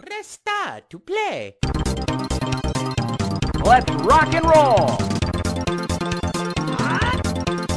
Press 0.00 0.26
star 0.28 0.80
to 0.90 0.98
play. 1.00 1.56
Let's 3.64 3.90
rock 4.04 4.32
and 4.32 4.44
roll! 4.44 4.96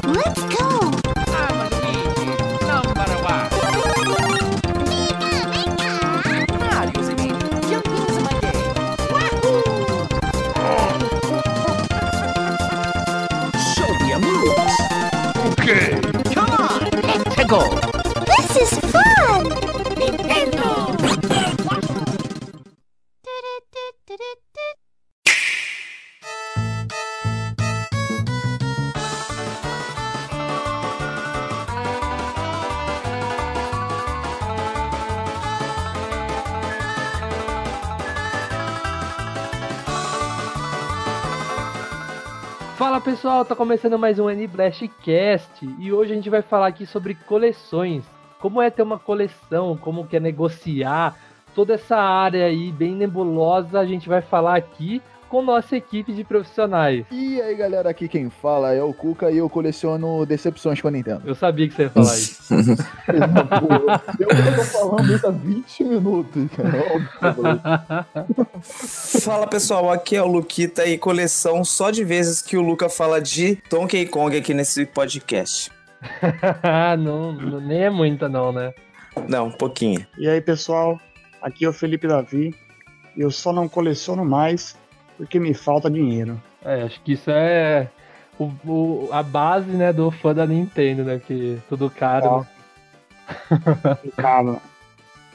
Let's 0.04 0.42
go! 0.56 0.92
I'm 1.34 1.58
Luigi, 1.72 2.26
number 2.68 3.10
one. 3.26 3.50
Mario's 6.60 7.10
in 7.10 7.20
it. 7.20 7.36
Jumping's 7.68 8.18
my 8.22 8.34
game. 8.40 8.72
Wahoo! 9.12 9.58
Show 13.74 13.92
me 14.00 14.06
your 14.10 14.22
moves! 14.22 14.78
Okay. 15.60 15.86
Come 16.34 16.52
on, 16.52 16.82
let's 17.02 17.46
go! 17.46 17.81
Pessoal, 43.22 43.46
tá 43.46 43.56
começando 43.56 44.00
mais 44.00 44.18
um 44.18 44.28
N-Blastcast 44.32 45.64
e 45.78 45.94
hoje 45.94 46.12
a 46.12 46.16
gente 46.16 46.28
vai 46.28 46.42
falar 46.42 46.66
aqui 46.66 46.88
sobre 46.88 47.14
coleções. 47.14 48.04
Como 48.40 48.60
é 48.60 48.72
ter 48.72 48.82
uma 48.82 48.98
coleção, 48.98 49.78
como 49.78 50.08
que 50.08 50.18
é 50.18 50.20
negociar, 50.20 51.16
toda 51.54 51.76
essa 51.76 51.98
área 51.98 52.48
aí 52.48 52.72
bem 52.72 52.96
nebulosa 52.96 53.80
a 53.80 53.86
gente 53.86 54.10
vai 54.10 54.24
falar 54.24 54.56
aqui 54.56 55.04
com 55.32 55.42
nossa 55.42 55.78
equipe 55.78 56.12
de 56.12 56.26
profissionais. 56.26 57.06
E 57.10 57.42
aí 57.42 57.56
galera, 57.56 57.90
aqui 57.90 58.10
quem 58.10 58.30
fala 58.30 58.74
é 58.74 58.84
o 58.84 58.94
Cuca 58.94 59.32
e 59.32 59.38
eu 59.38 59.50
coleciono 59.50 60.26
decepções 60.26 60.82
com 60.82 60.90
a 60.90 60.92
Nintendo. 60.92 61.22
Eu 61.26 61.34
sabia 61.34 61.70
que 61.70 61.74
você 61.74 61.84
ia 61.84 61.90
falar 61.90 62.18
isso. 62.18 62.54
eu, 64.20 64.28
tô 64.28 64.64
falando 64.66 65.16
isso 65.16 65.26
há 65.26 65.32
20 65.32 65.84
minutos, 65.86 66.50
cara. 66.52 66.84
Fala 69.22 69.48
pessoal, 69.48 69.90
aqui 69.90 70.18
é 70.18 70.22
o 70.22 70.28
Luquita 70.28 70.86
e 70.86 70.98
coleção 70.98 71.64
só 71.64 71.92
de 71.92 72.04
vezes 72.04 72.42
que 72.42 72.58
o 72.58 72.62
Luca 72.62 72.90
fala 72.90 73.22
de 73.22 73.58
Donkey 73.70 74.08
Kong 74.08 74.36
aqui 74.36 74.54
nesse 74.54 74.86
podcast. 74.86 75.72
não, 77.00 77.32
não, 77.32 77.62
nem 77.62 77.84
é 77.84 77.90
muita 77.90 78.28
não, 78.28 78.52
né? 78.52 78.74
Não, 79.30 79.48
um 79.48 79.52
pouquinho. 79.52 80.06
E 80.18 80.28
aí, 80.28 80.42
pessoal, 80.42 81.00
aqui 81.42 81.64
é 81.64 81.70
o 81.70 81.74
Felipe 81.74 82.06
Davi. 82.06 82.54
Eu 83.16 83.32
só 83.32 83.54
não 83.54 83.70
coleciono 83.70 84.26
mais 84.26 84.81
porque 85.22 85.40
me 85.40 85.54
falta 85.54 85.90
dinheiro. 85.90 86.42
É, 86.66 86.82
acho 86.84 87.00
que 87.02 87.14
isso 87.14 87.30
é 87.30 87.88
o, 88.40 88.46
o- 88.66 89.10
a 89.12 89.22
base, 89.22 89.70
né, 89.72 89.94
do 89.94 90.10
fã 90.10 90.34
da 90.34 90.46
Nintendo, 90.48 91.04
né? 91.04 91.20
Que 91.20 91.60
tudo 91.70 91.90
caro. 91.90 92.40
né? 92.40 92.48
Cara, 94.18 94.58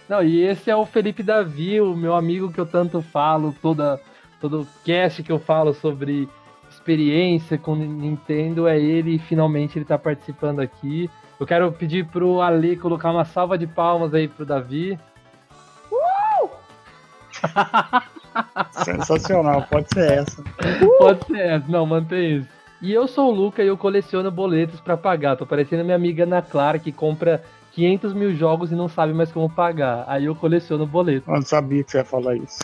Não, 0.09 0.23
e 0.23 0.43
esse 0.43 0.71
é 0.71 0.77
o 0.77 0.85
Felipe 0.85 1.23
Davi, 1.23 1.81
o 1.81 1.95
meu 1.97 2.15
amigo 2.15 2.53
que 2.53 2.61
eu 2.61 2.67
tanto 2.67 3.01
falo, 3.01 3.55
toda, 3.63 4.01
todo 4.41 4.67
cast 4.85 5.23
que 5.23 5.31
eu 5.33 5.39
falo 5.39 5.73
sobre 5.73 6.29
experiência 6.71 7.57
com 7.57 7.75
Nintendo 7.77 8.67
é 8.69 8.79
ele 8.79 9.15
e 9.17 9.19
finalmente 9.19 9.79
ele 9.79 9.85
tá 9.85 9.97
participando 9.99 10.61
aqui. 10.61 11.09
Eu 11.39 11.47
quero 11.47 11.71
pedir 11.73 12.07
pro 12.07 12.41
Ale 12.41 12.77
colocar 12.77 13.11
uma 13.13 13.25
salva 13.25 13.57
de 13.59 13.67
palmas 13.67 14.13
aí 14.15 14.27
pro 14.29 14.45
Davi. 14.47 14.99
sensacional, 18.85 19.67
pode 19.71 19.89
ser 19.93 20.13
essa. 20.13 20.43
Pode 20.99 21.27
ser 21.27 21.39
essa, 21.39 21.65
não, 21.69 21.87
mantém 21.87 22.39
isso. 22.39 22.49
E 22.81 22.93
eu 22.93 23.09
sou 23.09 23.33
o 23.33 23.35
Luca 23.35 23.63
e 23.63 23.69
eu 23.69 23.77
coleciono 23.77 24.31
boletos 24.31 24.81
pra 24.81 24.97
pagar. 24.97 25.37
Tô 25.37 25.47
parecendo 25.47 25.83
minha 25.83 25.97
amiga 25.97 26.25
Ana 26.25 26.43
Clara 26.43 26.79
que 26.79 26.93
compra 26.93 27.43
500 27.73 28.13
mil 28.13 28.35
jogos 28.35 28.71
e 28.71 28.75
não 28.75 28.89
sabe 28.89 29.13
mais 29.13 29.33
como 29.33 29.49
pagar. 29.49 30.05
Aí 30.07 30.27
eu 30.27 30.35
coleciono 30.35 30.87
boleto. 30.87 31.31
Eu 31.31 31.35
não 31.37 31.43
sabia 31.43 31.83
que 31.83 31.91
você 31.91 31.99
ia 31.99 32.05
falar 32.05 32.37
isso. 32.37 32.59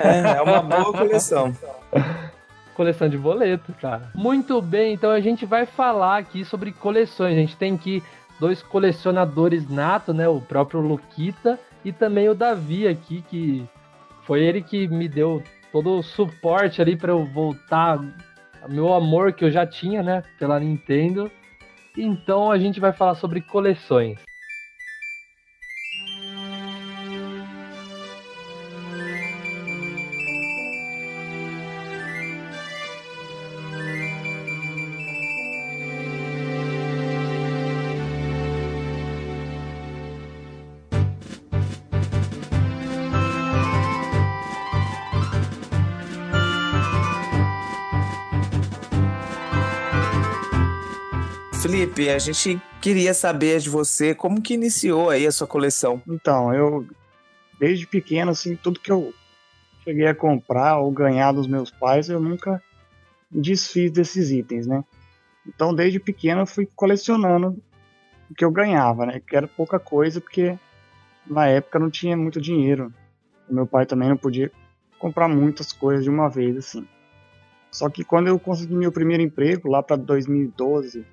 É, 0.00 0.38
é 0.38 0.42
uma 0.42 0.62
boa 0.62 0.92
coleção. 0.92 1.52
Coleção 2.74 3.06
de 3.06 3.18
boleto, 3.18 3.70
cara. 3.74 4.10
Muito 4.14 4.60
bem, 4.62 4.94
então 4.94 5.10
a 5.10 5.20
gente 5.20 5.44
vai 5.44 5.66
falar 5.66 6.16
aqui 6.16 6.42
sobre 6.42 6.72
coleções. 6.72 7.36
A 7.36 7.40
gente 7.40 7.54
tem 7.54 7.74
aqui 7.74 8.02
dois 8.40 8.62
colecionadores 8.62 9.68
nato, 9.68 10.14
né? 10.14 10.26
O 10.26 10.40
próprio 10.40 10.80
Luquita 10.80 11.60
e 11.84 11.92
também 11.92 12.30
o 12.30 12.34
Davi 12.34 12.88
aqui, 12.88 13.22
que 13.28 13.68
foi 14.22 14.42
ele 14.42 14.62
que 14.62 14.88
me 14.88 15.08
deu 15.08 15.42
todo 15.70 15.98
o 15.98 16.02
suporte 16.02 16.80
ali 16.80 16.96
para 16.96 17.12
eu 17.12 17.24
voltar 17.24 17.98
meu 18.68 18.92
amor 18.92 19.32
que 19.32 19.44
eu 19.44 19.50
já 19.50 19.66
tinha, 19.66 20.02
né, 20.02 20.22
pela 20.38 20.60
Nintendo. 20.60 21.30
Então 21.96 22.50
a 22.50 22.58
gente 22.58 22.80
vai 22.80 22.92
falar 22.92 23.14
sobre 23.14 23.40
coleções. 23.40 24.18
Felipe, 51.72 52.10
a 52.10 52.18
gente 52.18 52.60
queria 52.82 53.14
saber 53.14 53.58
de 53.58 53.70
você 53.70 54.14
como 54.14 54.42
que 54.42 54.52
iniciou 54.52 55.08
aí 55.08 55.26
a 55.26 55.32
sua 55.32 55.46
coleção. 55.46 56.02
Então, 56.06 56.52
eu, 56.52 56.86
desde 57.58 57.86
pequeno, 57.86 58.30
assim, 58.30 58.54
tudo 58.54 58.78
que 58.78 58.92
eu 58.92 59.14
cheguei 59.82 60.06
a 60.06 60.14
comprar 60.14 60.76
ou 60.80 60.90
ganhar 60.90 61.32
dos 61.32 61.46
meus 61.46 61.70
pais, 61.70 62.10
eu 62.10 62.20
nunca 62.20 62.62
desfiz 63.30 63.90
desses 63.90 64.30
itens, 64.30 64.66
né? 64.66 64.84
Então, 65.46 65.74
desde 65.74 65.98
pequeno, 65.98 66.42
eu 66.42 66.46
fui 66.46 66.68
colecionando 66.76 67.56
o 68.30 68.34
que 68.34 68.44
eu 68.44 68.50
ganhava, 68.50 69.06
né? 69.06 69.22
Que 69.26 69.34
era 69.34 69.48
pouca 69.48 69.78
coisa, 69.78 70.20
porque 70.20 70.58
na 71.26 71.46
época 71.46 71.78
não 71.78 71.88
tinha 71.88 72.14
muito 72.18 72.38
dinheiro. 72.38 72.92
O 73.48 73.54
meu 73.54 73.66
pai 73.66 73.86
também 73.86 74.10
não 74.10 74.16
podia 74.18 74.52
comprar 74.98 75.26
muitas 75.26 75.72
coisas 75.72 76.04
de 76.04 76.10
uma 76.10 76.28
vez, 76.28 76.54
assim. 76.54 76.86
Só 77.70 77.88
que 77.88 78.04
quando 78.04 78.28
eu 78.28 78.38
consegui 78.38 78.74
meu 78.74 78.92
primeiro 78.92 79.22
emprego, 79.22 79.70
lá 79.70 79.82
para 79.82 79.96
2012, 79.96 81.06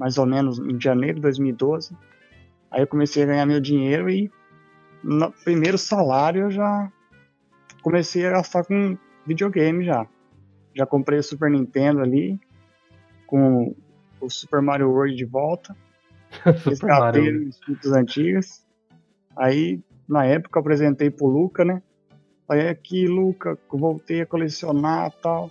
mais 0.00 0.16
ou 0.16 0.24
menos 0.24 0.58
em 0.58 0.80
janeiro 0.80 1.16
de 1.16 1.20
2012, 1.20 1.94
aí 2.70 2.80
eu 2.80 2.86
comecei 2.86 3.22
a 3.22 3.26
ganhar 3.26 3.44
meu 3.44 3.60
dinheiro 3.60 4.08
e 4.08 4.32
no 5.04 5.30
primeiro 5.30 5.76
salário 5.76 6.44
eu 6.44 6.50
já 6.50 6.90
comecei 7.82 8.26
a 8.26 8.30
gastar 8.30 8.64
com 8.64 8.96
videogame 9.26 9.84
já. 9.84 10.06
Já 10.74 10.86
comprei 10.86 11.18
o 11.18 11.22
Super 11.22 11.50
Nintendo 11.50 12.00
ali, 12.00 12.40
com 13.26 13.74
o 14.18 14.30
Super 14.30 14.62
Mario 14.62 14.88
World 14.88 15.14
de 15.14 15.26
volta, 15.26 15.76
resgatei 16.64 17.36
os 17.36 17.58
fitas 17.58 17.92
antigas. 17.92 18.66
Aí, 19.36 19.80
na 20.08 20.24
época, 20.24 20.58
eu 20.58 20.60
apresentei 20.60 21.10
pro 21.10 21.26
Luca, 21.26 21.62
né? 21.62 21.82
Falei, 22.48 22.68
aqui, 22.68 23.06
Luca, 23.06 23.58
voltei 23.68 24.22
a 24.22 24.26
colecionar 24.26 25.08
e 25.08 25.22
tal. 25.22 25.50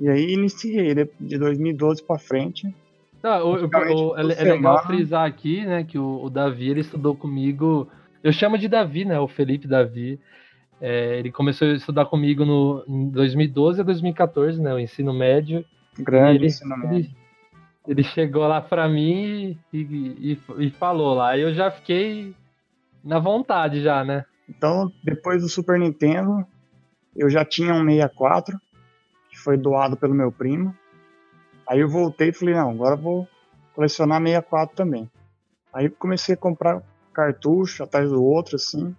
E 0.00 0.08
aí 0.08 0.32
iniciei, 0.32 0.94
de 0.94 1.08
de 1.20 1.38
2012 1.38 2.02
pra 2.02 2.18
frente. 2.18 2.74
Não, 3.22 3.46
o- 3.46 3.56
o- 3.64 3.68
o- 4.10 4.16
é, 4.16 4.20
é 4.20 4.24
legal 4.52 4.74
frisar 4.86 5.26
aqui, 5.26 5.64
né, 5.64 5.84
que 5.84 5.98
o, 5.98 6.28
Davi 6.28 6.68
ele 6.70 6.80
estudou 6.80 7.14
comigo. 7.14 7.88
Eu 8.22 8.32
chamo 8.32 8.58
de 8.58 8.68
Davi, 8.68 9.04
né? 9.04 9.18
O 9.20 9.28
Felipe 9.28 9.66
Davi. 9.68 10.18
É, 10.80 11.18
ele 11.18 11.30
começou 11.30 11.68
a 11.68 11.74
estudar 11.74 12.06
comigo 12.06 12.44
no, 12.44 12.84
em 12.88 13.08
2012 13.10 13.80
a 13.80 13.84
2014, 13.84 14.60
né? 14.60 14.74
O 14.74 14.78
ensino 14.78 15.12
médio. 15.12 15.64
Grande 15.98 16.38
ele, 16.38 16.46
ensino 16.46 16.76
médio. 16.76 16.96
ele, 16.96 17.10
ele 17.86 18.02
chegou 18.02 18.46
lá 18.48 18.60
pra 18.60 18.88
mim 18.88 19.56
e, 19.72 19.78
e, 19.78 20.32
e- 20.32 20.64
e 20.66 20.70
falou 20.70 21.14
lá. 21.14 21.38
Eu 21.38 21.54
já 21.54 21.70
fiquei 21.70 22.34
na 23.04 23.18
vontade 23.20 23.80
já, 23.82 24.04
né? 24.04 24.24
Então, 24.48 24.90
depois 25.04 25.42
do 25.42 25.48
Super 25.48 25.78
Nintendo, 25.78 26.44
eu 27.14 27.30
já 27.30 27.44
tinha 27.44 27.72
um 27.74 27.84
64, 27.84 28.58
que 29.30 29.38
foi 29.38 29.56
doado 29.56 29.96
pelo 29.96 30.14
meu 30.14 30.32
primo. 30.32 30.74
Aí 31.72 31.80
eu 31.80 31.88
voltei 31.88 32.28
e 32.28 32.32
falei, 32.34 32.54
não, 32.54 32.68
agora 32.68 32.96
eu 32.96 32.98
vou 33.00 33.28
colecionar 33.74 34.20
64 34.20 34.76
também. 34.76 35.08
Aí 35.72 35.88
comecei 35.88 36.34
a 36.34 36.38
comprar 36.38 36.82
cartucho 37.14 37.82
atrás 37.82 38.10
do 38.10 38.22
outro, 38.22 38.56
assim. 38.56 38.94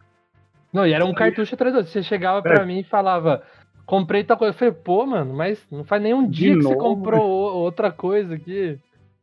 Não, 0.73 0.87
e 0.87 0.91
era 0.91 1.05
um 1.05 1.13
cartucho 1.13 1.53
atrás 1.53 1.71
do 1.71 1.77
outro. 1.77 1.91
Você 1.91 2.01
chegava 2.01 2.41
pra 2.41 2.63
É. 2.63 2.65
mim 2.65 2.79
e 2.79 2.83
falava, 2.83 3.43
comprei 3.85 4.23
tal 4.23 4.37
coisa. 4.37 4.55
Eu 4.55 4.57
falei, 4.57 4.73
pô, 4.73 5.05
mano, 5.05 5.35
mas 5.35 5.59
não 5.71 5.83
faz 5.83 6.01
nenhum 6.01 6.27
dia 6.27 6.55
que 6.55 6.63
você 6.63 6.69
novo? 6.73 6.79
comprou 6.79 7.23
o- 7.29 7.57
outra 7.59 7.91
coisa 7.91 8.33
aqui. 8.33 8.79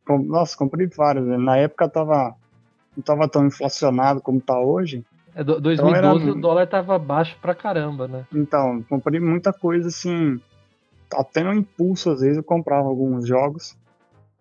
Nossa, 0.07 0.55
comprei 0.57 0.87
vários. 0.87 1.25
né? 1.27 1.37
Na 1.37 1.57
época 1.57 1.89
tava, 1.89 2.33
não 2.95 3.03
tava 3.03 3.27
tão 3.27 3.45
inflacionado 3.45 4.21
como 4.21 4.39
tá 4.39 4.57
hoje. 4.57 5.03
É, 5.35 5.43
do- 5.43 5.59
2012 5.59 5.99
Então 6.23 6.29
era- 6.29 6.37
o 6.37 6.41
dólar 6.41 6.67
tava 6.67 6.97
baixo 6.97 7.35
pra 7.41 7.53
caramba, 7.53 8.07
né? 8.07 8.25
Então, 8.33 8.81
comprei 8.83 9.19
muita 9.19 9.51
coisa 9.51 9.89
assim. 9.89 10.39
Até 11.13 11.43
no 11.43 11.53
impulso, 11.53 12.11
às 12.11 12.21
vezes, 12.21 12.37
eu 12.37 12.43
comprava 12.43 12.87
alguns 12.87 13.27
jogos. 13.27 13.77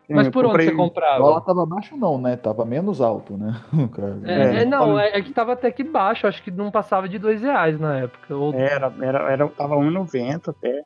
Mas 0.09 0.27
eu 0.27 0.33
por 0.33 0.45
onde 0.45 0.53
comprei- 0.53 0.67
você 0.69 0.75
O 0.75 0.77
dólar 0.77 0.91
comprava? 0.91 1.41
tava 1.43 1.67
baixo 1.67 1.97
não, 1.97 2.21
né? 2.21 2.37
Tava 2.37 2.65
menos 2.65 3.01
alto, 3.01 3.37
né? 3.37 3.53
É, 4.25 4.33
É, 4.33 4.63
é, 4.63 4.65
não, 4.65 4.99
é, 4.99 5.19
é 5.19 5.23
que 5.23 5.33
tava 5.33 5.53
até 5.53 5.71
que 5.71 5.85
baixo, 5.85 6.27
acho 6.27 6.43
que 6.43 6.51
não 6.51 6.71
passava 6.71 7.09
de 7.09 7.19
dois 7.19 7.41
reais 7.43 7.79
na 7.79 7.99
época. 7.99 8.35
Ou. 8.37 8.53
Era, 8.55 8.93
era, 9.01 9.31
era, 9.33 9.49
tava 9.49 9.77
1,90 9.77 10.51
até. 10.51 10.83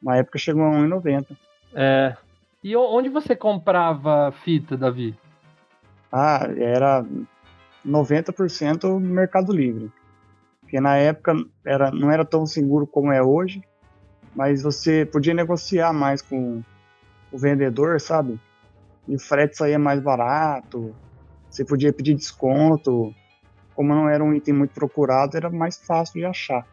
Na 0.00 0.16
época 0.16 0.38
chegou 0.38 0.62
a 0.62 0.70
1,90. 0.70 1.36
É. 1.74 2.16
E 2.62 2.76
o- 2.76 2.96
onde 2.96 3.08
você 3.08 3.34
comprava 3.34 4.32
fita, 4.44 4.76
Davi? 4.76 5.16
Ah, 6.12 6.46
era 6.56 7.04
90% 7.84 9.00
Mercado 9.00 9.52
Livre. 9.52 9.90
Porque 10.60 10.80
na 10.80 10.96
época 10.96 11.34
era, 11.64 11.90
não 11.90 12.10
era 12.10 12.24
tão 12.24 12.46
seguro 12.46 12.86
como 12.86 13.10
é 13.12 13.22
hoje, 13.22 13.60
mas 14.34 14.62
você 14.62 15.04
podia 15.04 15.34
negociar 15.34 15.92
mais 15.92 16.22
com 16.22 16.62
o 17.30 17.38
vendedor, 17.38 18.00
sabe? 18.00 18.38
E 19.08 19.16
o 19.16 19.18
frete 19.18 19.56
saía 19.56 19.78
mais 19.78 20.00
barato, 20.00 20.94
você 21.50 21.64
podia 21.64 21.92
pedir 21.92 22.14
desconto. 22.14 23.14
Como 23.74 23.94
não 23.94 24.08
era 24.08 24.22
um 24.22 24.34
item 24.34 24.54
muito 24.54 24.72
procurado, 24.74 25.36
era 25.36 25.48
mais 25.50 25.78
fácil 25.78 26.14
de 26.20 26.24
achar. 26.26 26.66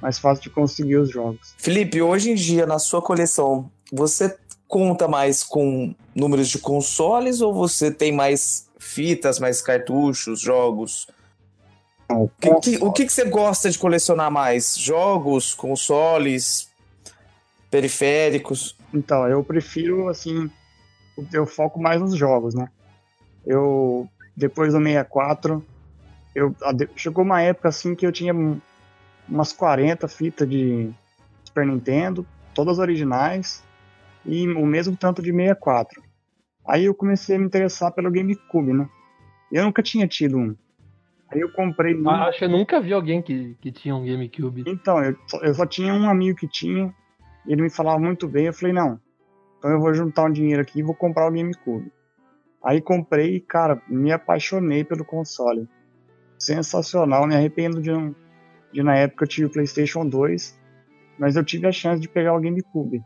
Mais 0.00 0.18
fácil 0.18 0.44
de 0.44 0.50
conseguir 0.50 0.96
os 0.96 1.10
jogos. 1.10 1.54
Felipe, 1.58 2.00
hoje 2.00 2.30
em 2.30 2.34
dia, 2.34 2.66
na 2.66 2.78
sua 2.78 3.02
coleção, 3.02 3.70
você 3.92 4.36
conta 4.68 5.08
mais 5.08 5.42
com 5.42 5.94
números 6.14 6.48
de 6.48 6.58
consoles 6.58 7.40
ou 7.40 7.52
você 7.52 7.90
tem 7.90 8.12
mais 8.12 8.68
fitas, 8.78 9.38
mais 9.40 9.60
cartuchos, 9.62 10.40
jogos? 10.40 11.08
O 12.10 12.28
que, 12.40 12.54
que- 12.60 12.84
o 12.84 12.92
que, 12.92 13.06
que 13.06 13.12
você 13.12 13.24
gosta 13.24 13.70
de 13.70 13.78
colecionar 13.78 14.30
mais? 14.30 14.76
Jogos, 14.78 15.52
consoles, 15.54 16.67
periféricos? 17.70 18.76
Então, 18.92 19.26
eu 19.28 19.42
prefiro, 19.44 20.08
assim, 20.08 20.50
eu 21.32 21.46
foco 21.46 21.80
mais 21.80 22.00
nos 22.00 22.16
jogos, 22.16 22.54
né? 22.54 22.68
Eu, 23.46 24.08
depois 24.36 24.72
do 24.72 24.78
64, 24.82 25.64
eu, 26.34 26.54
chegou 26.96 27.24
uma 27.24 27.42
época, 27.42 27.68
assim, 27.68 27.94
que 27.94 28.06
eu 28.06 28.12
tinha 28.12 28.34
um- 28.34 28.60
umas 29.28 29.52
40 29.52 30.08
fitas 30.08 30.48
de 30.48 30.90
Super 31.44 31.66
Nintendo, 31.66 32.26
todas 32.54 32.78
originais, 32.78 33.62
e 34.24 34.48
o 34.48 34.66
mesmo 34.66 34.96
tanto 34.96 35.22
de 35.22 35.32
64. 35.32 36.02
Aí 36.66 36.84
eu 36.84 36.94
comecei 36.94 37.36
a 37.36 37.38
me 37.38 37.46
interessar 37.46 37.92
pelo 37.92 38.10
GameCube, 38.10 38.72
né? 38.72 38.88
Eu 39.50 39.64
nunca 39.64 39.82
tinha 39.82 40.06
tido 40.06 40.36
um. 40.36 40.54
Aí 41.30 41.40
eu 41.40 41.50
comprei 41.52 41.94
um. 41.94 42.08
Ah, 42.08 42.28
Acho 42.28 42.38
que 42.38 42.44
eu 42.44 42.48
nunca 42.48 42.80
vi 42.80 42.92
alguém 42.92 43.22
que, 43.22 43.54
que 43.60 43.72
tinha 43.72 43.94
um 43.94 44.04
GameCube. 44.04 44.64
Então, 44.66 45.02
eu 45.02 45.16
só, 45.26 45.38
eu 45.38 45.54
só 45.54 45.66
tinha 45.66 45.92
um 45.94 46.08
amigo 46.08 46.38
que 46.38 46.48
tinha, 46.48 46.92
ele 47.52 47.62
me 47.62 47.70
falava 47.70 47.98
muito 47.98 48.28
bem, 48.28 48.46
eu 48.46 48.52
falei, 48.52 48.72
não, 48.74 49.00
então 49.58 49.70
eu 49.70 49.80
vou 49.80 49.92
juntar 49.94 50.24
um 50.24 50.32
dinheiro 50.32 50.62
aqui 50.62 50.80
e 50.80 50.82
vou 50.82 50.94
comprar 50.94 51.26
o 51.28 51.32
GameCube. 51.32 51.90
Aí 52.62 52.80
comprei 52.80 53.36
e, 53.36 53.40
cara, 53.40 53.80
me 53.88 54.10
apaixonei 54.12 54.84
pelo 54.84 55.04
console. 55.04 55.68
Sensacional, 56.38 57.26
me 57.26 57.34
arrependo 57.34 57.80
de, 57.80 57.90
não- 57.90 58.14
de 58.72 58.82
na 58.82 58.96
época 58.96 59.24
eu 59.24 59.28
tive 59.28 59.46
o 59.46 59.50
PlayStation 59.52 60.06
2, 60.06 60.58
mas 61.18 61.36
eu 61.36 61.44
tive 61.44 61.66
a 61.66 61.72
chance 61.72 62.00
de 62.00 62.08
pegar 62.08 62.34
o 62.34 62.40
GameCube. 62.40 63.02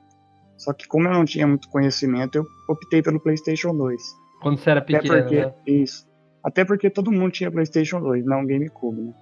Só 0.56 0.72
que 0.72 0.86
como 0.86 1.08
eu 1.08 1.12
não 1.12 1.24
tinha 1.24 1.46
muito 1.46 1.68
conhecimento, 1.68 2.36
eu 2.36 2.44
optei 2.68 3.02
pelo 3.02 3.20
PlayStation 3.20 3.74
2. 3.74 4.02
Quando 4.40 4.58
você 4.58 4.70
era 4.70 4.80
Até 4.80 4.98
pequeno, 5.00 5.22
porque, 5.22 5.36
né? 5.36 5.54
isso. 5.66 6.06
Até 6.44 6.64
porque 6.64 6.90
todo 6.90 7.12
mundo 7.12 7.32
tinha 7.32 7.50
PlayStation 7.50 8.00
2, 8.00 8.24
não 8.24 8.44
GameCube, 8.44 9.00
né? 9.00 9.14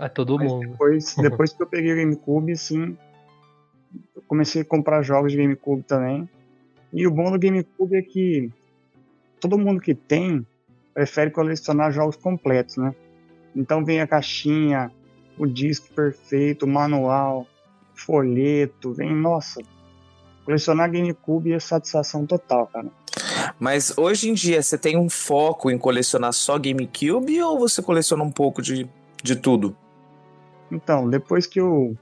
É 0.00 0.08
todo 0.08 0.36
Mas 0.36 0.52
mundo. 0.52 0.68
depois, 0.68 1.14
depois 1.20 1.52
que 1.52 1.62
eu 1.62 1.66
peguei 1.66 1.92
o 1.92 1.96
GameCube, 1.96 2.56
sim, 2.56 2.96
comecei 4.28 4.62
a 4.62 4.64
comprar 4.64 5.02
jogos 5.02 5.32
de 5.32 5.38
GameCube 5.38 5.82
também. 5.82 6.28
E 6.92 7.06
o 7.06 7.10
bom 7.10 7.32
do 7.32 7.38
GameCube 7.38 7.96
é 7.96 8.02
que 8.02 8.50
todo 9.40 9.58
mundo 9.58 9.80
que 9.80 9.94
tem 9.94 10.46
prefere 10.94 11.30
colecionar 11.30 11.90
jogos 11.90 12.16
completos, 12.16 12.76
né? 12.76 12.94
Então 13.56 13.84
vem 13.84 14.00
a 14.00 14.06
caixinha, 14.06 14.92
o 15.38 15.46
disco 15.46 15.92
perfeito, 15.94 16.64
o 16.64 16.68
manual, 16.68 17.46
folheto, 17.94 18.92
vem, 18.92 19.14
nossa, 19.14 19.60
colecionar 20.44 20.90
GameCube 20.90 21.52
é 21.52 21.58
satisfação 21.58 22.26
total, 22.26 22.66
cara. 22.66 22.88
Mas 23.58 23.96
hoje 23.96 24.28
em 24.28 24.34
dia, 24.34 24.62
você 24.62 24.76
tem 24.76 24.96
um 24.96 25.08
foco 25.08 25.70
em 25.70 25.78
colecionar 25.78 26.32
só 26.32 26.58
GameCube 26.58 27.42
ou 27.42 27.58
você 27.58 27.82
coleciona 27.82 28.22
um 28.22 28.30
pouco 28.30 28.62
de, 28.62 28.88
de 29.22 29.36
tudo? 29.36 29.76
Então, 30.70 31.08
depois 31.08 31.46
que 31.46 31.60
eu 31.60 31.96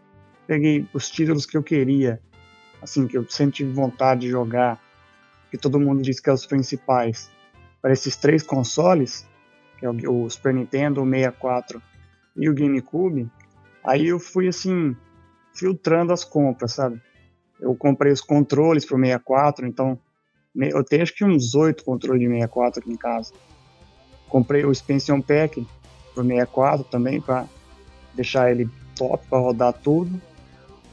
peguei 0.47 0.87
os 0.93 1.11
títulos 1.11 1.47
que 1.47 1.57
eu 1.57 1.63
queria, 1.63 2.21
assim, 2.81 3.07
que 3.07 3.17
eu 3.17 3.29
sempre 3.29 3.57
tive 3.57 3.73
vontade 3.73 4.23
de 4.23 4.29
jogar, 4.29 4.81
que 5.51 5.59
todo 5.59 5.81
mundo 5.81 6.03
diz 6.03 6.21
que 6.21 6.31
é 6.31 6.33
os 6.33 6.47
principais, 6.47 7.31
para 7.81 7.93
esses 7.93 8.17
três 8.17 8.43
consoles, 8.43 9.27
que 9.79 9.87
é 9.87 9.91
o, 9.91 10.25
o 10.25 10.31
Super 10.31 10.55
Nintendo, 10.55 11.03
o 11.03 11.09
64 11.09 11.83
e 12.37 12.49
o 12.49 12.55
GameCube, 12.55 13.31
aí 13.85 14.09
eu 14.09 14.19
fui, 14.19 14.49
assim, 14.49 14.97
filtrando 15.55 16.13
as 16.13 16.25
compras, 16.25 16.73
sabe? 16.73 17.01
Eu 17.61 17.75
comprei 17.75 18.13
os 18.13 18.21
controles 18.21 18.85
pro 18.85 18.99
64, 18.99 19.67
então 19.67 19.99
eu 20.55 20.85
tenho 20.85 21.03
acho 21.03 21.15
que 21.15 21.25
uns 21.25 21.55
oito 21.55 21.85
controles 21.85 22.21
de 22.21 22.27
64 22.29 22.81
aqui 22.81 22.93
em 22.93 22.97
casa. 22.97 23.33
Comprei 24.29 24.65
o 24.65 24.73
Expansion 24.73 25.21
Pack 25.21 25.67
pro 26.15 26.25
64 26.25 26.85
também, 26.85 27.21
para 27.21 27.47
deixar 28.15 28.51
ele 28.51 28.69
top 28.97 29.27
para 29.29 29.39
rodar 29.39 29.73
tudo. 29.73 30.21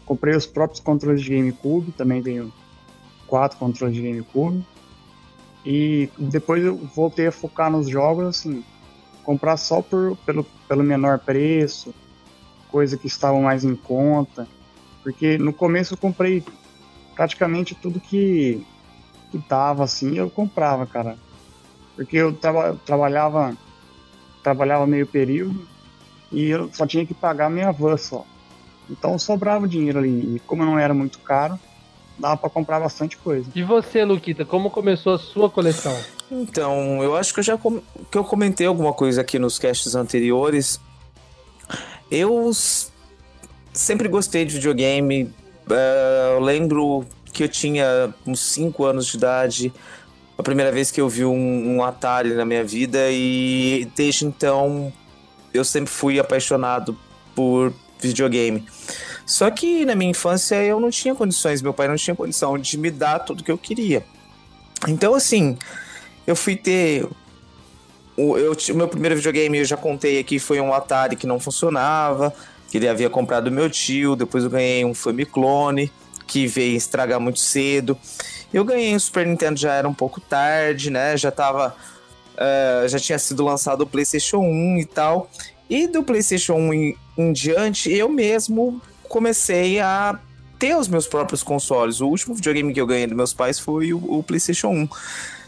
Comprei 0.06 0.36
os 0.36 0.46
próprios 0.46 0.80
controles 0.80 1.22
de 1.22 1.36
GameCube, 1.36 1.92
também 1.94 2.22
tenho 2.22 2.52
quatro 3.28 3.58
controles 3.58 3.96
de 3.96 4.02
GameCube. 4.02 4.66
E 5.66 6.10
depois 6.18 6.64
eu 6.64 6.76
voltei 6.76 7.28
a 7.28 7.32
focar 7.32 7.72
nos 7.72 7.88
jogos, 7.88 8.26
assim, 8.26 8.64
comprar 9.24 9.56
só 9.58 9.82
por, 9.82 10.18
pelo, 10.26 10.44
pelo 10.68 10.84
menor 10.84 11.20
preço, 11.20 11.94
coisa 12.70 12.98
que 12.98 13.08
estavam 13.08 13.44
mais 13.44 13.64
em 13.64 13.76
conta. 13.76 14.48
Porque 15.02 15.38
no 15.38 15.54
começo 15.54 15.94
eu 15.94 15.98
comprei 15.98 16.44
praticamente 17.16 17.76
tudo 17.76 18.00
que, 18.00 18.66
que 19.32 19.40
tava 19.40 19.84
assim, 19.84 20.18
eu 20.18 20.30
comprava, 20.30 20.86
cara. 20.86 21.18
Porque 21.96 22.18
eu 22.18 22.34
traba, 22.34 22.78
trabalhava 22.86 23.56
trabalhava 24.44 24.86
meio 24.86 25.08
período 25.08 25.66
e 26.32 26.50
eu 26.50 26.70
só 26.74 26.86
tinha 26.86 27.06
que 27.06 27.14
pagar 27.14 27.50
minha 27.50 27.72
van 27.72 27.98
só. 27.98 28.26
Então 28.90 29.18
sobrava 29.18 29.68
dinheiro 29.68 30.00
ali. 30.00 30.36
E 30.36 30.40
como 30.46 30.64
não 30.66 30.78
era 30.78 30.94
muito 30.94 31.20
caro, 31.20 31.60
dava 32.18 32.38
para 32.38 32.50
comprar 32.50 32.80
bastante 32.80 33.18
coisa. 33.18 33.50
E 33.56 33.64
você, 33.64 34.04
Luquita, 34.06 34.46
como 34.46 34.70
começou 34.70 35.14
a 35.14 35.20
sua 35.20 35.50
coleção? 35.50 35.96
Então, 36.32 37.04
eu 37.04 37.16
acho 37.16 37.34
que 37.34 37.40
eu 37.40 37.44
já 37.44 37.58
com- 37.58 37.82
que 38.12 38.18
eu 38.18 38.24
comentei 38.24 38.66
alguma 38.68 38.94
coisa 38.94 39.22
aqui 39.22 39.38
nos 39.40 39.60
casts 39.60 39.96
anteriores. 39.96 40.80
Eu 42.12 42.52
sempre 43.74 44.08
gostei 44.08 44.46
de 44.46 44.56
videogame. 44.56 45.32
eh, 45.70 46.34
eu 46.36 46.40
lembro 46.42 47.06
que 47.32 47.44
eu 47.44 47.50
tinha 47.50 48.14
uns 48.28 48.40
5 48.42 48.84
anos 48.86 49.08
de 49.08 49.18
idade. 49.18 49.74
A 50.38 50.44
primeira 50.44 50.72
vez 50.72 50.92
que 50.92 51.00
eu 51.00 51.08
vi 51.08 51.24
um, 51.26 51.76
um 51.78 51.84
Atari 51.84 52.34
na 52.34 52.44
minha 52.46 52.64
vida. 52.64 53.10
E 53.12 53.90
desde 53.96 54.26
então 54.26 54.92
eu 55.54 55.64
sempre 55.64 55.90
fui 55.92 56.20
apaixonado 56.20 56.98
por 57.36 57.74
videogame. 58.08 58.66
Só 59.26 59.50
que 59.50 59.86
na 59.86 59.96
minha 59.96 60.12
infância 60.12 60.56
eu 60.64 60.80
não 60.80 60.90
tinha 60.90 61.16
condições, 61.16 61.62
meu 61.62 61.74
pai 61.74 61.88
não 61.88 61.96
tinha 61.96 62.16
condição 62.16 62.58
de 62.58 62.78
me 62.78 62.92
dar 62.92 63.20
tudo 63.20 63.44
que 63.44 63.52
eu 63.52 63.58
queria. 63.58 64.04
Então, 64.88 65.16
assim, 65.16 65.58
eu 66.28 66.36
fui 66.36 66.56
ter. 66.56 67.08
O 68.16 68.38
eu, 68.38 68.52
o 68.52 68.76
meu 68.76 68.88
primeiro 68.88 69.16
videogame, 69.16 69.58
eu 69.58 69.66
já 69.66 69.78
contei 69.78 70.20
aqui, 70.20 70.38
foi 70.40 70.60
um 70.60 70.74
Atari 70.74 71.16
que 71.16 71.26
não 71.26 71.40
funcionava, 71.40 72.34
que 72.70 72.78
ele 72.78 72.88
havia 72.88 73.10
comprado 73.10 73.46
do 73.46 73.52
meu 73.52 73.70
tio. 73.70 74.16
Depois 74.16 74.44
eu 74.44 74.50
ganhei 74.50 74.86
um 74.86 74.94
Famiclone, 74.94 75.92
que 76.28 76.46
veio 76.46 76.76
estragar 76.76 77.20
muito 77.20 77.40
cedo. 77.40 77.98
Eu 78.54 78.64
ganhei 78.64 78.96
um 78.96 79.00
Super 79.00 79.26
Nintendo, 79.26 79.60
já 79.60 79.74
era 79.74 79.88
um 79.88 79.94
pouco 79.94 80.22
tarde, 80.22 80.92
né? 80.92 81.18
Já 81.18 81.32
tava. 81.32 81.76
eh, 82.38 82.86
já 82.88 83.00
tinha 83.00 83.18
sido 83.18 83.44
lançado 83.44 83.82
o 83.82 83.88
PlayStation 83.88 84.40
1 84.40 84.80
e 84.80 84.86
tal. 84.86 85.30
E 85.70 85.88
do 85.88 86.04
PlayStation 86.04 86.56
1 86.56 86.94
em, 87.18 87.32
diante, 87.32 87.92
eu 87.92 88.10
mesmo 88.10 88.82
comecei 89.08 89.80
a 89.80 90.20
ter 90.58 90.76
os 90.76 90.88
meus 90.88 91.08
próprios 91.08 91.44
consoles. 91.44 92.02
O 92.02 92.08
último 92.08 92.36
videogame 92.36 92.74
que 92.74 92.80
eu 92.82 92.88
ganhei 92.88 93.08
dos 93.08 93.16
meus 93.16 93.34
pais 93.34 93.60
foi 93.60 93.94
o, 93.94 93.98
o 93.98 94.24
PlayStation 94.24 94.70
1. 94.70 94.90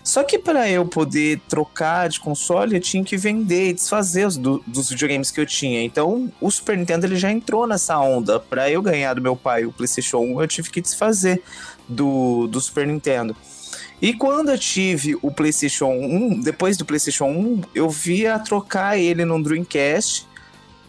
Só 0.03 0.23
que 0.23 0.37
para 0.37 0.69
eu 0.69 0.85
poder 0.85 1.39
trocar 1.49 2.07
de 2.09 2.19
console, 2.19 2.75
eu 2.75 2.79
tinha 2.79 3.03
que 3.03 3.17
vender 3.17 3.69
e 3.69 3.73
desfazer 3.73 4.29
do- 4.33 4.63
dos 4.67 4.89
videogames 4.91 5.31
que 5.31 5.41
eu 5.41 5.47
tinha. 5.47 5.81
Então, 5.81 6.31
o 6.39 6.51
Super 6.51 6.77
Nintendo 6.77 7.07
ele 7.07 7.15
já 7.15 7.31
entrou 7.31 7.65
nessa 7.65 7.97
onda. 7.99 8.39
Para 8.39 8.69
eu 8.69 8.83
ganhar 8.83 9.15
do 9.15 9.21
meu 9.21 9.35
pai 9.35 9.65
o 9.65 9.71
PlayStation 9.71 10.19
1, 10.19 10.41
eu 10.41 10.47
tive 10.47 10.69
que 10.69 10.79
desfazer 10.79 11.41
do, 11.89 12.45
do 12.45 12.61
Super 12.61 12.85
Nintendo. 12.85 13.35
E 13.99 14.13
quando 14.13 14.49
eu 14.49 14.59
tive 14.59 15.17
o 15.23 15.31
PlayStation 15.31 15.89
1, 15.89 16.41
depois 16.41 16.77
do 16.77 16.85
PlayStation 16.85 17.25
1, 17.25 17.61
eu 17.73 17.89
via 17.89 18.37
trocar 18.37 18.99
ele 18.99 19.25
num 19.25 19.41
Dreamcast 19.41 20.27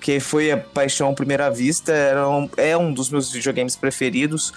que 0.01 0.21
foi 0.21 0.51
a 0.51 0.57
paixão 0.57 1.11
à 1.11 1.13
primeira 1.13 1.51
vista, 1.51 1.93
era 1.93 2.29
um, 2.29 2.49
é 2.57 2.77
um 2.77 2.93
dos 2.93 3.11
meus 3.11 3.31
videogames 3.31 3.77
preferidos. 3.77 4.53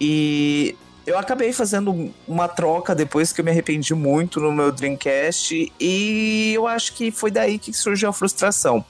E 0.00 0.76
eu 1.08 1.18
acabei 1.18 1.54
fazendo 1.54 2.12
uma 2.26 2.46
troca 2.46 2.94
depois 2.94 3.32
que 3.32 3.40
eu 3.40 3.44
me 3.44 3.50
arrependi 3.50 3.94
muito 3.94 4.38
no 4.40 4.52
meu 4.52 4.70
Dreamcast 4.70 5.72
e 5.80 6.52
eu 6.54 6.66
acho 6.66 6.92
que 6.92 7.10
foi 7.10 7.30
daí 7.30 7.58
que 7.58 7.72
surgiu 7.72 8.10
a 8.10 8.12
frustração. 8.12 8.84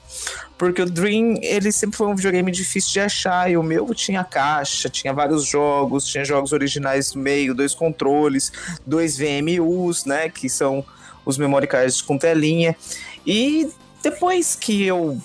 Porque 0.57 0.81
o 0.81 0.85
Dream, 0.85 1.37
ele 1.41 1.71
sempre 1.71 1.95
foi 1.95 2.07
um 2.07 2.15
videogame 2.15 2.51
difícil 2.51 2.91
de 2.91 2.99
achar 2.99 3.49
e 3.49 3.55
o 3.55 3.63
meu 3.63 3.93
tinha 3.95 4.21
caixa, 4.25 4.89
tinha 4.89 5.13
vários 5.13 5.45
jogos, 5.45 6.05
tinha 6.05 6.25
jogos 6.25 6.51
originais 6.51 7.13
no 7.13 7.21
meio, 7.21 7.55
dois 7.55 7.73
controles, 7.73 8.51
dois 8.85 9.17
VMUs, 9.17 10.03
né, 10.03 10.27
que 10.27 10.49
são 10.49 10.83
os 11.23 11.37
memory 11.37 11.67
cards 11.67 12.01
com 12.01 12.17
telinha. 12.17 12.75
E 13.25 13.69
depois 14.03 14.55
que 14.55 14.83
eu 14.83 15.17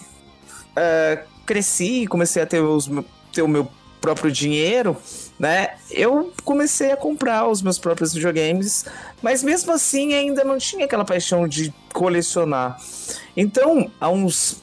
uh, 0.77 1.25
cresci 1.47 2.03
e 2.03 2.07
comecei 2.07 2.43
a 2.43 2.47
ter, 2.47 2.61
os, 2.61 2.91
ter 3.33 3.43
o 3.43 3.49
meu 3.49 3.69
próprio 4.01 4.31
dinheiro, 4.31 4.97
né? 5.39 5.77
Eu 5.91 6.33
comecei 6.45 6.93
a 6.93 6.97
comprar 6.97 7.49
os 7.49 7.63
meus 7.63 7.79
próprios 7.79 8.13
videogames, 8.13 8.85
mas 9.23 9.43
mesmo 9.43 9.73
assim 9.73 10.13
ainda 10.13 10.45
não 10.45 10.59
tinha 10.59 10.85
aquela 10.85 11.05
paixão 11.05 11.49
de 11.49 11.73
colecionar. 11.93 12.79
Então, 13.35 13.91
há 13.99 14.11
uns 14.11 14.63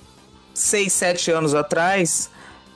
6, 0.54 0.94
7 0.94 1.32
anos 1.32 1.56
atrás, 1.56 2.30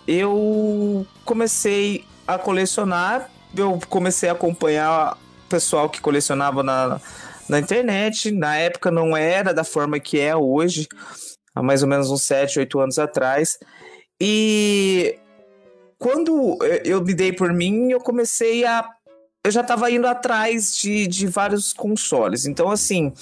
eu 0.08 1.06
comecei 1.24 2.04
a 2.28 2.38
colecionar, 2.38 3.30
eu 3.56 3.80
comecei 3.88 4.30
a 4.30 4.32
acompanhar 4.32 5.14
o 5.14 5.50
pessoal 5.50 5.90
que 5.90 6.02
colecionava 6.02 6.64
na, 6.64 7.00
na 7.48 7.60
internet. 7.60 8.32
Na 8.32 8.58
época 8.58 8.92
não 8.92 9.16
era 9.16 9.54
da 9.54 9.64
forma 9.64 10.00
que 10.00 10.20
é 10.20 10.36
hoje, 10.36 10.88
há 11.56 11.64
mais 11.64 11.82
ou 11.82 11.90
menos 11.90 12.12
uns 12.12 12.24
7, 12.24 12.60
8 12.60 12.80
anos 12.80 13.00
atrás. 13.00 13.58
E 14.20 15.18
quando 15.98 16.58
eu 16.84 17.02
me 17.02 17.14
dei 17.14 17.32
por 17.32 17.54
mim, 17.54 17.92
eu 17.92 18.00
comecei 18.00 18.66
a. 18.66 18.88
Eu 19.44 19.52
já 19.52 19.62
estava 19.62 19.90
indo 19.90 20.08
atrás 20.08 20.76
de, 20.76 21.08
de 21.08 21.28
vários 21.28 21.72
consoles. 21.72 22.46
Então, 22.46 22.70
assim, 22.70 23.14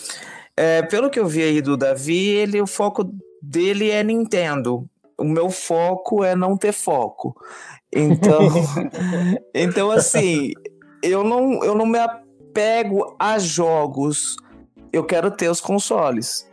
é, 0.55 0.81
pelo 0.83 1.09
que 1.09 1.19
eu 1.19 1.27
vi 1.27 1.43
aí 1.43 1.61
do 1.61 1.75
Davi, 1.75 2.27
ele, 2.27 2.61
o 2.61 2.67
foco 2.67 3.11
dele 3.41 3.89
é 3.89 4.03
Nintendo. 4.03 4.87
O 5.17 5.25
meu 5.25 5.49
foco 5.49 6.23
é 6.23 6.35
não 6.35 6.57
ter 6.57 6.71
foco. 6.71 7.35
Então, 7.91 8.49
então 9.53 9.91
assim, 9.91 10.53
eu 11.01 11.23
não, 11.23 11.63
eu 11.63 11.75
não 11.75 11.85
me 11.85 11.99
apego 11.99 13.15
a 13.19 13.37
jogos. 13.37 14.35
Eu 14.91 15.03
quero 15.03 15.29
ter 15.29 15.49
os 15.49 15.59
consoles. 15.59 16.47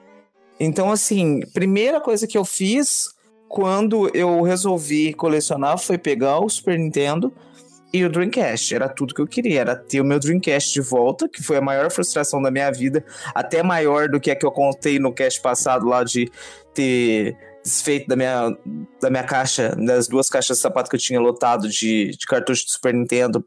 Então, 0.60 0.92
assim, 0.92 1.40
primeira 1.54 2.00
coisa 2.02 2.26
que 2.26 2.36
eu 2.36 2.44
fiz 2.44 3.08
quando 3.48 4.14
eu 4.14 4.42
resolvi 4.42 5.14
colecionar 5.14 5.78
foi 5.78 5.96
pegar 5.96 6.38
o 6.38 6.48
Super 6.48 6.78
Nintendo 6.78 7.32
e 7.92 8.04
o 8.04 8.10
Dreamcast. 8.10 8.74
Era 8.74 8.88
tudo 8.88 9.14
que 9.14 9.22
eu 9.22 9.26
queria, 9.26 9.62
era 9.62 9.74
ter 9.74 10.02
o 10.02 10.04
meu 10.04 10.20
Dreamcast 10.20 10.72
de 10.72 10.80
volta, 10.80 11.26
que 11.28 11.42
foi 11.42 11.56
a 11.56 11.62
maior 11.62 11.90
frustração 11.90 12.42
da 12.42 12.50
minha 12.50 12.70
vida, 12.70 13.02
até 13.34 13.62
maior 13.62 14.08
do 14.08 14.20
que 14.20 14.30
a 14.30 14.36
que 14.36 14.44
eu 14.44 14.52
contei 14.52 14.98
no 14.98 15.12
cast 15.12 15.40
passado 15.40 15.86
lá 15.86 16.04
de 16.04 16.30
ter 16.74 17.36
desfeito 17.64 18.06
da 18.06 18.14
minha, 18.14 18.56
da 19.00 19.10
minha 19.10 19.24
caixa, 19.24 19.74
das 19.74 20.06
duas 20.08 20.28
caixas 20.28 20.58
de 20.58 20.62
sapato 20.62 20.90
que 20.90 20.96
eu 20.96 21.00
tinha 21.00 21.20
lotado 21.20 21.68
de, 21.68 22.10
de 22.10 22.26
cartucho 22.26 22.66
de 22.66 22.72
Super 22.72 22.94
Nintendo 22.94 23.44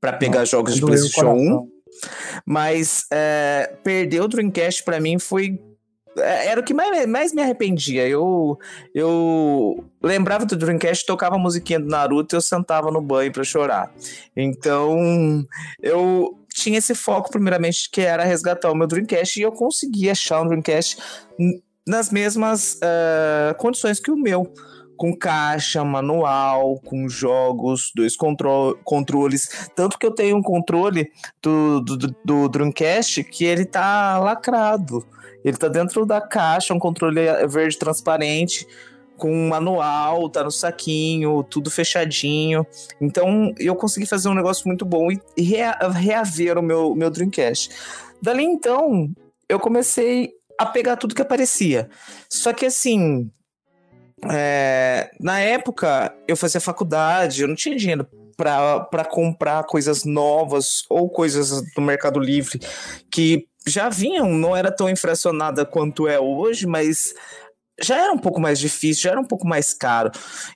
para 0.00 0.14
pegar 0.14 0.40
Nossa, 0.40 0.50
jogos 0.50 0.74
de 0.74 0.80
PlayStation 0.80 1.32
1. 1.32 1.68
Mas 2.44 3.06
é, 3.12 3.76
perder 3.84 4.22
o 4.22 4.28
Dreamcast 4.28 4.82
para 4.82 4.98
mim 4.98 5.18
foi 5.18 5.58
era 6.16 6.60
o 6.60 6.64
que 6.64 6.74
mais, 6.74 7.06
mais 7.06 7.32
me 7.32 7.42
arrependia. 7.42 8.06
Eu, 8.06 8.58
eu 8.94 9.84
lembrava 10.02 10.44
do 10.44 10.56
Dreamcast, 10.56 11.06
tocava 11.06 11.36
a 11.36 11.38
musiquinha 11.38 11.80
do 11.80 11.86
Naruto 11.86 12.34
e 12.34 12.36
eu 12.36 12.40
sentava 12.40 12.90
no 12.90 13.00
banho 13.00 13.32
para 13.32 13.44
chorar. 13.44 13.92
Então, 14.36 15.46
eu 15.82 16.38
tinha 16.54 16.78
esse 16.78 16.94
foco, 16.94 17.30
primeiramente, 17.30 17.90
que 17.90 18.00
era 18.00 18.24
resgatar 18.24 18.70
o 18.70 18.76
meu 18.76 18.86
Dreamcast, 18.86 19.38
e 19.38 19.42
eu 19.42 19.50
consegui 19.50 20.08
achar 20.08 20.40
um 20.40 20.46
Dreamcast 20.46 20.96
nas 21.86 22.10
mesmas 22.10 22.74
uh, 22.74 23.54
condições 23.58 23.98
que 23.98 24.10
o 24.10 24.16
meu. 24.16 24.52
Com 24.96 25.12
caixa, 25.16 25.84
manual, 25.84 26.80
com 26.84 27.08
jogos, 27.08 27.90
dois 27.96 28.16
contro 28.16 28.78
controles. 28.84 29.68
Tanto 29.74 29.98
que 29.98 30.06
eu 30.06 30.12
tenho 30.12 30.36
um 30.36 30.42
controle 30.42 31.10
do, 31.42 31.80
do, 31.80 32.16
do 32.24 32.48
Dreamcast 32.48 33.24
que 33.24 33.44
ele 33.44 33.64
tá 33.64 34.16
lacrado. 34.20 35.04
Ele 35.44 35.56
tá 35.56 35.68
dentro 35.68 36.06
da 36.06 36.20
caixa, 36.20 36.72
um 36.72 36.78
controle 36.78 37.20
verde 37.46 37.78
transparente, 37.78 38.66
com 39.16 39.30
um 39.32 39.48
manual, 39.48 40.28
tá 40.28 40.42
no 40.42 40.50
saquinho, 40.50 41.42
tudo 41.44 41.70
fechadinho. 41.70 42.66
Então 43.00 43.52
eu 43.58 43.74
consegui 43.76 44.06
fazer 44.06 44.28
um 44.28 44.34
negócio 44.34 44.66
muito 44.66 44.84
bom 44.84 45.08
e 45.10 45.42
rea 45.42 45.76
reaver 45.92 46.58
o 46.58 46.62
meu, 46.62 46.94
meu 46.94 47.10
Dreamcast. 47.10 47.70
Dali 48.20 48.42
então, 48.42 49.10
eu 49.48 49.60
comecei 49.60 50.32
a 50.58 50.66
pegar 50.66 50.96
tudo 50.96 51.14
que 51.14 51.22
aparecia. 51.22 51.88
Só 52.28 52.52
que 52.52 52.66
assim, 52.66 53.30
é, 54.30 55.10
na 55.20 55.40
época 55.40 56.14
eu 56.26 56.36
fazia 56.36 56.60
faculdade, 56.60 57.42
eu 57.42 57.48
não 57.48 57.54
tinha 57.54 57.76
dinheiro 57.76 58.06
para 58.36 59.04
comprar 59.04 59.64
coisas 59.64 60.04
novas 60.04 60.82
ou 60.90 61.08
coisas 61.08 61.62
do 61.74 61.80
Mercado 61.80 62.18
Livre 62.18 62.60
que 63.10 63.46
já 63.66 63.88
vinham, 63.88 64.28
não 64.30 64.56
era 64.56 64.70
tão 64.70 64.88
infracionada 64.88 65.64
quanto 65.64 66.06
é 66.06 66.20
hoje, 66.20 66.66
mas 66.66 67.14
já 67.80 68.02
era 68.02 68.12
um 68.12 68.18
pouco 68.18 68.40
mais 68.40 68.58
difícil, 68.58 69.04
já 69.04 69.10
era 69.10 69.20
um 69.20 69.26
pouco 69.26 69.46
mais 69.46 69.74
caro. 69.74 70.10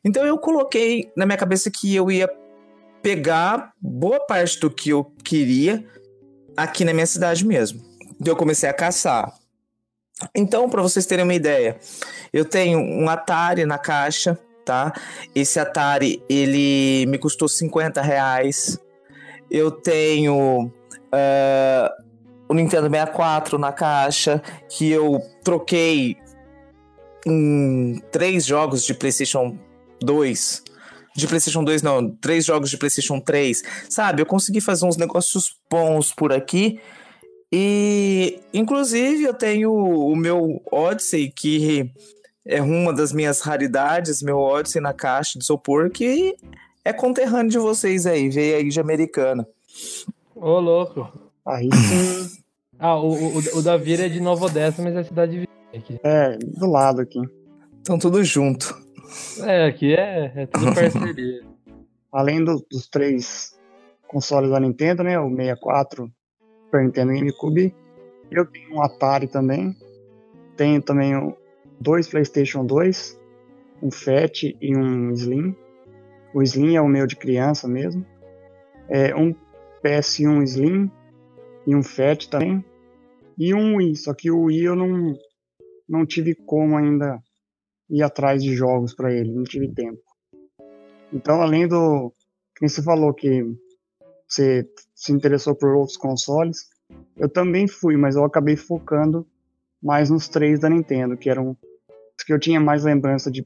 Então 0.05 0.27
eu 0.27 0.38
coloquei 0.38 1.11
na 1.17 1.27
minha 1.27 1.38
cabeça 1.38 1.71
que 1.71 1.95
eu 1.95 2.11
ia 2.11 2.29
pegar 3.03 3.73
boa 3.81 4.21
parte 4.21 4.59
do 4.61 4.71
que 4.71 4.91
eu 4.91 5.05
queria 5.25 5.85
aqui 6.57 6.85
na 6.85 6.93
minha 6.93 7.07
cidade 7.07 7.47
mesmo. 7.47 7.83
Então 8.21 8.33
eu 8.33 8.37
comecei 8.37 8.69
a 8.69 8.75
caçar. 8.75 9.33
Então, 10.35 10.69
para 10.69 10.83
vocês 10.83 11.07
terem 11.07 11.25
uma 11.25 11.35
ideia, 11.35 11.79
eu 12.33 12.45
tenho 12.45 12.81
um 12.81 13.09
Atari 13.09 13.65
na 13.65 13.79
caixa, 13.79 14.37
tá? 14.65 14.93
Esse 15.33 15.61
Atari, 15.61 16.21
ele 16.29 17.07
me 17.07 17.19
custou 17.19 17.49
50 17.49 18.03
reais. 18.03 18.79
Eu 19.49 19.71
tenho 19.71 20.65
uh, 20.65 22.08
o 22.49 22.55
Nintendo 22.55 22.88
64 22.88 23.59
na 23.59 23.73
caixa, 23.73 24.43
que 24.69 24.90
eu 24.90 25.21
troquei 25.45 26.17
em 27.26 28.00
três 28.11 28.47
jogos 28.47 28.85
de 28.85 28.95
PlayStation 28.95 29.59
2. 30.00 30.62
De 31.14 31.26
PlayStation 31.26 31.64
2, 31.64 31.83
não, 31.83 32.11
três 32.11 32.45
jogos 32.45 32.71
de 32.71 32.78
PlayStation 32.78 33.21
3. 33.21 33.62
Sabe, 33.88 34.23
eu 34.23 34.26
consegui 34.26 34.61
fazer 34.61 34.87
uns 34.87 34.97
negócios 34.97 35.57
bons 35.71 36.12
por 36.12 36.33
aqui. 36.33 36.81
E, 37.52 38.40
inclusive, 38.55 39.25
eu 39.25 39.35
tenho 39.35 39.73
o 39.73 40.14
meu 40.14 40.62
Odyssey, 40.71 41.31
que 41.31 41.90
é 42.47 42.62
uma 42.62 42.93
das 42.93 43.12
minhas 43.12 43.40
raridades, 43.40 44.23
meu 44.23 44.38
Odyssey 44.38 44.81
na 44.81 44.93
caixa 44.93 45.38
de 45.38 45.45
isopor, 45.45 45.90
que 45.90 46.37
é 46.85 46.93
conterrâneo 46.93 47.50
de 47.50 47.59
vocês 47.59 48.07
aí, 48.07 48.28
veio 48.28 48.57
aí 48.57 48.69
de 48.69 48.81
americana. 48.81 49.47
Ô, 50.35 50.61
louco. 50.61 51.28
Aí 51.49 51.71
sim. 51.73 52.43
ah, 52.78 52.97
o, 52.97 53.11
o, 53.11 53.59
o 53.59 53.62
Davi 53.62 53.95
é 53.95 54.09
de 54.09 54.21
Nova 54.21 54.47
Odessa, 54.47 54.83
mas 54.83 54.95
é 54.95 55.02
cidade 55.02 55.40
de 55.40 55.49
aqui. 55.76 55.99
É, 56.05 56.37
do 56.37 56.71
lado 56.71 57.00
aqui. 57.00 57.21
Estão 57.78 57.99
tudo 57.99 58.23
junto. 58.23 58.76
É, 59.40 59.67
aqui 59.67 59.95
é, 59.95 60.33
é 60.37 60.47
tudo 60.47 60.67
parceria. 60.75 61.43
Além 62.12 62.45
do, 62.45 62.64
dos 62.71 62.87
três 62.88 63.59
consoles 64.07 64.50
da 64.50 64.61
Nintendo, 64.61 65.02
né? 65.02 65.19
O 65.19 65.31
64, 65.31 66.11
Super 66.64 66.85
Nintendo 66.85 67.12
e 67.12 67.19
GameCube. 67.19 67.75
Eu 68.31 68.45
tenho 68.45 68.75
um 68.75 68.83
Atari 68.83 69.26
também. 69.26 69.75
Tenho 70.57 70.83
também 70.83 71.35
dois 71.81 72.09
PlayStation 72.09 72.64
2, 72.67 73.19
um 73.83 73.90
Fat 73.90 74.43
e 74.43 74.76
um 74.76 75.12
Slim. 75.12 75.57
O 76.35 76.43
Slim 76.43 76.76
é 76.76 76.81
o 76.81 76.88
meu 76.88 77.07
de 77.07 77.17
criança 77.17 77.69
mesmo. 77.69 78.05
É, 78.88 79.14
um 79.14 79.35
PS1 79.83 80.43
Slim 80.43 80.90
e 81.69 81.77
um 81.77 81.83
Fat 81.83 82.27
também. 82.31 82.65
E 83.37 83.53
um 83.53 83.77
Wii, 83.77 83.95
só 83.95 84.15
que 84.15 84.31
o 84.31 84.45
Wii 84.45 84.65
eu 84.65 84.75
não, 84.75 85.15
não 85.87 86.07
tive 86.07 86.35
como 86.35 86.79
ainda 86.79 87.23
ir 87.91 88.03
atrás 88.03 88.43
de 88.43 88.57
jogos 88.57 88.95
para 88.95 89.13
ele, 89.13 89.31
não 89.31 89.45
tive 89.45 89.69
tempo. 89.69 90.01
Então, 91.13 91.43
além 91.43 91.69
do 91.69 92.11
que 92.57 92.67
você 92.67 92.83
falou 92.83 93.13
que 93.13 93.45
você 94.27 94.67
se 94.95 95.13
interessou 95.13 95.55
por 95.55 95.75
outros 95.75 95.99
consoles, 95.99 96.71
eu 97.19 97.29
também 97.29 97.69
fui, 97.69 97.99
mas 97.99 98.17
eu 98.17 98.25
acabei 98.25 98.57
focando 98.57 99.27
mais 99.81 100.09
nos 100.09 100.27
três 100.27 100.59
da 100.59 100.71
Nintendo, 100.71 101.19
que 101.19 101.29
eram 101.29 101.55
os 102.19 102.25
que 102.25 102.33
eu 102.33 102.41
tinha 102.41 102.59
mais 102.59 102.85
lembrança 102.85 103.31
de, 103.31 103.45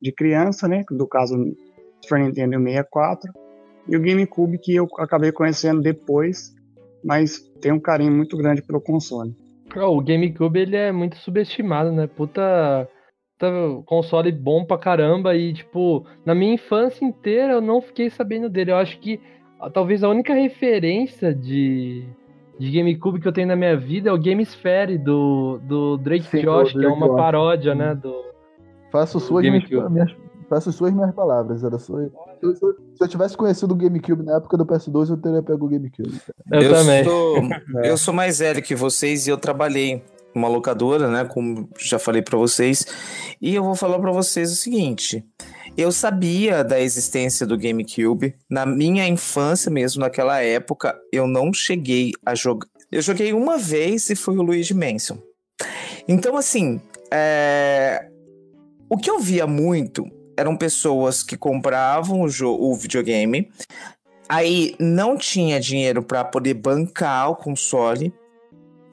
de 0.00 0.12
criança, 0.12 0.66
né? 0.66 0.84
Do 0.90 1.06
caso 1.06 1.36
Super 2.02 2.18
Nintendo 2.18 2.60
64, 2.60 3.32
e 3.88 3.96
o 3.96 4.00
GameCube 4.00 4.58
que 4.58 4.74
eu 4.74 4.88
acabei 4.98 5.30
conhecendo 5.30 5.80
depois, 5.80 6.52
mas 7.04 7.38
tenho 7.60 7.74
um 7.76 7.80
carinho 7.80 8.12
muito 8.12 8.36
grande 8.36 8.62
pelo 8.62 8.80
console. 8.80 9.34
Oh, 9.76 9.96
o 9.98 10.02
GameCube 10.02 10.58
ele 10.60 10.76
é 10.76 10.92
muito 10.92 11.16
subestimado, 11.16 11.90
né? 11.92 12.06
Puta 12.06 12.88
puta 13.38 13.82
console 13.86 14.30
bom 14.30 14.64
pra 14.64 14.78
caramba 14.78 15.34
e, 15.34 15.52
tipo, 15.52 16.06
na 16.24 16.34
minha 16.34 16.54
infância 16.54 17.04
inteira 17.04 17.54
eu 17.54 17.60
não 17.60 17.80
fiquei 17.80 18.08
sabendo 18.10 18.48
dele. 18.48 18.70
Eu 18.70 18.76
acho 18.76 18.98
que 19.00 19.18
ah, 19.60 19.68
talvez 19.70 20.04
a 20.04 20.08
única 20.08 20.32
referência 20.34 21.34
de, 21.34 22.04
de 22.58 22.70
GameCube 22.70 23.20
que 23.20 23.26
eu 23.26 23.32
tenho 23.32 23.48
na 23.48 23.56
minha 23.56 23.76
vida 23.76 24.10
é 24.10 24.12
o 24.12 24.18
Gamesphere 24.18 24.96
do, 24.98 25.58
do 25.64 25.96
Drake 25.96 26.24
Sim, 26.26 26.42
Josh, 26.42 26.72
do 26.72 26.78
que 26.78 26.84
é 26.84 26.88
Drake 26.88 26.96
uma 26.96 27.08
Josh. 27.08 27.16
paródia, 27.16 27.74
né? 27.74 27.94
Do, 27.94 28.14
Faço 28.92 29.18
minhas, 29.18 29.64
GameCube. 29.64 29.90
minhas- 29.92 30.14
faço 30.54 30.72
suas 30.72 30.92
minhas 30.92 31.14
palavras. 31.14 31.64
Era 31.64 31.78
só... 31.78 31.94
se, 31.96 32.10
eu, 32.42 32.54
se 32.54 32.64
eu- 32.64 32.72
se 32.94 33.04
eu 33.04 33.08
tivesse 33.08 33.36
conhecido 33.36 33.72
o 33.72 33.76
GameCube 33.76 34.22
na 34.22 34.36
época 34.36 34.56
do 34.56 34.66
PS2, 34.66 35.10
eu 35.10 35.16
teria 35.16 35.42
pego 35.42 35.66
o 35.66 35.68
GameCube. 35.68 36.20
cara. 36.48 36.62
eu, 36.64 36.72
também. 36.72 37.04
Sou, 37.04 37.36
É. 37.82 37.90
eu 37.90 37.96
sou 37.96 38.12
mais 38.14 38.38
velho 38.38 38.62
que 38.62 38.74
vocês 38.74 39.26
e 39.26 39.30
eu 39.30 39.38
trabalhei 39.38 40.02
numa 40.34 40.48
locadora, 40.48 41.08
né? 41.10 41.24
Como 41.24 41.68
já 41.78 41.98
falei 41.98 42.22
pra 42.22 42.36
vocês. 42.38 42.86
E 43.40 43.54
eu 43.54 43.62
vou 43.64 43.74
falar 43.74 43.98
pra 43.98 44.12
vocês 44.12 44.50
o 44.52 44.56
seguinte. 44.56 45.24
Eu 45.76 45.90
sabia 45.90 46.62
da 46.62 46.78
existência 46.80 47.46
do 47.46 47.56
GameCube. 47.56 48.34
Na 48.50 48.66
minha 48.66 49.06
infância 49.08 49.70
mesmo, 49.70 50.00
naquela 50.00 50.40
época, 50.42 50.94
eu 51.10 51.26
não 51.26 51.52
cheguei 51.52 52.12
a 52.26 52.34
jogar. 52.34 52.66
Eu 52.90 53.00
joguei 53.00 53.32
uma 53.32 53.56
vez 53.56 54.10
e 54.10 54.14
foi 54.14 54.36
o 54.36 54.42
Luigi 54.42 54.74
Mansion. 54.74 55.16
Então, 56.06 56.36
assim, 56.36 56.78
é, 57.10 58.06
o 58.90 58.98
que 58.98 59.10
eu 59.10 59.18
via 59.18 59.46
muito 59.46 60.04
eram 60.42 60.56
pessoas 60.56 61.22
que 61.22 61.36
compravam 61.36 62.20
o, 62.20 62.26
o 62.44 62.74
videogame, 62.74 63.50
aí 64.28 64.74
não 64.78 65.16
tinha 65.16 65.58
dinheiro 65.58 66.02
para 66.02 66.24
poder 66.24 66.54
bancar 66.54 67.30
o 67.30 67.36
console, 67.36 68.12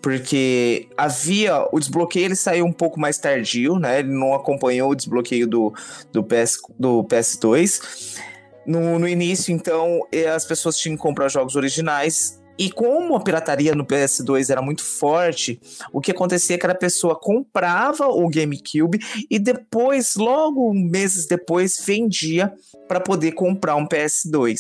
porque 0.01 0.88
havia 0.98 1.68
o 1.72 1.79
desbloqueio, 1.79 2.25
ele 2.25 2.36
saiu 2.36 2.65
um 2.65 2.72
pouco 2.72 3.00
mais 3.00 3.18
tardio, 3.18 3.77
né? 3.77 4.00
Ele 4.00 4.13
não 4.13 4.34
acompanhou 4.34 4.91
o 4.91 4.96
desbloqueio 4.96 5.46
do, 5.46 5.74
do, 6.12 6.24
PS, 6.24 6.58
do 6.79 7.03
PS2. 7.03 8.18
No, 8.65 9.00
no 9.00 9.08
início, 9.08 9.53
então, 9.53 10.00
eh, 10.12 10.27
as 10.27 10.46
pessoas 10.46 10.77
tinham 10.77 10.96
que 10.96 11.01
comprar 11.01 11.27
jogos 11.27 11.56
originais. 11.56 12.38
E 12.60 12.70
como 12.70 13.16
a 13.16 13.22
pirataria 13.22 13.74
no 13.74 13.86
PS2 13.86 14.50
era 14.50 14.62
muito 14.62 14.84
forte, 14.84 15.62
o 15.94 16.01
que 16.01 16.12
acontecia 16.12 16.58
é 16.58 16.60
que 16.60 16.68
a 16.68 16.75
pessoa 16.75 17.18
comprava 17.18 18.08
o 18.08 18.30
GameCube 18.30 19.00
e 19.32 19.39
depois, 19.39 20.16
logo 20.18 20.74
meses 20.74 21.25
depois, 21.25 21.78
vendia 21.86 22.51
para 22.86 23.00
poder 23.00 23.32
comprar 23.32 23.78
um 23.78 23.88
PS2, 23.88 24.58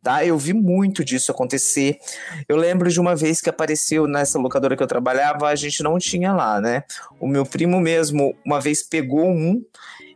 tá? 0.00 0.24
Eu 0.24 0.38
vi 0.38 0.52
muito 0.52 1.04
disso 1.04 1.32
acontecer. 1.32 1.98
Eu 2.48 2.56
lembro 2.56 2.88
de 2.88 3.00
uma 3.00 3.16
vez 3.16 3.40
que 3.40 3.50
apareceu 3.50 4.06
nessa 4.06 4.38
locadora 4.38 4.76
que 4.76 4.82
eu 4.82 4.86
trabalhava, 4.86 5.48
a 5.48 5.54
gente 5.56 5.82
não 5.82 5.98
tinha 5.98 6.32
lá, 6.32 6.60
né? 6.60 6.84
O 7.18 7.26
meu 7.26 7.44
primo 7.44 7.80
mesmo 7.80 8.32
uma 8.46 8.60
vez 8.60 8.86
pegou 8.86 9.26
um 9.26 9.60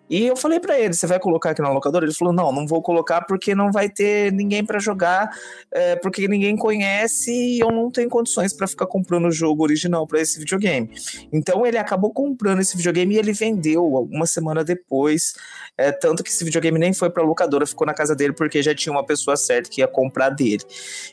e 0.09 0.27
eu 0.27 0.37
falei 0.37 0.61
pra 0.61 0.79
ele, 0.79 0.93
você 0.93 1.07
vai 1.07 1.19
colocar 1.19 1.51
aqui 1.51 1.63
na 1.63 1.71
locadora? 1.71 2.05
Ele 2.05 2.15
falou, 2.15 2.33
não, 2.33 2.53
não 2.53 2.67
vou 2.67 2.83
colocar 2.83 3.23
porque 3.23 3.55
não 3.55 3.73
vai 3.73 3.89
ter 3.89 4.31
ninguém 4.33 4.65
pra 4.65 4.79
jogar, 4.79 5.31
é, 5.73 5.97
porque 5.97 6.29
ninguém 6.29 6.57
conhece 6.57 7.33
e 7.33 7.61
eu 7.61 7.71
não 7.71 7.91
tenho 7.91 8.09
condições 8.09 8.53
pra 8.53 8.67
ficar 8.67 8.87
comprando 8.87 9.27
o 9.27 9.33
jogo 9.33 9.63
original 9.63 10.07
pra 10.07 10.21
esse 10.21 10.39
videogame. 10.39 10.91
Então 11.33 11.67
ele 11.67 11.79
acabou 11.79 12.13
comprando 12.13 12.61
esse 12.61 12.77
videogame 12.77 13.15
e 13.15 13.19
ele 13.19 13.33
vendeu 13.33 13.85
uma 13.85 14.27
semana 14.27 14.63
depois, 14.63 15.35
é, 15.79 15.91
tanto 15.91 16.23
que 16.23 16.31
esse 16.31 16.45
videogame 16.45 16.79
nem 16.79 16.93
foi 16.93 17.09
pra 17.09 17.23
locadora, 17.23 17.67
ficou 17.67 17.87
na 17.87 17.95
casa 17.95 18.15
dele 18.15 18.35
porque 18.35 18.63
já 18.63 18.75
tinha 18.75 18.93
uma 18.93 19.05
pessoa 19.05 19.37
certa 19.37 19.71
que 19.71 19.81
ia 19.81 19.89
comprar 19.89 20.29
dele. 20.29 20.63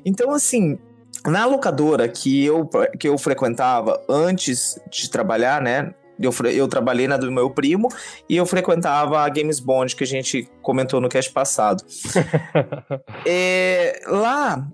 Então 0.05 0.31
assim, 0.31 0.77
na 1.25 1.45
locadora 1.45 2.09
que 2.09 2.43
eu, 2.43 2.67
que 2.99 3.07
eu 3.07 3.17
frequentava 3.17 4.03
antes 4.09 4.79
de 4.91 5.09
trabalhar, 5.09 5.61
né? 5.61 5.93
Eu, 6.25 6.33
eu 6.51 6.67
trabalhei 6.67 7.07
na 7.07 7.17
do 7.17 7.31
meu 7.31 7.49
primo 7.49 7.87
e 8.29 8.37
eu 8.37 8.45
frequentava 8.45 9.19
a 9.19 9.29
Games 9.29 9.59
Bond 9.59 9.95
que 9.95 10.03
a 10.03 10.07
gente 10.07 10.49
comentou 10.61 10.99
no 11.01 11.09
cast 11.09 11.31
passado. 11.31 11.83
É, 13.25 14.01
lá, 14.07 14.67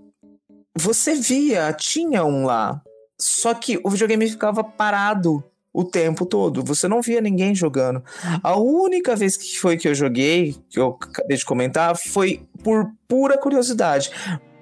você 0.77 1.15
via, 1.15 1.73
tinha 1.73 2.23
um 2.23 2.45
lá, 2.45 2.81
só 3.19 3.53
que 3.53 3.79
o 3.83 3.89
videogame 3.89 4.29
ficava 4.29 4.63
parado 4.63 5.43
o 5.73 5.83
tempo 5.83 6.25
todo. 6.25 6.63
Você 6.63 6.88
não 6.88 7.03
via 7.03 7.21
ninguém 7.21 7.53
jogando. 7.53 8.03
A 8.41 8.57
única 8.57 9.15
vez 9.15 9.38
que 9.38 9.60
foi 9.60 9.77
que 9.77 9.88
eu 9.88 9.93
joguei, 9.93 10.55
que 10.69 10.79
eu 10.79 10.97
acabei 10.99 11.38
de 11.38 11.45
comentar, 11.45 11.95
foi 11.95 12.47
por 12.63 12.91
pura 13.07 13.38
curiosidade, 13.38 14.10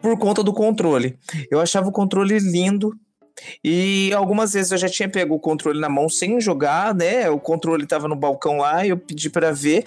por 0.02 0.18
conta 0.18 0.44
do 0.44 0.54
controle. 0.54 1.18
Eu 1.50 1.62
achava 1.62 1.88
o 1.88 1.92
controle 1.92 2.38
lindo. 2.40 2.94
E 3.64 4.14
algumas 4.14 4.54
vezes 4.54 4.72
eu 4.72 4.78
já 4.78 4.88
tinha 4.88 5.10
pego 5.10 5.36
o 5.36 5.40
controle 5.40 5.80
na 5.80 5.90
mão 5.90 6.08
sem 6.10 6.40
jogar, 6.40 6.94
né? 6.94 7.30
O 7.30 7.40
controle 7.40 7.86
tava 7.86 8.08
no 8.08 8.16
balcão 8.16 8.58
lá, 8.58 8.86
e 8.86 8.90
eu 8.90 8.98
pedi 8.98 9.30
para 9.30 9.52
ver. 9.52 9.84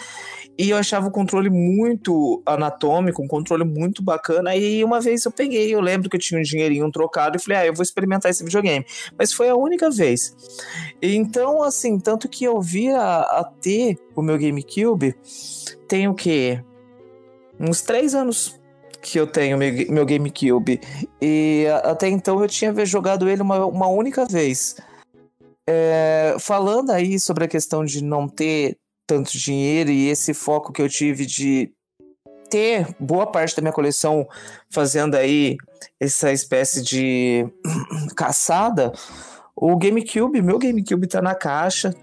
E 0.59 0.71
eu 0.71 0.77
achava 0.77 1.07
o 1.07 1.11
controle 1.13 1.49
muito 1.49 2.43
anatômico, 2.45 3.23
um 3.23 3.29
controle 3.29 3.63
muito 3.65 4.03
bacana. 4.03 4.57
E 4.57 4.83
uma 4.83 5.01
vez 5.01 5.25
eu 5.25 5.31
peguei, 5.31 5.73
eu 5.73 5.81
lembro 5.81 6.11
que 6.11 6.17
eu 6.17 6.21
tinha 6.21 6.41
um 6.41 6.43
dinheirinho 6.43 6.91
trocado 6.91 7.37
e 7.37 7.41
falei, 7.41 7.59
ah, 7.59 7.67
eu 7.67 7.73
vou 7.73 7.85
experimentar 7.85 8.29
esse 8.29 8.43
videogame. 8.43 8.85
Mas 9.17 9.33
foi 9.33 9.49
a 9.49 9.55
única 9.55 9.89
vez. 9.89 10.35
Então, 11.01 11.63
assim, 11.63 11.97
tanto 12.01 12.29
que 12.29 12.43
eu 12.43 12.61
via 12.61 12.99
a 13.01 13.45
ter 13.45 13.97
o 14.17 14.21
meu 14.21 14.37
GameCube, 14.37 15.15
tem 15.87 16.09
o 16.09 16.15
quê? 16.15 16.61
Uns 17.61 17.81
três 17.81 18.13
anos 18.13 18.58
que 19.09 19.19
eu 19.19 19.27
tenho 19.27 19.57
meu, 19.57 20.05
GameCube. 20.05 20.81
E 21.21 21.67
até 21.83 22.09
então 22.09 22.41
eu 22.43 22.49
tinha 22.49 22.75
jogado 22.85 23.29
ele 23.29 23.41
uma, 23.41 23.65
uma 23.65 23.89
única 23.89 24.27
vez. 24.27 24.77
É, 25.67 26.37
falando 26.39 26.91
aí 26.91 27.19
sobre 27.19 27.45
a 27.45 27.49
questão 27.49 27.85
de 27.85 28.05
não 28.05 28.29
ter 28.29 28.77
tanto 29.07 29.37
dinheiro 29.37 29.91
e 29.91 30.09
esse 30.09 30.35
foco 30.35 30.73
que 30.73 30.83
eu 30.83 30.89
tive 30.89 31.25
de 31.25 31.73
ter 32.51 32.95
boa 32.99 33.27
parte 33.27 33.57
da 33.57 33.63
minha 33.63 33.73
coleção 33.73 34.27
fazendo 34.71 35.15
aí 35.15 35.57
essa 35.99 36.33
espécie 36.33 36.83
de 36.83 37.47
caçada, 38.17 38.93
o 39.57 39.77
GameCube, 39.77 40.43
meu 40.43 40.59
GameCube 40.59 41.07
tá 41.07 41.21
na 41.21 41.35
caixa 41.35 41.95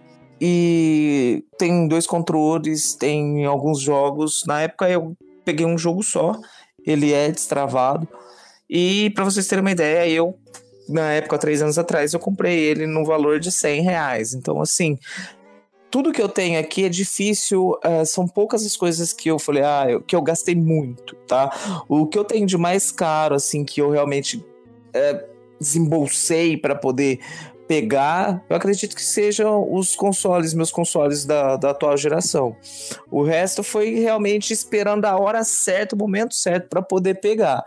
e 0.41 1.43
tem 1.57 1.87
dois 1.87 2.05
controles, 2.05 2.95
tem 2.95 3.45
alguns 3.45 3.79
jogos. 3.79 4.43
Na 4.45 4.61
época 4.61 4.89
eu 4.89 5.15
peguei 5.43 5.65
um 5.65 5.77
jogo 5.77 6.03
só, 6.03 6.33
ele 6.85 7.13
é 7.13 7.31
destravado. 7.31 8.07
E 8.69 9.09
para 9.11 9.23
vocês 9.25 9.47
terem 9.47 9.61
uma 9.61 9.71
ideia, 9.71 10.09
eu 10.09 10.37
na 10.87 11.13
época, 11.13 11.37
três 11.37 11.61
anos 11.61 11.79
atrás, 11.79 12.13
eu 12.13 12.19
comprei 12.19 12.59
ele 12.59 12.85
no 12.85 13.03
valor 13.03 13.39
de 13.39 13.51
100 13.51 13.81
reais. 13.81 14.33
Então, 14.33 14.61
assim, 14.61 14.99
tudo 15.89 16.11
que 16.11 16.21
eu 16.21 16.29
tenho 16.29 16.59
aqui 16.59 16.83
é 16.85 16.89
difícil, 16.89 17.75
eh, 17.83 18.05
são 18.05 18.27
poucas 18.27 18.65
as 18.65 18.77
coisas 18.77 19.11
que 19.11 19.29
eu 19.29 19.39
falei, 19.39 19.63
ah, 19.63 19.85
eu- 19.89 20.01
que 20.01 20.15
eu 20.15 20.21
gastei 20.21 20.53
muito, 20.55 21.15
tá? 21.27 21.83
O 21.89 22.05
que 22.05 22.17
eu 22.19 22.23
tenho 22.23 22.45
de 22.45 22.57
mais 22.57 22.91
caro, 22.91 23.33
assim, 23.35 23.63
que 23.63 23.81
eu 23.81 23.89
realmente 23.89 24.43
eh, 24.93 25.25
desembolsei 25.59 26.55
para 26.55 26.75
poder 26.75 27.19
pegar, 27.67 28.43
eu 28.49 28.55
acredito 28.55 28.95
que 28.95 29.01
sejam 29.03 29.71
os 29.73 29.95
consoles, 29.95 30.53
meus 30.53 30.71
consoles 30.71 31.25
da, 31.25 31.57
da 31.57 31.71
atual 31.71 31.97
geração. 31.97 32.55
O 33.09 33.23
resto 33.23 33.63
foi 33.63 33.95
realmente 33.95 34.53
esperando 34.53 35.05
a 35.05 35.17
hora 35.17 35.43
certa, 35.43 35.95
o 35.95 35.99
momento 35.99 36.35
certo 36.35 36.69
para 36.69 36.81
poder 36.81 37.15
pegar. 37.15 37.63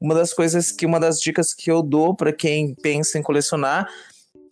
Uma 0.00 0.14
das 0.14 0.32
coisas 0.32 0.70
que, 0.70 0.86
uma 0.86 1.00
das 1.00 1.18
dicas 1.18 1.52
que 1.52 1.70
eu 1.70 1.82
dou 1.82 2.14
para 2.14 2.32
quem 2.32 2.74
pensa 2.74 3.18
em 3.18 3.22
colecionar 3.22 3.88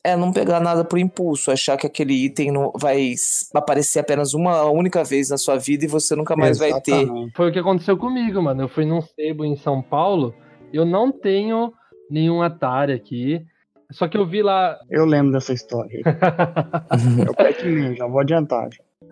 é 0.02 0.16
não 0.16 0.32
pegar 0.32 0.60
nada 0.60 0.84
por 0.84 1.00
impulso, 1.00 1.50
achar 1.50 1.76
que 1.76 1.86
aquele 1.86 2.14
item 2.14 2.52
não 2.52 2.72
vai 2.78 3.14
aparecer 3.52 3.98
apenas 3.98 4.34
uma 4.34 4.64
única 4.70 5.02
vez 5.02 5.30
na 5.30 5.36
sua 5.36 5.56
vida 5.56 5.84
e 5.84 5.88
você 5.88 6.14
nunca 6.14 6.36
mais 6.36 6.58
vai 6.58 6.80
ter. 6.80 6.92
Exatamente. 6.92 7.32
Foi 7.34 7.48
o 7.48 7.52
que 7.52 7.58
aconteceu 7.58 7.96
comigo, 7.96 8.40
mano. 8.40 8.62
Eu 8.62 8.68
fui 8.68 8.84
num 8.84 9.02
sebo 9.02 9.44
em 9.44 9.56
São 9.56 9.82
Paulo. 9.82 10.32
Eu 10.72 10.84
não 10.84 11.10
tenho 11.10 11.72
nenhum 12.08 12.40
Atari 12.40 12.92
aqui. 12.92 13.44
Só 13.90 14.08
que 14.08 14.16
eu 14.16 14.26
vi 14.26 14.42
lá. 14.42 14.78
Eu 14.90 15.04
lembro 15.04 15.32
dessa 15.32 15.52
história. 15.52 16.00
É 17.26 17.30
o 17.30 17.34
Pac-Man, 17.34 17.94
já 17.94 18.06
vou 18.06 18.20
adiantar. 18.20 18.68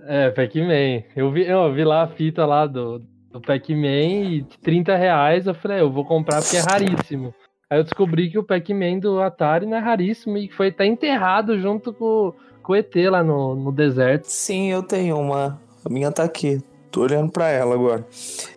É, 0.06 0.30
Pac-Man. 0.30 1.02
Eu 1.16 1.30
vi, 1.30 1.46
eu 1.46 1.72
vi 1.72 1.84
lá 1.84 2.02
a 2.02 2.08
fita 2.08 2.44
lá 2.44 2.66
do, 2.66 3.00
do 3.30 3.40
Pac-Man 3.40 3.87
e 4.34 4.42
de 4.42 4.58
30 4.58 4.96
reais. 4.96 5.46
Eu 5.46 5.54
falei, 5.54 5.78
"É, 5.78 5.80
eu 5.80 5.90
vou 5.90 6.04
comprar 6.04 6.40
porque 6.42 6.56
é 6.56 6.60
raríssimo. 6.60 7.34
Aí 7.70 7.78
eu 7.78 7.84
descobri 7.84 8.30
que 8.30 8.38
o 8.38 8.44
Pac-Man 8.44 8.98
do 8.98 9.20
Atari 9.20 9.66
não 9.66 9.76
é 9.76 9.80
raríssimo 9.80 10.37
e 10.37 10.50
foi 10.50 10.68
até 10.68 10.87
enterrado 10.87 11.58
junto 11.58 11.92
com, 11.92 12.32
com 12.62 12.72
o 12.72 12.76
ET 12.76 12.94
lá 13.10 13.22
no, 13.24 13.54
no 13.54 13.72
deserto. 13.72 14.24
Sim, 14.26 14.70
eu 14.70 14.82
tenho 14.82 15.18
uma. 15.18 15.60
A 15.84 15.88
minha 15.88 16.10
tá 16.12 16.24
aqui. 16.24 16.62
Tô 16.90 17.02
olhando 17.02 17.32
pra 17.32 17.48
ela 17.48 17.74
agora. 17.74 18.06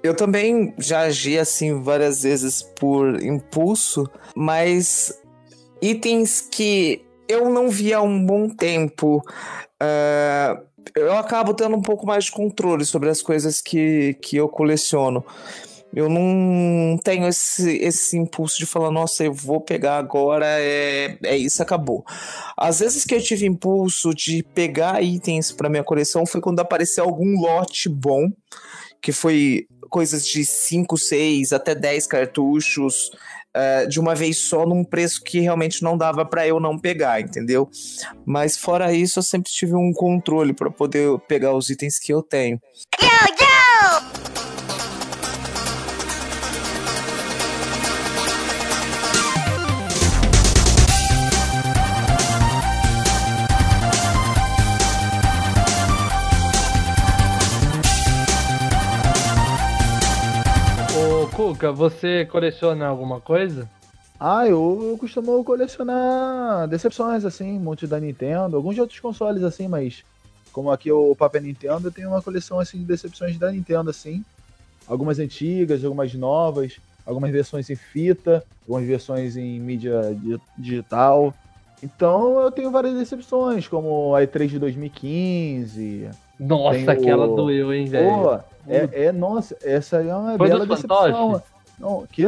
Eu 0.04 0.16
também 0.16 0.74
já 0.78 1.02
agi 1.02 1.40
assim 1.40 1.82
várias 1.82 2.22
vezes 2.22 2.62
por 2.62 3.20
impulso, 3.24 4.08
mas 4.36 5.12
itens 5.82 6.42
que 6.42 7.06
eu 7.28 7.50
não 7.50 7.70
vi 7.70 7.94
há 7.94 8.02
um 8.02 8.24
bom 8.26 8.50
tempo. 8.50 9.22
ah, 9.80 10.62
eu 10.96 11.18
acabo 11.18 11.54
tendo 11.54 11.76
um 11.76 11.82
pouco 11.82 12.06
mais 12.06 12.26
de 12.26 12.32
controle 12.32 12.86
sobre 12.86 13.10
as 13.10 13.22
coisas 13.22 13.62
que, 13.62 14.16
que 14.22 14.38
eu 14.38 14.48
coleciono. 14.48 15.24
Eu 15.94 16.10
não 16.10 16.98
tenho 16.98 17.28
esse, 17.28 17.78
esse 17.78 18.18
impulso 18.18 18.58
de 18.58 18.66
falar, 18.66 18.92
nossa, 18.92 19.24
eu 19.24 19.34
vou 19.34 19.62
pegar 19.62 19.98
agora, 19.98 20.46
é, 20.46 21.18
é 21.24 21.38
isso, 21.38 21.62
acabou. 21.64 22.04
Às 22.58 22.80
vezes 22.80 23.06
que 23.06 23.16
eu 23.16 23.22
tive 23.22 23.46
impulso 23.46 24.14
de 24.14 24.44
pegar 24.54 25.02
itens 25.02 25.52
para 25.52 25.70
minha 25.70 25.84
coleção 25.84 26.26
foi 26.26 26.42
quando 26.42 26.60
apareceu 26.60 27.06
algum 27.06 27.40
lote 27.40 27.90
bom, 27.90 28.30
que 29.02 29.12
foi 29.12 29.66
coisas 29.90 30.28
de 30.28 30.46
5, 30.46 30.98
6, 30.98 31.54
até 31.54 31.74
10 31.74 32.06
cartuchos 32.08 33.10
uh, 33.58 33.88
de 33.88 34.00
uma 34.00 34.14
vez 34.14 34.38
só 34.38 34.66
num 34.66 34.84
preço 34.84 35.24
que 35.24 35.40
realmente 35.40 35.84
não 35.84 35.98
dava 35.98 36.26
para 36.26 36.48
eu 36.48 36.60
não 36.60 36.78
pegar, 36.78 37.20
entendeu? 37.20 37.70
Mas 38.26 38.58
fora 38.58 38.94
isso, 38.94 39.20
eu 39.20 39.24
sempre 39.24 39.52
tive 39.52 39.76
um 39.76 39.92
controle 39.92 40.54
para 40.54 40.70
poder 40.70 41.18
pegar 41.28 41.54
os 41.54 41.70
itens 41.70 41.98
que 42.00 42.14
eu 42.14 42.22
tenho. 42.22 42.62
Yo, 43.02 43.08
yo! 43.08 44.07
Cuca, 61.58 61.72
você 61.72 62.24
coleciona 62.26 62.86
alguma 62.86 63.20
coisa? 63.20 63.68
Ah, 64.20 64.48
eu, 64.48 64.90
eu 64.92 64.98
costumo 64.98 65.44
colecionar 65.44 66.68
decepções, 66.68 67.26
assim, 67.26 67.58
muitos 67.58 67.90
da 67.90 68.00
Nintendo, 68.00 68.56
alguns 68.56 68.76
de 68.76 68.82
outros 68.82 69.00
consoles, 69.00 69.42
assim, 69.42 69.68
mas 69.68 70.04
como 70.52 70.70
aqui 70.70 70.92
o 70.92 71.16
Papo 71.16 71.38
é 71.38 71.40
Nintendo, 71.40 71.88
eu 71.88 71.92
tenho 71.92 72.10
uma 72.10 72.22
coleção, 72.22 72.60
assim, 72.60 72.78
de 72.78 72.86
decepções 72.86 73.40
da 73.40 73.52
Nintendo, 73.52 73.90
assim. 73.90 74.24
Algumas 74.88 75.18
antigas, 75.18 75.84
algumas 75.84 76.14
novas, 76.14 76.80
algumas 77.04 77.32
versões 77.32 77.68
em 77.72 77.76
fita, 77.76 78.44
algumas 78.62 78.88
versões 78.88 79.36
em 79.36 79.60
mídia 79.60 80.16
digital. 80.56 81.34
Então 81.82 82.40
eu 82.40 82.52
tenho 82.52 82.70
várias 82.70 82.94
decepções, 82.94 83.68
como 83.68 84.16
a 84.16 84.22
E3 84.22 84.48
de 84.48 84.60
2015. 84.60 86.08
Nossa, 86.40 86.92
aquela 86.92 87.28
doeu, 87.28 87.74
hein, 87.74 87.86
velho? 87.86 88.42
É, 88.68 89.06
é, 89.06 89.12
nossa, 89.12 89.58
essa 89.64 89.98
aí 89.98 90.10
é 90.10 90.16
uma 90.16 90.38
Foi 90.38 90.48
bela 90.48 90.66
decepção. 90.66 91.42
Não, 91.80 92.06
que? 92.08 92.26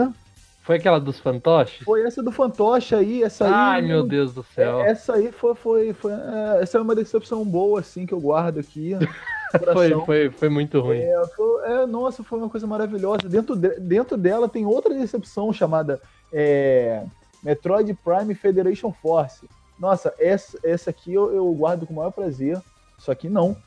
Foi 0.70 0.76
aquela 0.76 1.00
dos 1.00 1.20
fantoches? 1.20 1.84
Foi 1.84 2.04
essa 2.04 2.22
do 2.22 2.32
fantoche 2.32 2.94
aí, 2.94 3.24
essa 3.24 3.46
aí. 3.46 3.52
Ai, 3.52 3.82
meu 3.82 4.04
Deus 4.04 4.34
do 4.34 4.44
céu. 4.44 4.82
É, 4.82 4.92
essa 4.92 5.16
aí 5.16 5.32
foi, 5.32 5.56
foi, 5.56 5.94
foi 5.94 6.12
é, 6.12 6.62
essa 6.62 6.78
é 6.78 6.82
uma 6.82 6.94
decepção 6.94 7.44
boa, 7.44 7.80
assim, 7.80 8.06
que 8.06 8.14
eu 8.14 8.20
guardo 8.20 8.60
aqui. 8.60 8.94
foi, 9.74 9.90
foi, 10.06 10.30
foi 10.30 10.50
muito 10.50 10.80
ruim. 10.80 11.00
É, 11.00 11.26
foi, 11.36 11.66
é, 11.66 11.86
nossa, 11.88 12.24
foi 12.24 12.38
uma 12.38 12.50
coisa 12.50 12.68
maravilhosa. 12.68 13.28
Dentro, 13.28 13.56
de, 13.56 13.80
dentro 13.80 14.16
dela 14.16 14.48
tem 14.48 14.66
outra 14.66 14.94
decepção 14.94 15.52
chamada 15.52 16.00
é, 16.32 17.04
Metroid 17.44 17.92
Prime 18.04 18.36
Federation 18.36 18.94
Force. 18.94 19.50
Nossa, 19.80 20.14
essa, 20.20 20.60
essa 20.64 20.92
aqui 20.92 21.14
eu, 21.14 21.34
eu 21.34 21.52
guardo 21.54 21.88
com 21.88 21.94
o 21.94 21.96
maior 21.96 22.12
prazer. 22.12 22.62
Só 23.00 23.16
que 23.16 23.28
não. 23.28 23.58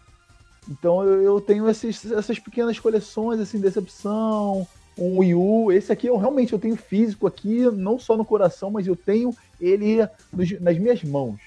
Então 0.70 1.02
eu, 1.02 1.22
eu 1.22 1.40
tenho 1.40 1.68
esses, 1.68 2.10
essas 2.10 2.38
pequenas 2.38 2.78
coleções, 2.78 3.40
assim, 3.40 3.60
Decepção, 3.60 4.66
um 4.96 5.18
Wii 5.18 5.34
U. 5.34 5.72
Esse 5.72 5.92
aqui 5.92 6.06
eu 6.06 6.16
realmente 6.16 6.52
eu 6.52 6.58
tenho 6.58 6.76
físico 6.76 7.26
aqui, 7.26 7.70
não 7.70 7.98
só 7.98 8.16
no 8.16 8.24
coração, 8.24 8.70
mas 8.70 8.86
eu 8.86 8.96
tenho 8.96 9.34
ele 9.60 10.06
nos, 10.32 10.60
nas 10.60 10.78
minhas 10.78 11.02
mãos. 11.02 11.40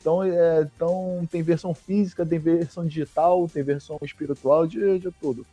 Então, 0.00 0.22
é, 0.22 0.62
então 0.62 1.28
tem 1.30 1.42
versão 1.42 1.74
física, 1.74 2.24
tem 2.24 2.38
versão 2.38 2.86
digital, 2.86 3.46
tem 3.48 3.62
versão 3.62 3.98
espiritual, 4.02 4.66
de, 4.66 4.98
de 4.98 5.10
tudo. 5.10 5.46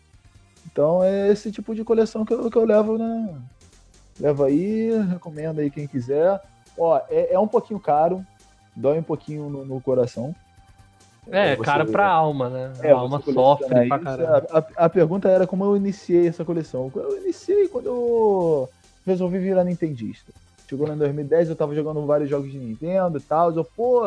Então 0.65 1.03
é 1.03 1.30
esse 1.30 1.51
tipo 1.51 1.75
de 1.75 1.84
coleção 1.84 2.23
que 2.25 2.34
eu, 2.34 2.49
que 2.49 2.58
eu 2.58 2.65
levo, 2.65 2.97
né? 2.97 3.41
Levo 4.19 4.43
aí, 4.43 4.91
recomendo 5.10 5.60
aí 5.60 5.69
quem 5.69 5.88
quiser. 5.88 6.41
Ó, 6.77 6.97
é, 7.10 7.34
é 7.34 7.39
um 7.39 7.47
pouquinho 7.47 7.80
caro, 7.80 8.25
dói 8.75 8.99
um 8.99 9.03
pouquinho 9.03 9.49
no, 9.49 9.65
no 9.65 9.82
coração. 9.82 10.34
É, 11.31 11.55
você... 11.55 11.63
cara 11.63 11.85
pra 11.85 12.07
alma, 12.07 12.49
né? 12.49 12.73
É, 12.81 12.91
a 12.91 12.95
alma 12.95 13.21
sofre 13.21 13.87
pra 13.87 13.99
caramba. 13.99 14.47
A, 14.51 14.57
a, 14.57 14.85
a, 14.85 14.89
pergunta 14.89 15.29
era 15.29 15.45
como 15.45 15.63
eu 15.63 15.75
iniciei 15.75 16.27
essa 16.27 16.45
coleção. 16.45 16.91
Eu 16.95 17.17
iniciei 17.23 17.67
quando 17.67 17.87
eu 17.87 18.69
resolvi 19.05 19.39
virar 19.39 19.63
nintendista. 19.63 20.31
Chegou 20.69 20.87
em 20.91 20.97
2010, 20.97 21.49
eu 21.49 21.55
tava 21.55 21.73
jogando 21.73 22.05
vários 22.05 22.29
jogos 22.29 22.51
de 22.51 22.57
Nintendo 22.57 23.17
e 23.17 23.21
tal. 23.21 23.53
Eu, 23.53 23.63
pô, 23.63 24.03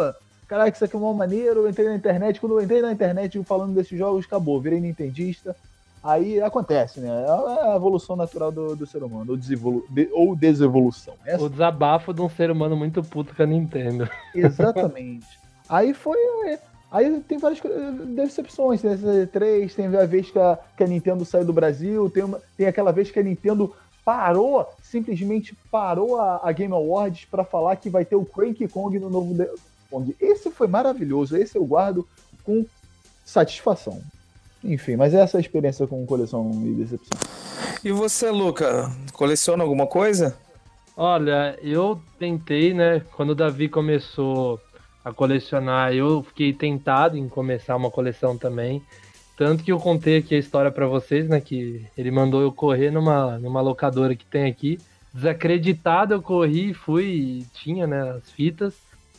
caraca, 0.46 0.74
isso 0.74 0.84
aqui 0.84 0.94
é 0.94 0.98
uma 0.98 1.14
maneiro. 1.14 1.60
Eu 1.60 1.70
entrei 1.70 1.88
na 1.88 1.96
internet. 1.96 2.40
Quando 2.40 2.58
eu 2.58 2.62
entrei 2.62 2.82
na 2.82 2.92
internet 2.92 3.42
falando 3.44 3.74
desses 3.74 3.98
jogos, 3.98 4.26
acabou. 4.26 4.60
Virei 4.60 4.80
nintendista. 4.80 5.56
Aí 6.02 6.40
acontece, 6.40 6.98
né? 7.00 7.08
É 7.08 7.72
a 7.72 7.76
evolução 7.76 8.16
natural 8.16 8.50
do, 8.50 8.74
do 8.74 8.86
ser 8.86 9.02
humano, 9.02 9.32
ou, 9.32 9.36
desevolu 9.36 9.84
de, 9.90 10.08
ou 10.12 10.34
desevolução. 10.34 11.14
Essa... 11.26 11.44
O 11.44 11.50
desabafo 11.50 12.14
de 12.14 12.22
um 12.22 12.28
ser 12.28 12.50
humano 12.50 12.74
muito 12.74 13.02
puto 13.02 13.34
com 13.34 13.42
a 13.42 13.46
Nintendo. 13.46 14.08
Exatamente. 14.34 15.26
Aí 15.68 15.92
foi. 15.92 16.18
Aí 16.90 17.20
tem 17.20 17.38
várias 17.38 17.60
decepções, 18.08 18.82
tem 18.82 18.90
essa 18.90 19.26
3 19.26 19.74
tem 19.74 19.86
a 19.86 20.06
vez 20.06 20.30
que 20.30 20.38
a, 20.38 20.58
que 20.76 20.82
a 20.82 20.86
Nintendo 20.86 21.24
saiu 21.24 21.44
do 21.44 21.52
Brasil, 21.52 22.10
tem, 22.10 22.24
uma, 22.24 22.40
tem 22.56 22.66
aquela 22.66 22.90
vez 22.90 23.10
que 23.10 23.18
a 23.20 23.22
Nintendo 23.22 23.72
parou, 24.04 24.66
simplesmente 24.82 25.56
parou 25.70 26.20
a, 26.20 26.40
a 26.42 26.50
Game 26.50 26.74
Awards 26.74 27.26
para 27.30 27.44
falar 27.44 27.76
que 27.76 27.88
vai 27.88 28.04
ter 28.04 28.16
o 28.16 28.24
Cranky 28.24 28.66
Kong 28.66 28.98
no 28.98 29.08
novo 29.08 29.36
Kong. 29.88 30.16
Esse 30.20 30.50
foi 30.50 30.66
maravilhoso, 30.66 31.36
esse 31.36 31.56
eu 31.56 31.64
guardo 31.64 32.06
com 32.42 32.66
satisfação. 33.24 34.02
Enfim, 34.62 34.96
mas 34.96 35.14
essa 35.14 35.36
é 35.36 35.38
a 35.38 35.40
experiência 35.40 35.86
com 35.86 36.04
coleção 36.04 36.50
e 36.64 36.74
decepção. 36.74 37.18
E 37.84 37.92
você, 37.92 38.30
Luca, 38.30 38.90
coleciona 39.12 39.62
alguma 39.62 39.86
coisa? 39.86 40.36
Olha, 40.96 41.58
eu 41.62 42.00
tentei, 42.18 42.74
né? 42.74 43.00
Quando 43.16 43.30
o 43.30 43.34
Davi 43.34 43.68
começou 43.68 44.60
a 45.04 45.12
colecionar. 45.12 45.92
Eu 45.92 46.22
fiquei 46.22 46.52
tentado 46.52 47.16
em 47.16 47.28
começar 47.28 47.76
uma 47.76 47.90
coleção 47.90 48.36
também. 48.36 48.82
Tanto 49.36 49.64
que 49.64 49.72
eu 49.72 49.78
contei 49.78 50.18
aqui 50.18 50.34
a 50.34 50.38
história 50.38 50.70
para 50.70 50.86
vocês, 50.86 51.28
né? 51.28 51.40
Que 51.40 51.86
ele 51.96 52.10
mandou 52.10 52.42
eu 52.42 52.52
correr 52.52 52.90
numa, 52.90 53.38
numa 53.38 53.60
locadora 53.60 54.14
que 54.14 54.26
tem 54.26 54.44
aqui. 54.44 54.78
Desacreditado, 55.12 56.14
eu 56.14 56.22
corri, 56.22 56.72
fui 56.74 57.04
e 57.04 57.46
tinha, 57.54 57.86
né, 57.86 58.10
as 58.10 58.30
fitas. 58.30 58.74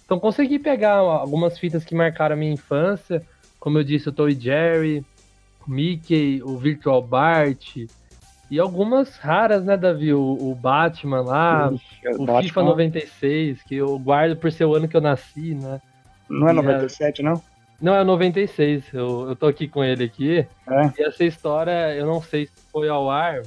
Então 0.05 0.19
consegui 0.19 0.59
pegar 0.59 0.95
algumas 0.95 1.57
fitas 1.57 1.83
que 1.83 1.95
marcaram 1.95 2.35
a 2.35 2.37
minha 2.37 2.53
infância. 2.53 3.25
Como 3.59 3.77
eu 3.77 3.83
disse, 3.83 4.09
o 4.09 4.11
Toy 4.11 4.33
Jerry, 4.39 5.05
o 5.65 5.71
Mickey, 5.71 6.41
o 6.43 6.57
Virtual 6.57 7.01
Bart. 7.01 7.77
E 8.51 8.59
algumas 8.59 9.15
raras, 9.15 9.63
né, 9.63 9.77
Davi? 9.77 10.13
O, 10.13 10.37
o 10.37 10.53
Batman 10.53 11.21
lá, 11.21 11.71
o 12.19 12.25
Batman. 12.25 12.43
FIFA 12.43 12.63
96, 12.63 13.63
que 13.63 13.75
eu 13.77 13.97
guardo 13.97 14.35
por 14.35 14.51
ser 14.51 14.65
o 14.65 14.75
ano 14.75 14.89
que 14.89 14.97
eu 14.97 14.99
nasci, 14.99 15.55
né? 15.55 15.79
Não 16.29 16.49
é 16.49 16.53
97, 16.53 17.21
é... 17.21 17.23
não? 17.23 17.41
Não, 17.81 17.95
é 17.95 18.03
96. 18.03 18.93
Eu, 18.93 19.29
eu 19.29 19.35
tô 19.37 19.47
aqui 19.47 19.69
com 19.69 19.81
ele 19.81 20.03
aqui. 20.03 20.45
É. 20.67 20.91
E 20.99 21.03
essa 21.03 21.23
história, 21.23 21.95
eu 21.95 22.05
não 22.05 22.21
sei 22.21 22.47
se 22.47 22.51
foi 22.73 22.89
ao 22.89 23.09
ar, 23.09 23.41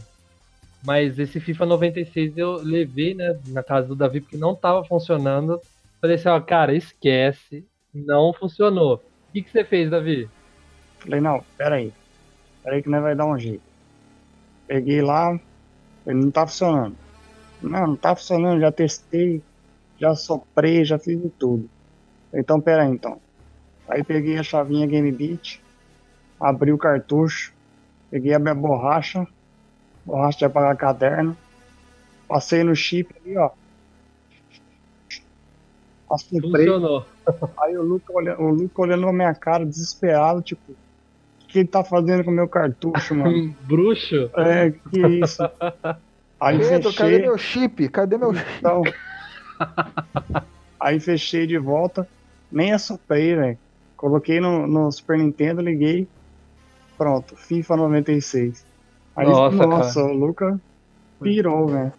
mas 0.82 1.18
esse 1.18 1.38
FIFA 1.38 1.66
96 1.66 2.38
eu 2.38 2.54
levei, 2.62 3.14
né, 3.14 3.38
na 3.48 3.62
casa 3.62 3.86
do 3.86 3.94
Davi, 3.94 4.22
porque 4.22 4.38
não 4.38 4.54
tava 4.54 4.82
funcionando. 4.86 5.60
Falei 6.00 6.16
assim, 6.16 6.30
ó, 6.30 6.40
cara, 6.40 6.74
esquece. 6.74 7.62
Não 7.92 8.32
funcionou. 8.32 8.94
O 8.94 9.32
que, 9.34 9.42
que 9.42 9.50
você 9.50 9.62
fez, 9.64 9.90
Davi? 9.90 10.30
Falei, 11.00 11.20
não, 11.20 11.44
peraí. 11.58 11.92
Peraí 12.62 12.82
que 12.82 12.88
nós 12.88 13.02
vai 13.02 13.14
dar 13.14 13.26
um 13.26 13.38
jeito. 13.38 13.73
Peguei 14.66 15.02
lá, 15.02 15.38
ele 16.06 16.20
não 16.20 16.30
tá 16.30 16.46
funcionando. 16.46 16.96
Não, 17.62 17.86
não 17.88 17.96
tá 17.96 18.14
funcionando, 18.14 18.60
já 18.60 18.70
testei, 18.72 19.42
já 19.98 20.14
soprei, 20.14 20.84
já 20.84 20.98
fiz 20.98 21.20
tudo. 21.38 21.68
Então, 22.32 22.60
pera 22.60 22.82
aí, 22.82 22.90
então. 22.90 23.20
Aí 23.88 24.02
peguei 24.02 24.38
a 24.38 24.42
chavinha 24.42 24.86
Game 24.86 25.10
Beat, 25.12 25.60
abri 26.40 26.72
o 26.72 26.78
cartucho, 26.78 27.52
peguei 28.10 28.32
a 28.34 28.38
minha 28.38 28.54
borracha, 28.54 29.26
borracha 30.04 30.38
de 30.38 30.44
apagar 30.46 30.76
caderno, 30.76 31.36
passei 32.26 32.64
no 32.64 32.74
chip 32.74 33.14
ali, 33.22 33.36
ó. 33.36 33.50
Funcionou. 36.08 37.06
Aí 37.58 37.76
o 37.76 37.82
Luca, 37.82 38.12
olhando, 38.12 38.42
o 38.42 38.50
Luca 38.50 38.82
olhando 38.82 39.06
na 39.06 39.12
minha 39.12 39.34
cara, 39.34 39.64
desesperado, 39.64 40.42
tipo, 40.42 40.74
que 41.54 41.60
ele 41.60 41.68
tá 41.68 41.84
fazendo 41.84 42.24
com 42.24 42.32
o 42.32 42.34
meu 42.34 42.48
cartucho, 42.48 43.14
mano? 43.14 43.54
Bruxo? 43.60 44.28
É, 44.36 44.72
que 44.90 45.06
isso. 45.06 45.40
Aí 46.40 46.58
Pedro, 46.58 46.90
fechei... 46.90 46.92
cadê 46.92 47.18
meu 47.20 47.38
chip? 47.38 47.88
Cadê 47.90 48.18
meu 48.18 48.34
chip? 48.34 48.46
Então... 48.58 48.82
Aí 50.80 50.98
fechei 50.98 51.46
de 51.46 51.56
volta, 51.56 52.08
nem 52.50 52.72
assoprei, 52.72 53.36
velho. 53.36 53.58
Coloquei 53.96 54.40
no, 54.40 54.66
no, 54.66 54.90
Super 54.90 55.16
Nintendo, 55.16 55.62
liguei. 55.62 56.08
Pronto, 56.98 57.36
FIFA 57.36 57.76
96. 57.76 58.66
Aí, 59.14 59.24
nossa, 59.24 59.66
nossa 59.66 60.02
o 60.02 60.12
Luca 60.12 60.60
pirou, 61.22 61.68
velho. 61.68 61.92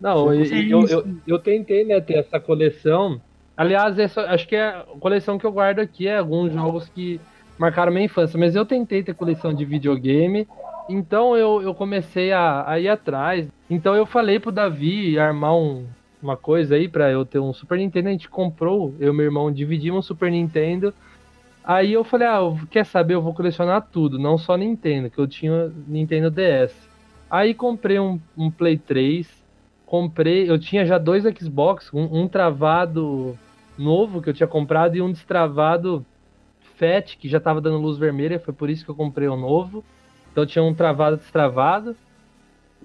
Não, 0.00 0.32
eu, 0.32 0.44
eu, 0.44 0.86
eu, 0.86 1.06
eu, 1.26 1.38
tentei, 1.40 1.84
né, 1.84 2.00
ter 2.00 2.18
essa 2.18 2.38
coleção. 2.38 3.20
Aliás, 3.56 3.98
essa, 3.98 4.22
acho 4.22 4.46
que 4.46 4.54
é 4.54 4.68
a 4.68 4.84
coleção 5.00 5.36
que 5.36 5.44
eu 5.44 5.52
guardo 5.52 5.80
aqui 5.80 6.06
é 6.06 6.18
alguns 6.18 6.52
jogos 6.52 6.88
que 6.88 7.20
marcaram 7.58 7.92
minha 7.92 8.04
infância. 8.04 8.38
Mas 8.38 8.54
eu 8.54 8.64
tentei 8.64 9.02
ter 9.02 9.14
coleção 9.14 9.54
de 9.54 9.64
videogame 9.64 10.46
Então 10.88 11.36
eu, 11.36 11.62
eu 11.62 11.74
comecei 11.74 12.32
a, 12.32 12.68
a 12.68 12.78
ir 12.78 12.88
atrás. 12.88 13.48
Então 13.68 13.94
eu 13.94 14.06
falei 14.06 14.38
pro 14.38 14.52
Davi 14.52 15.18
armar 15.18 15.56
um, 15.56 15.86
uma 16.22 16.36
coisa 16.36 16.74
aí 16.74 16.88
pra 16.88 17.10
eu 17.10 17.24
ter 17.24 17.38
um 17.38 17.52
Super 17.52 17.78
Nintendo. 17.78 18.08
A 18.08 18.12
gente 18.12 18.28
comprou, 18.28 18.94
eu 18.98 19.12
e 19.12 19.16
meu 19.16 19.26
irmão 19.26 19.52
dividimos 19.52 19.98
um 19.98 20.02
Super 20.02 20.30
Nintendo. 20.30 20.92
Aí 21.64 21.94
eu 21.94 22.04
falei, 22.04 22.28
ah, 22.28 22.40
quer 22.70 22.84
saber? 22.84 23.14
Eu 23.14 23.22
vou 23.22 23.32
colecionar 23.32 23.88
tudo, 23.90 24.18
não 24.18 24.36
só 24.36 24.54
Nintendo, 24.54 25.08
que 25.08 25.18
eu 25.18 25.26
tinha 25.26 25.72
Nintendo 25.88 26.30
DS. 26.30 26.74
Aí 27.30 27.54
comprei 27.54 27.98
um, 27.98 28.20
um 28.36 28.50
Play 28.50 28.76
3, 28.76 29.26
comprei, 29.86 30.48
eu 30.48 30.58
tinha 30.58 30.84
já 30.84 30.98
dois 30.98 31.24
Xbox, 31.24 31.90
um, 31.92 32.20
um 32.22 32.28
travado 32.28 33.36
novo 33.78 34.20
que 34.20 34.28
eu 34.28 34.34
tinha 34.34 34.46
comprado 34.46 34.94
e 34.96 35.00
um 35.02 35.10
destravado 35.10 36.04
FAT, 36.76 37.16
que 37.16 37.28
já 37.28 37.40
tava 37.40 37.60
dando 37.60 37.78
luz 37.78 37.98
vermelha, 37.98 38.38
foi 38.38 38.54
por 38.54 38.70
isso 38.70 38.84
que 38.84 38.90
eu 38.90 38.94
comprei 38.94 39.28
o 39.28 39.36
novo. 39.36 39.84
Então 40.32 40.44
tinha 40.44 40.62
um 40.62 40.74
travado 40.74 41.16
destravado. 41.16 41.96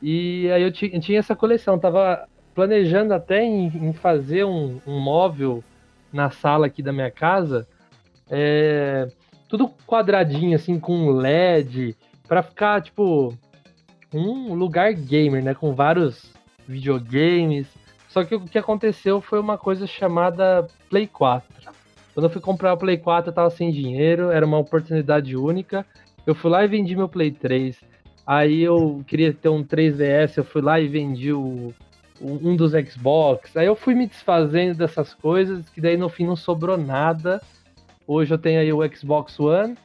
E 0.01 0.49
aí 0.51 0.63
eu 0.63 0.71
tinha, 0.71 0.99
tinha 0.99 1.19
essa 1.19 1.35
coleção, 1.35 1.77
tava 1.77 2.27
planejando 2.55 3.13
até 3.13 3.43
em, 3.43 3.67
em 3.67 3.93
fazer 3.93 4.45
um, 4.45 4.79
um 4.85 4.99
móvel 4.99 5.63
na 6.11 6.29
sala 6.29 6.67
aqui 6.67 6.81
da 6.81 6.91
minha 6.91 7.11
casa 7.11 7.67
é, 8.29 9.09
tudo 9.47 9.69
quadradinho, 9.87 10.55
assim, 10.55 10.79
com 10.79 11.09
LED, 11.09 11.97
para 12.27 12.43
ficar, 12.43 12.81
tipo, 12.81 13.35
um 14.13 14.53
lugar 14.53 14.93
gamer, 14.93 15.43
né? 15.43 15.53
Com 15.55 15.73
vários 15.73 16.31
videogames. 16.67 17.67
Só 18.07 18.23
que 18.23 18.35
o 18.35 18.45
que 18.45 18.57
aconteceu 18.57 19.19
foi 19.19 19.39
uma 19.39 19.57
coisa 19.57 19.87
chamada 19.87 20.67
Play 20.89 21.07
4. 21.07 21.47
Quando 22.19 22.25
eu 22.25 22.31
fui 22.31 22.41
comprar 22.41 22.73
o 22.73 22.77
Play 22.77 22.97
4, 22.97 23.29
eu 23.29 23.33
tava 23.33 23.49
sem 23.49 23.71
dinheiro, 23.71 24.29
era 24.29 24.45
uma 24.45 24.57
oportunidade 24.57 25.37
única. 25.37 25.85
Eu 26.27 26.35
fui 26.35 26.51
lá 26.51 26.65
e 26.65 26.67
vendi 26.67 26.93
meu 26.93 27.07
Play 27.07 27.31
3. 27.31 27.79
Aí 28.27 28.59
eu 28.61 29.01
queria 29.07 29.31
ter 29.31 29.47
um 29.47 29.63
3DS, 29.63 30.35
eu 30.35 30.43
fui 30.43 30.61
lá 30.61 30.81
e 30.81 30.87
vendi 30.89 31.31
o, 31.31 31.73
um 32.19 32.57
dos 32.57 32.73
Xbox. 32.73 33.55
Aí 33.55 33.67
eu 33.67 33.73
fui 33.73 33.95
me 33.95 34.05
desfazendo 34.05 34.77
dessas 34.79 35.13
coisas, 35.13 35.69
que 35.69 35.79
daí 35.79 35.95
no 35.95 36.09
fim 36.09 36.25
não 36.25 36.35
sobrou 36.35 36.77
nada. 36.77 37.41
Hoje 38.05 38.33
eu 38.33 38.37
tenho 38.37 38.59
aí 38.59 38.73
o 38.73 38.85
Xbox 38.93 39.39
One. 39.39 39.77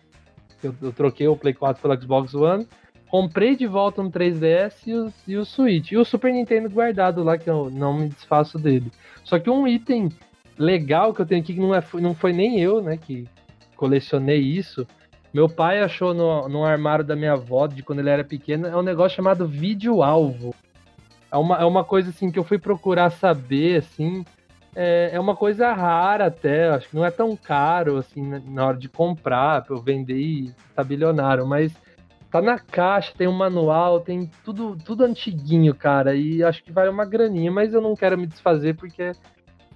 Eu, 0.61 0.75
eu 0.83 0.92
troquei 0.92 1.29
o 1.29 1.37
Play 1.37 1.55
4 1.55 1.81
pelo 1.81 2.03
Xbox 2.03 2.35
One. 2.35 2.66
Comprei 3.09 3.55
de 3.55 3.68
volta 3.68 4.03
um 4.03 4.11
3DS 4.11 4.73
e 4.88 4.92
o, 4.92 5.12
e 5.29 5.37
o 5.37 5.44
Switch. 5.44 5.92
E 5.92 5.97
o 5.97 6.05
Super 6.05 6.33
Nintendo 6.33 6.68
guardado 6.68 7.23
lá, 7.23 7.38
que 7.38 7.49
eu 7.49 7.70
não 7.70 7.97
me 7.97 8.09
desfaço 8.09 8.59
dele. 8.59 8.90
Só 9.23 9.38
que 9.38 9.49
um 9.49 9.68
item 9.68 10.11
legal 10.59 11.12
que 11.12 11.21
eu 11.21 11.27
tenho 11.27 11.40
aqui, 11.43 11.55
que 11.55 11.61
não, 11.61 11.75
é, 11.75 11.83
não 11.95 12.14
foi 12.14 12.33
nem 12.33 12.61
eu, 12.61 12.83
né, 12.83 12.97
que 12.97 13.29
colecionei 13.77 14.38
isso. 14.38 14.87
Meu 15.33 15.49
pai 15.49 15.83
achou 15.83 16.14
no, 16.14 16.49
no 16.49 16.64
armário 16.64 17.05
da 17.05 17.17
minha 17.17 17.33
avó, 17.33 17.67
de 17.67 17.83
quando 17.83 17.99
ele 17.99 18.11
era 18.11 18.25
pequeno, 18.25 18.67
é 18.67 18.77
um 18.77 18.83
negócio 18.83 19.17
chamado 19.17 19.47
vídeo-alvo. 19.47 20.55
É 21.31 21.37
uma, 21.37 21.57
é 21.59 21.64
uma 21.64 21.83
coisa, 21.83 22.11
assim, 22.11 22.31
que 22.31 22.38
eu 22.38 22.45
fui 22.45 22.59
procurar 22.59 23.11
saber, 23.11 23.79
assim, 23.79 24.25
é, 24.75 25.11
é 25.12 25.21
uma 25.21 25.37
coisa 25.37 25.73
rara 25.73 26.27
até, 26.27 26.69
acho 26.69 26.88
que 26.88 26.97
não 26.97 27.05
é 27.05 27.11
tão 27.11 27.37
caro 27.37 27.97
assim 27.99 28.23
na 28.47 28.67
hora 28.67 28.77
de 28.77 28.88
comprar, 28.88 29.62
pra 29.62 29.77
eu 29.77 29.81
vender 29.81 30.19
e 30.19 30.55
tá 30.75 30.83
bilionário, 30.83 31.47
mas 31.47 31.73
tá 32.31 32.43
na 32.43 32.59
caixa, 32.59 33.12
tem 33.17 33.29
um 33.29 33.33
manual, 33.33 34.01
tem 34.01 34.29
tudo, 34.45 34.77
tudo 34.85 35.05
antiguinho, 35.05 35.75
cara, 35.75 36.17
e 36.17 36.43
acho 36.43 36.64
que 36.64 36.73
vale 36.73 36.90
uma 36.90 37.05
graninha, 37.05 37.53
mas 37.53 37.73
eu 37.73 37.81
não 37.81 37.95
quero 37.95 38.19
me 38.19 38.27
desfazer 38.27 38.75
porque 38.75 39.12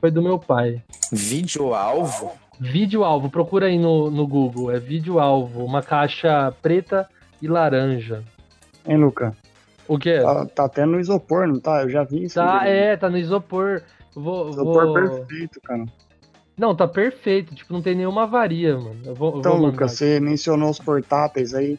foi 0.01 0.11
do 0.11 0.23
meu 0.23 0.39
pai. 0.39 0.83
Vídeo 1.13 1.75
alvo? 1.75 2.33
Vídeo 2.61 3.05
alvo, 3.05 3.31
procura 3.31 3.67
aí 3.67 3.79
no, 3.79 4.11
no 4.11 4.27
Google, 4.27 4.73
é 4.73 4.79
vídeo 4.79 5.21
alvo, 5.21 5.65
uma 5.65 5.83
caixa 5.83 6.53
preta 6.61 7.09
e 7.41 7.47
laranja. 7.47 8.25
Hein, 8.87 8.97
Luca? 8.97 9.37
O 9.87 9.99
quê? 9.99 10.21
Tá, 10.21 10.47
tá 10.47 10.65
até 10.65 10.85
no 10.85 10.99
isopor, 10.99 11.47
não 11.47 11.61
tá? 11.61 11.83
Eu 11.83 11.89
já 11.89 12.03
vi 12.03 12.25
isso. 12.25 12.35
Tá, 12.35 12.63
aí. 12.63 12.71
é, 12.71 12.97
tá 12.97 13.09
no 13.09 13.17
isopor. 13.17 13.83
Vou, 14.15 14.51
Isopor 14.51 14.87
vou... 14.87 14.95
perfeito, 14.95 15.61
cara. 15.61 15.85
Não, 16.59 16.75
tá 16.75 16.89
perfeito. 16.89 17.55
Tipo, 17.55 17.73
não 17.73 17.81
tem 17.81 17.95
nenhuma 17.95 18.25
avaria, 18.25 18.77
mano. 18.77 19.01
Eu 19.05 19.15
vou, 19.15 19.39
Então, 19.39 19.57
vou 19.57 19.67
Lucas, 19.67 19.93
você 19.93 20.19
mencionou 20.19 20.71
os 20.71 20.79
portáteis 20.79 21.55
aí, 21.55 21.79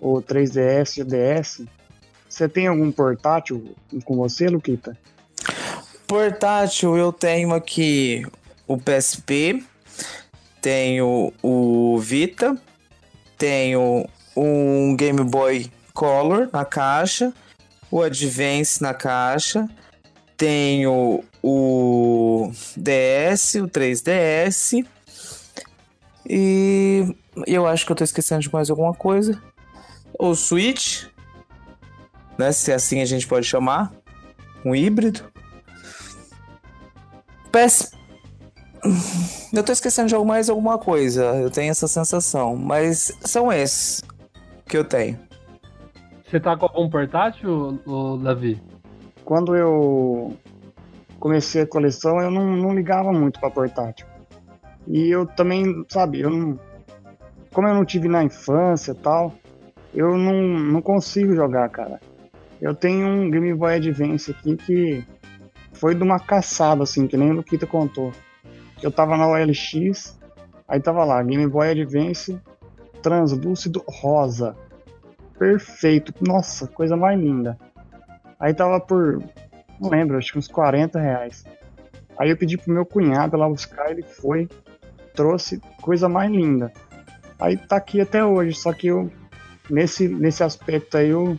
o 0.00 0.20
3DS 0.20 0.98
e 0.98 1.02
o 1.02 1.04
DS. 1.04 1.64
Você 2.28 2.48
tem 2.48 2.66
algum 2.66 2.90
portátil 2.90 3.74
com 4.04 4.16
você, 4.16 4.48
Luquita? 4.48 4.96
Portátil, 6.08 6.96
eu 6.96 7.12
tenho 7.12 7.52
aqui 7.52 8.26
o 8.66 8.78
PSP, 8.78 9.62
tenho 10.58 11.34
o 11.42 11.98
Vita, 11.98 12.56
tenho 13.36 14.08
um 14.34 14.96
Game 14.96 15.22
Boy 15.22 15.70
Color 15.92 16.48
na 16.50 16.64
caixa, 16.64 17.30
o 17.90 18.00
Advance 18.00 18.80
na 18.82 18.94
caixa, 18.94 19.68
tenho 20.34 21.22
o 21.42 22.50
DS, 22.74 23.56
o 23.56 23.68
3DS 23.68 24.86
e 26.26 27.14
eu 27.46 27.66
acho 27.66 27.84
que 27.84 27.92
eu 27.92 27.96
tô 27.96 28.04
esquecendo 28.04 28.40
de 28.40 28.50
mais 28.50 28.70
alguma 28.70 28.94
coisa. 28.94 29.38
O 30.18 30.34
Switch, 30.34 31.04
né? 32.38 32.50
Se 32.50 32.72
assim 32.72 33.02
a 33.02 33.04
gente 33.04 33.26
pode 33.26 33.46
chamar, 33.46 33.92
um 34.64 34.74
híbrido. 34.74 35.30
PS. 37.52 37.92
Eu 39.52 39.64
tô 39.64 39.72
esquecendo 39.72 40.08
de 40.08 40.16
mais 40.24 40.48
alguma 40.48 40.78
coisa, 40.78 41.24
eu 41.36 41.50
tenho 41.50 41.70
essa 41.70 41.88
sensação, 41.88 42.54
mas 42.56 43.12
são 43.22 43.52
esses 43.52 44.02
que 44.66 44.76
eu 44.76 44.84
tenho. 44.84 45.18
Você 46.24 46.38
tá 46.38 46.56
com 46.56 46.66
algum 46.66 46.88
portátil, 46.88 47.80
Davi? 48.22 48.60
Quando 49.24 49.56
eu 49.56 50.36
comecei 51.18 51.62
a 51.62 51.66
coleção, 51.66 52.20
eu 52.20 52.30
não, 52.30 52.56
não 52.56 52.74
ligava 52.74 53.12
muito 53.12 53.40
pra 53.40 53.50
portátil. 53.50 54.06
E 54.86 55.08
eu 55.08 55.26
também, 55.26 55.84
sabe, 55.88 56.20
eu 56.20 56.30
não, 56.30 56.58
como 57.52 57.66
eu 57.66 57.74
não 57.74 57.84
tive 57.84 58.08
na 58.08 58.22
infância 58.22 58.92
e 58.92 58.94
tal, 58.94 59.34
eu 59.94 60.16
não, 60.16 60.42
não 60.58 60.82
consigo 60.82 61.34
jogar, 61.34 61.68
cara. 61.70 62.00
Eu 62.60 62.74
tenho 62.74 63.06
um 63.06 63.30
Game 63.30 63.52
Boy 63.54 63.74
Advance 63.74 64.30
aqui 64.30 64.56
que 64.56 65.04
foi 65.78 65.94
de 65.94 66.02
uma 66.02 66.18
caçada, 66.20 66.82
assim, 66.82 67.06
que 67.06 67.16
nem 67.16 67.30
o 67.30 67.34
Luquita 67.34 67.66
contou. 67.66 68.12
Eu 68.82 68.90
tava 68.90 69.16
na 69.16 69.26
OLX, 69.26 70.18
aí 70.66 70.80
tava 70.80 71.04
lá, 71.04 71.22
Game 71.22 71.46
Boy 71.46 71.70
Advance 71.70 72.40
translúcido 73.02 73.82
rosa. 73.86 74.56
Perfeito. 75.38 76.12
Nossa, 76.20 76.66
coisa 76.66 76.96
mais 76.96 77.18
linda. 77.18 77.58
Aí 78.38 78.52
tava 78.54 78.80
por, 78.80 79.22
não 79.80 79.90
lembro, 79.90 80.18
acho 80.18 80.32
que 80.32 80.38
uns 80.38 80.48
40 80.48 80.98
reais. 80.98 81.44
Aí 82.18 82.30
eu 82.30 82.36
pedi 82.36 82.56
pro 82.56 82.72
meu 82.72 82.84
cunhado 82.84 83.36
lá 83.36 83.48
buscar, 83.48 83.90
ele 83.90 84.02
foi, 84.02 84.48
trouxe 85.14 85.60
coisa 85.80 86.08
mais 86.08 86.30
linda. 86.30 86.72
Aí 87.38 87.56
tá 87.56 87.76
aqui 87.76 88.00
até 88.00 88.24
hoje, 88.24 88.54
só 88.54 88.72
que 88.72 88.88
eu, 88.88 89.10
nesse, 89.70 90.08
nesse 90.08 90.42
aspecto 90.42 90.96
aí, 90.96 91.10
eu, 91.10 91.38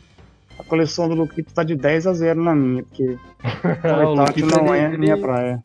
a 0.59 0.63
coleção 0.63 1.07
do 1.07 1.15
Luquito 1.15 1.53
tá 1.53 1.63
de 1.63 1.75
10 1.75 2.05
a 2.07 2.13
0 2.13 2.43
na 2.43 2.53
minha, 2.53 2.83
porque 2.83 3.17
O 4.05 4.13
Luquita, 4.13 4.61
não 4.61 4.73
é 4.73 4.97
minha 4.97 5.17
praia. 5.17 5.61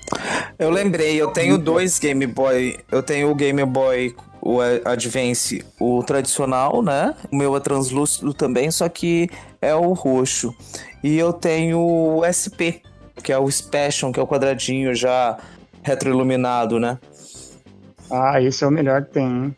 Eu 0.59 0.71
lembrei, 0.71 1.21
eu 1.21 1.29
tenho 1.33 1.59
dois 1.59 1.99
Game 1.99 2.27
Boy. 2.27 2.79
Eu 2.91 3.03
tenho 3.03 3.31
o 3.31 3.35
Game 3.35 3.65
Boy, 3.65 4.15
o 4.41 4.61
Advance, 4.85 5.65
o 5.81 6.03
tradicional, 6.05 6.83
né? 6.83 7.15
O 7.33 7.37
meu 7.37 7.57
é 7.57 7.61
translúcido 7.61 8.33
também, 8.33 8.71
só 8.71 8.89
que 8.89 9.29
é 9.61 9.75
o 9.75 9.93
roxo. 9.93 10.55
E 11.03 11.19
eu 11.19 11.33
tenho 11.33 11.79
o 11.81 12.23
SP, 12.25 12.81
que 13.23 13.33
é 13.33 13.39
o 13.39 13.51
Special, 13.51 14.13
que 14.13 14.21
é 14.21 14.23
o 14.23 14.27
quadradinho 14.27 14.95
já 14.95 15.37
retroiluminado, 15.83 16.79
né? 16.79 16.99
Ah, 18.11 18.41
esse 18.41 18.63
é 18.63 18.67
o 18.67 18.71
melhor 18.71 19.03
que 19.05 19.13
tem, 19.13 19.27
hein? 19.27 19.57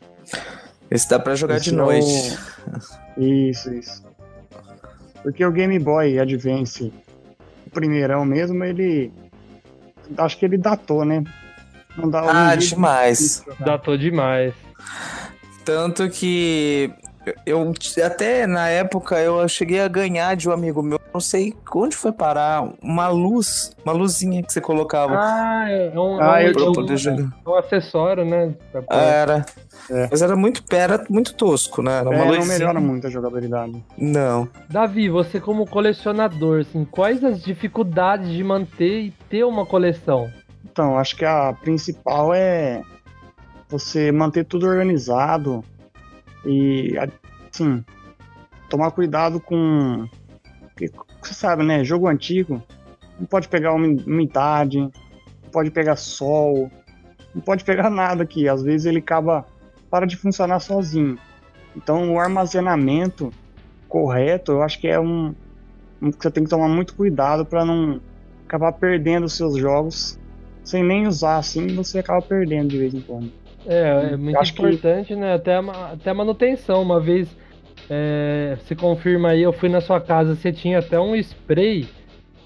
Esse 0.90 1.08
dá 1.08 1.18
pra 1.18 1.34
jogar 1.34 1.56
Esse 1.56 1.70
de 1.70 1.70
é 1.70 1.82
o- 1.82 1.84
noite. 1.84 2.38
Isso, 3.18 3.72
isso. 3.72 4.04
Porque 5.26 5.44
o 5.44 5.50
Game 5.50 5.76
Boy 5.80 6.20
Advance, 6.20 6.92
o 7.66 7.70
primeirão 7.70 8.24
mesmo, 8.24 8.62
ele. 8.62 9.12
Acho 10.16 10.38
que 10.38 10.44
ele 10.44 10.56
datou, 10.56 11.04
né? 11.04 11.24
Não 11.96 12.08
dá 12.08 12.20
Ah, 12.20 12.54
um 12.54 12.56
demais. 12.56 13.18
difícil 13.18 13.44
jogar. 13.52 13.64
Datou 13.64 13.98
demais. 13.98 14.54
Tanto 15.64 16.08
que 16.08 16.92
eu 17.44 17.72
até 18.04 18.46
na 18.46 18.68
época 18.68 19.18
eu 19.18 19.48
cheguei 19.48 19.80
a 19.80 19.88
ganhar 19.88 20.36
de 20.36 20.48
um 20.48 20.52
amigo 20.52 20.80
meu, 20.80 21.00
não 21.16 21.20
sei 21.20 21.54
onde 21.74 21.96
foi 21.96 22.12
parar, 22.12 22.68
uma 22.82 23.08
luz, 23.08 23.74
uma 23.82 23.94
luzinha 23.94 24.42
que 24.42 24.52
você 24.52 24.60
colocava 24.60 25.14
Ah, 25.18 25.64
é 25.70 25.98
um, 25.98 26.20
Ah, 26.20 26.42
é 26.42 26.52
um, 26.52 27.50
um 27.50 27.54
acessório, 27.54 28.22
né? 28.22 28.54
Era. 28.90 29.46
É. 29.90 30.08
Mas 30.10 30.20
era 30.20 30.36
muito, 30.36 30.62
era 30.70 31.02
muito 31.08 31.34
tosco, 31.34 31.80
né? 31.82 32.00
Era 32.00 32.10
uma 32.10 32.34
É, 32.34 32.38
não 32.38 32.46
melhora 32.46 32.80
muito 32.80 33.06
a 33.06 33.10
jogabilidade. 33.10 33.82
Não. 33.96 34.46
Davi, 34.68 35.08
você 35.08 35.40
como 35.40 35.66
colecionador, 35.66 36.60
assim, 36.60 36.84
quais 36.84 37.24
as 37.24 37.42
dificuldades 37.42 38.28
de 38.28 38.44
manter 38.44 39.00
e 39.04 39.10
ter 39.30 39.44
uma 39.44 39.64
coleção? 39.64 40.30
Então, 40.64 40.98
acho 40.98 41.16
que 41.16 41.24
a 41.24 41.54
principal 41.54 42.34
é 42.34 42.82
você 43.70 44.12
manter 44.12 44.44
tudo 44.44 44.66
organizado 44.66 45.64
e, 46.44 46.94
assim, 47.50 47.82
tomar 48.68 48.90
cuidado 48.90 49.40
com. 49.40 50.06
Você 51.26 51.34
sabe, 51.34 51.64
né? 51.64 51.82
Jogo 51.84 52.06
antigo 52.06 52.62
não 53.18 53.26
pode 53.26 53.48
pegar 53.48 53.72
umi- 53.74 54.02
umidade, 54.06 54.78
não 54.78 54.90
pode 55.52 55.70
pegar 55.70 55.96
sol, 55.96 56.70
não 57.34 57.42
pode 57.42 57.64
pegar 57.64 57.88
nada 57.90 58.22
aqui. 58.22 58.48
Às 58.48 58.62
vezes 58.62 58.86
ele 58.86 58.98
acaba 58.98 59.44
para 59.90 60.06
de 60.06 60.16
funcionar 60.16 60.60
sozinho. 60.60 61.18
Então 61.76 62.12
o 62.12 62.18
armazenamento 62.20 63.32
correto, 63.88 64.52
eu 64.52 64.62
acho 64.62 64.80
que 64.80 64.88
é 64.88 64.98
um, 65.00 65.34
um 66.00 66.10
que 66.10 66.22
você 66.22 66.30
tem 66.30 66.44
que 66.44 66.50
tomar 66.50 66.68
muito 66.68 66.94
cuidado 66.94 67.44
para 67.44 67.64
não 67.64 68.00
acabar 68.46 68.72
perdendo 68.72 69.24
os 69.24 69.32
seus 69.34 69.56
jogos 69.56 70.18
sem 70.62 70.82
nem 70.82 71.06
usar 71.06 71.36
assim, 71.38 71.66
você 71.74 72.00
acaba 72.00 72.20
perdendo 72.22 72.68
de 72.70 72.78
vez 72.78 72.92
em 72.94 73.00
quando. 73.00 73.32
É, 73.66 74.10
é 74.12 74.16
muito 74.16 74.38
acho 74.38 74.54
que- 74.54 74.62
importante, 74.62 75.14
né? 75.14 75.34
Até 75.34 75.54
a, 75.56 75.60
até 75.92 76.10
a 76.10 76.14
manutenção. 76.14 76.82
Uma 76.82 77.00
vez, 77.00 77.28
é, 77.90 78.56
se 78.66 78.74
confirma 78.74 79.30
aí, 79.30 79.42
eu 79.42 79.52
fui 79.52 79.68
na 79.68 79.80
sua 79.80 80.00
casa, 80.00 80.34
você 80.34 80.52
tinha 80.52 80.78
até 80.78 80.98
um 80.98 81.14
spray 81.16 81.88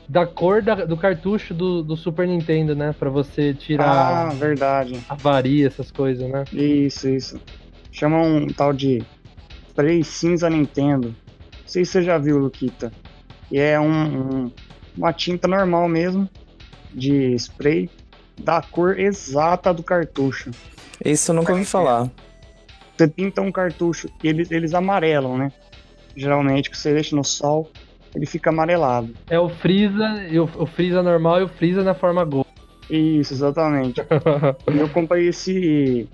da 0.08 0.26
cor 0.26 0.60
da- 0.62 0.84
do 0.84 0.96
cartucho 0.96 1.54
do, 1.54 1.82
do 1.82 1.96
Super 1.96 2.26
Nintendo, 2.26 2.74
né? 2.74 2.94
Pra 2.98 3.08
você 3.10 3.50
Ah, 3.54 3.60
tirar 3.60 4.28
verdade. 4.34 5.00
avaria, 5.08 5.66
essas 5.68 5.90
coisas, 5.90 6.28
né? 6.28 6.44
Isso, 6.52 7.08
isso. 7.08 7.40
Chama 7.92 8.18
um 8.20 8.46
tal 8.48 8.72
de 8.72 9.02
spray 9.68 10.02
cinza 10.04 10.50
Nintendo. 10.50 11.08
Não 11.08 11.66
sei 11.68 11.84
se 11.84 11.92
você 11.92 12.02
já 12.02 12.18
viu, 12.18 12.38
Luquita. 12.38 12.92
E 13.50 13.58
é 13.58 13.78
um, 13.78 14.44
um- 14.46 14.50
uma 14.96 15.12
tinta 15.12 15.46
normal 15.46 15.88
mesmo, 15.88 16.28
de 16.92 17.32
spray, 17.36 17.88
da 18.40 18.60
cor 18.62 18.98
exata 18.98 19.72
do 19.72 19.82
cartucho. 19.82 20.50
Isso 21.04 21.30
eu 21.30 21.36
nunca 21.36 21.52
ouvi 21.52 21.64
falar. 21.64 22.10
Você 23.00 23.08
pinta 23.08 23.40
um 23.40 23.50
cartucho 23.50 24.10
e 24.22 24.28
eles, 24.28 24.50
eles 24.50 24.74
amarelam, 24.74 25.38
né? 25.38 25.50
Geralmente, 26.14 26.68
que 26.68 26.76
você 26.76 26.92
deixa 26.92 27.16
no 27.16 27.24
sol, 27.24 27.70
ele 28.14 28.26
fica 28.26 28.50
amarelado. 28.50 29.14
É 29.30 29.40
o 29.40 29.48
Freeza, 29.48 30.26
e 30.28 30.38
o, 30.38 30.44
o 30.44 30.66
Freeza 30.66 31.02
normal 31.02 31.40
e 31.40 31.44
o 31.44 31.48
Freeza 31.48 31.82
na 31.82 31.94
forma 31.94 32.22
Gol. 32.26 32.46
Isso, 32.90 33.32
exatamente. 33.32 34.02
E 34.70 34.76
eu 34.78 34.86
comprei 34.90 35.28
esse 35.28 36.06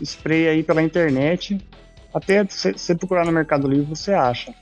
spray 0.00 0.48
aí 0.48 0.62
pela 0.62 0.82
internet. 0.82 1.58
Até 2.14 2.46
se 2.48 2.72
você 2.72 2.94
procurar 2.94 3.26
no 3.26 3.32
Mercado 3.32 3.68
Livre, 3.68 3.94
você 3.94 4.14
acha. 4.14 4.54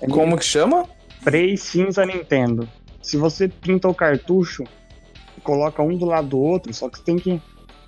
É 0.00 0.08
Como 0.08 0.36
que 0.36 0.44
chama? 0.44 0.84
Spray 1.20 1.56
cinza 1.56 2.04
Nintendo. 2.04 2.68
Se 3.00 3.16
você 3.16 3.46
pinta 3.46 3.86
o 3.86 3.94
cartucho 3.94 4.64
e 5.38 5.40
coloca 5.40 5.80
um 5.80 5.96
do 5.96 6.06
lado 6.06 6.26
do 6.26 6.40
outro, 6.40 6.74
só 6.74 6.88
que 6.88 6.98
você 6.98 7.04
tem 7.04 7.16
que 7.18 7.40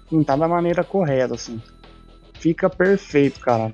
pintar 0.08 0.38
da 0.38 0.46
maneira 0.46 0.84
correta, 0.84 1.34
assim. 1.34 1.60
Fica 2.38 2.68
perfeito, 2.68 3.40
cara. 3.40 3.72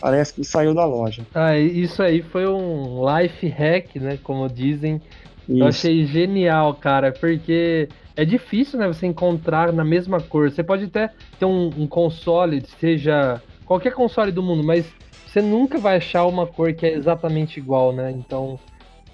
Parece 0.00 0.34
que 0.34 0.44
saiu 0.44 0.74
da 0.74 0.84
loja. 0.84 1.26
Ah, 1.34 1.56
isso 1.56 2.02
aí 2.02 2.20
foi 2.22 2.46
um 2.46 3.02
life 3.08 3.46
hack, 3.48 3.96
né? 3.96 4.18
Como 4.22 4.48
dizem. 4.48 5.00
Eu 5.48 5.56
Isso. 5.56 5.64
achei 5.64 6.04
genial, 6.06 6.74
cara, 6.74 7.12
porque 7.12 7.88
é 8.16 8.24
difícil, 8.24 8.78
né, 8.78 8.86
você 8.86 9.06
encontrar 9.06 9.72
na 9.72 9.84
mesma 9.84 10.20
cor. 10.20 10.50
Você 10.50 10.62
pode 10.62 10.84
até 10.84 11.10
ter 11.38 11.44
um, 11.44 11.66
um 11.76 11.86
console, 11.86 12.62
seja 12.80 13.42
qualquer 13.66 13.92
console 13.92 14.32
do 14.32 14.42
mundo, 14.42 14.62
mas 14.64 14.86
você 15.26 15.42
nunca 15.42 15.78
vai 15.78 15.96
achar 15.96 16.24
uma 16.26 16.46
cor 16.46 16.72
que 16.72 16.86
é 16.86 16.94
exatamente 16.94 17.58
igual, 17.58 17.92
né? 17.92 18.10
Então, 18.10 18.58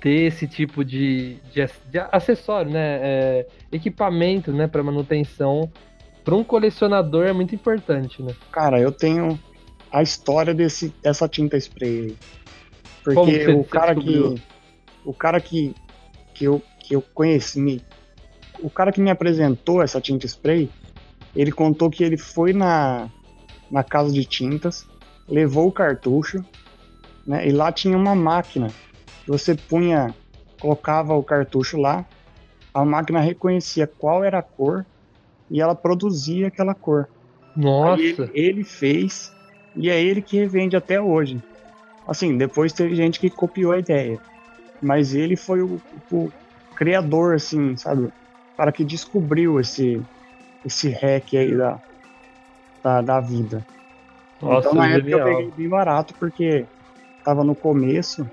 ter 0.01 0.27
esse 0.27 0.47
tipo 0.47 0.85
de, 0.85 1.37
de, 1.53 1.67
de 1.91 1.99
acessório, 2.13 2.71
né, 2.71 2.99
é, 3.03 3.47
equipamento, 3.73 4.53
né, 4.53 4.67
para 4.67 4.83
manutenção, 4.83 5.71
para 6.31 6.37
um 6.39 6.45
colecionador 6.45 7.27
é 7.27 7.33
muito 7.33 7.55
importante, 7.55 8.23
né? 8.23 8.33
Cara, 8.53 8.79
eu 8.81 8.93
tenho 8.93 9.37
a 9.91 10.01
história 10.01 10.55
desse, 10.55 10.95
dessa 11.03 11.29
tinta 11.29 11.57
spray 11.57 11.89
aí. 12.11 12.17
Porque 13.03 13.21
que 13.39 13.45
você- 13.47 13.53
o 13.53 13.65
cara 13.65 13.95
que. 13.97 14.43
O 15.05 15.13
cara 15.13 15.41
que, 15.41 15.75
que, 16.35 16.45
eu, 16.45 16.63
que 16.79 16.95
eu 16.95 17.03
conheci. 17.03 17.61
me- 17.61 17.83
O 18.63 18.71
cara 18.71 18.93
que 18.93 19.01
me 19.01 19.11
apresentou 19.11 19.83
essa 19.83 20.01
tinta 20.01 20.25
spray, 20.27 20.71
ele 21.35 21.51
contou 21.51 21.91
que 21.91 22.05
ele 22.05 22.17
foi 22.17 22.53
na, 22.53 23.09
na 23.71 23.83
casa 23.83 24.13
de 24.13 24.25
tintas, 24.25 24.87
levou 25.29 25.67
o 25.67 25.73
cartucho, 25.73 26.45
né? 27.27 27.49
E 27.49 27.51
lá 27.51 27.73
tinha 27.73 27.97
uma 27.97 28.15
máquina 28.15 28.69
que 29.25 29.29
você 29.31 29.55
punha, 29.57 30.15
colocava 30.61 31.15
o 31.15 31.25
cartucho 31.25 31.77
lá, 31.77 32.05
a 32.73 32.85
máquina 32.85 33.19
reconhecia 33.21 33.87
qual 33.87 34.23
era 34.23 34.39
a 34.39 34.43
cor 34.43 34.87
e 35.51 35.61
ela 35.61 35.75
produzia 35.75 36.49
aquela 36.49 36.75
cor. 36.75 37.09
Nossa, 37.57 38.01
ele, 38.01 38.31
ele 38.33 38.65
fez 38.65 39.33
e 39.75 39.91
é 39.91 40.01
ele 40.01 40.23
que 40.23 40.37
revende 40.37 40.77
até 40.77 41.01
hoje. 41.01 41.43
Assim, 42.07 42.37
depois 42.37 42.73
teve 42.73 42.95
gente 42.95 43.21
que 43.21 43.31
copiou 43.31 43.73
a 43.73 43.79
ideia, 43.79 44.19
mas 44.81 45.15
ele 45.15 45.37
foi 45.37 45.63
o, 45.63 45.81
o 46.11 46.31
criador, 46.75 47.35
assim, 47.35 47.77
sabe? 47.77 48.05
O 48.05 48.13
cara 48.57 48.73
que 48.73 48.85
descobriu 48.85 49.61
esse 49.61 50.01
esse 50.65 50.91
hack 50.91 51.35
aí 51.35 51.57
da, 51.57 51.81
da, 52.83 53.01
da 53.01 53.21
vida. 53.21 53.65
nossa, 54.43 54.69
então 54.69 54.75
na 54.75 54.91
época 54.91 55.11
eu 55.11 55.25
peguei 55.25 55.51
bem 55.57 55.69
barato 55.69 56.15
porque 56.15 56.67
tava 57.25 57.43
no 57.43 57.55
começo 57.55 58.29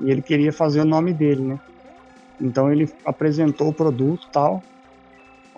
e 0.00 0.10
ele 0.10 0.22
queria 0.22 0.52
fazer 0.52 0.80
o 0.80 0.84
nome 0.84 1.12
dele, 1.12 1.42
né? 1.42 1.60
Então 2.40 2.72
ele 2.72 2.92
apresentou 3.04 3.68
o 3.68 3.72
produto 3.72 4.26
e 4.28 4.32
tal. 4.32 4.62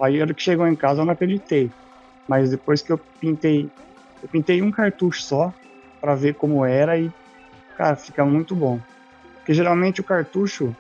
Aí 0.03 0.19
a 0.19 0.25
hora 0.25 0.35
que 0.35 0.43
chegou 0.43 0.67
em 0.67 0.75
casa 0.75 1.01
eu 1.01 1.05
não 1.05 1.13
acreditei. 1.13 1.71
Mas 2.29 2.51
depois 2.51 2.83
que 2.83 2.93
eu 2.93 2.99
pintei, 3.21 3.71
eu 4.23 4.29
pintei 4.29 4.61
um 4.61 4.71
cartucho 4.71 5.23
só 5.23 5.55
pra 6.01 6.15
ver 6.17 6.35
como 6.35 6.65
era 6.65 6.99
e 6.99 7.11
cara, 7.77 7.95
fica 7.97 8.25
muito 8.25 8.55
bom. 8.55 8.81
Porque 9.37 9.55
geralmente 9.55 10.01
o 10.01 10.05
cartucho 10.05 10.75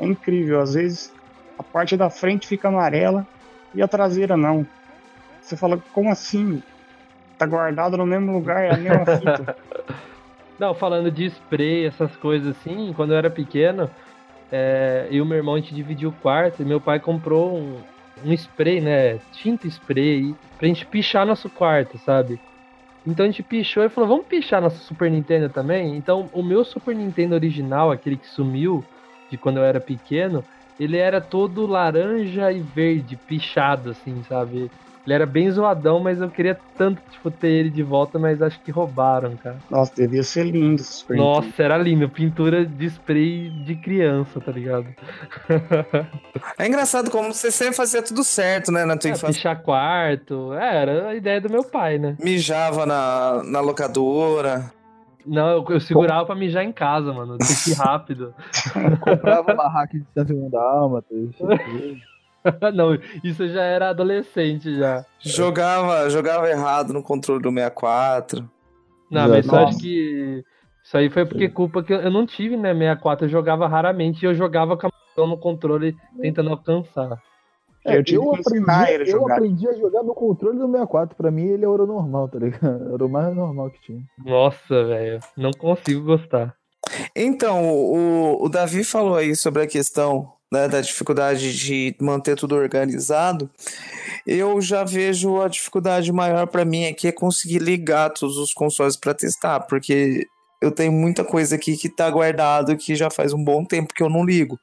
é 0.00 0.06
incrível, 0.06 0.60
às 0.60 0.74
vezes 0.74 1.12
a 1.58 1.62
parte 1.62 1.96
da 1.96 2.08
frente 2.08 2.46
fica 2.46 2.68
amarela 2.68 3.26
e 3.74 3.82
a 3.82 3.88
traseira 3.88 4.36
não. 4.36 4.66
Você 5.42 5.56
fala, 5.56 5.82
como 5.92 6.10
assim? 6.10 6.62
Tá 7.36 7.46
guardado 7.46 7.96
no 7.96 8.06
mesmo 8.06 8.32
lugar, 8.32 8.64
é 8.64 8.70
a 8.70 8.76
mesma 8.76 9.04
fita. 9.06 9.56
Não, 10.58 10.74
falando 10.74 11.08
de 11.08 11.26
spray, 11.26 11.86
essas 11.86 12.16
coisas 12.16 12.56
assim, 12.56 12.92
quando 12.92 13.12
eu 13.12 13.16
era 13.16 13.30
pequeno, 13.30 13.88
é, 14.50 15.06
eu 15.08 15.24
e 15.24 15.28
meu 15.28 15.36
irmão 15.36 15.54
a 15.54 15.60
gente 15.60 15.72
dividiu 15.72 16.08
o 16.08 16.12
quarto 16.12 16.60
e 16.60 16.64
meu 16.64 16.80
pai 16.80 16.98
comprou 16.98 17.56
um, 17.56 17.80
um 18.24 18.32
spray, 18.32 18.80
né? 18.80 19.18
Tinta 19.32 19.66
spray, 19.66 20.34
pra 20.58 20.68
gente 20.68 20.86
pichar 20.86 21.26
nosso 21.26 21.48
quarto, 21.48 21.98
sabe? 21.98 22.40
Então 23.06 23.24
a 23.24 23.28
gente 23.28 23.42
pichou 23.42 23.84
e 23.84 23.88
falou, 23.88 24.08
vamos 24.08 24.26
pichar 24.26 24.60
nosso 24.60 24.84
Super 24.84 25.10
Nintendo 25.10 25.48
também? 25.48 25.96
Então 25.96 26.28
o 26.32 26.42
meu 26.42 26.64
Super 26.64 26.94
Nintendo 26.94 27.34
original, 27.34 27.90
aquele 27.90 28.16
que 28.16 28.26
sumiu 28.26 28.84
de 29.30 29.38
quando 29.38 29.58
eu 29.58 29.64
era 29.64 29.80
pequeno, 29.80 30.44
ele 30.78 30.96
era 30.96 31.20
todo 31.20 31.66
laranja 31.66 32.52
e 32.52 32.60
verde, 32.60 33.16
pichado, 33.16 33.90
assim, 33.90 34.22
sabe? 34.24 34.70
Ele 35.08 35.14
era 35.14 35.24
bem 35.24 35.50
zoadão, 35.50 36.00
mas 36.00 36.20
eu 36.20 36.28
queria 36.28 36.54
tanto, 36.76 37.00
tipo, 37.10 37.30
ter 37.30 37.48
ele 37.48 37.70
de 37.70 37.82
volta, 37.82 38.18
mas 38.18 38.42
acho 38.42 38.60
que 38.60 38.70
roubaram, 38.70 39.34
cara. 39.38 39.56
Nossa, 39.70 39.90
devia 39.96 40.22
ser 40.22 40.44
lindo 40.44 40.82
esse 40.82 40.92
Super 40.98 41.16
Nintendo. 41.16 41.34
Nossa, 41.46 41.62
era 41.62 41.78
lindo. 41.78 42.06
Pintura 42.10 42.66
de 42.66 42.84
spray 42.90 43.48
de 43.64 43.74
criança, 43.76 44.38
tá 44.38 44.52
ligado? 44.52 44.86
É 46.58 46.66
engraçado 46.66 47.10
como 47.10 47.32
você 47.32 47.50
sempre 47.50 47.74
fazia 47.74 48.02
tudo 48.02 48.22
certo, 48.22 48.70
né, 48.70 48.84
na 48.84 48.96
tua 48.98 49.08
É, 49.08 49.12
infância. 49.12 49.28
pichar 49.34 49.62
quarto. 49.62 50.52
É, 50.52 50.76
era 50.82 51.08
a 51.08 51.14
ideia 51.14 51.40
do 51.40 51.48
meu 51.50 51.64
pai, 51.64 51.98
né? 51.98 52.14
Mijava 52.22 52.84
na, 52.84 53.42
na 53.44 53.60
locadora. 53.60 54.70
Não, 55.26 55.48
eu, 55.48 55.64
eu 55.70 55.80
segurava 55.80 56.26
pra 56.26 56.34
mijar 56.34 56.64
em 56.64 56.72
casa, 56.72 57.12
mano. 57.14 57.38
Tem 57.38 57.46
que 57.64 57.70
ir 57.70 57.74
rápido. 57.74 58.34
Comprava 59.00 59.52
uma 59.54 59.68
hack 59.68 59.90
de 59.92 60.04
101 60.14 60.50
dálmatas. 60.50 61.18
Não, 62.74 62.98
isso 63.22 63.48
já 63.48 63.62
era 63.62 63.90
adolescente 63.90 64.76
já. 64.76 65.04
Jogava, 65.20 66.08
jogava 66.10 66.48
errado 66.48 66.92
no 66.92 67.02
controle 67.02 67.42
do 67.42 67.50
64. 67.50 68.48
Não, 69.10 69.28
mas 69.28 69.46
eu 69.46 69.54
acho 69.54 69.78
que 69.78 70.44
isso 70.84 70.96
aí 70.96 71.10
foi 71.10 71.26
porque 71.26 71.48
culpa 71.48 71.82
que 71.82 71.92
eu, 71.92 72.00
eu 72.00 72.10
não 72.10 72.26
tive, 72.26 72.56
né? 72.56 72.72
64, 72.72 73.26
eu 73.26 73.30
jogava 73.30 73.66
raramente 73.66 74.22
e 74.22 74.26
eu 74.26 74.34
jogava 74.34 74.76
com 74.76 74.86
a 74.86 74.90
mão 75.16 75.26
no 75.26 75.38
controle 75.38 75.96
tentando 76.20 76.50
alcançar. 76.50 77.20
Eu 77.84 78.04
tive 78.04 78.18
eu 78.18 78.34
ensinar 78.34 78.82
aprendi, 78.82 79.10
eu 79.10 79.18
jogar. 79.18 79.34
aprendi 79.34 79.68
a 79.68 79.72
jogar 79.74 80.02
no 80.02 80.14
controle 80.14 80.58
do 80.58 80.66
64. 80.66 81.16
Pra 81.16 81.30
mim, 81.30 81.46
ele 81.46 81.64
era 81.64 81.82
o 81.82 81.86
normal, 81.86 82.28
tá 82.28 82.38
ligado? 82.38 82.94
Era 82.94 83.04
o 83.04 83.08
mais 83.08 83.34
normal 83.34 83.70
que 83.70 83.80
tinha. 83.80 84.02
Nossa, 84.24 84.84
velho. 84.84 85.20
Não 85.36 85.50
consigo 85.52 86.04
gostar. 86.04 86.54
Então, 87.14 87.64
o, 87.64 88.44
o 88.44 88.48
Davi 88.48 88.84
falou 88.84 89.16
aí 89.16 89.34
sobre 89.34 89.62
a 89.62 89.66
questão 89.66 90.32
né, 90.50 90.66
da 90.68 90.80
dificuldade 90.80 91.56
de 91.56 91.94
manter 92.00 92.36
tudo 92.36 92.54
organizado. 92.54 93.50
Eu 94.26 94.60
já 94.60 94.84
vejo 94.84 95.40
a 95.40 95.48
dificuldade 95.48 96.12
maior 96.12 96.46
para 96.46 96.64
mim 96.64 96.86
aqui 96.86 97.08
é 97.08 97.12
conseguir 97.12 97.58
ligar 97.58 98.10
todos 98.10 98.36
os 98.38 98.52
consoles 98.52 98.96
para 98.96 99.14
testar, 99.14 99.60
porque 99.60 100.26
eu 100.60 100.70
tenho 100.70 100.92
muita 100.92 101.24
coisa 101.24 101.54
aqui 101.54 101.76
que 101.76 101.88
tá 101.88 102.10
guardado 102.10 102.76
que 102.76 102.94
já 102.94 103.10
faz 103.10 103.32
um 103.32 103.42
bom 103.42 103.64
tempo 103.64 103.94
que 103.94 104.02
eu 104.02 104.08
não 104.08 104.24
ligo. 104.24 104.58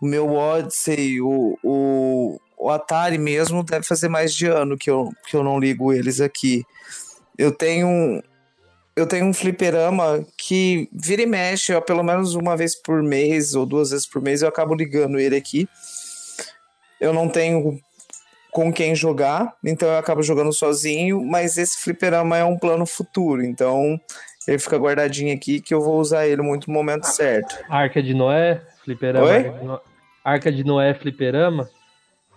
O 0.00 0.06
meu 0.06 0.32
Odyssey, 0.32 1.20
o, 1.20 1.58
o, 1.62 2.40
o 2.56 2.70
Atari 2.70 3.18
mesmo, 3.18 3.64
deve 3.64 3.84
fazer 3.84 4.08
mais 4.08 4.32
de 4.32 4.46
ano 4.46 4.76
que 4.76 4.88
eu, 4.88 5.10
que 5.26 5.36
eu 5.36 5.42
não 5.42 5.58
ligo 5.58 5.92
eles 5.92 6.20
aqui. 6.20 6.64
Eu 7.36 7.50
tenho 7.50 8.22
eu 8.98 9.06
tenho 9.06 9.26
um 9.26 9.32
fliperama 9.32 10.24
que 10.36 10.88
vira 10.92 11.22
e 11.22 11.26
mexe, 11.26 11.72
ó, 11.74 11.80
pelo 11.80 12.02
menos 12.02 12.34
uma 12.34 12.56
vez 12.56 12.74
por 12.74 13.02
mês 13.02 13.54
ou 13.54 13.64
duas 13.64 13.90
vezes 13.90 14.06
por 14.06 14.20
mês 14.20 14.42
eu 14.42 14.48
acabo 14.48 14.74
ligando 14.74 15.18
ele 15.18 15.36
aqui. 15.36 15.68
Eu 17.00 17.12
não 17.12 17.28
tenho 17.28 17.78
com 18.50 18.72
quem 18.72 18.94
jogar, 18.94 19.54
então 19.64 19.88
eu 19.88 19.98
acabo 19.98 20.22
jogando 20.22 20.52
sozinho, 20.52 21.24
mas 21.24 21.56
esse 21.58 21.78
fliperama 21.80 22.36
é 22.36 22.44
um 22.44 22.58
plano 22.58 22.84
futuro, 22.86 23.44
então 23.44 24.00
ele 24.48 24.58
fica 24.58 24.76
guardadinho 24.78 25.32
aqui 25.34 25.60
que 25.60 25.72
eu 25.72 25.80
vou 25.80 26.00
usar 26.00 26.26
ele 26.26 26.42
muito 26.42 26.66
no 26.68 26.74
momento 26.74 27.04
certo. 27.04 27.56
Arca 27.68 28.02
de 28.02 28.14
Noé, 28.14 28.62
fliperama. 28.84 29.26
Oi? 29.26 29.36
Arca 29.36 29.52
de 29.52 29.64
No- 29.64 29.80
Arca 30.24 30.52
de 30.52 30.64
Noé, 30.64 30.94
fliperama? 30.94 31.70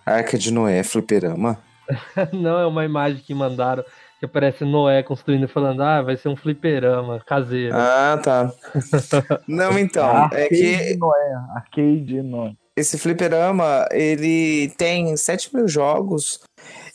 Arca 0.05 0.37
de 0.37 0.51
Noé, 0.51 0.83
fliperama? 0.83 1.57
Não, 2.33 2.59
é 2.59 2.65
uma 2.65 2.85
imagem 2.85 3.21
que 3.25 3.33
mandaram 3.33 3.83
que 4.21 4.25
aparece 4.25 4.63
Noé 4.63 5.01
construindo 5.01 5.45
e 5.45 5.47
falando, 5.47 5.81
ah, 5.81 6.03
vai 6.03 6.15
ser 6.15 6.29
um 6.29 6.35
fliperama 6.35 7.19
caseiro. 7.25 7.73
Ah, 7.75 8.21
tá. 8.23 8.53
Não, 9.47 9.79
então, 9.79 10.29
é 10.31 10.47
que 10.47 10.95
Noé. 10.95 11.33
Arcade 11.55 12.21
Noé. 12.21 12.53
esse 12.77 12.99
fliperama, 12.99 13.87
ele 13.89 14.69
tem 14.77 15.17
7 15.17 15.55
mil 15.55 15.67
jogos 15.67 16.39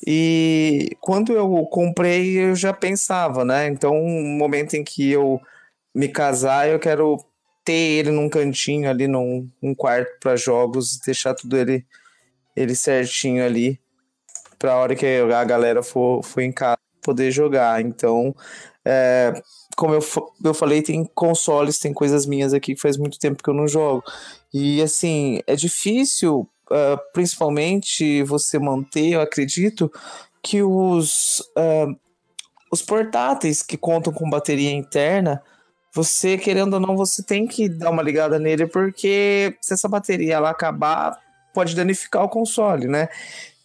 e 0.07 0.97
quando 1.01 1.33
eu 1.33 1.67
comprei 1.67 2.39
eu 2.39 2.55
já 2.55 2.73
pensava, 2.73 3.45
né? 3.45 3.67
Então, 3.67 3.93
um 3.93 4.37
momento 4.39 4.75
em 4.75 4.85
que 4.85 5.11
eu 5.11 5.41
me 5.93 6.07
casar, 6.07 6.69
eu 6.69 6.79
quero 6.79 7.19
ter 7.65 7.73
ele 7.73 8.13
num 8.13 8.29
cantinho 8.29 8.89
ali, 8.89 9.09
num 9.09 9.51
um 9.61 9.75
quarto 9.75 10.17
para 10.21 10.37
jogos, 10.37 11.01
deixar 11.05 11.35
tudo 11.35 11.57
ele, 11.57 11.85
ele 12.55 12.77
certinho 12.77 13.45
ali, 13.45 13.81
pra 14.61 14.77
hora 14.77 14.95
que 14.95 15.05
a 15.05 15.43
galera 15.43 15.83
for, 15.83 16.23
for 16.23 16.41
em 16.41 16.53
casa 16.53 16.86
poder 17.07 17.31
jogar. 17.31 17.81
Então, 17.81 18.35
é, 18.85 19.33
como 19.77 19.95
eu, 19.95 20.01
eu 20.45 20.53
falei, 20.53 20.83
tem 20.83 21.05
consoles, 21.15 21.79
tem 21.79 21.93
coisas 21.93 22.27
minhas 22.27 22.53
aqui 22.53 22.75
que 22.75 22.81
faz 22.81 22.97
muito 22.97 23.19
tempo 23.19 23.43
que 23.43 23.49
eu 23.49 23.55
não 23.55 23.69
jogo. 23.69 24.03
E 24.53 24.83
assim, 24.83 25.41
é 25.47 25.55
difícil, 25.55 26.49
ah, 26.71 26.99
principalmente 27.13 28.23
você 28.25 28.59
manter, 28.59 29.11
eu 29.11 29.21
acredito, 29.21 29.91
que 30.43 30.63
os, 30.63 31.43
ah, 31.57 31.87
os 32.73 32.83
portáteis 32.83 33.63
que 33.63 33.77
contam 33.77 34.13
com 34.13 34.29
bateria 34.29 34.73
interna, 34.73 35.43
você 35.95 36.37
querendo 36.37 36.75
ou 36.75 36.81
não, 36.81 36.97
você 36.97 37.23
tem 37.23 37.47
que 37.47 37.69
dar 37.69 37.91
uma 37.91 38.03
ligada 38.03 38.39
nele, 38.39 38.67
porque 38.67 39.57
se 39.61 39.75
essa 39.75 39.89
bateria 39.89 40.35
ela 40.35 40.51
acabar, 40.51 41.19
pode 41.55 41.75
danificar 41.75 42.25
o 42.25 42.29
console, 42.29 42.87
né? 42.87 43.09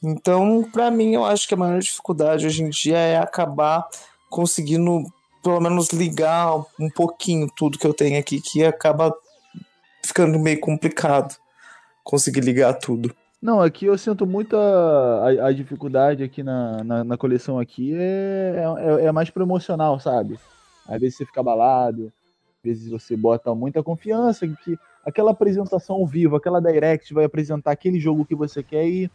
Então, 0.04 0.64
pra 0.72 0.90
mim, 0.90 1.14
eu 1.14 1.24
acho 1.24 1.48
que 1.48 1.54
a 1.54 1.58
maior 1.58 1.80
dificuldade 1.80 2.46
hoje 2.46 2.64
em 2.64 2.70
dia 2.70 2.98
é 2.98 3.18
acabar 3.18 3.88
conseguindo, 4.30 5.04
pelo 5.44 5.60
menos, 5.60 5.90
ligar 5.90 6.58
um 6.80 6.90
pouquinho 6.90 7.48
tudo 7.56 7.78
que 7.78 7.86
eu 7.86 7.94
tenho 7.94 8.20
aqui, 8.20 8.42
que 8.42 8.64
acaba 8.64 9.14
ficando 10.04 10.40
meio 10.40 10.60
complicado 10.60 11.36
conseguir 12.04 12.42
ligar 12.42 12.74
tudo. 12.74 13.14
Não, 13.42 13.60
aqui 13.60 13.86
eu 13.86 13.98
sinto 13.98 14.26
muita 14.26 14.58
a, 14.58 15.48
a 15.48 15.52
dificuldade 15.52 16.24
aqui 16.24 16.44
na, 16.44 16.84
na, 16.84 17.04
na 17.04 17.18
coleção 17.18 17.60
aqui 17.60 17.94
é, 17.96 18.64
é, 18.80 19.06
é 19.06 19.12
mais 19.12 19.30
pro 19.30 19.44
emocional, 19.44 20.00
sabe? 20.00 20.40
Às 20.88 21.00
vezes 21.00 21.18
você 21.18 21.26
fica 21.26 21.40
abalado, 21.40 22.12
às 22.60 22.64
vezes 22.64 22.90
você 22.90 23.16
bota 23.16 23.54
muita 23.56 23.82
confiança 23.82 24.48
que 24.48 24.78
aquela 25.04 25.32
apresentação 25.32 25.96
ao 25.96 26.06
vivo, 26.06 26.36
aquela 26.36 26.62
direct 26.62 27.12
vai 27.14 27.26
apresentar 27.26 27.72
aquele 27.72 28.00
jogo 28.00 28.26
que 28.26 28.36
você 28.36 28.62
quer 28.62 28.88
e 28.88 29.12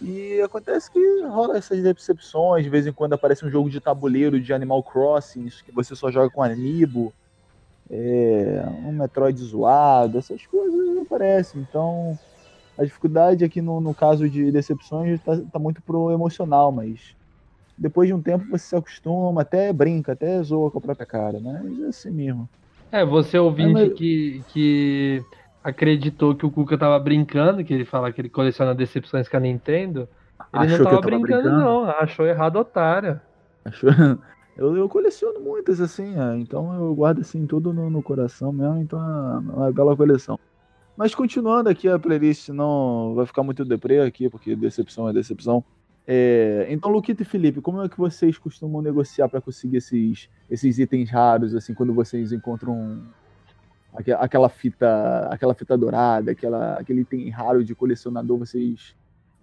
e 0.00 0.40
acontece 0.42 0.90
que 0.90 0.98
rola 1.26 1.56
essas 1.56 1.82
decepções, 1.82 2.64
de 2.64 2.70
vez 2.70 2.86
em 2.86 2.92
quando 2.92 3.14
aparece 3.14 3.44
um 3.44 3.50
jogo 3.50 3.70
de 3.70 3.80
tabuleiro 3.80 4.40
de 4.40 4.52
Animal 4.52 4.82
Crossing, 4.82 5.46
que 5.64 5.72
você 5.72 5.94
só 5.94 6.10
joga 6.10 6.30
com 6.30 6.42
amiibo, 6.42 7.12
é, 7.90 8.62
um 8.84 8.92
Metroid 8.92 9.38
zoado, 9.42 10.18
essas 10.18 10.46
coisas 10.46 10.98
aparecem. 10.98 11.60
Então, 11.60 12.18
a 12.78 12.84
dificuldade 12.84 13.44
aqui 13.44 13.60
no, 13.60 13.80
no 13.80 13.94
caso 13.94 14.28
de 14.28 14.50
decepções 14.50 15.20
tá, 15.20 15.38
tá 15.52 15.58
muito 15.58 15.82
pro 15.82 16.10
emocional, 16.10 16.70
mas 16.72 17.14
depois 17.76 18.08
de 18.08 18.14
um 18.14 18.22
tempo 18.22 18.44
você 18.50 18.64
se 18.66 18.76
acostuma, 18.76 19.42
até 19.42 19.72
brinca, 19.72 20.12
até 20.12 20.42
zoa 20.42 20.70
com 20.70 20.78
a 20.78 20.82
própria 20.82 21.06
cara, 21.06 21.40
né? 21.40 21.60
Mas 21.64 21.80
é 21.80 21.86
assim 21.86 22.10
mesmo. 22.10 22.48
É, 22.92 23.04
você 23.04 23.38
ouvinte 23.38 23.72
mas- 23.72 23.92
que, 23.94 24.44
que 24.48 25.22
acreditou 25.62 26.34
que 26.34 26.46
o 26.46 26.50
Cuca 26.50 26.76
tava 26.78 26.98
brincando, 26.98 27.62
que 27.64 27.72
ele 27.72 27.84
fala 27.84 28.12
que 28.12 28.20
ele 28.20 28.28
coleciona 28.28 28.74
decepções 28.74 29.28
com 29.28 29.36
a 29.36 29.40
Nintendo, 29.40 30.08
ele 30.54 30.64
Achou 30.64 30.78
não 30.78 30.84
tava, 30.84 30.96
tava 30.96 31.06
brincando, 31.06 31.42
brincando? 31.42 31.64
não. 31.64 31.84
Achou 31.90 32.26
errado, 32.26 32.56
otário. 32.56 33.20
Achou? 33.64 33.90
Eu, 34.56 34.76
eu 34.76 34.90
coleciono 34.90 35.40
muitas, 35.40 35.80
assim, 35.80 36.20
é, 36.20 36.36
então 36.36 36.74
eu 36.74 36.94
guardo 36.94 37.20
assim 37.20 37.46
tudo 37.46 37.72
no, 37.72 37.88
no 37.88 38.02
coração 38.02 38.52
mesmo, 38.52 38.76
então 38.76 38.98
é 39.00 39.38
uma 39.38 39.72
bela 39.72 39.96
coleção. 39.96 40.38
Mas 40.94 41.14
continuando 41.14 41.70
aqui 41.70 41.88
a 41.88 41.98
playlist, 41.98 42.42
senão 42.42 43.14
vai 43.14 43.24
ficar 43.24 43.42
muito 43.42 43.64
deprê 43.64 44.00
aqui, 44.00 44.28
porque 44.28 44.54
decepção 44.54 45.08
é 45.08 45.14
decepção. 45.14 45.64
É, 46.06 46.66
então, 46.68 46.90
Luquito 46.90 47.22
e 47.22 47.24
Felipe, 47.24 47.62
como 47.62 47.82
é 47.82 47.88
que 47.88 47.96
vocês 47.96 48.36
costumam 48.36 48.82
negociar 48.82 49.30
para 49.30 49.40
conseguir 49.40 49.78
esses, 49.78 50.28
esses 50.50 50.78
itens 50.78 51.08
raros, 51.08 51.54
assim, 51.54 51.72
quando 51.72 51.94
vocês 51.94 52.30
encontram 52.30 53.02
aquela 53.92 54.48
fita, 54.48 55.28
aquela 55.30 55.54
fita 55.54 55.76
dourada, 55.76 56.32
aquela, 56.32 56.74
aquele 56.74 57.00
item 57.02 57.28
raro 57.30 57.64
de 57.64 57.74
colecionador, 57.74 58.38
vocês 58.38 58.94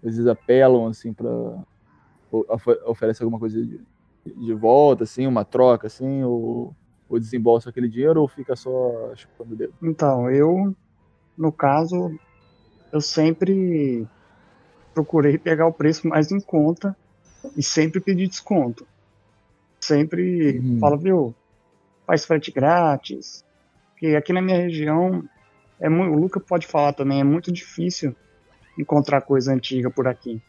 às 0.04 0.16
vezes 0.16 0.28
apelam 0.28 0.88
assim 0.88 1.14
para 1.14 1.28
oferece 2.86 3.24
alguma 3.24 3.40
coisa 3.40 3.64
de, 3.64 3.80
de 4.26 4.54
volta, 4.54 5.04
assim, 5.04 5.26
uma 5.26 5.46
troca, 5.46 5.88
assim, 5.88 6.24
ou, 6.24 6.74
ou 7.10 7.20
desembolsa 7.20 7.70
aquele 7.70 7.88
dinheiro 7.88 8.22
ou 8.22 8.28
fica 8.28 8.56
só 8.56 9.14
chupando 9.16 9.54
o 9.54 9.58
dedo? 9.58 9.74
Então, 9.82 10.30
eu, 10.30 10.76
no 11.38 11.52
caso, 11.52 12.20
eu 12.92 13.00
sempre 13.00 14.06
procurei 14.94 15.38
pegar 15.38 15.68
o 15.68 15.74
preço 15.74 16.08
mais 16.08 16.32
em 16.32 16.40
conta 16.42 16.96
e 17.56 17.64
sempre 17.64 18.02
pedir 18.02 18.28
desconto. 18.28 18.86
Sempre 19.82 20.60
Uhum. 20.60 20.80
falo, 20.80 20.98
viu, 20.98 21.36
faz 22.06 22.26
frete 22.26 22.52
grátis. 22.52 23.44
Porque 23.98 24.16
aqui 24.16 24.32
na 24.32 24.44
minha 24.44 24.60
região, 24.60 25.28
é 25.80 25.90
muito, 25.90 26.14
o 26.14 26.20
Luca 26.20 26.40
pode 26.40 26.68
falar 26.68 26.94
também, 26.94 27.20
é 27.20 27.24
muito 27.24 27.52
difícil 27.52 28.16
encontrar 28.78 29.22
coisa 29.22 29.52
antiga 29.52 29.90
por 29.90 30.08
aqui. 30.08 30.40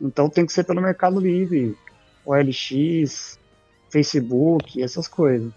Então 0.00 0.30
tem 0.30 0.46
que 0.46 0.52
ser 0.52 0.64
pelo 0.64 0.80
Mercado 0.80 1.20
Livre, 1.20 1.76
OLX, 2.24 3.38
Facebook, 3.90 4.82
essas 4.82 5.06
coisas. 5.06 5.52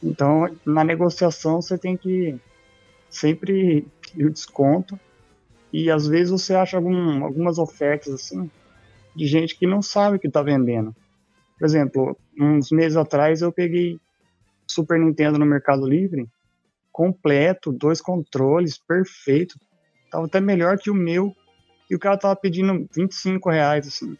Então, 0.00 0.48
na 0.64 0.84
negociação, 0.84 1.60
você 1.60 1.76
tem 1.76 1.96
que 1.96 2.38
sempre 3.10 3.84
pedir 4.00 4.26
o 4.26 4.32
desconto. 4.32 4.98
E 5.72 5.90
às 5.90 6.06
vezes 6.06 6.30
você 6.30 6.54
acha 6.54 6.76
algum, 6.76 7.24
algumas 7.24 7.58
ofertas 7.58 8.14
assim 8.14 8.48
de 9.16 9.26
gente 9.26 9.58
que 9.58 9.66
não 9.66 9.82
sabe 9.82 10.16
o 10.16 10.20
que 10.20 10.28
está 10.28 10.42
vendendo. 10.42 10.94
Por 11.58 11.64
exemplo, 11.64 12.16
uns 12.38 12.70
meses 12.70 12.96
atrás 12.96 13.42
eu 13.42 13.50
peguei 13.50 13.98
Super 14.64 15.00
Nintendo 15.00 15.40
no 15.40 15.46
Mercado 15.46 15.84
Livre 15.84 16.28
completo, 16.96 17.70
dois 17.70 18.00
controles, 18.00 18.78
perfeito. 18.78 19.60
Tava 20.10 20.24
até 20.24 20.40
melhor 20.40 20.78
que 20.78 20.90
o 20.90 20.94
meu. 20.94 21.36
E 21.90 21.94
o 21.94 21.98
cara 21.98 22.16
tava 22.16 22.34
pedindo 22.34 22.88
25 22.90 23.50
reais, 23.50 23.86
assim. 23.86 24.16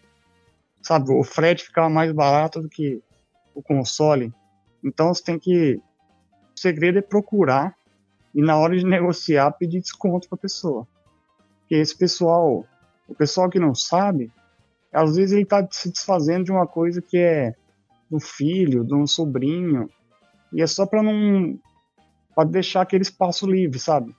Sabe, 0.83 1.11
o 1.11 1.25
frete 1.25 1.65
ficava 1.65 1.89
mais 1.89 2.13
barato 2.13 2.61
do 2.61 2.69
que 2.69 3.03
o 3.55 3.63
console. 3.63 4.31
Então 4.85 5.13
você 5.13 5.25
tem 5.25 5.39
que. 5.39 5.81
O 6.55 6.61
segredo 6.61 6.99
é 6.99 7.03
procurar 7.03 7.75
e 8.35 8.43
na 8.43 8.59
hora 8.59 8.77
de 8.77 8.85
negociar 8.85 9.53
pedir 9.53 9.81
desconto 9.81 10.29
pra 10.29 10.37
pessoa. 10.37 10.87
Porque 11.61 11.77
esse 11.77 11.97
pessoal, 11.97 12.67
o 13.09 13.15
pessoal 13.15 13.49
que 13.49 13.59
não 13.59 13.75
sabe, 13.75 14.31
às 14.93 15.17
vezes 15.17 15.33
ele 15.33 15.47
tá 15.47 15.67
se 15.71 15.91
desfazendo 15.91 16.45
de 16.45 16.53
uma 16.53 16.67
coisa 16.67 17.01
que 17.01 17.17
é 17.17 17.55
do 18.11 18.21
filho, 18.21 18.85
de 18.85 18.95
um 18.95 19.07
sobrinho, 19.07 19.89
e 20.53 20.61
é 20.61 20.67
só 20.67 20.87
para 20.87 21.03
não 21.03 21.59
para 22.37 22.47
deixar 22.47 22.83
aquele 22.83 23.03
espaço 23.03 23.47
livre, 23.51 23.79
sabe? 23.79 24.15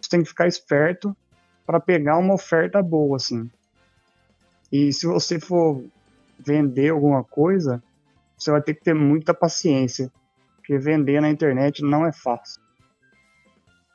Você 0.00 0.10
tem 0.10 0.22
que 0.22 0.28
ficar 0.28 0.48
esperto 0.48 1.16
para 1.64 1.78
pegar 1.78 2.18
uma 2.18 2.34
oferta 2.34 2.82
boa, 2.82 3.16
assim. 3.16 3.48
E 4.72 4.92
se 4.92 5.06
você 5.06 5.38
for 5.38 5.84
vender 6.44 6.88
alguma 6.88 7.22
coisa, 7.22 7.80
você 8.36 8.50
vai 8.50 8.60
ter 8.60 8.74
que 8.74 8.82
ter 8.82 8.94
muita 8.94 9.32
paciência, 9.32 10.10
porque 10.56 10.76
vender 10.76 11.20
na 11.20 11.30
internet 11.30 11.82
não 11.84 12.04
é 12.04 12.12
fácil. 12.12 12.60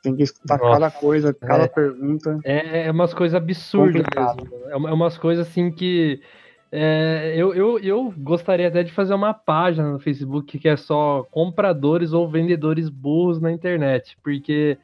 Tem 0.02 0.16
que 0.16 0.22
escutar 0.22 0.58
Nossa, 0.58 0.72
cada 0.72 0.90
coisa, 0.90 1.34
cada 1.34 1.64
é. 1.64 1.68
pergunta. 1.68 2.38
É, 2.44 2.86
é 2.86 2.90
umas 2.90 3.12
coisas 3.12 3.34
absurdas 3.34 4.02
mesmo. 4.16 4.70
É, 4.70 4.76
uma- 4.76 4.88
é 4.88 4.92
umas 4.94 5.18
coisas 5.18 5.46
assim 5.46 5.70
que. 5.70 6.22
É, 6.70 7.32
eu, 7.34 7.54
eu, 7.54 7.78
eu 7.78 8.14
gostaria 8.16 8.68
até 8.68 8.82
de 8.82 8.92
fazer 8.92 9.14
uma 9.14 9.32
página 9.32 9.90
no 9.90 9.98
Facebook 9.98 10.58
que 10.58 10.68
é 10.68 10.76
só 10.76 11.24
compradores 11.30 12.12
ou 12.12 12.28
vendedores 12.28 12.88
burros 12.88 13.40
na 13.40 13.50
internet. 13.50 14.16
Porque, 14.22 14.76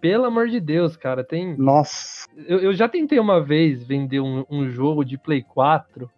pelo 0.00 0.24
amor 0.24 0.48
de 0.48 0.58
Deus, 0.58 0.96
cara, 0.96 1.22
tem. 1.22 1.56
Nossa, 1.56 2.28
Eu, 2.46 2.58
eu 2.58 2.74
já 2.74 2.88
tentei 2.88 3.20
uma 3.20 3.40
vez 3.40 3.84
vender 3.84 4.20
um, 4.20 4.44
um 4.50 4.68
jogo 4.68 5.04
de 5.04 5.16
Play 5.16 5.42
4 5.42 6.10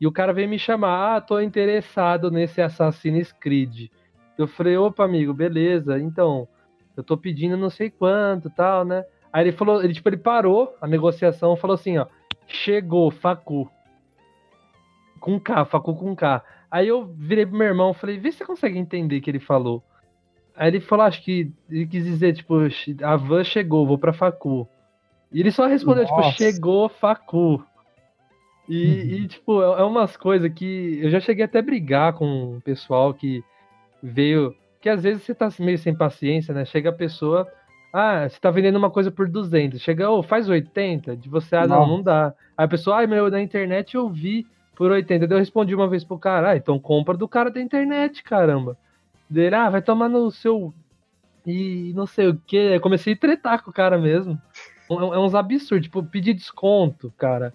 e 0.00 0.06
o 0.06 0.12
cara 0.12 0.32
veio 0.32 0.48
me 0.48 0.58
chamar, 0.58 1.16
ah, 1.16 1.20
tô 1.20 1.40
interessado 1.40 2.30
nesse 2.30 2.60
Assassin's 2.60 3.32
Creed. 3.32 3.88
Eu 4.36 4.48
falei, 4.48 4.76
opa, 4.76 5.04
amigo, 5.04 5.32
beleza, 5.32 5.98
então, 5.98 6.48
eu 6.96 7.04
tô 7.04 7.16
pedindo 7.16 7.56
não 7.56 7.70
sei 7.70 7.90
quanto 7.90 8.50
tal, 8.50 8.84
né? 8.84 9.04
Aí 9.32 9.44
ele 9.44 9.52
falou, 9.52 9.82
ele, 9.82 9.94
tipo, 9.94 10.08
ele 10.08 10.16
parou 10.16 10.74
a 10.80 10.86
negociação, 10.86 11.56
falou 11.56 11.74
assim, 11.74 11.98
ó, 11.98 12.06
chegou, 12.48 13.10
Facu. 13.10 13.70
Com 15.22 15.38
K, 15.38 15.64
Facu 15.64 15.94
com 15.94 16.14
K. 16.16 16.42
Aí 16.70 16.88
eu 16.88 17.06
virei 17.06 17.46
pro 17.46 17.56
meu 17.56 17.66
irmão, 17.68 17.94
falei, 17.94 18.18
vê 18.18 18.32
se 18.32 18.38
você 18.38 18.44
consegue 18.44 18.78
entender 18.78 19.18
o 19.18 19.20
que 19.22 19.30
ele 19.30 19.38
falou. 19.38 19.82
Aí 20.56 20.68
ele 20.68 20.80
falou, 20.80 21.06
acho 21.06 21.22
que 21.24 21.52
ele 21.70 21.86
quis 21.86 22.04
dizer, 22.04 22.34
tipo, 22.34 22.54
a 23.02 23.16
van 23.16 23.44
chegou, 23.44 23.86
vou 23.86 23.96
pra 23.96 24.12
Facu. 24.12 24.68
E 25.32 25.40
ele 25.40 25.50
só 25.50 25.66
respondeu, 25.66 26.04
tipo, 26.04 26.16
Nossa. 26.16 26.36
chegou, 26.36 26.88
Facu. 26.88 27.64
E, 28.68 29.22
e, 29.22 29.28
tipo, 29.28 29.62
é 29.62 29.80
é 29.80 29.84
umas 29.84 30.16
coisas 30.16 30.52
que 30.52 30.98
eu 31.02 31.10
já 31.10 31.20
cheguei 31.20 31.44
até 31.44 31.60
a 31.60 31.62
brigar 31.62 32.12
com 32.14 32.56
o 32.56 32.60
pessoal 32.60 33.14
que 33.14 33.42
veio. 34.02 34.54
Que 34.80 34.88
às 34.88 35.02
vezes 35.02 35.22
você 35.22 35.34
tá 35.34 35.48
meio 35.60 35.78
sem 35.78 35.94
paciência, 35.94 36.52
né? 36.52 36.64
Chega 36.64 36.90
a 36.90 36.92
pessoa, 36.92 37.46
ah, 37.92 38.28
você 38.28 38.40
tá 38.40 38.50
vendendo 38.50 38.76
uma 38.76 38.90
coisa 38.90 39.10
por 39.10 39.28
200. 39.28 39.80
Chega, 39.80 40.10
ô, 40.10 40.22
faz 40.22 40.48
80. 40.48 41.16
De 41.16 41.28
você, 41.28 41.54
ah, 41.56 41.66
não, 41.66 41.80
Não. 41.80 41.88
não 41.88 42.02
dá. 42.02 42.34
Aí 42.56 42.64
a 42.64 42.68
pessoa, 42.68 42.96
ai, 42.96 43.06
meu, 43.06 43.30
na 43.30 43.40
internet 43.40 43.94
eu 43.94 44.08
vi 44.08 44.46
por 44.74 44.90
80. 44.90 45.26
Daí 45.26 45.36
eu 45.36 45.40
respondi 45.40 45.74
uma 45.74 45.88
vez 45.88 46.04
pro 46.04 46.18
cara, 46.18 46.50
ah, 46.50 46.56
então 46.56 46.78
compra 46.78 47.16
do 47.16 47.28
cara 47.28 47.50
da 47.50 47.60
internet, 47.60 48.22
caramba. 48.22 48.76
Dele, 49.28 49.54
ah, 49.54 49.70
vai 49.70 49.82
tomar 49.82 50.08
no 50.08 50.30
seu. 50.30 50.72
E 51.46 51.92
não 51.94 52.06
sei 52.06 52.28
o 52.28 52.36
que. 52.46 52.58
Aí 52.58 52.80
comecei 52.80 53.14
a 53.14 53.16
tretar 53.16 53.62
com 53.62 53.70
o 53.70 53.74
cara 53.74 53.98
mesmo. 53.98 54.38
É, 54.90 54.94
é 54.94 55.18
uns 55.18 55.34
absurdos, 55.34 55.86
tipo, 55.86 56.02
pedir 56.04 56.34
desconto, 56.34 57.12
cara. 57.16 57.52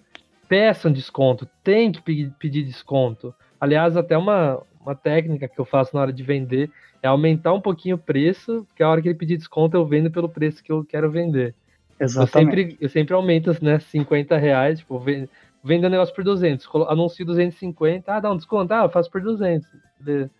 Peçam 0.48 0.90
desconto, 0.90 1.46
tem 1.62 1.92
que 1.92 2.00
pe- 2.00 2.32
pedir 2.38 2.64
desconto. 2.64 3.34
Aliás, 3.60 3.96
até 3.96 4.16
uma, 4.16 4.62
uma 4.80 4.94
técnica 4.94 5.46
que 5.46 5.58
eu 5.58 5.64
faço 5.64 5.94
na 5.94 6.00
hora 6.00 6.12
de 6.12 6.22
vender 6.22 6.70
é 7.02 7.08
aumentar 7.08 7.52
um 7.52 7.60
pouquinho 7.60 7.96
o 7.96 7.98
preço, 7.98 8.64
porque 8.66 8.82
a 8.82 8.88
hora 8.88 9.00
que 9.02 9.08
ele 9.08 9.18
pedir 9.18 9.36
desconto 9.36 9.76
eu 9.76 9.86
vendo 9.86 10.10
pelo 10.10 10.28
preço 10.28 10.62
que 10.62 10.72
eu 10.72 10.84
quero 10.84 11.10
vender. 11.10 11.54
Eu 11.98 12.06
Exatamente. 12.06 12.32
sempre, 12.32 12.78
eu 12.80 12.88
sempre 12.88 13.14
aumento, 13.14 13.52
né, 13.62 13.78
50 13.78 14.36
reais, 14.36 14.78
tipo, 14.78 14.98
ven- 14.98 15.28
vendo 15.68 15.84
o 15.84 15.90
negócio 15.90 16.14
por 16.14 16.24
200, 16.24 16.66
colo- 16.66 16.88
anuncio 16.88 17.26
250, 17.26 18.10
ah, 18.12 18.20
dá 18.20 18.32
um 18.32 18.36
desconto, 18.36 18.72
ah, 18.72 18.84
eu 18.84 18.90
faço 18.90 19.10
por 19.10 19.20
200. 19.20 19.68
beleza. 20.00 20.30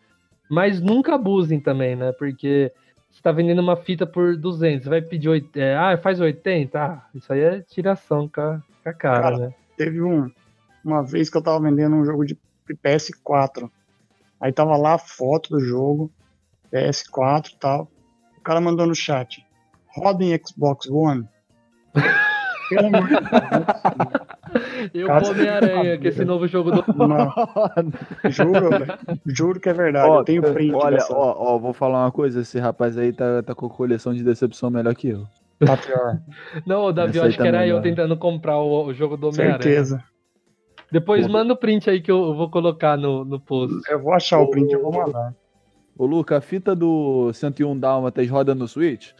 Mas 0.50 0.80
nunca 0.80 1.14
abusem 1.14 1.60
também, 1.60 1.94
né, 1.94 2.10
porque 2.12 2.72
você 3.10 3.20
tá 3.20 3.30
vendendo 3.30 3.60
uma 3.60 3.76
fita 3.76 4.06
por 4.06 4.34
200, 4.36 4.84
você 4.84 4.88
vai 4.90 5.02
pedir, 5.02 5.28
oit- 5.28 5.58
é, 5.60 5.76
ah, 5.76 5.98
faz 5.98 6.18
80, 6.18 6.82
ah, 6.82 7.02
isso 7.14 7.30
aí 7.30 7.40
é 7.40 7.60
tiração 7.60 8.26
com 8.26 8.40
a, 8.40 8.62
com 8.82 8.88
a 8.88 8.92
cara, 8.94 9.22
Cara, 9.22 9.38
né. 9.38 9.54
Teve 9.76 10.00
um, 10.02 10.30
uma 10.82 11.02
vez 11.04 11.28
que 11.28 11.36
eu 11.36 11.42
tava 11.42 11.60
vendendo 11.60 11.94
um 11.94 12.04
jogo 12.04 12.24
de 12.24 12.36
PS4. 12.82 13.70
Aí 14.40 14.52
tava 14.52 14.76
lá 14.76 14.94
a 14.94 14.98
foto 14.98 15.50
do 15.50 15.60
jogo, 15.60 16.10
PS4 16.72 17.50
e 17.52 17.56
tal. 17.58 17.88
O 18.38 18.40
cara 18.40 18.60
mandou 18.60 18.86
no 18.86 18.94
chat, 18.94 19.44
roda 19.94 20.24
em 20.24 20.36
Xbox 20.44 20.88
One. 20.88 21.28
Pelo 22.70 22.86
amor 22.86 23.08
de 23.08 23.16
Deus. 23.16 24.27
E 24.94 25.04
o 25.04 25.08
Homem-Aranha, 25.10 25.98
que 25.98 26.08
esse 26.08 26.24
novo 26.26 26.46
jogo 26.46 26.70
do... 26.70 26.84
Não, 26.96 27.32
juro, 28.30 28.70
velho. 28.70 28.98
Juro 29.26 29.60
que 29.60 29.68
é 29.68 29.72
verdade. 29.72 30.08
Ó, 30.08 30.20
eu 30.20 30.24
tenho 30.24 30.42
print 30.42 30.74
Olha, 30.74 30.96
dessa. 30.96 31.12
ó, 31.14 31.34
ó, 31.54 31.58
vou 31.58 31.72
falar 31.72 32.04
uma 32.04 32.12
coisa. 32.12 32.40
Esse 32.40 32.58
rapaz 32.58 32.96
aí 32.96 33.12
tá, 33.12 33.42
tá 33.42 33.54
com 33.54 33.68
coleção 33.68 34.14
de 34.14 34.22
decepção 34.22 34.70
melhor 34.70 34.94
que 34.94 35.08
eu. 35.08 35.24
Tá 35.64 35.76
pior. 35.76 36.18
Não, 36.66 36.84
o 36.84 36.92
Davi, 36.92 37.18
eu 37.18 37.24
acho 37.24 37.36
que 37.36 37.42
era 37.46 37.58
também, 37.58 37.70
eu 37.70 37.82
tentando 37.82 38.16
comprar 38.16 38.58
o, 38.58 38.86
o 38.86 38.94
jogo 38.94 39.16
do 39.16 39.28
Homem-Aranha. 39.28 39.60
Certeza. 39.62 40.04
Depois 40.90 41.26
Pô. 41.26 41.32
manda 41.32 41.52
o 41.52 41.56
print 41.56 41.90
aí 41.90 42.00
que 42.00 42.10
eu, 42.10 42.28
eu 42.28 42.34
vou 42.34 42.48
colocar 42.50 42.96
no, 42.96 43.24
no 43.24 43.38
post. 43.40 43.74
Eu 43.90 44.00
vou 44.00 44.12
achar 44.12 44.38
o 44.38 44.48
print 44.50 44.70
e 44.70 44.74
eu 44.74 44.82
vou 44.82 44.92
mandar. 44.92 45.34
Ô, 45.98 46.06
Luca, 46.06 46.36
a 46.38 46.40
fita 46.40 46.74
do 46.76 47.32
101 47.32 47.78
Dálmatas 47.78 48.28
roda 48.30 48.54
no 48.54 48.68
Switch? 48.68 49.10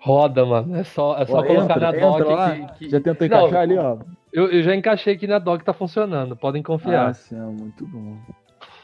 Roda, 0.00 0.44
mano. 0.44 0.74
É 0.76 0.82
só, 0.82 1.16
é 1.16 1.24
só 1.24 1.38
Ó, 1.38 1.42
colocar 1.44 1.76
entra, 1.76 1.92
na 1.92 1.92
dock 1.92 2.72
que, 2.72 2.78
que- 2.86 2.90
Já 2.90 3.00
tentou 3.00 3.28
Não, 3.28 3.36
encaixar 3.38 3.60
ali, 3.60 3.78
ó. 3.78 3.98
Eu, 4.32 4.50
eu 4.50 4.62
já 4.62 4.74
encaixei 4.74 5.14
aqui 5.14 5.26
na 5.26 5.38
dock, 5.38 5.64
tá 5.64 5.72
funcionando. 5.72 6.36
Podem 6.36 6.62
confiar. 6.62 7.08
Ah, 7.08 7.14
sim, 7.14 7.36
é 7.36 7.40
muito 7.40 7.86
bom. 7.86 8.18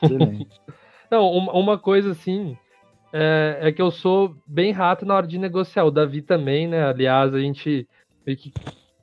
Excelente. 0.02 0.60
Não, 1.10 1.30
uma, 1.30 1.52
uma 1.52 1.78
coisa 1.78 2.10
assim 2.10 2.56
é, 3.12 3.58
é 3.60 3.72
que 3.72 3.80
eu 3.80 3.90
sou 3.90 4.36
bem 4.46 4.72
rato 4.72 5.06
na 5.06 5.14
hora 5.14 5.26
de 5.26 5.38
negociar. 5.38 5.84
O 5.84 5.90
Davi 5.90 6.20
também, 6.20 6.66
né? 6.66 6.84
Aliás, 6.84 7.32
a 7.34 7.38
gente 7.38 7.88
meio 8.26 8.36
que 8.36 8.52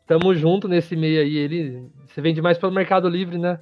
tamo 0.06 0.36
junto 0.36 0.68
nesse 0.68 0.96
meio 0.96 1.22
aí. 1.22 1.38
Ele 1.38 1.90
você 2.08 2.22
vende 2.22 2.42
mais 2.42 2.58
pelo 2.58 2.74
Mercado 2.74 3.08
Livre, 3.08 3.38
né? 3.38 3.60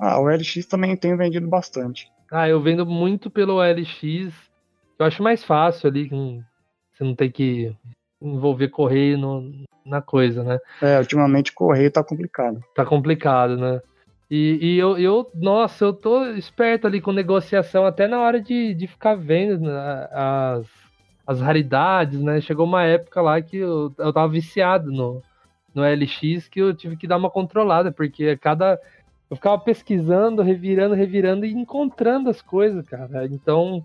Ah, 0.00 0.18
o 0.18 0.28
LX 0.28 0.66
também 0.66 0.96
tenho 0.96 1.16
vendido 1.16 1.46
bastante. 1.46 2.10
Ah, 2.30 2.48
eu 2.48 2.60
vendo 2.60 2.86
muito 2.86 3.30
pelo 3.30 3.62
LX. 3.62 4.32
Eu 4.98 5.06
acho 5.06 5.22
mais 5.22 5.44
fácil 5.44 5.88
ali, 5.88 6.08
você 6.92 7.04
não 7.04 7.14
tem 7.14 7.30
que 7.30 7.76
envolver 8.22 8.68
correio 8.68 9.18
no- 9.18 9.50
na 9.84 10.00
coisa, 10.00 10.42
né? 10.44 10.58
É, 10.80 10.98
ultimamente 10.98 11.52
correio 11.52 11.90
tá 11.90 12.02
complicado. 12.04 12.60
Tá 12.74 12.84
complicado, 12.84 13.56
né? 13.56 13.80
E, 14.30 14.58
e 14.62 14.78
eu, 14.78 14.96
eu, 14.96 15.30
nossa, 15.34 15.84
eu 15.84 15.92
tô 15.92 16.24
esperto 16.32 16.86
ali 16.86 17.00
com 17.00 17.12
negociação 17.12 17.84
até 17.84 18.06
na 18.06 18.20
hora 18.20 18.40
de, 18.40 18.72
de 18.74 18.86
ficar 18.86 19.14
vendo 19.14 19.60
né, 19.60 20.08
as, 20.10 20.66
as 21.26 21.40
raridades, 21.40 22.20
né? 22.22 22.40
Chegou 22.40 22.64
uma 22.64 22.84
época 22.84 23.20
lá 23.20 23.42
que 23.42 23.58
eu, 23.58 23.92
eu 23.98 24.12
tava 24.12 24.28
viciado 24.32 24.90
no, 24.90 25.22
no 25.74 25.84
LX 25.84 26.48
que 26.48 26.60
eu 26.60 26.74
tive 26.74 26.96
que 26.96 27.06
dar 27.06 27.16
uma 27.16 27.30
controlada, 27.30 27.92
porque 27.92 28.36
cada. 28.38 28.78
Eu 29.28 29.36
ficava 29.36 29.58
pesquisando, 29.58 30.42
revirando, 30.42 30.94
revirando 30.94 31.46
e 31.46 31.52
encontrando 31.52 32.28
as 32.28 32.42
coisas, 32.42 32.86
cara. 32.86 33.26
Então, 33.26 33.82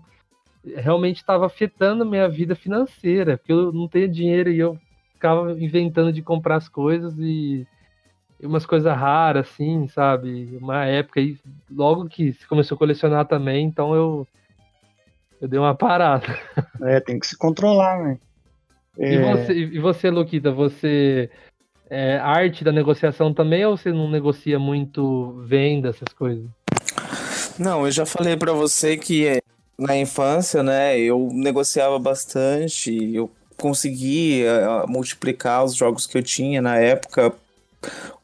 realmente 0.64 1.16
estava 1.16 1.46
afetando 1.46 2.04
minha 2.04 2.28
vida 2.28 2.54
financeira, 2.54 3.36
porque 3.38 3.52
eu 3.52 3.72
não 3.72 3.88
tenho 3.88 4.08
dinheiro 4.08 4.50
e 4.50 4.58
eu 4.58 4.78
ficava 5.14 5.52
inventando 5.52 6.12
de 6.12 6.22
comprar 6.22 6.56
as 6.56 6.68
coisas 6.68 7.14
e 7.18 7.66
e 8.40 8.46
umas 8.46 8.64
coisas 8.64 8.94
raras, 8.94 9.48
assim, 9.48 9.88
sabe? 9.88 10.56
Uma 10.60 10.84
época 10.84 11.20
aí, 11.20 11.36
logo 11.70 12.08
que 12.08 12.32
se 12.32 12.46
começou 12.46 12.76
a 12.76 12.78
colecionar 12.78 13.26
também, 13.26 13.66
então 13.66 13.94
eu, 13.94 14.28
eu 15.40 15.48
dei 15.48 15.58
uma 15.58 15.74
parada. 15.74 16.26
É, 16.82 17.00
tem 17.00 17.18
que 17.18 17.26
se 17.26 17.36
controlar, 17.36 18.04
né? 18.04 18.18
E 18.96 19.16
É, 19.16 19.22
você, 19.22 19.52
e 19.54 19.78
você, 19.80 20.10
Luquita, 20.10 20.52
você 20.52 21.28
é 21.90 22.18
arte 22.18 22.62
da 22.62 22.70
negociação 22.70 23.34
também 23.34 23.64
ou 23.64 23.76
você 23.76 23.92
não 23.92 24.08
negocia 24.08 24.58
muito 24.58 25.42
venda, 25.44 25.88
essas 25.88 26.12
coisas? 26.12 26.46
Não, 27.58 27.86
eu 27.86 27.90
já 27.90 28.06
falei 28.06 28.36
pra 28.36 28.52
você 28.52 28.96
que 28.96 29.26
eh, 29.26 29.40
na 29.78 29.96
infância, 29.96 30.62
né, 30.62 30.98
eu 30.98 31.28
negociava 31.32 31.98
bastante, 31.98 33.14
eu 33.14 33.30
consegui 33.56 34.44
eh, 34.44 34.84
multiplicar 34.86 35.64
os 35.64 35.74
jogos 35.74 36.06
que 36.06 36.18
eu 36.18 36.22
tinha 36.22 36.60
na 36.60 36.76
época 36.76 37.32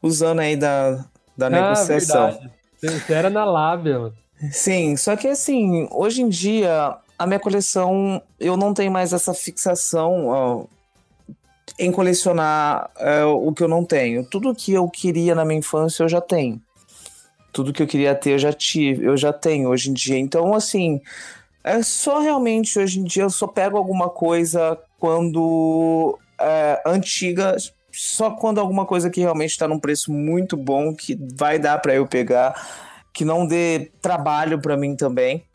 usando 0.01 0.39
aí 0.39 0.55
da, 0.55 1.05
da 1.37 1.49
negociação. 1.49 2.23
Ah, 2.23 2.29
verdade. 2.29 2.51
Você 2.77 2.99
você 2.99 3.13
era 3.13 3.29
na 3.29 3.45
lábia. 3.45 4.11
Sim, 4.51 4.95
só 4.97 5.15
que 5.15 5.27
assim, 5.27 5.87
hoje 5.91 6.21
em 6.21 6.29
dia, 6.29 6.97
a 7.17 7.25
minha 7.25 7.39
coleção, 7.39 8.21
eu 8.39 8.57
não 8.57 8.73
tenho 8.73 8.91
mais 8.91 9.13
essa 9.13 9.33
fixação 9.33 10.27
ó, 10.27 10.65
em 11.79 11.91
colecionar 11.91 12.89
é, 12.97 13.23
o 13.23 13.51
que 13.53 13.63
eu 13.63 13.67
não 13.67 13.83
tenho. 13.83 14.25
Tudo 14.25 14.53
que 14.53 14.73
eu 14.73 14.87
queria 14.89 15.33
na 15.33 15.45
minha 15.45 15.59
infância, 15.59 16.03
eu 16.03 16.09
já 16.09 16.21
tenho. 16.21 16.61
Tudo 17.51 17.71
que 17.71 17.81
eu 17.81 17.87
queria 17.87 18.13
ter, 18.13 18.31
eu 18.31 18.39
já 18.39 18.51
tive, 18.51 19.05
eu 19.05 19.15
já 19.15 19.31
tenho 19.31 19.69
hoje 19.69 19.89
em 19.89 19.93
dia. 19.93 20.17
Então, 20.17 20.53
assim, 20.53 21.01
é 21.65 21.81
só 21.81 22.19
realmente 22.19 22.79
hoje 22.79 22.99
em 22.99 23.03
dia 23.03 23.23
eu 23.23 23.29
só 23.29 23.47
pego 23.47 23.77
alguma 23.77 24.09
coisa 24.09 24.79
quando 24.99 26.17
é, 26.39 26.81
antiga, 26.85 27.55
só 27.91 28.31
quando 28.31 28.59
alguma 28.59 28.85
coisa 28.85 29.09
que 29.09 29.19
realmente 29.19 29.51
está 29.51 29.67
num 29.67 29.79
preço 29.79 30.11
muito 30.11 30.55
bom, 30.55 30.95
que 30.95 31.17
vai 31.35 31.59
dar 31.59 31.79
para 31.79 31.95
eu 31.95 32.07
pegar 32.07 32.55
que 33.15 33.23
não 33.23 33.47
dê 33.47 33.91
trabalho 34.01 34.59
para 34.59 34.75
mim 34.75 34.93
também. 34.93 35.45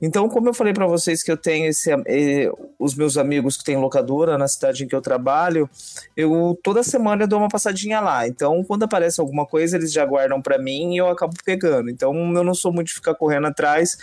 Então, 0.00 0.28
como 0.28 0.48
eu 0.48 0.54
falei 0.54 0.72
para 0.72 0.86
vocês 0.86 1.22
que 1.22 1.30
eu 1.30 1.36
tenho 1.36 1.66
esse, 1.66 1.90
eh, 2.06 2.50
os 2.78 2.94
meus 2.94 3.16
amigos 3.16 3.56
que 3.56 3.64
têm 3.64 3.76
locadora 3.76 4.38
na 4.38 4.48
cidade 4.48 4.84
em 4.84 4.88
que 4.88 4.94
eu 4.94 5.00
trabalho, 5.00 5.68
eu 6.16 6.58
toda 6.62 6.82
semana 6.82 7.24
eu 7.24 7.28
dou 7.28 7.38
uma 7.38 7.48
passadinha 7.48 8.00
lá. 8.00 8.26
Então, 8.26 8.62
quando 8.64 8.84
aparece 8.84 9.20
alguma 9.20 9.46
coisa, 9.46 9.76
eles 9.76 9.92
já 9.92 10.04
guardam 10.04 10.40
para 10.40 10.58
mim 10.58 10.94
e 10.94 10.98
eu 10.98 11.08
acabo 11.08 11.34
pegando. 11.44 11.90
Então, 11.90 12.14
eu 12.14 12.44
não 12.44 12.54
sou 12.54 12.72
muito 12.72 12.88
de 12.88 12.94
ficar 12.94 13.14
correndo 13.14 13.46
atrás. 13.46 13.96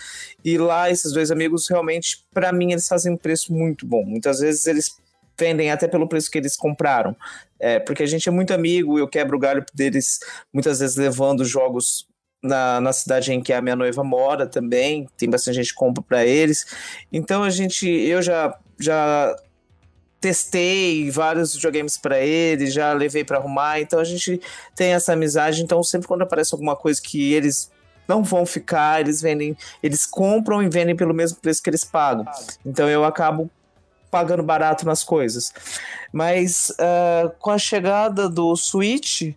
E 0.43 0.57
lá, 0.57 0.89
esses 0.89 1.11
dois 1.11 1.31
amigos, 1.31 1.67
realmente, 1.67 2.23
para 2.33 2.51
mim, 2.51 2.71
eles 2.71 2.87
fazem 2.87 3.13
um 3.13 3.17
preço 3.17 3.53
muito 3.53 3.85
bom. 3.85 4.03
Muitas 4.03 4.39
vezes 4.39 4.65
eles 4.67 4.97
vendem 5.37 5.71
até 5.71 5.87
pelo 5.87 6.07
preço 6.07 6.31
que 6.31 6.37
eles 6.37 6.55
compraram. 6.55 7.15
É, 7.59 7.79
porque 7.79 8.03
a 8.03 8.05
gente 8.05 8.27
é 8.27 8.31
muito 8.31 8.53
amigo, 8.53 8.99
eu 8.99 9.07
quebro 9.07 9.37
o 9.37 9.39
galho 9.39 9.65
deles, 9.73 10.19
muitas 10.53 10.79
vezes 10.79 10.95
levando 10.95 11.43
jogos 11.45 12.07
na, 12.45 12.79
na 12.79 12.93
cidade 12.93 13.33
em 13.33 13.41
que 13.41 13.51
a 13.51 13.61
minha 13.61 13.75
noiva 13.75 14.03
mora 14.03 14.47
também, 14.47 15.07
tem 15.17 15.29
bastante 15.29 15.55
gente 15.55 15.69
que 15.69 15.75
compra 15.75 16.03
para 16.03 16.25
eles. 16.25 16.65
Então 17.11 17.43
a 17.43 17.49
gente, 17.49 17.87
eu 17.87 18.21
já 18.21 18.57
já 18.79 19.35
testei 20.19 21.09
vários 21.11 21.53
videogames 21.53 21.97
para 21.97 22.19
eles, 22.19 22.73
já 22.73 22.91
levei 22.93 23.23
para 23.23 23.37
arrumar, 23.37 23.79
então 23.79 23.99
a 23.99 24.03
gente 24.03 24.41
tem 24.75 24.93
essa 24.93 25.13
amizade, 25.13 25.61
então 25.61 25.83
sempre 25.83 26.07
quando 26.07 26.23
aparece 26.23 26.53
alguma 26.53 26.75
coisa 26.75 26.99
que 27.01 27.33
eles 27.33 27.71
não 28.07 28.23
vão 28.23 28.45
ficar, 28.45 29.01
eles 29.01 29.21
vendem, 29.21 29.55
eles 29.83 30.05
compram 30.05 30.61
e 30.61 30.69
vendem 30.69 30.95
pelo 30.95 31.13
mesmo 31.13 31.37
preço 31.37 31.61
que 31.61 31.69
eles 31.69 31.83
pagam. 31.83 32.25
Então 32.65 32.89
eu 32.89 33.03
acabo 33.03 33.49
pagando 34.09 34.43
barato 34.43 34.85
nas 34.85 35.03
coisas. 35.03 35.53
Mas 36.11 36.71
uh, 36.71 37.29
com 37.39 37.51
a 37.51 37.57
chegada 37.57 38.29
do 38.29 38.55
Switch, 38.55 39.33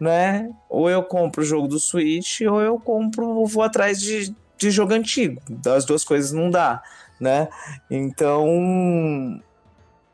né? 0.00 0.50
Ou 0.68 0.88
eu 0.88 1.02
compro 1.02 1.42
o 1.42 1.44
jogo 1.44 1.68
do 1.68 1.78
Switch, 1.78 2.40
ou 2.40 2.60
eu 2.60 2.80
compro, 2.80 3.44
vou 3.44 3.62
atrás 3.62 4.00
de, 4.00 4.34
de 4.56 4.70
jogo 4.70 4.94
antigo. 4.94 5.40
Das 5.48 5.84
duas 5.84 6.02
coisas 6.02 6.32
não 6.32 6.50
dá, 6.50 6.82
né? 7.20 7.48
Então, 7.90 8.46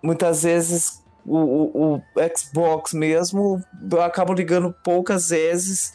muitas 0.02 0.42
vezes 0.42 1.02
o, 1.24 1.36
o, 1.36 1.94
o 1.96 2.02
Xbox 2.36 2.92
mesmo 2.92 3.62
eu 3.90 4.02
acabo 4.02 4.32
ligando 4.32 4.74
poucas 4.84 5.30
vezes. 5.30 5.92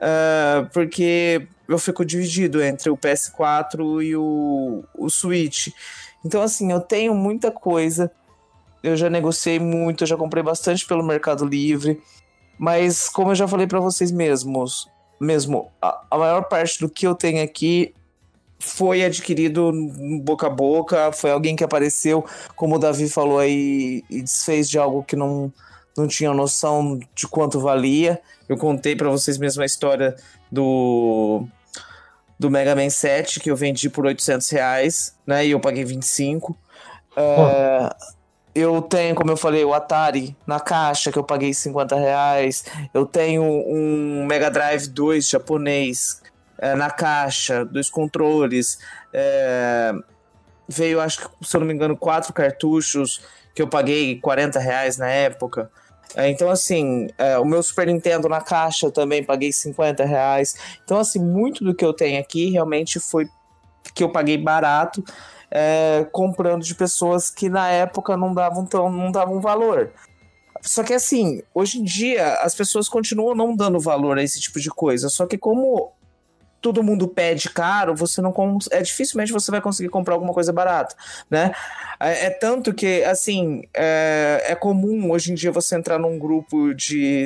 Uh, 0.00 0.66
porque 0.72 1.46
eu 1.68 1.78
fico 1.78 2.04
dividido 2.04 2.62
entre 2.62 2.88
o 2.88 2.96
PS4 2.96 4.02
e 4.02 4.16
o, 4.16 4.82
o 4.94 5.10
Switch. 5.10 5.68
Então, 6.24 6.42
assim, 6.42 6.72
eu 6.72 6.80
tenho 6.80 7.14
muita 7.14 7.50
coisa. 7.50 8.10
Eu 8.82 8.96
já 8.96 9.10
negociei 9.10 9.58
muito, 9.58 10.02
eu 10.02 10.06
já 10.06 10.16
comprei 10.16 10.42
bastante 10.42 10.86
pelo 10.86 11.04
Mercado 11.04 11.44
Livre. 11.44 12.02
Mas, 12.60 13.08
como 13.08 13.30
eu 13.30 13.34
já 13.34 13.48
falei 13.48 13.66
para 13.66 13.80
vocês 13.80 14.12
mesmos, 14.12 14.86
mesmo, 15.18 15.70
a, 15.80 16.04
a, 16.10 16.18
maior 16.18 16.42
parte 16.42 16.78
do 16.78 16.90
que 16.90 17.06
eu 17.06 17.14
tenho 17.14 17.42
aqui 17.42 17.94
foi 18.58 19.02
adquirido 19.02 19.72
boca 20.22 20.46
a 20.46 20.50
boca. 20.50 21.10
Foi 21.10 21.30
alguém 21.30 21.56
que 21.56 21.64
apareceu, 21.64 22.22
como 22.54 22.76
o 22.76 22.78
Davi 22.78 23.08
falou 23.08 23.38
aí, 23.38 24.04
e 24.10 24.20
desfez 24.20 24.68
de 24.68 24.78
algo 24.78 25.02
que 25.02 25.16
não, 25.16 25.50
não 25.96 26.06
tinha 26.06 26.34
noção 26.34 27.00
de 27.14 27.26
quanto 27.26 27.58
valia. 27.58 28.20
Eu 28.46 28.58
contei 28.58 28.94
para 28.94 29.08
vocês 29.08 29.38
mesmo 29.38 29.62
a 29.62 29.66
história 29.66 30.14
do 30.52 31.46
do 32.38 32.50
Mega 32.50 32.74
Man 32.74 32.90
7 32.90 33.40
que 33.40 33.50
eu 33.50 33.56
vendi 33.56 33.88
por 33.88 34.04
800 34.04 34.50
reais, 34.50 35.14
né? 35.26 35.46
E 35.46 35.52
eu 35.52 35.60
paguei 35.60 35.84
25. 35.84 36.54
É, 37.16 37.90
eu 38.54 38.82
tenho, 38.82 39.14
como 39.14 39.30
eu 39.30 39.36
falei, 39.36 39.64
o 39.64 39.72
Atari 39.72 40.36
na 40.46 40.58
caixa 40.58 41.12
que 41.12 41.18
eu 41.18 41.24
paguei 41.24 41.54
50 41.54 41.96
reais. 41.96 42.64
Eu 42.92 43.06
tenho 43.06 43.42
um 43.42 44.24
Mega 44.26 44.50
Drive 44.50 44.88
2 44.88 45.28
japonês 45.28 46.20
é, 46.58 46.74
na 46.74 46.90
caixa, 46.90 47.64
dois 47.64 47.88
controles. 47.88 48.78
É, 49.12 49.92
veio, 50.68 51.00
acho 51.00 51.20
que, 51.20 51.46
se 51.46 51.56
eu 51.56 51.60
não 51.60 51.66
me 51.66 51.74
engano, 51.74 51.96
quatro 51.96 52.32
cartuchos 52.32 53.22
que 53.54 53.62
eu 53.62 53.68
paguei 53.68 54.20
40 54.20 54.58
reais 54.58 54.96
na 54.96 55.08
época. 55.08 55.70
É, 56.14 56.28
então, 56.28 56.50
assim, 56.50 57.08
é, 57.16 57.38
o 57.38 57.44
meu 57.44 57.62
Super 57.62 57.86
Nintendo 57.86 58.28
na 58.28 58.40
caixa 58.40 58.90
também 58.90 59.24
paguei 59.24 59.52
50 59.52 60.04
reais. 60.04 60.54
Então, 60.84 60.98
assim, 60.98 61.20
muito 61.20 61.64
do 61.64 61.74
que 61.74 61.84
eu 61.84 61.92
tenho 61.92 62.20
aqui 62.20 62.50
realmente 62.50 62.98
foi 62.98 63.28
que 63.94 64.04
eu 64.04 64.10
paguei 64.10 64.36
barato, 64.36 65.02
é, 65.50 66.06
comprando 66.12 66.62
de 66.62 66.74
pessoas 66.74 67.30
que 67.30 67.48
na 67.48 67.68
época 67.68 68.16
não 68.16 68.32
davam, 68.32 68.64
tão, 68.64 68.90
não 68.90 69.10
davam 69.10 69.40
valor. 69.40 69.90
Só 70.62 70.82
que 70.82 70.92
assim, 70.92 71.42
hoje 71.54 71.80
em 71.80 71.84
dia 71.84 72.34
as 72.42 72.54
pessoas 72.54 72.88
continuam 72.88 73.34
não 73.34 73.56
dando 73.56 73.80
valor 73.80 74.18
a 74.18 74.22
esse 74.22 74.40
tipo 74.40 74.60
de 74.60 74.70
coisa. 74.70 75.08
Só 75.08 75.26
que 75.26 75.38
como 75.38 75.92
todo 76.60 76.82
mundo 76.82 77.08
pede 77.08 77.48
caro, 77.48 77.94
você 77.94 78.20
não 78.20 78.34
é 78.70 78.82
dificilmente 78.82 79.32
você 79.32 79.50
vai 79.50 79.60
conseguir 79.60 79.88
comprar 79.88 80.14
alguma 80.14 80.34
coisa 80.34 80.52
barata, 80.52 80.94
né? 81.30 81.52
É, 81.98 82.26
é 82.26 82.30
tanto 82.30 82.74
que 82.74 83.02
assim 83.04 83.62
é, 83.74 84.44
é, 84.48 84.54
comum 84.54 85.10
hoje 85.10 85.32
em 85.32 85.34
dia 85.34 85.50
você 85.50 85.76
entrar 85.76 85.98
num 85.98 86.18
grupo 86.18 86.74
de 86.74 87.24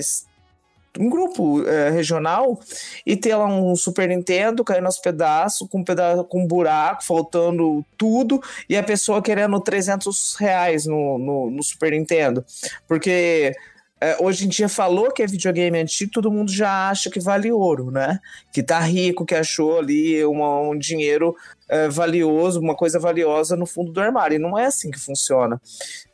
um 0.98 1.08
grupo 1.08 1.66
é, 1.66 1.90
regional 1.90 2.60
e 3.04 3.16
ter 3.16 3.34
lá 3.34 3.46
um 3.46 3.74
Super 3.74 4.08
Nintendo 4.08 4.62
caindo 4.62 4.86
aos 4.86 4.98
pedaços, 4.98 5.68
com 5.68 5.78
um 5.80 5.84
pedaço, 5.84 6.24
com 6.24 6.42
um 6.42 6.46
buraco, 6.46 7.04
faltando 7.04 7.84
tudo, 7.96 8.40
e 8.68 8.76
a 8.76 8.82
pessoa 8.82 9.22
querendo 9.22 9.60
300 9.60 10.36
reais 10.36 10.86
no, 10.86 11.18
no, 11.18 11.50
no 11.50 11.62
Super 11.62 11.92
Nintendo. 11.92 12.44
Porque 12.86 13.52
é, 14.00 14.16
hoje 14.20 14.44
em 14.44 14.48
dia 14.48 14.68
falou 14.68 15.10
que 15.10 15.22
é 15.22 15.26
videogame 15.26 15.78
antigo, 15.78 16.12
todo 16.12 16.30
mundo 16.30 16.52
já 16.52 16.90
acha 16.90 17.08
que 17.08 17.18
vale 17.18 17.50
ouro, 17.50 17.90
né? 17.90 18.20
Que 18.52 18.62
tá 18.62 18.78
rico, 18.78 19.24
que 19.24 19.34
achou 19.34 19.78
ali 19.78 20.22
uma, 20.24 20.60
um 20.60 20.76
dinheiro 20.76 21.34
é, 21.68 21.88
valioso, 21.88 22.60
uma 22.60 22.74
coisa 22.74 22.98
valiosa 22.98 23.56
no 23.56 23.64
fundo 23.64 23.92
do 23.92 24.00
armário. 24.00 24.34
E 24.34 24.38
não 24.38 24.58
é 24.58 24.66
assim 24.66 24.90
que 24.90 25.00
funciona. 25.00 25.58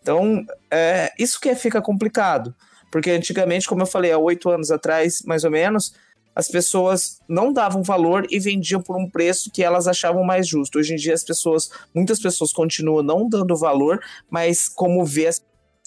Então, 0.00 0.44
é, 0.70 1.12
isso 1.18 1.40
que 1.40 1.52
fica 1.56 1.82
complicado. 1.82 2.54
Porque 2.90 3.10
antigamente, 3.10 3.68
como 3.68 3.82
eu 3.82 3.86
falei, 3.86 4.12
há 4.12 4.18
oito 4.18 4.48
anos 4.50 4.70
atrás, 4.70 5.22
mais 5.24 5.44
ou 5.44 5.50
menos, 5.50 5.94
as 6.34 6.48
pessoas 6.48 7.20
não 7.28 7.52
davam 7.52 7.82
valor 7.82 8.26
e 8.30 8.38
vendiam 8.38 8.80
por 8.80 8.96
um 8.96 9.08
preço 9.08 9.50
que 9.50 9.62
elas 9.62 9.86
achavam 9.86 10.24
mais 10.24 10.46
justo. 10.46 10.78
Hoje 10.78 10.94
em 10.94 10.96
dia, 10.96 11.14
as 11.14 11.24
pessoas, 11.24 11.70
muitas 11.94 12.20
pessoas 12.20 12.52
continuam 12.52 13.02
não 13.02 13.28
dando 13.28 13.56
valor, 13.56 14.00
mas 14.28 14.68
como 14.68 15.04
vê 15.04 15.26
as 15.26 15.42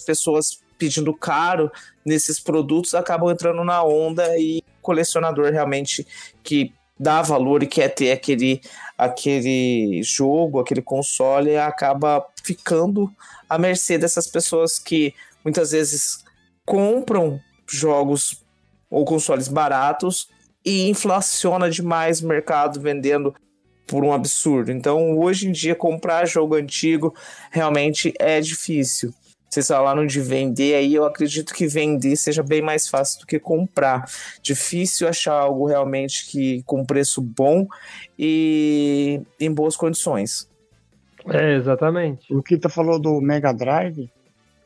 pessoas 0.06 0.58
pedindo 0.78 1.14
caro 1.14 1.70
nesses 2.04 2.40
produtos 2.40 2.94
acabam 2.94 3.30
entrando 3.30 3.62
na 3.64 3.82
onda 3.82 4.36
e 4.36 4.62
colecionador 4.82 5.50
realmente 5.52 6.06
que 6.42 6.72
dá 6.98 7.22
valor 7.22 7.62
e 7.62 7.66
quer 7.66 7.88
ter 7.88 8.12
aquele, 8.12 8.60
aquele 8.96 10.02
jogo, 10.02 10.60
aquele 10.60 10.82
console, 10.82 11.56
acaba 11.56 12.24
ficando 12.42 13.10
à 13.48 13.58
mercê 13.58 13.98
dessas 13.98 14.26
pessoas 14.26 14.78
que 14.78 15.14
muitas 15.44 15.72
vezes 15.72 16.23
compram 16.66 17.40
jogos 17.68 18.44
ou 18.90 19.04
consoles 19.04 19.48
baratos 19.48 20.28
e 20.64 20.88
inflaciona 20.88 21.70
demais 21.70 22.20
o 22.20 22.28
mercado 22.28 22.80
vendendo 22.80 23.34
por 23.86 24.04
um 24.04 24.12
absurdo. 24.12 24.72
Então, 24.72 25.18
hoje 25.18 25.48
em 25.48 25.52
dia, 25.52 25.74
comprar 25.74 26.26
jogo 26.26 26.54
antigo 26.54 27.14
realmente 27.50 28.14
é 28.18 28.40
difícil 28.40 29.12
vocês 29.54 29.68
falaram 29.68 30.04
de 30.04 30.20
vender, 30.20 30.74
aí 30.74 30.94
eu 30.94 31.04
acredito 31.04 31.54
que 31.54 31.68
vender 31.68 32.16
seja 32.16 32.42
bem 32.42 32.60
mais 32.60 32.88
fácil 32.88 33.20
do 33.20 33.26
que 33.26 33.38
comprar. 33.38 34.04
Difícil 34.42 35.06
achar 35.06 35.34
algo 35.34 35.66
realmente 35.66 36.26
que 36.26 36.62
com 36.64 36.84
preço 36.84 37.22
bom 37.22 37.66
e 38.18 39.22
em 39.38 39.52
boas 39.52 39.76
condições. 39.76 40.50
É, 41.26 41.54
exatamente. 41.54 42.34
O 42.34 42.42
Kita 42.42 42.68
falou 42.68 42.98
do 42.98 43.20
Mega 43.20 43.52
Drive, 43.52 44.10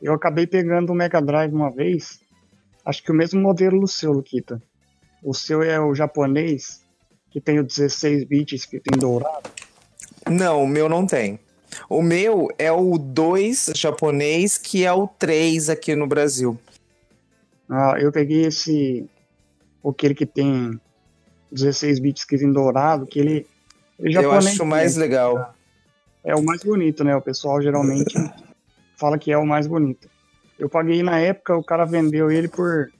eu 0.01 0.13
acabei 0.13 0.47
pegando 0.47 0.91
o 0.91 0.95
Mega 0.95 1.21
Drive 1.21 1.53
uma 1.53 1.71
vez, 1.71 2.19
acho 2.85 3.03
que 3.03 3.11
o 3.11 3.15
mesmo 3.15 3.41
modelo 3.41 3.79
do 3.79 3.87
seu, 3.87 4.11
Luquita. 4.11 4.61
O 5.23 5.33
seu 5.33 5.61
é 5.61 5.79
o 5.79 5.93
japonês, 5.93 6.81
que 7.29 7.41
tem 7.41 7.59
o 7.59 7.63
16 7.63 8.23
bits, 8.23 8.65
que 8.65 8.79
tem 8.79 8.97
dourado? 8.97 9.49
Não, 10.29 10.63
o 10.63 10.67
meu 10.67 10.87
não 10.87 11.05
tem. 11.05 11.39
O 11.89 12.01
meu 12.01 12.47
é 12.57 12.71
o 12.71 12.97
2 12.97 13.73
japonês, 13.75 14.57
que 14.57 14.85
é 14.85 14.93
o 14.93 15.07
3 15.07 15.69
aqui 15.69 15.95
no 15.95 16.07
Brasil. 16.07 16.57
Ah, 17.69 17.95
eu 17.99 18.11
peguei 18.11 18.45
esse. 18.45 19.07
Aquele 19.85 20.15
que 20.15 20.25
tem 20.25 20.79
16 21.51 21.99
bits 21.99 22.21
escrito 22.21 22.43
em 22.43 22.51
dourado, 22.51 23.05
que 23.05 23.19
ele. 23.19 23.47
ele 23.99 24.17
eu 24.17 24.31
acho 24.31 24.65
mais 24.65 24.95
legal. 24.95 25.53
É 26.23 26.35
o 26.35 26.43
mais 26.43 26.63
bonito, 26.63 27.03
né? 27.03 27.15
O 27.15 27.21
pessoal 27.21 27.61
geralmente 27.61 28.13
fala 28.99 29.17
que 29.17 29.31
é 29.31 29.37
o 29.37 29.45
mais 29.45 29.65
bonito. 29.65 30.09
Eu 30.57 30.69
paguei 30.69 31.01
na 31.01 31.19
época, 31.19 31.55
o 31.55 31.63
cara 31.63 31.85
vendeu 31.85 32.29
ele 32.29 32.49
por 32.49 32.91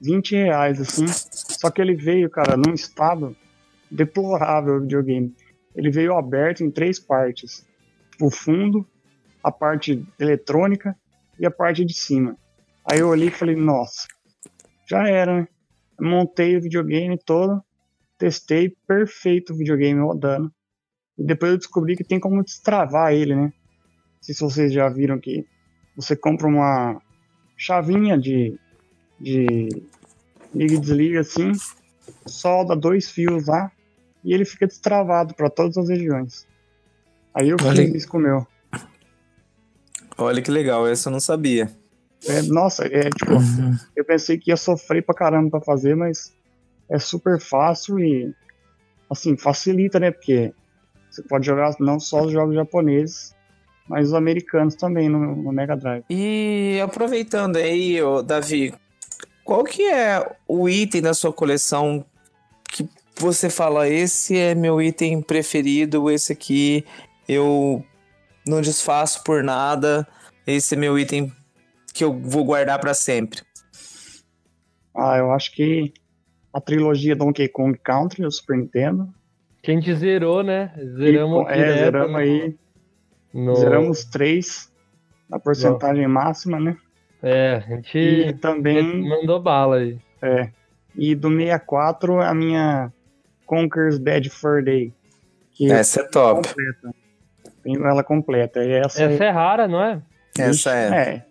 20 0.00 0.34
reais, 0.34 0.80
assim. 0.80 1.06
Só 1.06 1.70
que 1.70 1.80
ele 1.80 1.94
veio, 1.94 2.28
cara, 2.28 2.56
num 2.56 2.74
estado 2.74 3.36
deplorável 3.90 4.76
o 4.76 4.80
videogame. 4.80 5.34
Ele 5.74 5.90
veio 5.90 6.16
aberto 6.16 6.64
em 6.64 6.70
três 6.70 6.98
partes 6.98 7.64
o 8.20 8.30
fundo, 8.30 8.86
a 9.42 9.50
parte 9.50 10.04
eletrônica 10.18 10.96
e 11.38 11.46
a 11.46 11.50
parte 11.50 11.84
de 11.84 11.94
cima. 11.94 12.36
Aí 12.84 12.98
eu 12.98 13.08
olhei 13.08 13.28
e 13.28 13.32
falei, 13.32 13.56
nossa, 13.56 14.06
já 14.86 15.08
era, 15.08 15.40
né? 15.40 15.48
Montei 15.98 16.56
o 16.56 16.60
videogame 16.60 17.18
todo, 17.18 17.62
testei, 18.18 18.74
perfeito 18.86 19.52
o 19.52 19.56
videogame 19.56 20.00
rodando. 20.00 20.52
E 21.16 21.24
depois 21.24 21.52
eu 21.52 21.58
descobri 21.58 21.96
que 21.96 22.04
tem 22.04 22.18
como 22.18 22.42
destravar 22.42 23.12
ele, 23.12 23.34
né? 23.34 23.52
Não 24.20 24.26
sei 24.26 24.34
se 24.34 24.40
vocês 24.42 24.72
já 24.72 24.86
viram 24.90 25.18
que 25.18 25.46
você 25.96 26.14
compra 26.14 26.46
uma 26.46 27.00
chavinha 27.56 28.18
de, 28.18 28.58
de 29.18 29.68
liga 30.54 30.74
e 30.74 30.78
desliga 30.78 31.20
assim, 31.20 31.52
solda 32.26 32.76
dois 32.76 33.10
fios 33.10 33.46
lá 33.46 33.72
e 34.22 34.34
ele 34.34 34.44
fica 34.44 34.66
destravado 34.66 35.34
para 35.34 35.48
todas 35.48 35.78
as 35.78 35.88
regiões. 35.88 36.46
Aí 37.34 37.48
eu 37.48 37.56
Olha... 37.64 37.82
fiz 37.82 37.94
isso 37.94 38.08
com 38.08 38.18
o 38.18 38.20
meu. 38.20 38.46
Olha 40.18 40.42
que 40.42 40.50
legal, 40.50 40.86
essa 40.86 41.08
eu 41.08 41.12
não 41.12 41.20
sabia. 41.20 41.70
É, 42.28 42.42
nossa, 42.42 42.84
é 42.84 43.08
tipo, 43.08 43.32
uhum. 43.32 43.74
eu 43.96 44.04
pensei 44.04 44.36
que 44.36 44.50
ia 44.50 44.56
sofrer 44.56 45.02
pra 45.02 45.14
caramba 45.14 45.52
pra 45.52 45.60
fazer, 45.62 45.94
mas 45.96 46.30
é 46.90 46.98
super 46.98 47.40
fácil 47.40 47.98
e 47.98 48.34
assim, 49.08 49.34
facilita, 49.38 49.98
né? 49.98 50.10
Porque 50.10 50.52
você 51.10 51.22
pode 51.22 51.46
jogar 51.46 51.74
não 51.80 51.98
só 51.98 52.22
os 52.26 52.32
jogos 52.32 52.54
japoneses, 52.54 53.34
mas 53.90 54.06
os 54.08 54.14
americanos 54.14 54.76
também 54.76 55.08
no, 55.08 55.34
no 55.34 55.52
Mega 55.52 55.76
Drive. 55.76 56.04
E 56.08 56.80
aproveitando 56.82 57.56
aí, 57.56 57.98
Davi, 58.24 58.72
qual 59.44 59.64
que 59.64 59.82
é 59.82 60.24
o 60.46 60.68
item 60.68 61.02
da 61.02 61.12
sua 61.12 61.32
coleção 61.32 62.04
que 62.72 62.88
você 63.16 63.50
fala, 63.50 63.88
esse 63.88 64.38
é 64.38 64.54
meu 64.54 64.80
item 64.80 65.20
preferido, 65.20 66.08
esse 66.08 66.32
aqui 66.32 66.84
eu 67.28 67.84
não 68.46 68.60
desfaço 68.60 69.24
por 69.24 69.42
nada, 69.42 70.06
esse 70.46 70.74
é 70.74 70.78
meu 70.78 70.96
item 70.96 71.32
que 71.92 72.04
eu 72.04 72.12
vou 72.16 72.44
guardar 72.44 72.78
pra 72.78 72.94
sempre. 72.94 73.40
Ah, 74.96 75.18
eu 75.18 75.32
acho 75.32 75.52
que 75.52 75.92
a 76.52 76.60
trilogia 76.60 77.16
Donkey 77.16 77.48
Kong 77.48 77.76
Country, 77.82 78.22
do 78.22 78.30
Super 78.30 78.56
Nintendo. 78.56 79.08
Que 79.62 79.72
a 79.72 79.74
gente 79.74 79.92
zerou, 79.94 80.42
né? 80.42 80.72
Zeramos 80.96 81.46
E, 81.48 81.52
é, 81.52 81.56
direto 81.56 81.78
zeramos 81.78 82.12
no- 82.12 82.16
aí. 82.18 82.56
No- 83.32 83.56
Zeramos 83.56 84.04
três 84.04 84.70
na 85.28 85.38
porcentagem 85.38 86.06
máxima, 86.08 86.58
né? 86.58 86.76
É, 87.22 87.56
a 87.56 87.60
gente 87.60 87.98
E 87.98 88.32
também, 88.34 89.08
mandou 89.08 89.40
bala 89.40 89.76
aí. 89.76 89.98
é. 90.22 90.50
E 90.96 91.14
do 91.14 91.28
64, 91.30 92.20
a 92.20 92.34
minha 92.34 92.92
Conker's 93.46 93.96
Bad 93.98 94.28
Fur 94.28 94.62
Day. 94.64 94.92
Que 95.52 95.70
Essa 95.70 96.00
é 96.00 96.04
top. 96.08 96.48
completa. 96.48 96.94
Tenho 97.62 97.86
ela 97.86 98.02
completa. 98.02 98.64
E 98.64 98.72
essa, 98.72 99.02
Essa 99.04 99.24
é 99.24 99.30
rara, 99.30 99.68
não 99.68 99.80
é? 99.82 100.02
Essa 100.36 100.74
é. 100.74 100.88
É. 101.14 101.26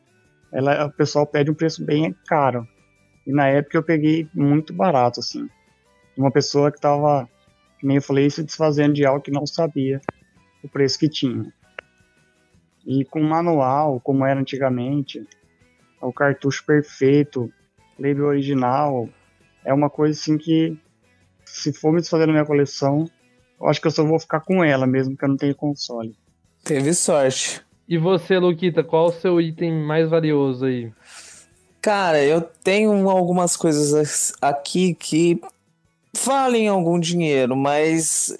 Ela, 0.53 0.85
o 0.85 0.91
pessoal 0.91 1.25
pede 1.27 1.51
um 1.51 1.53
preço 1.53 1.83
bem 1.85 2.15
caro. 2.27 2.65
E 3.27 3.33
na 3.33 3.47
época 3.47 3.77
eu 3.77 3.83
peguei 3.83 4.29
muito 4.33 4.71
barato, 4.73 5.19
assim. 5.19 5.47
Uma 6.17 6.31
pessoa 6.31 6.71
que 6.71 6.79
tava, 6.79 7.27
que 7.79 7.85
nem 7.85 7.97
eu 7.97 8.01
falei, 8.01 8.29
se 8.29 8.41
desfazendo 8.43 8.93
de 8.93 9.05
algo 9.05 9.21
que 9.21 9.31
não 9.31 9.45
sabia 9.45 9.99
o 10.63 10.69
preço 10.69 10.97
que 10.97 11.09
tinha. 11.09 11.51
E 12.91 13.05
com 13.05 13.21
manual, 13.21 13.99
como 13.99 14.25
era 14.25 14.39
antigamente, 14.39 15.23
o 16.01 16.11
cartucho 16.11 16.65
perfeito, 16.65 17.53
label 17.99 18.25
original, 18.25 19.07
é 19.63 19.71
uma 19.71 19.91
coisa 19.91 20.19
assim 20.19 20.39
que, 20.39 20.75
se 21.45 21.71
for 21.71 21.93
me 21.93 22.01
desfazer 22.01 22.25
na 22.25 22.33
minha 22.33 22.45
coleção, 22.45 23.07
eu 23.61 23.67
acho 23.67 23.79
que 23.79 23.85
eu 23.85 23.91
só 23.91 24.03
vou 24.03 24.19
ficar 24.19 24.39
com 24.39 24.63
ela, 24.63 24.87
mesmo 24.87 25.15
que 25.15 25.23
eu 25.23 25.29
não 25.29 25.37
tenha 25.37 25.53
console. 25.53 26.17
Teve 26.63 26.91
sorte. 26.95 27.61
E 27.87 27.95
você, 27.95 28.39
Luquita, 28.39 28.83
qual 28.83 29.05
o 29.09 29.11
seu 29.11 29.39
item 29.39 29.71
mais 29.83 30.09
valioso 30.09 30.65
aí? 30.65 30.91
Cara, 31.79 32.23
eu 32.23 32.41
tenho 32.41 33.07
algumas 33.07 33.55
coisas 33.55 33.93
as- 33.93 34.33
aqui 34.41 34.95
que 34.95 35.39
valem 36.25 36.67
algum 36.67 36.99
dinheiro, 36.99 37.55
mas 37.55 38.35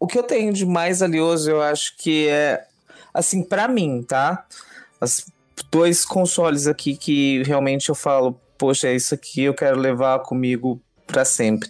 o 0.00 0.06
que 0.06 0.18
eu 0.18 0.22
tenho 0.22 0.50
de 0.50 0.64
mais 0.64 1.00
valioso, 1.00 1.50
eu 1.50 1.60
acho 1.60 1.94
que 1.98 2.26
é 2.28 2.66
assim 3.12 3.42
pra 3.42 3.68
mim, 3.68 4.02
tá? 4.02 4.46
Os 5.00 5.26
dois 5.70 6.04
consoles 6.04 6.66
aqui 6.66 6.96
que 6.96 7.42
realmente 7.42 7.88
eu 7.88 7.94
falo, 7.94 8.38
poxa, 8.56 8.88
é 8.88 8.94
isso 8.94 9.14
aqui 9.14 9.42
eu 9.42 9.54
quero 9.54 9.78
levar 9.78 10.20
comigo 10.20 10.80
pra 11.06 11.24
sempre. 11.24 11.68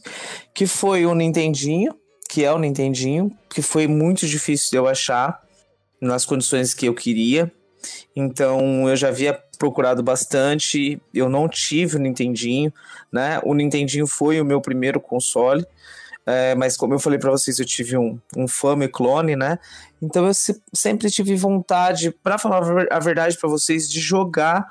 Que 0.54 0.66
foi 0.66 1.06
o 1.06 1.14
Nintendinho, 1.14 1.94
que 2.28 2.44
é 2.44 2.52
o 2.52 2.58
Nintendinho, 2.58 3.30
que 3.48 3.62
foi 3.62 3.86
muito 3.86 4.26
difícil 4.26 4.70
de 4.70 4.76
eu 4.76 4.86
achar 4.86 5.42
nas 6.00 6.24
condições 6.24 6.74
que 6.74 6.86
eu 6.86 6.94
queria. 6.94 7.52
Então 8.14 8.88
eu 8.88 8.96
já 8.96 9.08
havia 9.08 9.38
procurado 9.58 10.02
bastante, 10.02 11.00
eu 11.14 11.28
não 11.28 11.48
tive 11.48 11.96
o 11.96 12.00
Nintendinho, 12.00 12.72
né? 13.12 13.40
O 13.44 13.54
Nintendinho 13.54 14.06
foi 14.06 14.40
o 14.40 14.44
meu 14.44 14.60
primeiro 14.60 15.00
console, 15.00 15.64
é, 16.26 16.54
mas 16.54 16.76
como 16.76 16.94
eu 16.94 16.98
falei 16.98 17.18
para 17.18 17.30
vocês, 17.30 17.58
eu 17.58 17.64
tive 17.64 17.96
um, 17.96 18.18
um 18.36 18.46
Famiclone, 18.46 19.36
né? 19.36 19.58
Então 20.02 20.26
eu 20.26 20.34
se- 20.34 20.60
sempre 20.74 21.08
tive 21.10 21.36
vontade, 21.36 22.10
para 22.10 22.36
falar 22.36 22.58
a 22.58 22.60
ver- 22.60 22.92
a 22.92 22.98
verdade 22.98 23.38
para 23.38 23.48
vocês, 23.48 23.88
de 23.88 24.00
jogar 24.00 24.66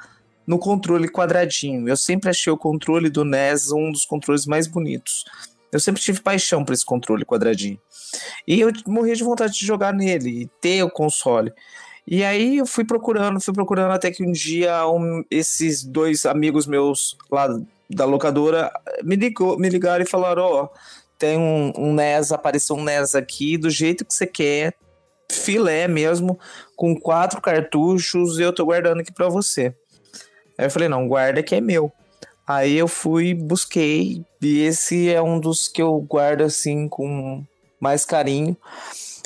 no 0.45 0.59
controle 0.59 1.07
quadradinho. 1.07 1.87
Eu 1.87 1.95
sempre 1.95 2.29
achei 2.29 2.51
o 2.51 2.57
controle 2.57 3.09
do 3.09 3.23
NES 3.23 3.71
um 3.71 3.91
dos 3.91 4.05
controles 4.05 4.45
mais 4.45 4.67
bonitos. 4.67 5.23
Eu 5.71 5.79
sempre 5.79 6.01
tive 6.01 6.19
paixão 6.19 6.65
por 6.65 6.73
esse 6.73 6.85
controle 6.85 7.23
quadradinho. 7.23 7.79
E 8.45 8.59
eu 8.59 8.69
morria 8.87 9.15
de 9.15 9.23
vontade 9.23 9.53
de 9.53 9.65
jogar 9.65 9.93
nele 9.93 10.41
e 10.41 10.47
ter 10.59 10.83
o 10.83 10.89
console. 10.89 11.53
E 12.05 12.23
aí 12.25 12.57
eu 12.57 12.65
fui 12.65 12.83
procurando, 12.83 13.39
fui 13.39 13.53
procurando 13.53 13.91
até 13.91 14.11
que 14.11 14.21
um 14.25 14.31
dia 14.33 14.85
um- 14.87 15.23
esses 15.31 15.83
dois 15.83 16.25
amigos 16.25 16.67
meus 16.67 17.15
lá 17.31 17.47
da 17.89 18.03
locadora 18.03 18.69
me, 19.03 19.15
ligou, 19.15 19.57
me 19.57 19.69
ligaram 19.69 20.03
e 20.03 20.09
falaram: 20.09 20.43
Ó, 20.43 20.67
tem 21.17 21.37
um, 21.37 21.71
um 21.77 21.93
NES, 21.93 22.33
apareceu 22.33 22.75
um 22.75 22.83
NES 22.83 23.15
aqui 23.15 23.57
do 23.57 23.69
jeito 23.69 24.03
que 24.03 24.13
você 24.13 24.27
quer, 24.27 24.73
filé 25.31 25.87
mesmo, 25.87 26.39
com 26.75 26.95
quatro 26.95 27.41
cartuchos, 27.41 28.39
eu 28.39 28.53
tô 28.53 28.65
guardando 28.65 29.01
aqui 29.01 29.11
pra 29.11 29.29
você. 29.29 29.73
Aí 30.57 30.65
eu 30.65 30.71
falei: 30.71 30.87
Não, 30.87 31.07
guarda 31.07 31.43
que 31.43 31.55
é 31.55 31.61
meu. 31.61 31.91
Aí 32.47 32.77
eu 32.77 32.87
fui, 32.87 33.33
busquei, 33.33 34.25
e 34.41 34.59
esse 34.59 35.09
é 35.09 35.21
um 35.21 35.39
dos 35.39 35.67
que 35.67 35.81
eu 35.81 35.99
guardo 36.01 36.41
assim 36.41 36.87
com 36.87 37.45
mais 37.79 38.03
carinho. 38.05 38.57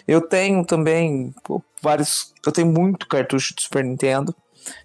Eu 0.08 0.22
tenho 0.22 0.64
também 0.64 1.34
pô, 1.44 1.62
vários. 1.82 2.34
Eu 2.46 2.52
tenho 2.52 2.68
muito 2.68 3.08
cartucho 3.08 3.56
de 3.56 3.64
Super 3.64 3.84
Nintendo. 3.84 4.36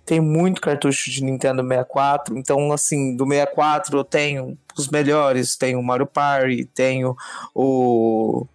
Tenho 0.04 0.22
muito 0.22 0.60
cartucho 0.60 1.10
de 1.10 1.22
Nintendo 1.24 1.62
64. 1.62 2.36
Então, 2.36 2.72
assim, 2.72 3.16
do 3.16 3.26
64 3.26 3.98
eu 3.98 4.04
tenho 4.04 4.58
os 4.76 4.88
melhores. 4.88 5.56
Tenho 5.56 5.78
o 5.78 5.82
Mario 5.82 6.06
Party, 6.06 6.64
tenho 6.64 7.16
o 7.54 8.46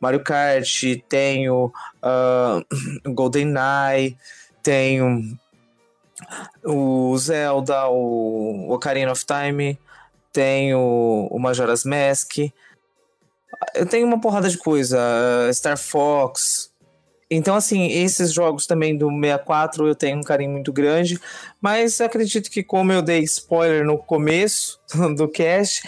Mario 0.00 0.22
Kart, 0.22 0.82
tenho 1.08 1.72
ah, 2.02 2.62
o 3.06 3.12
GoldenEye, 3.12 4.16
tenho 4.62 5.38
o 6.64 7.16
Zelda, 7.16 7.88
o 7.88 8.70
Ocarina 8.72 9.12
of 9.12 9.24
Time, 9.24 9.78
tenho 10.32 11.28
o 11.30 11.38
Majora's 11.38 11.84
Mask. 11.84 12.38
Eu 13.74 13.86
tenho 13.86 14.06
uma 14.06 14.20
porrada 14.20 14.48
de 14.48 14.58
coisa, 14.58 14.98
uh, 14.98 15.52
Star 15.52 15.76
Fox. 15.76 16.70
Então, 17.30 17.54
assim, 17.54 17.88
esses 17.88 18.32
jogos 18.32 18.66
também 18.66 18.96
do 18.96 19.10
64 19.10 19.86
eu 19.86 19.94
tenho 19.94 20.18
um 20.18 20.22
carinho 20.22 20.52
muito 20.52 20.72
grande, 20.72 21.18
mas 21.60 22.00
acredito 22.00 22.50
que, 22.50 22.62
como 22.62 22.92
eu 22.92 23.02
dei 23.02 23.20
spoiler 23.20 23.84
no 23.84 23.98
começo 23.98 24.80
do 25.16 25.28
cast, 25.28 25.82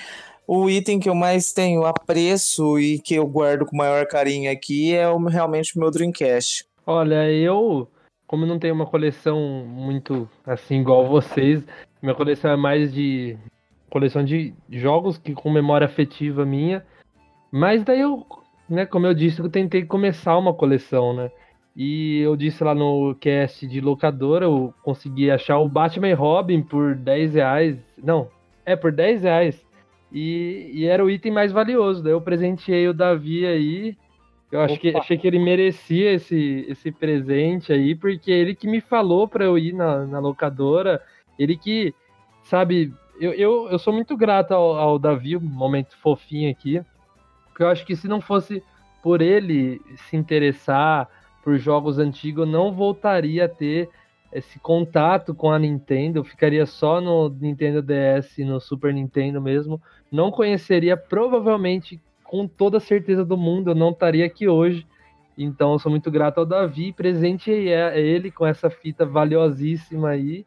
o 0.52 0.68
item 0.68 0.98
que 0.98 1.08
eu 1.08 1.14
mais 1.14 1.52
tenho 1.52 1.84
apreço 1.86 2.76
e 2.76 2.98
que 2.98 3.14
eu 3.14 3.24
guardo 3.24 3.64
com 3.64 3.76
maior 3.76 4.04
carinho 4.06 4.50
aqui 4.50 4.92
é 4.92 5.08
o- 5.08 5.16
realmente 5.26 5.76
o 5.76 5.80
meu 5.80 5.92
Dreamcast. 5.92 6.64
Olha, 6.84 7.30
eu, 7.30 7.86
como 8.26 8.44
não 8.44 8.58
tenho 8.58 8.74
uma 8.74 8.84
coleção 8.86 9.38
muito 9.64 10.28
assim 10.44 10.80
igual 10.80 11.06
vocês, 11.06 11.62
minha 12.02 12.16
coleção 12.16 12.50
é 12.50 12.56
mais 12.56 12.92
de 12.92 13.38
coleção 13.88 14.24
de 14.24 14.52
jogos 14.68 15.18
que 15.18 15.34
com 15.34 15.50
memória 15.52 15.84
afetiva 15.84 16.44
minha. 16.44 16.84
Mas 17.52 17.84
daí 17.84 18.00
eu, 18.00 18.26
né, 18.68 18.84
como 18.86 19.06
eu 19.06 19.14
disse, 19.14 19.38
eu 19.38 19.48
tentei 19.48 19.84
começar 19.84 20.36
uma 20.36 20.52
coleção, 20.52 21.14
né? 21.14 21.30
E 21.76 22.18
eu 22.18 22.34
disse 22.36 22.64
lá 22.64 22.74
no 22.74 23.14
cast 23.20 23.68
de 23.68 23.80
locadora, 23.80 24.46
eu 24.46 24.74
consegui 24.82 25.30
achar 25.30 25.58
o 25.60 25.68
Batman 25.68 26.12
Robin 26.14 26.60
por 26.60 26.96
10 26.96 27.34
reais. 27.34 27.76
Não, 28.02 28.26
é 28.66 28.74
por 28.74 28.90
10 28.90 29.22
reais. 29.22 29.69
E, 30.12 30.70
e 30.72 30.86
era 30.86 31.04
o 31.04 31.10
item 31.10 31.32
mais 31.32 31.52
valioso. 31.52 32.02
Daí 32.02 32.12
eu 32.12 32.20
presenteei 32.20 32.88
o 32.88 32.94
Davi 32.94 33.46
aí. 33.46 33.96
Eu 34.50 34.60
acho 34.60 34.78
que, 34.78 34.96
achei 34.96 35.16
que 35.16 35.26
ele 35.26 35.38
merecia 35.38 36.12
esse, 36.12 36.66
esse 36.68 36.90
presente 36.90 37.72
aí, 37.72 37.94
porque 37.94 38.32
ele 38.32 38.54
que 38.54 38.66
me 38.66 38.80
falou 38.80 39.28
pra 39.28 39.44
eu 39.44 39.56
ir 39.56 39.72
na, 39.72 40.04
na 40.06 40.18
locadora. 40.18 41.00
Ele 41.38 41.56
que, 41.56 41.94
sabe, 42.42 42.92
eu, 43.20 43.32
eu, 43.32 43.68
eu 43.68 43.78
sou 43.78 43.92
muito 43.92 44.16
grato 44.16 44.52
ao, 44.52 44.76
ao 44.76 44.98
Davi, 44.98 45.36
um 45.36 45.40
momento 45.40 45.96
fofinho 45.98 46.50
aqui. 46.50 46.82
Porque 47.48 47.62
eu 47.62 47.68
acho 47.68 47.86
que 47.86 47.94
se 47.94 48.08
não 48.08 48.20
fosse 48.20 48.62
por 49.02 49.22
ele 49.22 49.80
se 50.08 50.16
interessar 50.16 51.08
por 51.44 51.56
jogos 51.56 51.98
antigos, 51.98 52.44
eu 52.44 52.50
não 52.50 52.72
voltaria 52.72 53.44
a 53.44 53.48
ter 53.48 53.88
esse 54.32 54.58
contato 54.58 55.34
com 55.34 55.50
a 55.50 55.58
Nintendo. 55.58 56.18
Eu 56.18 56.24
ficaria 56.24 56.64
só 56.66 57.00
no 57.00 57.28
Nintendo 57.28 57.82
DS 57.82 58.38
e 58.38 58.44
no 58.44 58.60
Super 58.60 58.92
Nintendo 58.92 59.40
mesmo. 59.40 59.80
Não 60.10 60.30
conheceria, 60.30 60.96
provavelmente, 60.96 62.00
com 62.24 62.46
toda 62.46 62.78
a 62.78 62.80
certeza 62.80 63.24
do 63.24 63.36
mundo, 63.36 63.70
eu 63.70 63.74
não 63.74 63.90
estaria 63.90 64.24
aqui 64.24 64.48
hoje. 64.48 64.86
Então 65.36 65.72
eu 65.72 65.78
sou 65.78 65.90
muito 65.90 66.10
grato 66.10 66.38
ao 66.38 66.46
Davi, 66.46 66.92
presenteei 66.92 67.74
a 67.74 67.96
ele 67.96 68.30
com 68.30 68.46
essa 68.46 68.68
fita 68.68 69.06
valiosíssima 69.06 70.10
aí. 70.10 70.44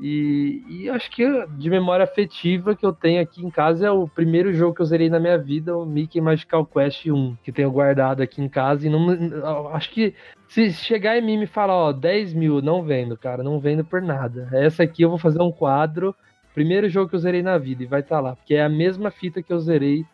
E, 0.00 0.62
e 0.68 0.90
acho 0.90 1.08
que 1.10 1.24
de 1.56 1.70
memória 1.70 2.02
afetiva 2.02 2.74
que 2.74 2.84
eu 2.84 2.92
tenho 2.92 3.22
aqui 3.22 3.44
em 3.44 3.50
casa 3.50 3.86
é 3.86 3.90
o 3.90 4.08
primeiro 4.08 4.52
jogo 4.52 4.74
que 4.74 4.82
eu 4.82 4.86
zerei 4.86 5.08
na 5.08 5.20
minha 5.20 5.38
vida, 5.38 5.76
o 5.76 5.86
Mickey 5.86 6.20
Magical 6.20 6.66
Quest 6.66 7.06
1, 7.06 7.36
que 7.42 7.52
tenho 7.52 7.70
guardado 7.70 8.20
aqui 8.20 8.42
em 8.42 8.48
casa. 8.48 8.86
E 8.86 8.90
não, 8.90 9.68
acho 9.68 9.90
que 9.90 10.14
se 10.48 10.72
chegar 10.72 11.16
em 11.16 11.22
mim 11.22 11.34
e 11.34 11.38
me 11.38 11.46
falar, 11.46 11.76
ó, 11.76 11.92
10 11.92 12.34
mil, 12.34 12.60
não 12.60 12.82
vendo, 12.82 13.16
cara, 13.16 13.42
não 13.42 13.60
vendo 13.60 13.84
por 13.84 14.02
nada. 14.02 14.48
Essa 14.52 14.82
aqui 14.82 15.02
eu 15.02 15.10
vou 15.10 15.18
fazer 15.18 15.40
um 15.40 15.52
quadro, 15.52 16.14
primeiro 16.54 16.88
jogo 16.88 17.10
que 17.10 17.16
eu 17.16 17.20
zerei 17.20 17.42
na 17.42 17.58
vida, 17.58 17.82
e 17.82 17.86
vai 17.86 18.00
estar 18.00 18.20
lá, 18.20 18.36
porque 18.36 18.54
é 18.54 18.62
a 18.62 18.68
mesma 18.68 19.10
fita 19.10 19.42
que 19.42 19.52
eu 19.52 19.58
zerei, 19.58 20.04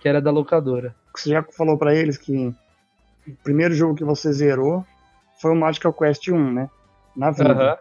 que 0.00 0.08
era 0.08 0.20
da 0.20 0.30
locadora. 0.30 0.94
Você 1.14 1.30
já 1.30 1.42
falou 1.42 1.76
pra 1.76 1.94
eles 1.94 2.16
que 2.16 2.54
o 3.26 3.36
primeiro 3.44 3.74
jogo 3.74 3.94
que 3.94 4.04
você 4.04 4.32
zerou 4.32 4.84
foi 5.40 5.52
o 5.52 5.56
Magical 5.56 5.92
Quest 5.92 6.28
1, 6.28 6.52
né? 6.52 6.70
Na 7.16 7.30
vida. 7.30 7.52
Aham. 7.52 7.78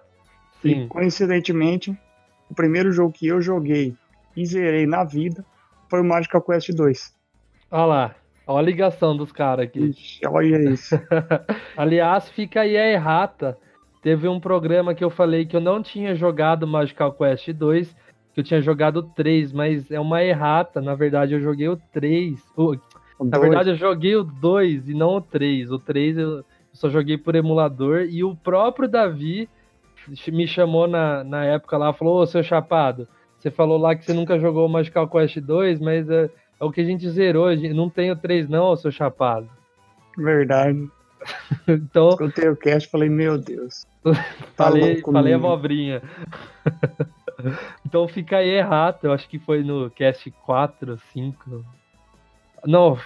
E, 0.64 0.74
Sim. 0.74 0.88
coincidentemente, 0.90 1.98
o 2.50 2.56
primeiro 2.56 2.92
jogo 2.92 3.14
que 3.14 3.28
eu 3.28 3.42
joguei 3.42 3.96
e 4.36 4.46
zerei 4.46 4.86
na 4.86 5.04
vida 5.04 5.46
foi 5.90 6.02
o 6.02 6.04
Magical 6.04 6.42
Quest 6.42 6.72
2. 6.72 7.14
Olha 7.72 7.86
lá. 7.86 8.16
Olha 8.46 8.60
a 8.60 8.66
ligação 8.66 9.16
dos 9.16 9.32
caras 9.32 9.66
aqui. 9.66 9.80
Ixi, 9.80 10.26
olha 10.28 10.70
isso. 10.70 10.96
Aliás, 11.78 12.28
fica 12.30 12.62
aí 12.62 12.76
a 12.76 12.92
errata. 12.92 13.58
Teve 14.02 14.28
um 14.28 14.40
programa 14.40 14.96
que 14.96 15.04
eu 15.04 15.10
falei 15.10 15.46
que 15.46 15.56
eu 15.56 15.62
não 15.62 15.84
tinha 15.84 16.16
jogado 16.16 16.66
Magical 16.66 17.14
Quest 17.14 17.50
2, 17.52 17.96
que 18.40 18.42
eu 18.42 18.44
tinha 18.44 18.62
jogado 18.62 18.98
o 18.98 19.04
3, 19.04 19.52
mas 19.52 19.92
é 19.92 20.00
uma 20.00 20.24
errata. 20.24 20.80
Na 20.82 20.96
verdade, 20.96 21.34
eu 21.34 21.42
joguei 21.42 21.68
o 21.68 21.78
3. 21.92 22.40
O- 22.56 22.76
O 23.20 23.26
na 23.26 23.32
dois. 23.38 23.42
verdade, 23.42 23.70
eu 23.72 23.76
joguei 23.76 24.16
o 24.16 24.24
2 24.24 24.88
e 24.88 24.94
não 24.94 25.18
o 25.18 25.22
3. 25.22 25.72
O 25.72 25.78
3 25.80 26.18
eu 26.18 26.44
só 26.74 26.90
joguei 26.90 27.18
por 27.18 27.36
emulador 27.36 28.04
e 28.10 28.24
o 28.24 28.34
próprio 28.36 28.88
Davi 28.88 29.50
me 30.30 30.48
chamou 30.48 30.88
na, 30.88 31.24
na 31.24 31.44
época 31.44 31.78
lá 31.78 31.92
falou: 31.92 32.22
Ô, 32.22 32.26
seu 32.26 32.42
Chapado, 32.42 33.08
você 33.38 33.52
falou 33.52 33.78
lá 33.78 33.94
que 33.96 34.06
você 34.06 34.14
nunca 34.14 34.40
jogou 34.40 34.66
o 34.66 34.70
Magical 34.70 35.08
Quest 35.10 35.38
2, 35.40 35.80
mas 35.82 36.10
é, 36.10 36.30
é 36.60 36.64
o 36.64 36.72
que 36.72 36.80
a 36.82 36.86
gente 36.86 37.10
zerou. 37.10 37.48
a 37.48 37.56
gente- 37.56 37.74
Não 37.74 37.90
tem 37.90 38.10
o 38.12 38.16
3, 38.16 38.48
não, 38.48 38.68
ô, 38.68 38.78
seu 38.78 38.92
Chapado. 38.92 39.50
Verdade. 40.18 40.88
Então, 41.68 42.10
Escutei 42.10 42.48
o 42.48 42.56
cast 42.56 42.88
e 42.88 42.92
falei, 42.92 43.10
meu 43.10 43.38
Deus. 43.38 43.86
Falei, 44.56 45.02
falei 45.02 45.34
mesmo. 45.34 45.48
abobrinha. 45.48 46.02
então 47.86 48.08
fica 48.08 48.38
aí 48.38 48.50
errado. 48.50 49.00
Eu 49.04 49.14
acho 49.14 49.28
que 49.28 49.40
foi 49.40 49.64
no 49.64 49.90
cast 49.92 50.30
4, 50.46 50.98
5. 51.14 51.66
Não, 52.66 52.98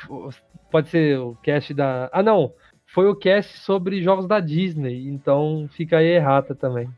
pode 0.71 0.89
ser 0.89 1.19
o 1.19 1.35
cast 1.35 1.73
da. 1.73 2.09
Ah, 2.11 2.23
não. 2.23 2.53
Foi 2.85 3.07
o 3.07 3.15
cast 3.15 3.57
sobre 3.59 4.01
jogos 4.01 4.27
da 4.27 4.39
Disney. 4.39 5.07
Então 5.07 5.67
fica 5.71 5.97
aí 5.97 6.07
errata 6.07 6.53
também. 6.53 6.89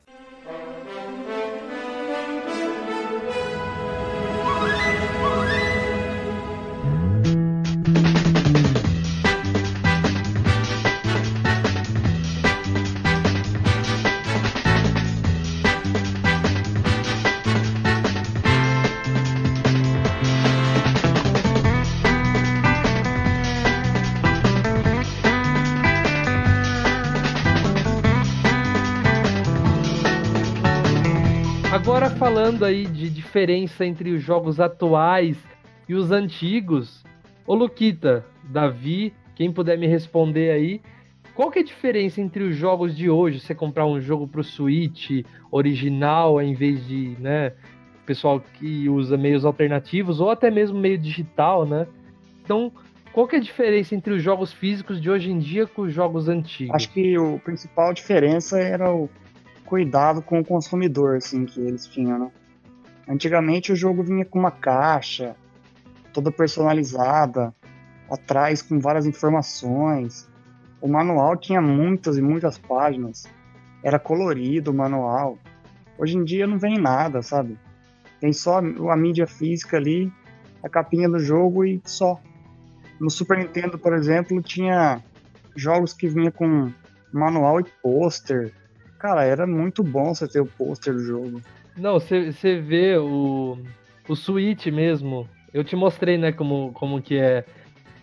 Falando 32.56 32.66
aí 32.66 32.86
de 32.86 33.10
diferença 33.10 33.86
entre 33.86 34.12
os 34.12 34.24
jogos 34.24 34.62
atuais 34.62 35.38
e 35.90 35.94
os 35.94 36.10
antigos, 36.10 37.04
ô 37.46 37.54
Luquita, 37.54 38.26
Davi, 38.46 39.14
quem 39.36 39.52
puder 39.52 39.78
me 39.78 39.88
responder 39.88 40.52
aí, 40.52 40.82
qual 41.34 41.52
que 41.52 41.60
é 41.60 41.62
a 41.62 41.66
diferença 41.66 42.22
entre 42.22 42.44
os 42.44 42.56
jogos 42.56 42.96
de 42.96 43.10
hoje, 43.10 43.42
você 43.42 43.54
comprar 43.54 43.86
um 43.86 44.00
jogo 44.00 44.26
pro 44.26 44.42
Switch 44.42 45.26
original 45.52 46.42
em 46.42 46.54
vez 46.54 46.88
de, 46.88 47.18
né, 47.20 47.52
pessoal 48.06 48.40
que 48.40 48.88
usa 48.88 49.18
meios 49.18 49.44
alternativos 49.44 50.22
ou 50.22 50.30
até 50.30 50.50
mesmo 50.50 50.80
meio 50.80 50.98
digital, 50.98 51.66
né? 51.66 51.86
Então, 52.42 52.72
qual 53.12 53.28
que 53.28 53.36
é 53.36 53.40
a 53.40 53.42
diferença 53.42 53.94
entre 53.96 54.14
os 54.14 54.24
jogos 54.24 54.54
físicos 54.54 55.02
de 55.02 55.10
hoje 55.10 55.30
em 55.30 55.40
dia 55.40 55.68
com 55.68 55.82
os 55.82 55.94
jogos 55.94 56.30
antigos? 56.30 56.74
Acho 56.74 56.90
que 56.94 57.16
a 57.18 57.38
principal 57.40 57.94
diferença 57.94 58.58
era 58.58 58.94
o 58.94 59.10
cuidado 59.66 60.22
com 60.22 60.40
o 60.40 60.46
consumidor, 60.46 61.18
assim, 61.18 61.46
que 61.46 61.60
eles 61.60 61.86
tinham, 61.88 62.18
né? 62.18 62.32
Antigamente 63.08 63.72
o 63.72 63.76
jogo 63.76 64.04
vinha 64.04 64.26
com 64.26 64.40
uma 64.40 64.52
caixa 64.52 65.36
toda 66.12 66.32
personalizada, 66.32 67.54
atrás 68.10 68.62
com 68.62 68.80
várias 68.80 69.06
informações. 69.06 70.30
O 70.82 70.88
manual 70.88 71.36
tinha 71.36 71.62
muitas 71.62 72.18
e 72.18 72.22
muitas 72.22 72.58
páginas. 72.58 73.26
Era 73.84 74.00
colorido 74.00 74.72
o 74.72 74.74
manual. 74.74 75.38
Hoje 75.98 76.18
em 76.18 76.24
dia 76.24 76.48
não 76.48 76.58
vem 76.58 76.80
nada, 76.80 77.22
sabe? 77.22 77.58
Tem 78.20 78.34
só 78.34 78.58
a 78.58 78.98
mídia 78.98 79.28
física 79.28 79.78
ali, 79.78 80.12
a 80.64 80.70
capinha 80.70 81.08
do 81.08 81.20
jogo 81.20 81.64
e 81.64 81.82
só. 81.86 82.20
No 83.00 83.10
Super 83.10 83.38
Nintendo, 83.38 83.78
por 83.78 83.94
exemplo, 83.94 84.42
tinha 84.42 85.04
jogos 85.56 85.94
que 85.94 86.08
vinha 86.08 86.32
com 86.32 86.72
manual 87.14 87.60
e 87.60 87.66
pôster. 87.84 88.54
Cara, 88.98 89.24
era 89.24 89.46
muito 89.46 89.84
bom 89.84 90.14
você 90.14 90.28
ter 90.28 90.40
o 90.40 90.46
pôster 90.46 90.94
do 90.94 91.04
jogo. 91.04 91.42
Não, 91.78 92.00
você 92.00 92.60
vê 92.60 92.98
o, 92.98 93.58
o 94.08 94.16
Switch 94.16 94.68
mesmo. 94.68 95.28
Eu 95.54 95.64
te 95.64 95.76
mostrei, 95.76 96.18
né, 96.18 96.32
como, 96.32 96.72
como 96.74 97.02
que 97.02 97.18
é 97.18 97.46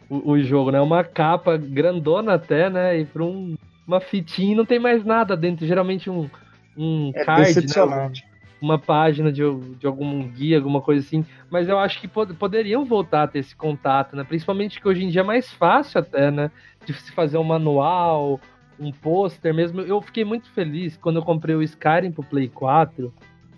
o, 0.08 0.32
o 0.32 0.42
jogo, 0.42 0.70
né? 0.70 0.80
Uma 0.80 1.02
capa 1.04 1.56
grandona 1.56 2.34
até, 2.34 2.68
né? 2.68 2.98
E 3.00 3.04
pra 3.04 3.24
um, 3.24 3.56
uma 3.86 4.00
fitinha 4.00 4.56
não 4.56 4.64
tem 4.64 4.78
mais 4.78 5.04
nada 5.04 5.36
dentro. 5.36 5.66
Geralmente 5.66 6.10
um, 6.10 6.28
um 6.76 7.12
É 7.14 7.24
card, 7.24 7.54
né? 7.54 8.12
Uma 8.60 8.78
página 8.78 9.32
de, 9.32 9.42
de 9.78 9.86
algum 9.86 10.22
guia, 10.28 10.56
alguma 10.58 10.80
coisa 10.80 11.04
assim. 11.04 11.24
Mas 11.50 11.68
eu 11.68 11.78
acho 11.78 12.00
que 12.00 12.06
pod- 12.06 12.32
poderiam 12.34 12.84
voltar 12.84 13.24
a 13.24 13.26
ter 13.26 13.40
esse 13.40 13.56
contato, 13.56 14.14
né? 14.14 14.22
Principalmente 14.22 14.80
que 14.80 14.86
hoje 14.86 15.02
em 15.04 15.08
dia 15.08 15.22
é 15.22 15.24
mais 15.24 15.52
fácil 15.52 15.98
até, 16.00 16.30
né? 16.30 16.50
De 16.86 16.92
se 16.92 17.10
fazer 17.10 17.38
um 17.38 17.44
manual, 17.44 18.40
um 18.78 18.92
pôster 18.92 19.52
mesmo. 19.52 19.80
Eu 19.80 20.00
fiquei 20.00 20.24
muito 20.24 20.48
feliz 20.50 20.96
quando 20.96 21.16
eu 21.16 21.22
comprei 21.22 21.56
o 21.56 21.62
Skyrim 21.62 22.12
pro 22.12 22.22
Play 22.22 22.48
4. 22.48 23.12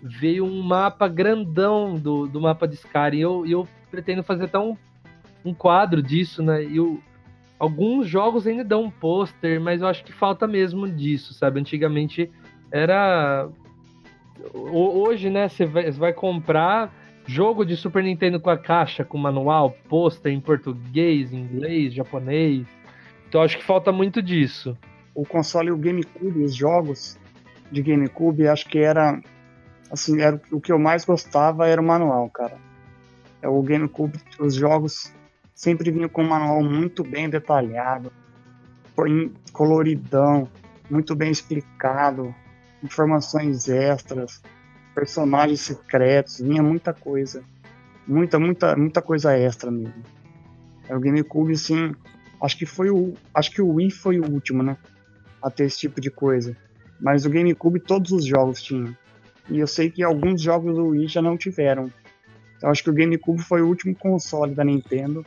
Veio 0.07 0.45
um 0.45 0.61
mapa 0.61 1.07
grandão 1.07 1.95
do, 1.95 2.27
do 2.27 2.39
mapa 2.39 2.67
de 2.67 2.75
Skyrim. 2.75 3.17
E 3.17 3.21
eu, 3.21 3.45
eu 3.47 3.67
pretendo 3.89 4.21
fazer 4.23 4.45
até 4.45 4.59
um, 4.59 4.77
um 5.43 5.53
quadro 5.53 6.01
disso, 6.01 6.43
né? 6.43 6.63
E 6.63 6.77
eu, 6.77 7.01
alguns 7.57 8.07
jogos 8.07 8.45
ainda 8.45 8.63
dão 8.63 8.83
um 8.83 8.91
pôster, 8.91 9.59
mas 9.59 9.81
eu 9.81 9.87
acho 9.87 10.03
que 10.03 10.13
falta 10.13 10.45
mesmo 10.45 10.87
disso, 10.87 11.33
sabe? 11.33 11.59
Antigamente 11.59 12.29
era. 12.71 13.49
ho- 14.53 15.01
Hoje, 15.07 15.29
né, 15.29 15.47
você 15.49 15.65
vai, 15.65 15.89
vai 15.91 16.13
comprar 16.13 16.93
jogo 17.25 17.65
de 17.65 17.75
Super 17.75 18.03
Nintendo 18.03 18.39
com 18.39 18.51
a 18.51 18.57
caixa, 18.57 19.03
com 19.03 19.17
manual, 19.17 19.75
pôster 19.89 20.31
em 20.31 20.39
português, 20.39 21.33
inglês, 21.33 21.93
japonês. 21.93 22.67
Então 23.27 23.41
acho 23.41 23.57
que 23.57 23.63
falta 23.63 23.91
muito 23.91 24.21
disso. 24.21 24.77
O 25.15 25.25
console 25.25 25.71
o 25.71 25.77
GameCube, 25.77 26.43
os 26.43 26.53
jogos 26.53 27.17
de 27.71 27.81
GameCube, 27.81 28.47
acho 28.47 28.67
que 28.67 28.77
era 28.77 29.19
assim, 29.91 30.21
era 30.21 30.39
o 30.51 30.59
que 30.59 30.71
eu 30.71 30.79
mais 30.79 31.05
gostava 31.05 31.67
era 31.67 31.81
o 31.81 31.85
manual, 31.85 32.29
cara. 32.29 32.57
É 33.41 33.47
o 33.47 33.61
GameCube, 33.61 34.19
os 34.39 34.55
jogos 34.55 35.13
sempre 35.53 35.91
vinham 35.91 36.09
com 36.09 36.23
um 36.23 36.29
manual 36.29 36.63
muito 36.63 37.03
bem 37.03 37.29
detalhado, 37.29 38.11
coloridão, 39.51 40.49
muito 40.89 41.15
bem 41.15 41.31
explicado, 41.31 42.33
informações 42.83 43.67
extras, 43.67 44.41
personagens 44.93 45.61
secretos, 45.61 46.39
vinha 46.39 46.63
muita 46.63 46.93
coisa. 46.93 47.43
Muita, 48.07 48.39
muita, 48.39 48.75
muita 48.75 49.01
coisa 49.01 49.37
extra 49.37 49.71
mesmo. 49.71 50.03
É 50.87 50.95
o 50.95 50.99
GameCube, 50.99 51.53
assim, 51.53 51.95
acho 52.41 52.57
que 52.57 52.65
foi 52.65 52.89
o. 52.89 53.13
Acho 53.33 53.51
que 53.51 53.61
o 53.61 53.73
Wii 53.73 53.89
foi 53.89 54.19
o 54.19 54.31
último, 54.31 54.61
né? 54.61 54.77
A 55.41 55.49
ter 55.49 55.65
esse 55.65 55.79
tipo 55.79 55.99
de 55.99 56.11
coisa. 56.11 56.55
Mas 57.01 57.25
o 57.25 57.29
GameCube 57.29 57.79
todos 57.79 58.11
os 58.11 58.25
jogos 58.25 58.61
tinham. 58.61 58.95
E 59.49 59.59
eu 59.59 59.67
sei 59.67 59.89
que 59.89 60.03
alguns 60.03 60.41
jogos 60.41 60.75
do 60.75 60.87
Wii 60.87 61.07
já 61.07 61.21
não 61.21 61.37
tiveram. 61.37 61.91
Então 62.57 62.69
acho 62.69 62.83
que 62.83 62.89
o 62.89 62.93
GameCube 62.93 63.41
foi 63.41 63.61
o 63.61 63.67
último 63.67 63.95
console 63.95 64.55
da 64.55 64.63
Nintendo 64.63 65.25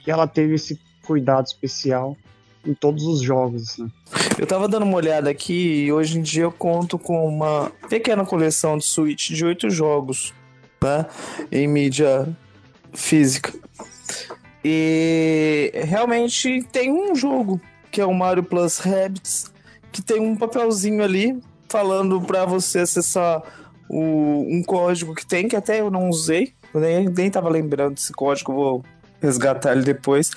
que 0.00 0.10
ela 0.10 0.26
teve 0.26 0.54
esse 0.54 0.78
cuidado 1.02 1.46
especial 1.46 2.16
em 2.66 2.74
todos 2.74 3.04
os 3.04 3.20
jogos, 3.20 3.62
assim. 3.62 3.90
Eu 4.38 4.46
tava 4.46 4.68
dando 4.68 4.84
uma 4.84 4.96
olhada 4.96 5.30
aqui 5.30 5.84
e 5.84 5.92
hoje 5.92 6.18
em 6.18 6.22
dia 6.22 6.44
eu 6.44 6.52
conto 6.52 6.98
com 6.98 7.26
uma 7.26 7.70
pequena 7.88 8.24
coleção 8.24 8.78
de 8.78 8.84
Switch 8.84 9.30
de 9.30 9.44
oito 9.44 9.68
jogos, 9.70 10.32
né? 10.82 11.06
Em 11.50 11.66
mídia 11.66 12.28
física. 12.92 13.52
E 14.64 15.70
realmente 15.74 16.62
tem 16.72 16.90
um 16.90 17.14
jogo, 17.14 17.60
que 17.90 18.00
é 18.00 18.06
o 18.06 18.14
Mario 18.14 18.42
Plus 18.42 18.78
Rabbids, 18.78 19.52
que 19.92 20.00
tem 20.00 20.20
um 20.20 20.34
papelzinho 20.36 21.02
ali 21.02 21.38
falando 21.74 22.20
pra 22.20 22.44
você 22.44 22.78
acessar 22.78 23.42
o, 23.88 24.46
um 24.48 24.62
código 24.62 25.12
que 25.12 25.26
tem, 25.26 25.48
que 25.48 25.56
até 25.56 25.80
eu 25.80 25.90
não 25.90 26.08
usei. 26.08 26.52
Nem, 26.72 27.08
nem 27.08 27.28
tava 27.28 27.48
lembrando 27.48 27.94
desse 27.94 28.12
código, 28.12 28.54
vou 28.54 28.84
resgatar 29.20 29.72
ele 29.72 29.82
depois. 29.82 30.30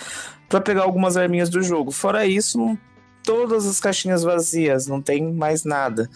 Pra 0.50 0.60
pegar 0.60 0.82
algumas 0.82 1.16
arminhas 1.16 1.48
do 1.48 1.62
jogo. 1.62 1.92
Fora 1.92 2.26
isso, 2.26 2.76
todas 3.24 3.68
as 3.68 3.80
caixinhas 3.80 4.24
vazias, 4.24 4.88
não 4.88 5.00
tem 5.00 5.32
mais 5.32 5.64
nada. 5.64 6.10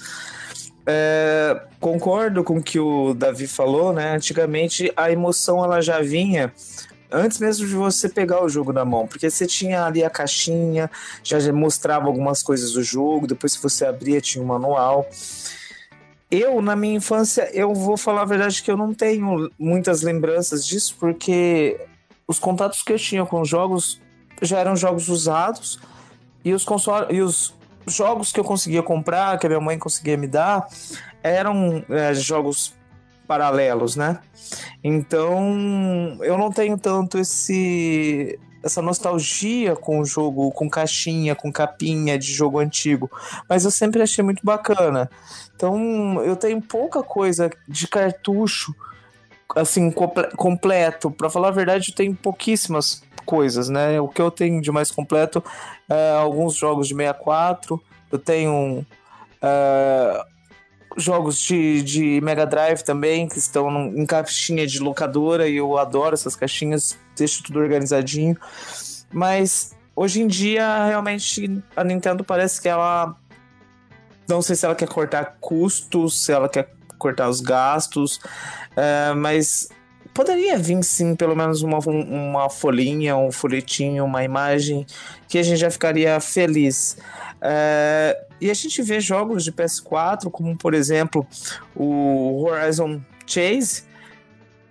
É, 0.88 1.66
concordo 1.80 2.44
com 2.44 2.58
o 2.58 2.64
que 2.64 2.80
o 2.80 3.14
Davi 3.14 3.46
falou, 3.46 3.94
né? 3.94 4.16
Antigamente 4.16 4.92
a 4.98 5.12
emoção 5.12 5.64
ela 5.64 5.82
já 5.82 6.02
vinha 6.02 6.52
antes 7.12 7.40
mesmo 7.40 7.68
de 7.68 7.74
você 7.74 8.08
pegar 8.08 8.44
o 8.44 8.50
jogo 8.50 8.72
na 8.72 8.86
mão, 8.86 9.06
porque 9.06 9.30
você 9.30 9.46
tinha 9.46 9.86
ali 9.86 10.04
a 10.04 10.10
caixinha, 10.10 10.90
já 11.24 11.40
mostrava 11.52 12.08
algumas 12.08 12.42
coisas 12.42 12.74
do 12.74 12.84
jogo, 12.84 13.28
depois 13.28 13.56
que 13.56 13.64
você 13.64 13.86
abria 13.86 14.22
tinha 14.22 14.44
um 14.44 14.48
manual. 14.48 15.08
Eu, 16.30 16.62
na 16.62 16.76
minha 16.76 16.96
infância, 16.96 17.50
eu 17.54 17.74
vou 17.74 17.98
falar 17.98 18.22
a 18.22 18.26
verdade 18.26 18.64
que 18.64 18.72
eu 18.72 18.78
não 18.78 18.94
tenho 18.94 19.52
muitas 19.60 20.02
lembranças 20.02 20.66
disso, 20.66 20.96
porque 21.00 21.78
os 22.26 22.40
contatos 22.40 22.82
que 22.82 22.94
eu 22.94 22.98
tinha 22.98 23.26
com 23.26 23.42
os 23.42 23.50
jogos 23.50 24.02
já 24.42 24.60
eram 24.60 24.76
jogos 24.76 25.10
usados 25.10 25.78
e 26.44 26.54
os 26.54 26.64
consoles 26.64 27.08
e 27.12 27.22
os 27.22 27.54
jogos 27.86 28.32
que 28.32 28.40
eu 28.40 28.44
conseguia 28.44 28.82
comprar, 28.82 29.38
que 29.38 29.46
a 29.46 29.50
minha 29.50 29.62
mãe 29.62 29.78
conseguia 29.78 30.16
me 30.16 30.28
dar, 30.28 30.68
eram 31.22 31.84
é, 31.90 32.14
jogos 32.14 32.74
paralelos, 33.32 33.96
né? 33.96 34.20
Então 34.84 36.20
eu 36.22 36.38
não 36.38 36.52
tenho 36.52 36.78
tanto 36.78 37.18
esse 37.18 38.38
essa 38.62 38.82
nostalgia 38.82 39.74
com 39.74 40.02
o 40.02 40.06
jogo, 40.06 40.52
com 40.52 40.70
caixinha, 40.70 41.34
com 41.34 41.50
capinha 41.50 42.20
de 42.20 42.32
jogo 42.32 42.60
antigo, 42.60 43.10
mas 43.48 43.64
eu 43.64 43.72
sempre 43.72 44.04
achei 44.04 44.22
muito 44.22 44.42
bacana. 44.44 45.10
Então 45.56 46.22
eu 46.26 46.36
tenho 46.36 46.62
pouca 46.62 47.02
coisa 47.02 47.50
de 47.70 47.88
cartucho 47.88 48.76
assim 49.56 49.90
comple 49.90 50.30
completo. 50.36 51.10
Para 51.10 51.30
falar 51.30 51.48
a 51.48 51.52
verdade, 51.52 51.92
eu 51.92 51.96
tenho 51.96 52.14
pouquíssimas 52.14 53.02
coisas, 53.26 53.70
né? 53.70 54.02
O 54.02 54.10
que 54.10 54.22
eu 54.22 54.30
tenho 54.30 54.62
de 54.62 54.72
mais 54.74 54.92
completo 54.92 55.42
é 55.90 56.12
alguns 56.12 56.54
jogos 56.54 56.90
de 56.90 56.96
64, 56.96 57.82
eu 58.12 58.20
tenho 58.20 58.86
é, 59.42 60.26
jogos 60.98 61.38
de, 61.38 61.82
de 61.82 62.22
Mega 62.22 62.46
Drive 62.46 62.82
também, 62.82 63.28
que 63.28 63.38
estão 63.38 63.70
em 63.88 64.06
caixinha 64.06 64.66
de 64.68 64.80
locadora, 64.80 65.48
e 65.48 65.58
eu 65.58 65.78
adoro 65.78 66.14
essas 66.14 66.36
caixinhas, 66.36 66.98
deixo 67.16 67.44
tudo 67.44 67.60
organizadinho. 67.60 68.38
Mas 69.12 69.76
hoje 69.96 70.22
em 70.22 70.28
dia, 70.28 70.86
realmente, 70.86 71.62
a 71.76 71.84
Nintendo 71.84 72.24
parece 72.24 72.62
que 72.62 72.70
ela. 72.70 73.16
Não 74.28 74.42
sei 74.42 74.56
se 74.56 74.66
ela 74.66 74.76
quer 74.76 74.88
cortar 74.88 75.38
custos, 75.40 76.24
se 76.24 76.32
ela 76.32 76.48
quer 76.48 76.74
cortar 76.98 77.28
os 77.28 77.42
gastos, 77.42 78.20
é, 78.76 79.14
mas 79.14 79.70
poderia 80.14 80.58
vir 80.58 80.84
sim, 80.84 81.16
pelo 81.16 81.36
menos 81.36 81.62
uma, 81.62 81.80
uma 81.80 82.50
folhinha, 82.50 83.16
um 83.16 83.32
folhetinho, 83.32 84.06
uma 84.06 84.24
imagem, 84.24 84.86
que 85.28 85.38
a 85.38 85.44
gente 85.44 85.58
já 85.58 85.72
ficaria 85.72 86.20
feliz. 86.20 86.98
É, 87.42 88.26
e 88.40 88.50
a 88.50 88.54
gente 88.54 88.82
vê 88.82 89.00
jogos 89.00 89.44
de 89.44 89.52
PS4, 89.52 90.30
como 90.30 90.58
por 90.58 90.74
exemplo 90.74 91.26
o 91.76 92.44
Horizon 92.44 93.02
Chase, 93.26 93.84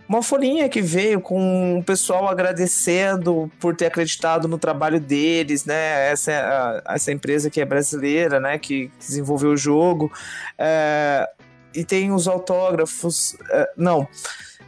uma 0.09 0.22
folhinha 0.24 0.68
que 0.68 0.82
veio 0.82 1.20
com 1.20 1.78
o 1.78 1.84
pessoal 1.84 2.28
agradecendo 2.28 3.51
por 3.61 3.76
ter 3.76 3.86
acreditado 3.86 4.49
no 4.49 4.59
trabalho 4.59 4.99
deles, 4.99 5.64
né? 5.64 6.11
Essa, 6.11 6.82
essa 6.84 7.12
empresa 7.12 7.49
que 7.49 7.61
é 7.61 7.64
brasileira, 7.64 8.41
né? 8.41 8.59
Que 8.59 8.91
desenvolveu 8.99 9.51
o 9.51 9.57
jogo. 9.57 10.12
É, 10.59 11.28
e 11.72 11.84
tem 11.84 12.11
os 12.11 12.26
autógrafos. 12.26 13.36
É, 13.51 13.70
não 13.76 14.09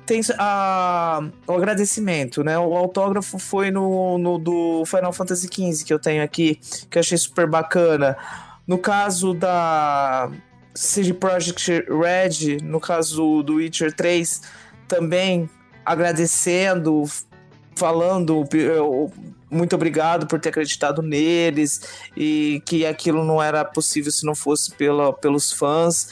tem 0.07 0.21
a, 0.39 1.21
o 1.47 1.53
agradecimento, 1.53 2.43
né? 2.43 2.59
O 2.59 2.77
autógrafo 2.77 3.39
foi 3.39 3.71
no, 3.71 4.19
no 4.19 4.39
do 4.39 4.85
Final 4.85 5.13
Fantasy 5.13 5.47
XV 5.47 5.85
que 5.85 5.93
eu 5.93 5.99
tenho 5.99 6.23
aqui, 6.23 6.59
que 6.91 6.99
eu 6.99 7.01
achei 7.01 7.17
super 7.17 7.47
bacana. 7.47 8.17
No 8.67 8.79
caso 8.79 9.35
da 9.35 10.31
CD 10.75 11.13
Projekt 11.13 11.71
Red, 11.89 12.63
no 12.63 12.81
caso 12.81 13.43
do 13.43 13.55
Witcher 13.55 13.93
3, 13.95 14.43
também 14.89 15.49
agradecendo, 15.85 17.05
falando 17.75 18.45
muito 19.51 19.77
obrigado 19.77 20.27
por 20.27 20.41
ter 20.41 20.49
acreditado 20.49 21.03
neles 21.03 21.83
e 22.17 22.63
que 22.65 22.87
aquilo 22.87 23.25
não 23.25 23.43
era 23.43 23.65
possível 23.65 24.11
se 24.11 24.25
não 24.25 24.35
fosse 24.35 24.73
pela, 24.73 25.13
pelos 25.13 25.53
fãs 25.53 26.09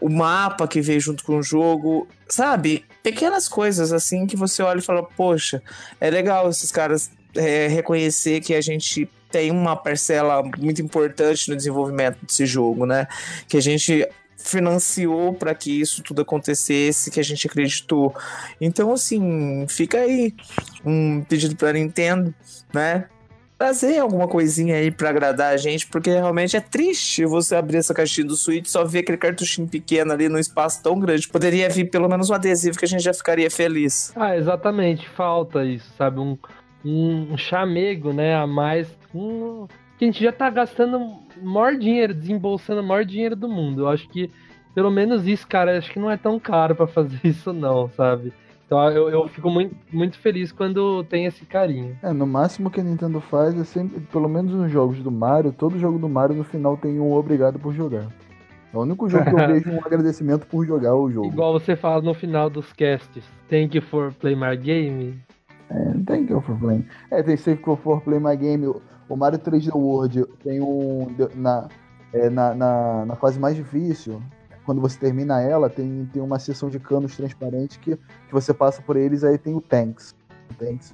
o 0.00 0.08
mapa 0.08 0.66
que 0.66 0.80
veio 0.80 1.00
junto 1.00 1.22
com 1.22 1.38
o 1.38 1.42
jogo, 1.42 2.08
sabe? 2.26 2.84
Pequenas 3.02 3.48
coisas 3.48 3.92
assim 3.92 4.26
que 4.26 4.36
você 4.36 4.62
olha 4.62 4.78
e 4.78 4.82
fala, 4.82 5.02
poxa, 5.02 5.62
é 6.00 6.10
legal 6.10 6.48
esses 6.48 6.70
caras 6.70 7.10
é, 7.34 7.66
reconhecer 7.68 8.40
que 8.40 8.54
a 8.54 8.60
gente 8.60 9.08
tem 9.30 9.50
uma 9.50 9.76
parcela 9.76 10.42
muito 10.58 10.82
importante 10.82 11.48
no 11.48 11.56
desenvolvimento 11.56 12.18
desse 12.24 12.44
jogo, 12.44 12.84
né? 12.84 13.06
Que 13.48 13.56
a 13.56 13.62
gente 13.62 14.06
financiou 14.36 15.34
para 15.34 15.54
que 15.54 15.80
isso 15.80 16.02
tudo 16.02 16.22
acontecesse, 16.22 17.10
que 17.10 17.20
a 17.20 17.22
gente 17.22 17.46
acreditou. 17.46 18.14
Então, 18.60 18.92
assim, 18.92 19.66
fica 19.68 19.98
aí 19.98 20.34
um 20.84 21.22
pedido 21.22 21.54
para 21.56 21.72
Nintendo, 21.72 22.34
né? 22.72 23.06
Trazer 23.60 23.98
alguma 23.98 24.26
coisinha 24.26 24.74
aí 24.74 24.90
para 24.90 25.10
agradar 25.10 25.52
a 25.52 25.56
gente, 25.58 25.86
porque 25.86 26.08
realmente 26.08 26.56
é 26.56 26.60
triste 26.62 27.26
você 27.26 27.54
abrir 27.54 27.76
essa 27.76 27.92
caixinha 27.92 28.26
do 28.26 28.34
Switch 28.34 28.66
só 28.66 28.86
ver 28.86 29.00
aquele 29.00 29.18
cartuchinho 29.18 29.68
pequeno 29.68 30.14
ali 30.14 30.30
num 30.30 30.38
espaço 30.38 30.82
tão 30.82 30.98
grande. 30.98 31.28
Poderia 31.28 31.68
vir 31.68 31.90
pelo 31.90 32.08
menos 32.08 32.30
um 32.30 32.34
adesivo 32.34 32.78
que 32.78 32.86
a 32.86 32.88
gente 32.88 33.02
já 33.02 33.12
ficaria 33.12 33.50
feliz. 33.50 34.14
Ah, 34.16 34.34
exatamente, 34.34 35.06
falta 35.10 35.62
isso, 35.62 35.92
sabe? 35.98 36.20
Um, 36.20 36.38
um 36.82 37.36
chamego, 37.36 38.14
né, 38.14 38.34
a 38.34 38.46
mais. 38.46 38.88
Um, 39.14 39.66
que 39.98 40.06
a 40.06 40.08
gente 40.08 40.24
já 40.24 40.32
tá 40.32 40.48
gastando 40.48 40.96
o 40.96 41.44
maior 41.44 41.76
dinheiro, 41.76 42.14
desembolsando 42.14 42.80
o 42.80 42.84
maior 42.84 43.04
dinheiro 43.04 43.36
do 43.36 43.46
mundo. 43.46 43.82
Eu 43.82 43.88
acho 43.88 44.08
que, 44.08 44.30
pelo 44.74 44.90
menos 44.90 45.26
isso, 45.26 45.46
cara, 45.46 45.76
acho 45.76 45.92
que 45.92 45.98
não 45.98 46.10
é 46.10 46.16
tão 46.16 46.40
caro 46.40 46.74
para 46.74 46.86
fazer 46.86 47.20
isso, 47.28 47.52
não, 47.52 47.90
sabe? 47.90 48.32
Então 48.70 48.88
eu, 48.88 49.10
eu 49.10 49.26
fico 49.26 49.50
muito, 49.50 49.74
muito 49.92 50.16
feliz 50.16 50.52
quando 50.52 51.02
tem 51.02 51.24
esse 51.24 51.44
carinho. 51.44 51.98
É, 52.00 52.12
no 52.12 52.24
máximo 52.24 52.70
que 52.70 52.80
a 52.80 52.84
Nintendo 52.84 53.20
faz 53.20 53.58
é 53.58 53.64
sempre, 53.64 53.98
pelo 53.98 54.28
menos 54.28 54.52
nos 54.52 54.70
jogos 54.70 55.02
do 55.02 55.10
Mario, 55.10 55.52
todo 55.52 55.76
jogo 55.76 55.98
do 55.98 56.08
Mario 56.08 56.36
no 56.36 56.44
final 56.44 56.76
tem 56.76 57.00
um 57.00 57.12
obrigado 57.12 57.58
por 57.58 57.74
jogar. 57.74 58.06
É 58.72 58.76
o 58.76 58.82
único 58.82 59.08
jogo 59.08 59.24
que 59.24 59.30
eu 59.32 59.38
vejo 59.48 59.72
um 59.72 59.84
agradecimento 59.84 60.46
por 60.46 60.64
jogar 60.64 60.94
o 60.94 61.10
jogo. 61.10 61.26
Igual 61.26 61.52
você 61.52 61.74
fala 61.74 62.00
no 62.00 62.14
final 62.14 62.48
dos 62.48 62.72
casts. 62.72 63.24
Thank 63.48 63.76
you 63.76 63.82
for 63.82 64.12
play 64.12 64.36
my 64.36 64.56
game. 64.56 65.20
É, 65.68 65.92
thank 66.06 66.30
you 66.30 66.40
for 66.40 66.56
playing. 66.56 66.86
É, 67.10 67.24
tem 67.24 67.34
you 67.34 67.76
for 67.76 68.00
play 68.02 68.20
my 68.20 68.36
game. 68.36 68.72
O 69.08 69.16
Mario 69.16 69.40
3D 69.40 69.74
World 69.74 70.26
tem 70.44 70.60
um. 70.60 71.08
Na, 71.34 71.66
é, 72.12 72.30
na, 72.30 72.54
na, 72.54 73.04
na 73.04 73.16
fase 73.16 73.36
mais 73.40 73.56
difícil, 73.56 74.22
quando 74.64 74.80
você 74.80 74.98
termina 74.98 75.40
ela, 75.40 75.68
tem, 75.68 76.08
tem 76.12 76.22
uma 76.22 76.38
seção 76.38 76.68
de 76.68 76.78
canos 76.78 77.16
transparentes 77.16 77.76
que, 77.76 77.96
que 77.96 78.32
você 78.32 78.52
passa 78.52 78.82
por 78.82 78.96
eles, 78.96 79.24
aí 79.24 79.38
tem 79.38 79.54
o 79.54 79.60
Tanks. 79.60 80.14
Tanks 80.58 80.92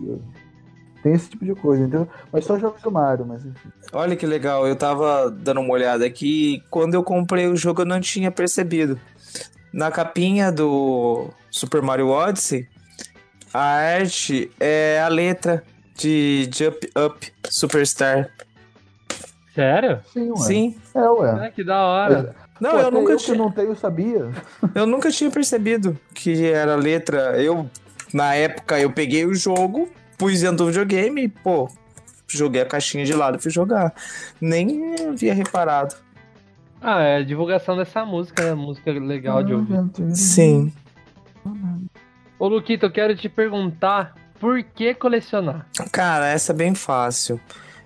tem 1.03 1.13
esse 1.13 1.31
tipo 1.31 1.45
de 1.45 1.55
coisa, 1.55 1.83
entendeu? 1.83 2.09
Mas 2.33 2.45
só 2.45 2.59
jogos 2.59 2.83
do 2.83 2.91
Mario, 2.91 3.27
mas 3.27 3.45
enfim. 3.45 3.69
Olha 3.93 4.17
que 4.17 4.27
legal, 4.27 4.67
eu 4.67 4.75
tava 4.75 5.31
dando 5.31 5.61
uma 5.61 5.73
olhada 5.73 6.05
aqui, 6.05 6.63
quando 6.71 6.95
eu 6.95 7.03
comprei 7.03 7.47
o 7.47 7.57
jogo 7.57 7.83
eu 7.83 7.87
não 7.87 8.01
tinha 8.01 8.31
percebido. 8.31 8.99
Na 9.73 9.91
capinha 9.91 10.51
do 10.51 11.29
Super 11.51 11.83
Mario 11.83 12.09
Odyssey, 12.09 12.67
a 13.53 13.61
arte 13.61 14.51
é 14.59 15.01
a 15.01 15.09
letra 15.09 15.63
de 15.95 16.49
Jump 16.53 16.91
Up 16.99 17.33
Superstar. 17.51 18.31
Sério? 19.55 20.01
Sim, 20.13 20.31
ué. 20.31 20.37
Sim. 20.39 20.77
É, 20.95 21.11
ué. 21.11 21.47
É, 21.47 21.51
que 21.51 21.65
da 21.65 21.85
hora. 21.85 22.35
É. 22.43 22.46
Não, 22.61 22.71
Pô, 22.71 22.79
eu 22.79 22.91
nunca 22.91 23.13
eu 23.13 23.17
tinha. 23.17 23.37
que 23.37 23.43
não 23.43 23.51
tenho, 23.51 23.77
sabia. 23.77 24.31
Eu 24.75 24.87
nunca 24.87 25.11
tinha 25.11 25.31
percebido 25.31 25.99
que 26.15 26.47
era 26.47 26.75
letra. 26.75 27.41
Eu, 27.43 27.69
na 28.13 28.35
época, 28.35 28.79
eu 28.81 28.91
peguei 28.91 29.25
o 29.27 29.35
jogo, 29.35 29.89
pus 30.17 30.41
dentro 30.41 30.59
do 30.59 30.67
videogame 30.67 31.25
e, 31.25 31.29
pô, 31.29 31.69
joguei 32.27 32.63
a 32.63 32.67
caixinha 32.67 33.05
de 33.05 33.13
lado 33.13 33.39
e 33.39 33.43
fui 33.43 33.51
jogar. 33.51 33.95
Nem 34.41 34.95
havia 35.09 35.35
reparado. 35.35 35.95
Ah, 36.81 37.03
é 37.03 37.17
a 37.17 37.23
divulgação 37.23 37.77
dessa 37.77 38.05
música, 38.05 38.45
né? 38.45 38.55
Música 38.55 38.93
legal 38.93 39.43
de 39.43 39.55
ouvir. 39.55 39.79
Sim. 40.15 40.73
Ô, 42.39 42.49
Luquito, 42.49 42.87
eu 42.87 42.91
quero 42.91 43.17
te 43.17 43.29
perguntar 43.29 44.15
por 44.39 44.63
que 44.63 44.95
colecionar? 44.95 45.67
Cara, 45.91 46.29
essa 46.29 46.53
é 46.53 46.55
bem 46.55 46.75
fácil. 46.75 47.41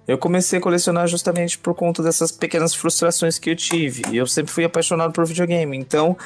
Eu 0.08 0.18
comecei 0.18 0.58
a 0.58 0.62
colecionar 0.62 1.06
justamente 1.06 1.58
por 1.58 1.74
conta 1.74 2.02
dessas 2.02 2.32
pequenas 2.32 2.74
frustrações 2.74 3.38
que 3.38 3.50
eu 3.50 3.56
tive. 3.56 4.02
Eu 4.12 4.26
sempre 4.26 4.52
fui 4.52 4.64
apaixonado 4.64 5.12
por 5.12 5.26
videogame, 5.26 5.76
então 5.76 6.16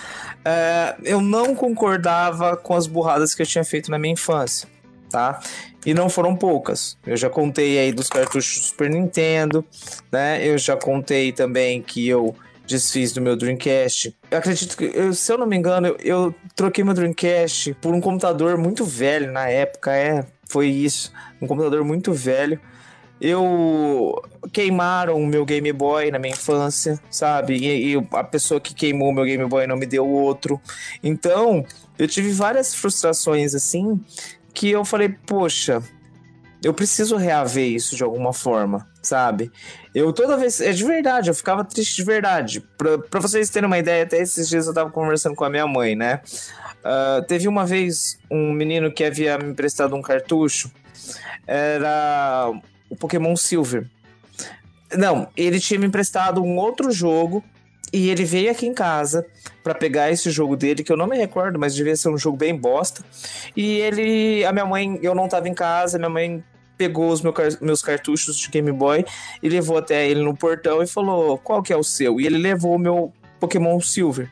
é, 0.45 0.95
eu 1.03 1.21
não 1.21 1.55
concordava 1.55 2.57
com 2.57 2.75
as 2.75 2.87
burradas 2.87 3.35
que 3.35 3.43
eu 3.43 3.47
tinha 3.47 3.65
feito 3.65 3.91
na 3.91 3.99
minha 3.99 4.15
infância, 4.15 4.69
tá? 5.11 5.41
E 5.85 5.93
não 5.93 6.09
foram 6.09 6.35
poucas. 6.35 6.97
Eu 7.07 7.17
já 7.17 7.29
contei 7.29 7.79
aí 7.79 7.93
dos 7.93 8.09
cartuchos 8.09 8.61
do 8.61 8.67
Super 8.69 8.89
Nintendo, 8.89 9.65
né? 10.11 10.43
Eu 10.47 10.57
já 10.57 10.77
contei 10.77 11.31
também 11.31 11.83
que 11.83 12.09
eu 12.09 12.35
desfiz 12.67 13.13
do 13.13 13.21
meu 13.21 13.37
Dreamcast. 13.37 14.17
Eu 14.31 14.39
acredito 14.39 14.77
que, 14.77 14.91
eu, 14.95 15.13
se 15.13 15.31
eu 15.31 15.39
não 15.39 15.47
me 15.47 15.57
engano, 15.57 15.89
eu, 15.89 15.97
eu 16.01 16.35
troquei 16.57 16.83
meu 16.83 16.95
Dreamcast 16.95 17.75
por 17.75 17.95
um 17.95 18.01
computador 18.01 18.57
muito 18.57 18.85
velho 18.85 19.31
na 19.31 19.49
época, 19.49 19.95
é, 19.95 20.25
foi 20.49 20.69
isso, 20.69 21.13
um 21.41 21.47
computador 21.47 21.85
muito 21.85 22.13
velho. 22.13 22.59
Eu 23.27 24.23
queimaram 24.53 25.17
o 25.17 25.27
meu 25.27 25.47
Game 25.47 25.73
Boy 25.73 26.11
na 26.11 26.19
minha 26.19 26.35
infância, 26.35 27.01
sabe? 27.11 27.57
E, 27.57 27.95
e, 27.95 28.09
a 28.13 28.23
pessoa 28.23 28.61
que 28.61 28.75
queimou 28.75 29.15
meu 29.15 29.25
Game 29.25 29.47
Boy 29.47 29.67
não 29.67 29.77
me 29.77 29.87
deu 29.87 30.07
outro. 30.07 30.61
Então, 31.03 31.65
eu 31.99 32.07
tive 32.07 32.31
várias 32.33 32.75
frustrações 32.75 33.55
assim 33.55 33.99
que 34.53 34.71
eu 34.71 34.85
falei, 34.85 35.09
poxa, 35.09 35.83
eu 36.63 36.75
preciso 36.75 37.17
reaver 37.17 37.67
isso 37.67 37.97
de 37.97 38.03
alguma 38.03 38.35
forma, 38.35 38.87
sabe? 39.01 39.51
Eu 39.95 40.13
toda 40.13 40.37
vez, 40.37 40.61
é 40.61 40.73
de 40.73 40.85
verdade, 40.85 41.31
eu 41.31 41.35
ficava 41.35 41.65
triste 41.65 41.97
de 41.97 42.05
verdade. 42.05 42.61
Pra, 42.77 42.99
pra 42.99 43.21
vocês 43.21 43.49
terem 43.49 43.67
uma 43.67 43.79
ideia, 43.79 44.05
até 44.05 44.21
esses 44.21 44.47
dias 44.51 44.67
eu 44.67 44.75
tava 44.75 44.91
conversando 44.91 45.35
com 45.35 45.45
a 45.45 45.51
minha 45.51 45.67
mãe, 45.67 45.97
né? 45.97 46.21
Uh, 46.85 47.25
teve 47.27 47.49
uma 47.49 47.65
vez 47.65 48.19
um 48.31 48.53
menino 48.53 48.93
que 48.93 49.03
havia 49.03 49.39
me 49.39 49.51
emprestado 49.51 49.97
um 49.97 50.03
cartucho 50.03 50.71
era 51.47 52.53
o 52.95 52.97
Pokémon 52.97 53.37
Silver. 53.37 53.87
Não, 54.97 55.29
ele 55.37 55.61
tinha 55.61 55.79
me 55.79 55.87
emprestado 55.87 56.43
um 56.43 56.57
outro 56.57 56.91
jogo 56.91 57.43
e 57.93 58.09
ele 58.11 58.25
veio 58.25 58.51
aqui 58.51 58.67
em 58.67 58.75
casa 58.75 59.27
para 59.63 59.75
pegar 59.75 60.11
esse 60.11 60.31
jogo 60.31 60.57
dele, 60.57 60.83
que 60.83 60.93
eu 60.93 60.97
não 60.97 61.07
me 61.07 61.17
recordo, 61.17 61.59
mas 61.59 61.75
devia 61.75 61.97
ser 61.97 62.09
um 62.09 62.19
jogo 62.19 62.37
bem 62.37 62.57
bosta. 62.57 63.05
E 63.57 63.79
ele, 63.79 64.45
a 64.45 64.53
minha 64.53 64.67
mãe, 64.67 64.99
eu 65.03 65.15
não 65.15 65.29
tava 65.29 65.49
em 65.49 65.55
casa, 65.55 65.99
minha 65.99 66.11
mãe 66.11 66.43
pegou 66.77 67.09
os 67.11 67.21
meu, 67.21 67.33
meus 67.61 67.83
cartuchos 67.83 68.37
de 68.37 68.49
Game 68.49 68.73
Boy 68.73 69.05
e 69.43 69.49
levou 69.49 69.79
até 69.79 70.09
ele 70.09 70.23
no 70.23 70.37
portão 70.37 70.83
e 70.83 70.87
falou: 70.87 71.39
"Qual 71.39 71.63
que 71.63 71.73
é 71.73 71.77
o 71.77 71.85
seu?" 71.85 72.21
E 72.21 72.27
ele 72.27 72.39
levou 72.39 72.75
o 72.75 72.79
meu 72.79 73.13
Pokémon 73.39 73.81
Silver. 73.81 74.31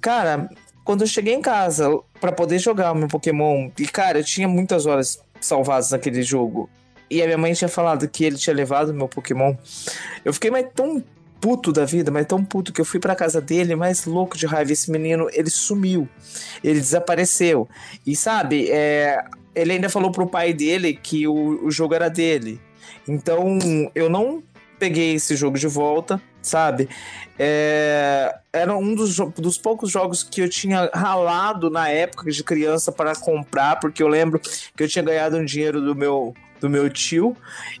Cara, 0.00 0.48
quando 0.84 1.02
eu 1.02 1.06
cheguei 1.06 1.34
em 1.34 1.42
casa 1.42 1.88
para 2.20 2.32
poder 2.32 2.58
jogar 2.58 2.92
o 2.92 2.94
meu 2.94 3.08
Pokémon, 3.08 3.70
e 3.78 3.86
cara, 3.86 4.18
eu 4.18 4.24
tinha 4.24 4.48
muitas 4.48 4.86
horas 4.86 5.20
salvadas 5.40 5.90
naquele 5.90 6.22
jogo. 6.22 6.68
E 7.08 7.22
a 7.22 7.26
minha 7.26 7.38
mãe 7.38 7.52
tinha 7.52 7.68
falado 7.68 8.08
que 8.08 8.24
ele 8.24 8.36
tinha 8.36 8.54
levado 8.54 8.92
meu 8.92 9.08
Pokémon. 9.08 9.54
Eu 10.24 10.32
fiquei 10.32 10.50
mais 10.50 10.66
tão 10.74 11.02
puto 11.40 11.72
da 11.72 11.84
vida, 11.84 12.10
mas 12.10 12.26
tão 12.26 12.44
puto 12.44 12.72
que 12.72 12.80
eu 12.80 12.84
fui 12.84 12.98
pra 12.98 13.14
casa 13.14 13.40
dele, 13.40 13.76
mais 13.76 14.04
louco 14.04 14.36
de 14.36 14.46
raiva. 14.46 14.72
Esse 14.72 14.90
menino, 14.90 15.28
ele 15.32 15.50
sumiu. 15.50 16.08
Ele 16.62 16.80
desapareceu. 16.80 17.68
E 18.06 18.16
sabe, 18.16 18.68
é, 18.70 19.24
ele 19.54 19.72
ainda 19.72 19.88
falou 19.88 20.10
pro 20.10 20.26
pai 20.26 20.52
dele 20.52 20.94
que 20.94 21.26
o, 21.28 21.64
o 21.64 21.70
jogo 21.70 21.94
era 21.94 22.08
dele. 22.08 22.60
Então, 23.06 23.58
eu 23.94 24.10
não 24.10 24.42
peguei 24.78 25.14
esse 25.14 25.36
jogo 25.36 25.58
de 25.58 25.66
volta, 25.66 26.20
sabe? 26.42 26.88
É, 27.38 28.34
era 28.52 28.76
um 28.76 28.94
dos, 28.94 29.16
dos 29.16 29.58
poucos 29.58 29.90
jogos 29.90 30.22
que 30.22 30.40
eu 30.40 30.48
tinha 30.48 30.90
ralado 30.92 31.70
na 31.70 31.88
época 31.88 32.30
de 32.30 32.42
criança 32.42 32.90
para 32.90 33.14
comprar, 33.14 33.78
porque 33.78 34.02
eu 34.02 34.08
lembro 34.08 34.40
que 34.40 34.82
eu 34.82 34.88
tinha 34.88 35.04
ganhado 35.04 35.36
um 35.36 35.44
dinheiro 35.44 35.80
do 35.80 35.94
meu 35.94 36.34
do 36.60 36.68
meu 36.68 36.88
tio 36.90 37.36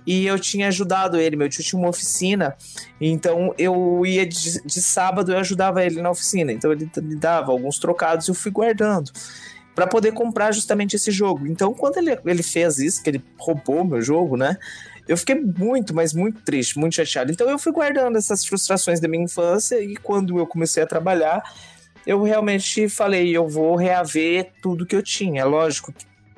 e 0.06 0.26
eu 0.26 0.38
tinha 0.38 0.68
ajudado 0.68 1.18
ele. 1.18 1.36
Meu 1.36 1.48
tio 1.48 1.64
tinha 1.64 1.78
uma 1.78 1.88
oficina, 1.88 2.56
então 3.00 3.54
eu 3.58 4.04
ia 4.04 4.26
de, 4.26 4.62
de 4.62 4.82
sábado 4.82 5.32
eu 5.32 5.38
ajudava 5.38 5.84
ele 5.84 6.00
na 6.00 6.10
oficina. 6.10 6.52
Então 6.52 6.72
ele 6.72 6.90
me 7.02 7.16
dava 7.16 7.52
alguns 7.52 7.78
trocados 7.78 8.26
e 8.26 8.30
eu 8.30 8.34
fui 8.34 8.50
guardando 8.50 9.10
para 9.74 9.86
poder 9.86 10.12
comprar 10.12 10.52
justamente 10.52 10.96
esse 10.96 11.10
jogo. 11.10 11.46
Então 11.46 11.72
quando 11.74 11.98
ele, 11.98 12.18
ele 12.24 12.42
fez 12.42 12.78
isso, 12.78 13.02
que 13.02 13.10
ele 13.10 13.24
roubou 13.38 13.84
meu 13.84 14.00
jogo, 14.00 14.36
né? 14.36 14.56
Eu 15.08 15.16
fiquei 15.16 15.36
muito, 15.36 15.94
mas 15.94 16.12
muito 16.12 16.42
triste, 16.42 16.78
muito 16.78 16.96
chateado. 16.96 17.30
Então 17.30 17.48
eu 17.48 17.58
fui 17.58 17.72
guardando 17.72 18.16
essas 18.16 18.44
frustrações 18.44 18.98
da 18.98 19.06
minha 19.06 19.22
infância 19.22 19.80
e 19.80 19.96
quando 19.96 20.38
eu 20.38 20.46
comecei 20.46 20.82
a 20.82 20.86
trabalhar, 20.86 21.42
eu 22.04 22.22
realmente 22.22 22.88
falei, 22.88 23.36
eu 23.36 23.46
vou 23.48 23.76
reaver 23.76 24.50
tudo 24.60 24.86
que 24.86 24.96
eu 24.96 25.02
tinha. 25.02 25.44
Lógico 25.44 25.92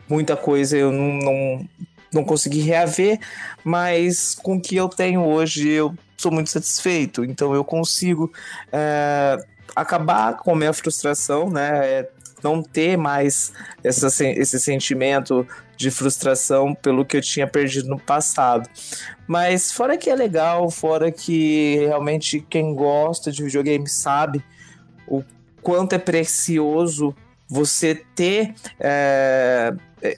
muita 0.09 0.37
coisa 0.37 0.77
eu 0.77 0.91
não, 0.91 1.19
não 1.19 1.69
não 2.13 2.25
consegui 2.25 2.61
reaver, 2.61 3.19
mas 3.65 4.35
com 4.35 4.57
o 4.57 4.61
que 4.61 4.77
eu 4.77 4.89
tenho 4.89 5.25
hoje 5.25 5.69
eu 5.69 5.95
sou 6.17 6.33
muito 6.33 6.51
satisfeito. 6.51 7.25
Então 7.25 7.55
eu 7.55 7.65
consigo 7.65 8.33
é, 8.73 9.37
acabar 9.75 10.37
com 10.37 10.53
a 10.53 10.57
minha 10.57 10.73
frustração, 10.73 11.51
né? 11.51 11.87
É, 11.87 12.11
não 12.43 12.63
ter 12.63 12.97
mais 12.97 13.53
essa, 13.83 14.07
esse 14.25 14.61
sentimento 14.61 15.47
de 15.77 15.91
frustração 15.91 16.75
pelo 16.75 17.05
que 17.05 17.17
eu 17.17 17.21
tinha 17.21 17.47
perdido 17.47 17.89
no 17.89 17.99
passado. 17.99 18.69
Mas 19.27 19.73
fora 19.73 19.97
que 19.97 20.09
é 20.09 20.15
legal, 20.15 20.71
fora 20.71 21.11
que 21.11 21.77
realmente 21.87 22.45
quem 22.49 22.75
gosta 22.75 23.31
de 23.31 23.43
videogame 23.43 23.89
sabe 23.89 24.43
o 25.07 25.23
quanto 25.63 25.95
é 25.95 25.99
precioso 25.99 27.15
você 27.49 27.95
ter 28.15 28.55
é, 28.79 29.73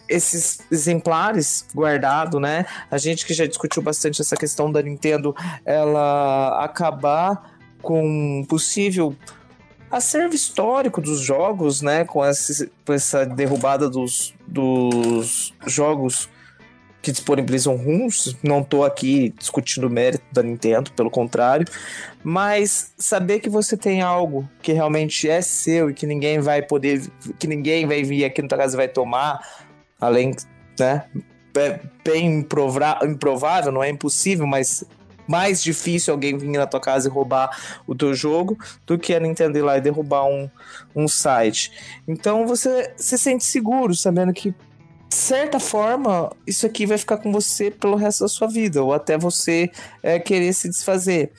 esses 0.08 0.60
exemplares 0.70 1.66
guardados, 1.74 2.40
né? 2.40 2.66
A 2.90 2.98
gente 2.98 3.26
que 3.26 3.34
já 3.34 3.46
discutiu 3.46 3.82
bastante 3.82 4.20
essa 4.20 4.36
questão 4.36 4.70
da 4.70 4.82
Nintendo, 4.82 5.34
ela 5.64 6.64
acabar 6.64 7.58
com 7.82 8.44
possível 8.48 9.14
acervo 9.90 10.34
histórico 10.34 11.00
dos 11.00 11.20
jogos, 11.20 11.82
né? 11.82 12.04
Com, 12.04 12.20
com 12.86 12.92
essa 12.92 13.26
derrubada 13.26 13.88
dos, 13.88 14.34
dos 14.46 15.52
jogos 15.66 16.28
que 17.02 17.10
disponibilizam 17.10 17.76
ROMs. 17.76 18.36
Não 18.42 18.60
estou 18.60 18.84
aqui 18.84 19.34
discutindo 19.38 19.86
o 19.86 19.90
mérito 19.90 20.24
da 20.32 20.42
Nintendo, 20.42 20.92
pelo 20.92 21.10
contrário. 21.10 21.66
Mas 22.22 22.92
saber 22.98 23.40
que 23.40 23.48
você 23.48 23.76
tem 23.76 24.02
algo 24.02 24.48
que 24.62 24.72
realmente 24.72 25.28
é 25.28 25.40
seu 25.40 25.90
e 25.90 25.94
que 25.94 26.06
ninguém 26.06 26.38
vai 26.40 26.62
poder, 26.62 27.10
que 27.38 27.46
ninguém 27.46 27.86
vai 27.86 28.02
vir 28.02 28.24
aqui 28.24 28.42
na 28.42 28.48
tua 28.48 28.58
casa 28.58 28.74
e 28.74 28.76
vai 28.76 28.88
tomar, 28.88 29.40
além, 30.00 30.34
né? 30.78 31.04
É 31.56 31.80
bem 32.04 32.44
improvável, 33.04 33.72
não 33.72 33.82
é 33.82 33.90
impossível, 33.90 34.46
mas 34.46 34.84
mais 35.26 35.62
difícil 35.62 36.12
alguém 36.12 36.36
vir 36.36 36.48
na 36.48 36.66
tua 36.66 36.80
casa 36.80 37.08
e 37.08 37.10
roubar 37.10 37.50
o 37.86 37.94
teu 37.94 38.14
jogo 38.14 38.58
do 38.86 38.98
que 38.98 39.14
a 39.14 39.20
Nintendo 39.20 39.58
ir 39.58 39.62
lá 39.62 39.78
e 39.78 39.80
derrubar 39.80 40.26
um, 40.26 40.50
um 40.94 41.06
site. 41.06 41.70
Então 42.06 42.46
você 42.46 42.92
se 42.96 43.16
sente 43.16 43.44
seguro 43.44 43.94
sabendo 43.94 44.32
que 44.32 44.54
de 45.10 45.16
certa 45.16 45.58
forma, 45.58 46.30
isso 46.46 46.64
aqui 46.64 46.86
vai 46.86 46.96
ficar 46.96 47.16
com 47.16 47.32
você 47.32 47.68
pelo 47.68 47.96
resto 47.96 48.20
da 48.20 48.28
sua 48.28 48.46
vida, 48.46 48.80
ou 48.80 48.94
até 48.94 49.18
você 49.18 49.68
é, 50.04 50.20
querer 50.20 50.52
se 50.52 50.68
desfazer. 50.68 51.32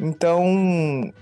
Então, 0.00 1.12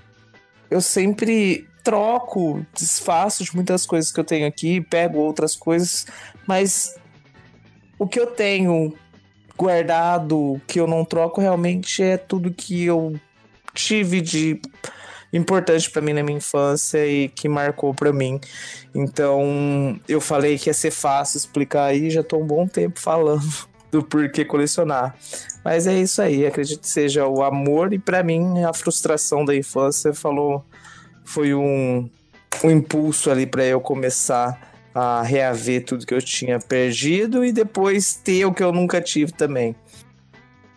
eu 0.71 0.83
sempre 0.83 1.67
troco, 1.83 2.65
desfaço 2.75 3.43
de 3.43 3.55
muitas 3.55 3.87
coisas 3.87 4.13
que 4.13 4.21
eu 4.21 4.25
tenho 4.25 4.47
aqui, 4.47 4.83
pego 4.83 5.19
outras 5.19 5.57
coisas, 5.57 6.05
mas 6.47 6.95
o 7.99 8.07
que 8.07 8.19
eu 8.19 8.27
tenho 8.27 8.93
guardado, 9.57 10.61
que 10.67 10.81
eu 10.81 10.87
não 10.87 11.05
troco, 11.05 11.41
realmente 11.41 12.03
é 12.03 12.17
tudo 12.17 12.53
que 12.53 12.85
eu 12.85 13.19
tive 13.73 14.21
de 14.21 14.61
importante 15.33 15.91
para 15.91 16.01
mim 16.01 16.13
na 16.13 16.23
minha 16.23 16.39
infância 16.39 17.05
e 17.07 17.29
que 17.29 17.49
marcou 17.49 17.93
para 17.93 18.13
mim. 18.13 18.41
Então, 18.95 19.99
eu 20.09 20.21
falei 20.21 20.59
que 20.59 20.71
ia 20.71 20.75
ser 20.75 20.91
fácil 20.91 21.39
explicar 21.39 21.87
aí, 21.87 22.11
já 22.11 22.23
tô 22.23 22.39
um 22.39 22.47
bom 22.47 22.67
tempo 22.67 23.01
falando 23.01 23.43
do 23.91 24.03
porquê 24.03 24.45
colecionar. 24.45 25.15
Mas 25.65 25.87
é 25.87 25.95
isso 25.95 26.23
aí, 26.23 26.47
acredito 26.47 26.81
que 26.81 26.89
seja 26.89 27.27
o 27.27 27.43
amor 27.43 27.93
e 27.93 27.99
para 27.99 28.23
mim 28.23 28.63
a 28.63 28.73
frustração 28.73 29.45
da 29.45 29.55
infância 29.55 30.13
falou 30.13 30.65
foi 31.25 31.55
um, 31.55 32.09
um 32.63 32.71
impulso 32.71 33.31
ali 33.31 33.47
para 33.47 33.65
eu 33.65 33.81
começar 33.81 34.74
a 34.95 35.23
reaver 35.23 35.85
tudo 35.85 36.07
que 36.07 36.15
eu 36.15 36.23
tinha 36.23 36.59
perdido 36.59 37.45
e 37.45 37.53
depois 37.53 38.15
ter 38.15 38.45
o 38.45 38.55
que 38.55 38.63
eu 38.63 38.73
nunca 38.73 39.01
tive 39.01 39.33
também. 39.33 39.75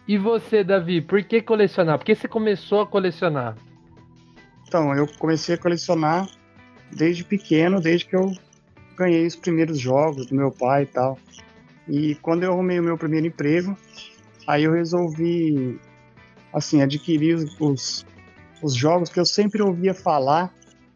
E 0.07 0.17
você, 0.17 0.63
Davi, 0.63 1.01
por 1.01 1.21
que 1.23 1.41
colecionar? 1.41 1.97
Por 1.99 2.05
que 2.05 2.15
você 2.15 2.27
começou 2.27 2.81
a 2.81 2.87
colecionar? 2.87 3.55
Então, 4.67 4.93
eu 4.95 5.07
comecei 5.19 5.55
a 5.55 5.57
colecionar 5.57 6.27
desde 6.91 7.23
pequeno, 7.23 7.79
desde 7.79 8.05
que 8.05 8.15
eu 8.15 8.33
ganhei 8.97 9.27
os 9.27 9.35
primeiros 9.35 9.79
jogos 9.79 10.25
do 10.25 10.35
meu 10.35 10.51
pai 10.51 10.83
e 10.83 10.87
tal. 10.87 11.19
E 11.87 12.15
quando 12.15 12.43
eu 12.43 12.53
arrumei 12.53 12.79
o 12.79 12.83
meu 12.83 12.97
primeiro 12.97 13.27
emprego, 13.27 13.77
aí 14.47 14.63
eu 14.63 14.73
resolvi, 14.73 15.79
assim, 16.53 16.81
adquirir 16.81 17.35
os, 17.59 18.05
os 18.61 18.73
jogos 18.73 19.09
que 19.09 19.19
eu 19.19 19.25
sempre 19.25 19.61
ouvia 19.61 19.93
falar, 19.93 20.53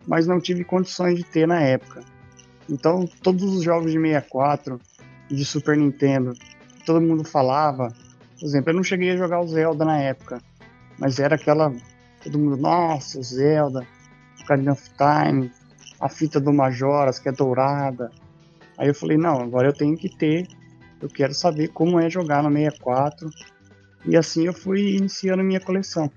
mas 0.08 0.26
não 0.26 0.40
tive 0.40 0.64
condições 0.64 1.18
de 1.18 1.24
ter 1.24 1.48
na 1.48 1.62
época. 1.62 2.04
Então, 2.72 3.06
todos 3.22 3.44
os 3.44 3.64
jogos 3.64 3.92
de 3.92 4.00
64 4.00 4.80
e 5.30 5.36
de 5.36 5.44
Super 5.44 5.76
Nintendo, 5.76 6.34
todo 6.86 7.02
mundo 7.02 7.26
falava. 7.26 7.90
Por 8.40 8.46
exemplo, 8.46 8.72
eu 8.72 8.76
não 8.76 8.84
cheguei 8.84 9.12
a 9.12 9.18
jogar 9.18 9.42
o 9.42 9.48
Zelda 9.48 9.84
na 9.84 10.00
época, 10.00 10.42
mas 10.98 11.20
era 11.20 11.36
aquela. 11.36 11.74
Todo 12.24 12.40
mundo, 12.40 12.56
nossa, 12.56 13.20
o 13.20 13.24
Zelda, 13.24 13.86
Ocarina 14.42 14.72
of 14.72 14.90
Time, 14.92 15.52
a 16.00 16.08
fita 16.08 16.40
do 16.40 16.54
Majoras, 16.54 17.20
que 17.20 17.28
é 17.28 17.32
dourada. 17.32 18.10
Aí 18.78 18.88
eu 18.88 18.96
falei, 18.96 19.18
não, 19.18 19.42
agora 19.42 19.68
eu 19.68 19.74
tenho 19.74 19.98
que 19.98 20.08
ter, 20.08 20.48
eu 21.02 21.10
quero 21.10 21.34
saber 21.34 21.70
como 21.70 22.00
é 22.00 22.10
jogar 22.10 22.42
no 22.42 22.52
64. 22.52 23.30
E 24.06 24.16
assim 24.16 24.46
eu 24.46 24.54
fui 24.54 24.96
iniciando 24.96 25.44
minha 25.44 25.60
coleção. 25.60 26.10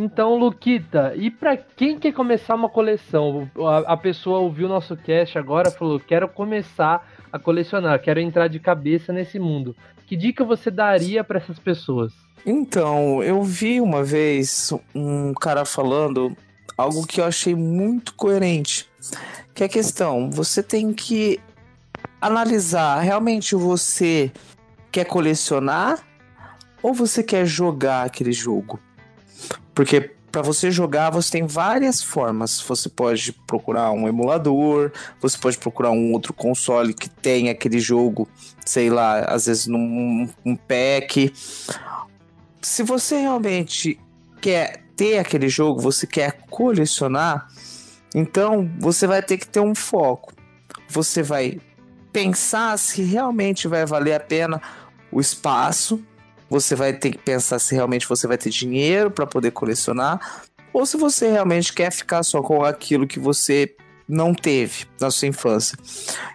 Então, 0.00 0.36
Luquita, 0.36 1.12
e 1.16 1.28
para 1.28 1.56
quem 1.56 1.98
quer 1.98 2.12
começar 2.12 2.54
uma 2.54 2.68
coleção? 2.68 3.50
A, 3.58 3.94
a 3.94 3.96
pessoa 3.96 4.38
ouviu 4.38 4.68
nosso 4.68 4.96
cast 4.96 5.36
agora, 5.36 5.72
falou: 5.72 5.98
quero 5.98 6.28
começar 6.28 7.04
a 7.32 7.36
colecionar, 7.36 8.00
quero 8.00 8.20
entrar 8.20 8.46
de 8.46 8.60
cabeça 8.60 9.12
nesse 9.12 9.40
mundo. 9.40 9.74
Que 10.06 10.14
dica 10.14 10.44
você 10.44 10.70
daria 10.70 11.24
para 11.24 11.38
essas 11.38 11.58
pessoas? 11.58 12.12
Então, 12.46 13.24
eu 13.24 13.42
vi 13.42 13.80
uma 13.80 14.04
vez 14.04 14.72
um 14.94 15.34
cara 15.34 15.64
falando 15.64 16.32
algo 16.76 17.04
que 17.04 17.20
eu 17.20 17.24
achei 17.24 17.56
muito 17.56 18.14
coerente. 18.14 18.88
Que 19.52 19.64
é 19.64 19.66
a 19.66 19.68
questão, 19.68 20.30
você 20.30 20.62
tem 20.62 20.92
que 20.92 21.40
analisar 22.20 23.00
realmente 23.00 23.56
você 23.56 24.30
quer 24.92 25.06
colecionar 25.06 25.98
ou 26.80 26.94
você 26.94 27.20
quer 27.20 27.44
jogar 27.44 28.06
aquele 28.06 28.30
jogo? 28.30 28.78
Porque 29.78 30.10
para 30.32 30.42
você 30.42 30.72
jogar, 30.72 31.08
você 31.10 31.30
tem 31.30 31.46
várias 31.46 32.02
formas. 32.02 32.60
Você 32.62 32.88
pode 32.88 33.32
procurar 33.46 33.92
um 33.92 34.08
emulador, 34.08 34.90
você 35.20 35.38
pode 35.38 35.56
procurar 35.56 35.92
um 35.92 36.12
outro 36.12 36.32
console 36.32 36.92
que 36.92 37.08
tem 37.08 37.48
aquele 37.48 37.78
jogo, 37.78 38.28
sei 38.66 38.90
lá, 38.90 39.20
às 39.20 39.46
vezes 39.46 39.68
num 39.68 40.28
um 40.44 40.56
pack. 40.56 41.32
Se 42.60 42.82
você 42.82 43.20
realmente 43.20 44.00
quer 44.40 44.82
ter 44.96 45.20
aquele 45.20 45.48
jogo, 45.48 45.80
você 45.80 46.08
quer 46.08 46.40
colecionar, 46.50 47.46
então 48.12 48.68
você 48.80 49.06
vai 49.06 49.22
ter 49.22 49.38
que 49.38 49.46
ter 49.46 49.60
um 49.60 49.76
foco. 49.76 50.34
Você 50.88 51.22
vai 51.22 51.60
pensar 52.12 52.76
se 52.80 53.00
realmente 53.04 53.68
vai 53.68 53.86
valer 53.86 54.14
a 54.14 54.20
pena 54.20 54.60
o 55.12 55.20
espaço 55.20 56.04
você 56.48 56.74
vai 56.74 56.92
ter 56.92 57.10
que 57.10 57.18
pensar 57.18 57.58
se 57.58 57.74
realmente 57.74 58.08
você 58.08 58.26
vai 58.26 58.38
ter 58.38 58.50
dinheiro 58.50 59.10
para 59.10 59.26
poder 59.26 59.50
colecionar 59.50 60.42
ou 60.72 60.86
se 60.86 60.96
você 60.96 61.30
realmente 61.30 61.72
quer 61.72 61.90
ficar 61.90 62.22
só 62.22 62.42
com 62.42 62.62
aquilo 62.64 63.06
que 63.06 63.18
você 63.18 63.74
não 64.08 64.34
teve 64.34 64.86
na 65.00 65.10
sua 65.10 65.28
infância. 65.28 65.76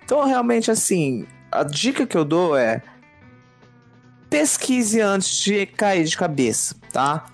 Então, 0.03 0.25
realmente, 0.25 0.69
assim, 0.69 1.25
a 1.51 1.63
dica 1.63 2.05
que 2.05 2.17
eu 2.17 2.25
dou 2.25 2.55
é 2.55 2.81
pesquise 4.29 4.99
antes 4.99 5.37
de 5.37 5.65
cair 5.65 6.03
de 6.03 6.17
cabeça, 6.17 6.75
tá? 6.91 7.25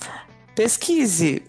Pesquise. 0.55 1.43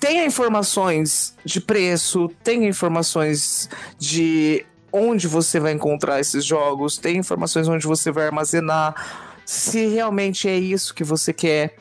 Tenha 0.00 0.26
informações 0.26 1.36
de 1.44 1.60
preço, 1.60 2.28
tenha 2.42 2.66
informações 2.66 3.68
de 3.98 4.66
onde 4.92 5.28
você 5.28 5.60
vai 5.60 5.72
encontrar 5.72 6.20
esses 6.20 6.44
jogos, 6.44 6.98
tenha 6.98 7.18
informações 7.18 7.68
onde 7.68 7.86
você 7.86 8.10
vai 8.10 8.26
armazenar 8.26 9.27
se 9.48 9.86
realmente 9.86 10.46
é 10.46 10.58
isso 10.58 10.94
que 10.94 11.02
você 11.02 11.32
quer. 11.32 11.74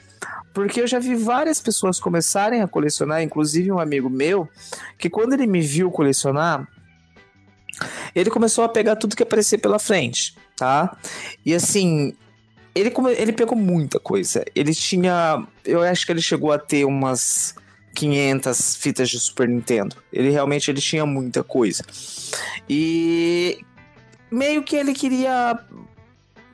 Porque 0.53 0.79
eu 0.79 0.87
já 0.87 0.99
vi 0.99 1.15
várias 1.15 1.59
pessoas 1.59 1.99
começarem 1.99 2.61
a 2.61 2.67
colecionar, 2.67 3.21
inclusive 3.21 3.69
um 3.69 3.77
amigo 3.77 4.09
meu, 4.09 4.47
que 4.97 5.09
quando 5.09 5.33
ele 5.33 5.45
me 5.45 5.59
viu 5.59 5.91
colecionar, 5.91 6.65
ele 8.15 8.29
começou 8.29 8.63
a 8.63 8.69
pegar 8.69 8.95
tudo 8.95 9.17
que 9.17 9.21
aparecia 9.21 9.59
pela 9.59 9.77
frente, 9.79 10.33
tá? 10.55 10.97
E 11.45 11.53
assim, 11.53 12.15
ele, 12.73 12.93
ele 13.17 13.33
pegou 13.33 13.57
muita 13.57 13.99
coisa. 13.99 14.45
Ele 14.55 14.73
tinha. 14.73 15.45
Eu 15.65 15.81
acho 15.81 16.05
que 16.05 16.13
ele 16.13 16.21
chegou 16.21 16.53
a 16.53 16.57
ter 16.57 16.85
umas 16.85 17.53
500 17.95 18.77
fitas 18.77 19.09
de 19.09 19.19
Super 19.19 19.49
Nintendo. 19.49 19.97
Ele 20.13 20.29
realmente 20.29 20.71
ele 20.71 20.79
tinha 20.79 21.05
muita 21.05 21.43
coisa. 21.43 21.83
E 22.69 23.59
meio 24.31 24.63
que 24.63 24.77
ele 24.77 24.93
queria 24.93 25.59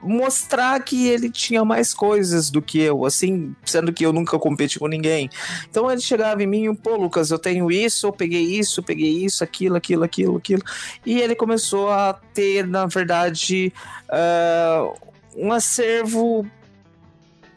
mostrar 0.04 0.80
que 0.84 1.08
ele 1.08 1.30
tinha 1.30 1.64
mais 1.64 1.94
coisas 1.94 2.50
do 2.50 2.62
que 2.62 2.80
eu, 2.80 3.06
assim, 3.06 3.56
sendo 3.66 3.94
que 3.94 4.06
eu 4.06 4.14
nunca 4.14 4.38
competi 4.38 4.78
com 4.78 4.88
ninguém. 4.88 5.30
Então 5.70 5.90
ele 5.90 6.02
chegava 6.02 6.44
em 6.44 6.48
mim 6.48 6.70
e, 6.70 6.76
pô, 6.76 6.96
Lucas, 6.96 7.32
eu 7.32 7.40
tenho 7.40 7.72
isso, 7.72 8.08
eu 8.08 8.14
peguei 8.14 8.42
isso, 8.42 8.80
eu 8.80 8.84
peguei 8.84 9.24
isso, 9.24 9.44
aquilo, 9.44 9.76
aquilo, 9.76 10.04
aquilo, 10.04 10.38
aquilo. 10.38 10.64
E 11.06 11.20
ele 11.20 11.36
começou 11.36 11.90
a 11.90 12.14
ter, 12.34 12.68
na 12.68 12.86
verdade, 12.86 13.74
uh, 14.10 14.94
um 15.36 15.52
acervo 15.52 16.46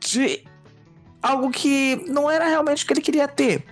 de 0.00 0.44
algo 1.22 1.50
que 1.50 2.04
não 2.06 2.30
era 2.30 2.46
realmente 2.46 2.84
o 2.84 2.86
que 2.86 2.92
ele 2.92 3.00
queria 3.00 3.26
ter. 3.26 3.64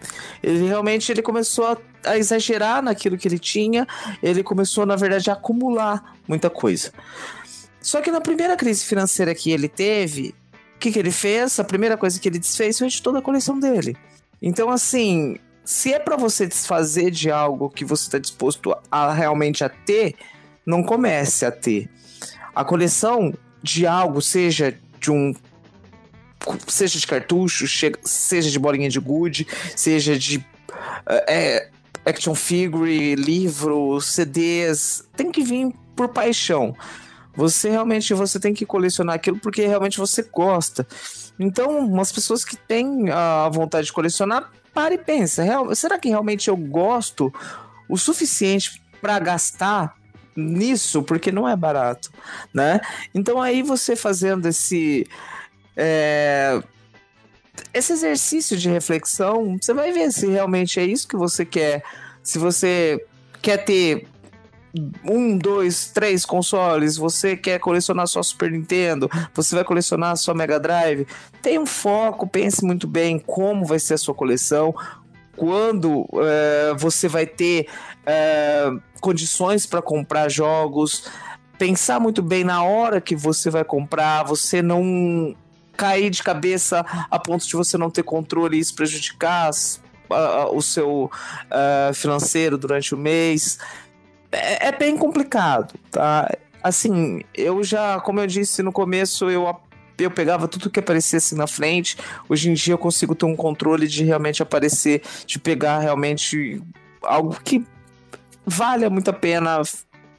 Ele 0.43 0.67
realmente 0.67 1.11
ele 1.13 1.23
começou 1.23 1.67
a, 1.67 1.77
a 2.05 2.19
exagerar 2.19 2.83
naquilo 2.83 3.17
que 3.17 3.29
ele 3.29 3.39
tinha, 3.39 3.87
ele 4.23 4.43
começou, 4.43 4.85
na 4.85 4.97
verdade, 4.97 5.31
a 5.31 5.35
acumular 5.35 6.17
muita 6.27 6.51
coisa. 6.51 6.93
Só 7.85 8.01
que 8.01 8.11
na 8.11 8.19
primeira 8.19 8.57
crise 8.57 8.83
financeira 8.83 9.35
que 9.35 9.51
ele 9.51 9.69
teve, 9.69 10.35
o 10.75 10.79
que, 10.79 10.91
que 10.91 10.99
ele 10.99 11.11
fez? 11.11 11.61
A 11.61 11.65
primeira 11.65 11.99
coisa 11.99 12.19
que 12.19 12.27
ele 12.27 12.39
desfez 12.39 12.79
foi 12.79 12.89
de 12.89 13.03
toda 13.03 13.19
a 13.19 13.23
coleção 13.23 13.61
dele. 13.61 13.95
Então, 14.41 14.71
assim, 14.71 15.37
se 15.63 15.93
é 15.93 15.99
para 15.99 16.17
você 16.17 16.47
desfazer 16.47 17.11
de 17.11 17.31
algo 17.31 17.69
que 17.69 17.85
você 17.85 18.05
está 18.05 18.19
disposto 18.19 18.75
a 18.91 19.13
realmente 19.13 19.63
a 19.63 19.69
ter, 19.69 20.15
não 20.65 20.83
comece 20.83 21.45
a 21.45 21.53
ter. 21.53 21.91
A 22.55 22.65
coleção 22.65 23.35
de 23.63 23.87
algo, 23.87 24.23
seja 24.23 24.75
de 24.99 25.11
um 25.11 25.35
seja 26.67 26.99
de 26.99 27.07
cartucho, 27.07 27.67
seja 28.03 28.51
de 28.51 28.59
bolinha 28.59 28.89
de 28.89 28.99
gude, 28.99 29.47
seja 29.77 30.19
de 30.19 30.43
é, 31.07 31.69
action 32.07 32.35
figure, 32.35 33.15
livro, 33.15 34.01
CDs, 34.01 35.05
tem 35.15 35.31
que 35.31 35.43
vir 35.43 35.71
por 35.95 36.09
paixão. 36.09 36.75
Você 37.37 37.71
realmente 37.71 38.15
você 38.15 38.39
tem 38.39 38.55
que 38.55 38.65
colecionar 38.65 39.17
aquilo 39.17 39.39
porque 39.39 39.67
realmente 39.67 39.99
você 39.99 40.23
gosta. 40.23 40.87
Então, 41.39 41.79
umas 41.79 42.13
pessoas 42.13 42.45
que 42.45 42.57
têm 42.57 43.11
a 43.11 43.49
vontade 43.49 43.87
de 43.87 43.93
colecionar, 43.93 44.51
para 44.73 44.95
e 44.95 44.99
pensa, 44.99 45.45
será 45.75 45.99
que 45.99 46.09
realmente 46.09 46.49
eu 46.49 46.57
gosto 46.57 47.33
o 47.89 47.97
suficiente 47.97 48.83
para 49.01 49.19
gastar 49.21 49.97
nisso? 50.37 51.03
Porque 51.03 51.31
não 51.31 51.49
é 51.49 51.55
barato, 51.55 52.11
né? 52.53 52.81
Então 53.15 53.41
aí 53.41 53.63
você 53.63 53.95
fazendo 53.95 54.49
esse 54.49 55.07
é, 55.77 56.61
esse 57.73 57.93
exercício 57.93 58.57
de 58.57 58.69
reflexão, 58.69 59.57
você 59.61 59.73
vai 59.73 59.93
ver 59.93 60.11
se 60.13 60.27
realmente 60.27 60.81
é 60.81 60.85
isso 60.85 61.07
que 61.07 61.17
você 61.17 61.45
quer. 61.45 61.85
Se 62.23 62.39
você 62.39 63.05
quer 63.41 63.59
ter 63.59 64.09
um, 65.05 65.39
dois, 65.39 65.89
três 65.89 66.25
consoles, 66.25 66.97
você 66.97 67.37
quer 67.37 67.61
colecionar 67.61 68.07
sua 68.07 68.23
Super 68.23 68.51
Nintendo, 68.51 69.09
você 69.33 69.55
vai 69.55 69.65
colecionar 69.65 70.17
sua 70.17 70.35
Mega 70.35 70.59
Drive, 70.59 71.07
tem 71.41 71.59
um 71.59 71.67
foco, 71.67 72.27
pense 72.27 72.65
muito 72.65 72.87
bem 72.87 73.19
como 73.19 73.65
vai 73.65 73.79
ser 73.79 73.95
a 73.95 73.99
sua 73.99 74.15
coleção, 74.15 74.75
quando 75.37 76.07
é, 76.15 76.75
você 76.77 77.09
vai 77.09 77.27
ter 77.27 77.69
é, 78.05 78.71
condições 79.01 79.67
para 79.67 79.81
comprar 79.81 80.29
jogos, 80.29 81.05
pensar 81.59 82.01
muito 82.01 82.23
bem 82.23 82.43
na 82.43 82.63
hora 82.65 83.01
que 83.01 83.15
você 83.15 83.51
vai 83.51 83.65
comprar, 83.65 84.25
você 84.25 84.61
não 84.61 85.35
cair 85.77 86.11
de 86.11 86.23
cabeça 86.23 86.85
a 87.11 87.19
ponto 87.19 87.47
de 87.47 87.55
você 87.55 87.77
não 87.77 87.91
ter 87.91 88.03
controle 88.03 88.57
e 88.57 88.61
isso 88.61 88.75
prejudicar 88.75 89.51
o 90.53 90.63
seu 90.63 91.11
uh, 91.11 91.95
financeiro 91.95 92.57
durante 92.57 92.95
o 92.95 92.99
mês 92.99 93.59
é, 94.35 94.69
é 94.69 94.73
bem 94.73 94.97
complicado, 94.97 95.75
tá? 95.91 96.31
Assim, 96.63 97.23
eu 97.35 97.63
já, 97.63 98.01
como 98.01 98.21
eu 98.21 98.27
disse 98.27 98.63
no 98.63 98.73
começo, 98.73 99.31
eu 99.31 99.47
eu 99.97 100.11
pegava 100.11 100.49
tudo 100.49 100.71
que 100.71 100.81
aparecesse 100.81 101.37
na 101.37 101.47
frente. 101.47 101.97
Hoje 102.29 102.51
em 102.51 102.55
dia 102.55 102.75
eu 102.75 102.79
consigo 102.79 103.15
ter 103.15 103.27
um 103.27 103.37
controle 103.37 103.87
de 103.87 104.03
realmente 104.03 104.43
aparecer, 104.43 105.03
de 105.25 105.39
pegar 105.39 105.79
realmente 105.79 106.61
algo 107.03 107.39
que 107.45 107.65
vale 108.45 108.89
muito 108.89 109.09
a 109.11 109.13
pena, 109.13 109.63
de 109.63 109.71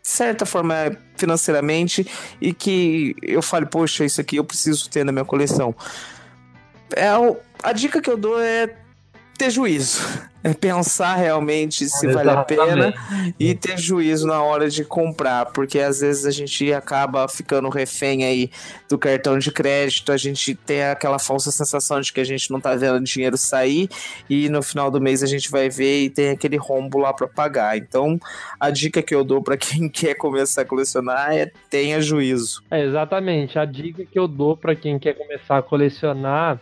certa 0.01 0.45
forma, 0.45 0.75
financeiramente, 1.17 2.07
e 2.39 2.53
que 2.53 3.15
eu 3.21 3.41
fale, 3.41 3.65
poxa, 3.65 4.05
isso 4.05 4.21
aqui 4.21 4.37
eu 4.37 4.45
preciso 4.45 4.89
ter 4.89 5.03
na 5.03 5.11
minha 5.11 5.25
coleção. 5.25 5.75
É, 6.95 7.09
a 7.63 7.73
dica 7.73 8.01
que 8.01 8.09
eu 8.09 8.17
dou 8.17 8.39
é 8.39 8.84
ter 9.37 9.49
juízo. 9.49 10.01
É 10.43 10.53
pensar 10.53 11.15
realmente 11.15 11.89
se 11.89 12.07
vale 12.07 12.29
a 12.29 12.43
pena 12.43 12.93
e 13.39 13.55
ter 13.55 13.79
juízo 13.79 14.27
na 14.27 14.43
hora 14.43 14.69
de 14.69 14.85
comprar, 14.85 15.47
porque 15.47 15.79
às 15.79 16.01
vezes 16.01 16.23
a 16.23 16.29
gente 16.29 16.71
acaba 16.71 17.27
ficando 17.27 17.67
refém 17.67 18.23
aí 18.23 18.51
do 18.87 18.95
cartão 18.95 19.39
de 19.39 19.51
crédito, 19.51 20.11
a 20.11 20.17
gente 20.17 20.53
tem 20.53 20.83
aquela 20.83 21.17
falsa 21.17 21.49
sensação 21.49 21.99
de 21.99 22.13
que 22.13 22.21
a 22.21 22.23
gente 22.23 22.51
não 22.51 22.61
tá 22.61 22.75
vendo 22.75 23.03
dinheiro 23.03 23.35
sair 23.37 23.89
e 24.29 24.47
no 24.47 24.61
final 24.61 24.91
do 24.91 25.01
mês 25.01 25.23
a 25.23 25.25
gente 25.25 25.49
vai 25.49 25.67
ver 25.67 26.03
e 26.03 26.09
tem 26.11 26.29
aquele 26.29 26.57
rombo 26.57 26.99
lá 26.99 27.11
para 27.11 27.27
pagar. 27.27 27.75
Então, 27.75 28.19
a 28.59 28.69
dica 28.69 29.01
que 29.01 29.15
eu 29.15 29.23
dou 29.23 29.41
para 29.41 29.57
quem 29.57 29.89
quer 29.89 30.13
começar 30.13 30.61
a 30.61 30.65
colecionar 30.65 31.33
é 31.33 31.51
tenha 31.71 31.99
juízo. 31.99 32.61
É 32.69 32.83
exatamente, 32.83 33.57
a 33.57 33.65
dica 33.65 34.05
que 34.05 34.19
eu 34.19 34.27
dou 34.27 34.55
para 34.55 34.75
quem 34.75 34.99
quer 34.99 35.15
começar 35.15 35.57
a 35.57 35.63
colecionar 35.63 36.61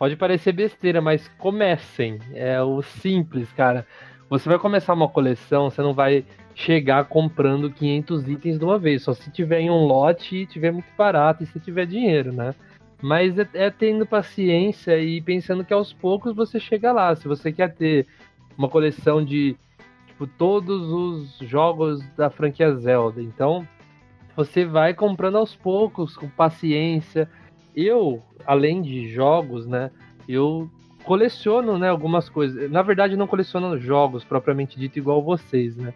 Pode 0.00 0.16
parecer 0.16 0.52
besteira, 0.52 0.98
mas 1.02 1.28
comecem. 1.36 2.18
É 2.32 2.58
o 2.62 2.80
simples, 2.80 3.52
cara. 3.52 3.86
Você 4.30 4.48
vai 4.48 4.58
começar 4.58 4.94
uma 4.94 5.10
coleção, 5.10 5.68
você 5.68 5.82
não 5.82 5.92
vai 5.92 6.24
chegar 6.54 7.04
comprando 7.04 7.70
500 7.70 8.26
itens 8.26 8.58
de 8.58 8.64
uma 8.64 8.78
vez, 8.78 9.02
só 9.02 9.12
se 9.12 9.30
tiver 9.30 9.60
em 9.60 9.68
um 9.68 9.84
lote 9.84 10.36
e 10.36 10.46
tiver 10.46 10.72
muito 10.72 10.88
barato 10.96 11.42
e 11.42 11.46
se 11.46 11.60
tiver 11.60 11.84
dinheiro, 11.84 12.32
né? 12.32 12.54
Mas 13.02 13.38
é, 13.38 13.46
é 13.52 13.70
tendo 13.70 14.06
paciência 14.06 14.98
e 14.98 15.20
pensando 15.20 15.66
que 15.66 15.74
aos 15.74 15.92
poucos 15.92 16.34
você 16.34 16.58
chega 16.58 16.92
lá. 16.92 17.14
Se 17.14 17.28
você 17.28 17.52
quer 17.52 17.74
ter 17.74 18.06
uma 18.56 18.70
coleção 18.70 19.22
de 19.22 19.54
tipo, 20.06 20.26
todos 20.26 20.80
os 20.90 21.46
jogos 21.46 22.02
da 22.16 22.30
franquia 22.30 22.74
Zelda, 22.74 23.20
então 23.20 23.68
você 24.34 24.64
vai 24.64 24.94
comprando 24.94 25.36
aos 25.36 25.54
poucos, 25.54 26.16
com 26.16 26.26
paciência. 26.26 27.28
Eu 27.74 28.22
além 28.46 28.82
de 28.82 29.08
jogos, 29.08 29.66
né, 29.66 29.90
eu 30.28 30.70
coleciono, 31.04 31.78
né, 31.78 31.88
algumas 31.88 32.28
coisas. 32.28 32.70
Na 32.70 32.82
verdade, 32.82 33.16
não 33.16 33.26
coleciono 33.26 33.78
jogos 33.78 34.24
propriamente 34.24 34.78
dito 34.78 34.98
igual 34.98 35.22
vocês, 35.22 35.76
né? 35.76 35.94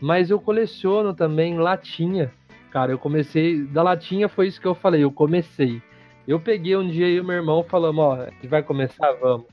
Mas 0.00 0.30
eu 0.30 0.40
coleciono 0.40 1.14
também 1.14 1.58
latinha. 1.58 2.32
Cara, 2.70 2.92
eu 2.92 2.98
comecei 2.98 3.64
da 3.64 3.82
latinha 3.82 4.28
foi 4.28 4.46
isso 4.48 4.60
que 4.60 4.66
eu 4.66 4.74
falei, 4.74 5.02
eu 5.02 5.10
comecei. 5.10 5.82
Eu 6.26 6.38
peguei 6.38 6.76
um 6.76 6.88
dia 6.88 7.08
e 7.08 7.20
o 7.20 7.24
meu 7.24 7.36
irmão 7.36 7.64
falamos, 7.64 8.04
ó, 8.04 8.26
vai 8.44 8.62
começar, 8.62 9.12
vamos. 9.12 9.46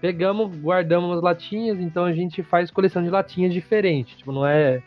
pegamos, 0.00 0.56
guardamos 0.56 1.16
as 1.16 1.22
latinhas, 1.22 1.78
então 1.78 2.04
a 2.04 2.12
gente 2.12 2.42
faz 2.42 2.70
coleção 2.70 3.02
de 3.02 3.10
latinhas 3.10 3.52
diferente. 3.52 4.16
Tipo, 4.16 4.32
não 4.32 4.46
é. 4.46 4.82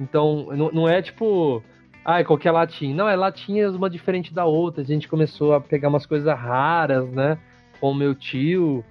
Então, 0.00 0.48
não, 0.56 0.70
não 0.70 0.88
é 0.88 1.00
tipo. 1.00 1.62
Ah, 2.04 2.20
é 2.20 2.24
qualquer 2.24 2.50
latinha. 2.50 2.94
Não, 2.94 3.08
é 3.08 3.16
latinhas 3.16 3.74
uma 3.74 3.88
diferente 3.88 4.34
da 4.34 4.44
outra. 4.44 4.82
A 4.82 4.84
gente 4.84 5.08
começou 5.08 5.54
a 5.54 5.60
pegar 5.60 5.88
umas 5.88 6.04
coisas 6.04 6.32
raras, 6.36 7.08
né? 7.10 7.38
Com 7.80 7.92
o 7.92 7.94
meu 7.94 8.14
tio. 8.14 8.84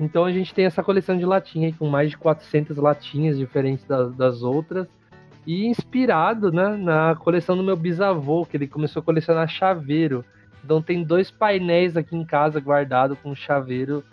Então 0.00 0.24
a 0.24 0.32
gente 0.32 0.52
tem 0.52 0.64
essa 0.64 0.82
coleção 0.82 1.16
de 1.16 1.24
latinhas 1.24 1.76
com 1.76 1.88
mais 1.88 2.10
de 2.10 2.16
400 2.16 2.76
latinhas 2.78 3.38
diferentes 3.38 3.84
das, 3.84 4.12
das 4.16 4.42
outras. 4.42 4.88
E 5.46 5.66
inspirado 5.66 6.50
né, 6.50 6.76
na 6.76 7.14
coleção 7.14 7.56
do 7.56 7.62
meu 7.62 7.76
bisavô, 7.76 8.44
que 8.44 8.56
ele 8.56 8.66
começou 8.66 9.00
a 9.00 9.04
colecionar 9.04 9.48
chaveiro. 9.48 10.24
Então 10.64 10.82
tem 10.82 11.04
dois 11.04 11.30
painéis 11.30 11.96
aqui 11.96 12.16
em 12.16 12.24
casa 12.24 12.60
guardado 12.60 13.16
com 13.16 13.34
chaveiro 13.34 14.04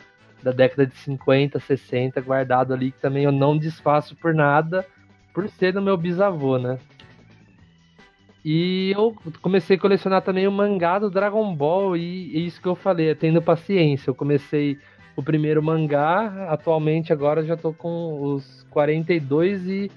da 0.41 0.51
década 0.51 0.85
de 0.85 0.95
50, 0.95 1.59
60 1.59 2.21
guardado 2.21 2.73
ali, 2.73 2.91
que 2.91 3.01
também 3.01 3.23
eu 3.23 3.31
não 3.31 3.57
desfaço 3.57 4.15
por 4.15 4.33
nada, 4.33 4.85
por 5.33 5.47
ser 5.49 5.73
do 5.73 5.81
meu 5.81 5.97
bisavô, 5.97 6.57
né? 6.57 6.79
E 8.43 8.91
eu 8.91 9.15
comecei 9.41 9.75
a 9.75 9.79
colecionar 9.79 10.21
também 10.21 10.47
o 10.47 10.51
mangá 10.51 10.99
do 10.99 11.09
Dragon 11.09 11.53
Ball, 11.53 11.97
e 11.97 12.31
é 12.35 12.39
isso 12.39 12.61
que 12.61 12.67
eu 12.67 12.75
falei, 12.75 13.09
é 13.09 13.15
tendo 13.15 13.41
paciência. 13.41 14.09
Eu 14.09 14.15
comecei 14.15 14.77
o 15.15 15.23
primeiro 15.23 15.61
mangá, 15.61 16.47
atualmente 16.49 17.11
agora 17.11 17.43
já 17.43 17.57
tô 17.57 17.73
com 17.73 18.33
os 18.33 18.65
42 18.69 19.67
e, 19.67 19.91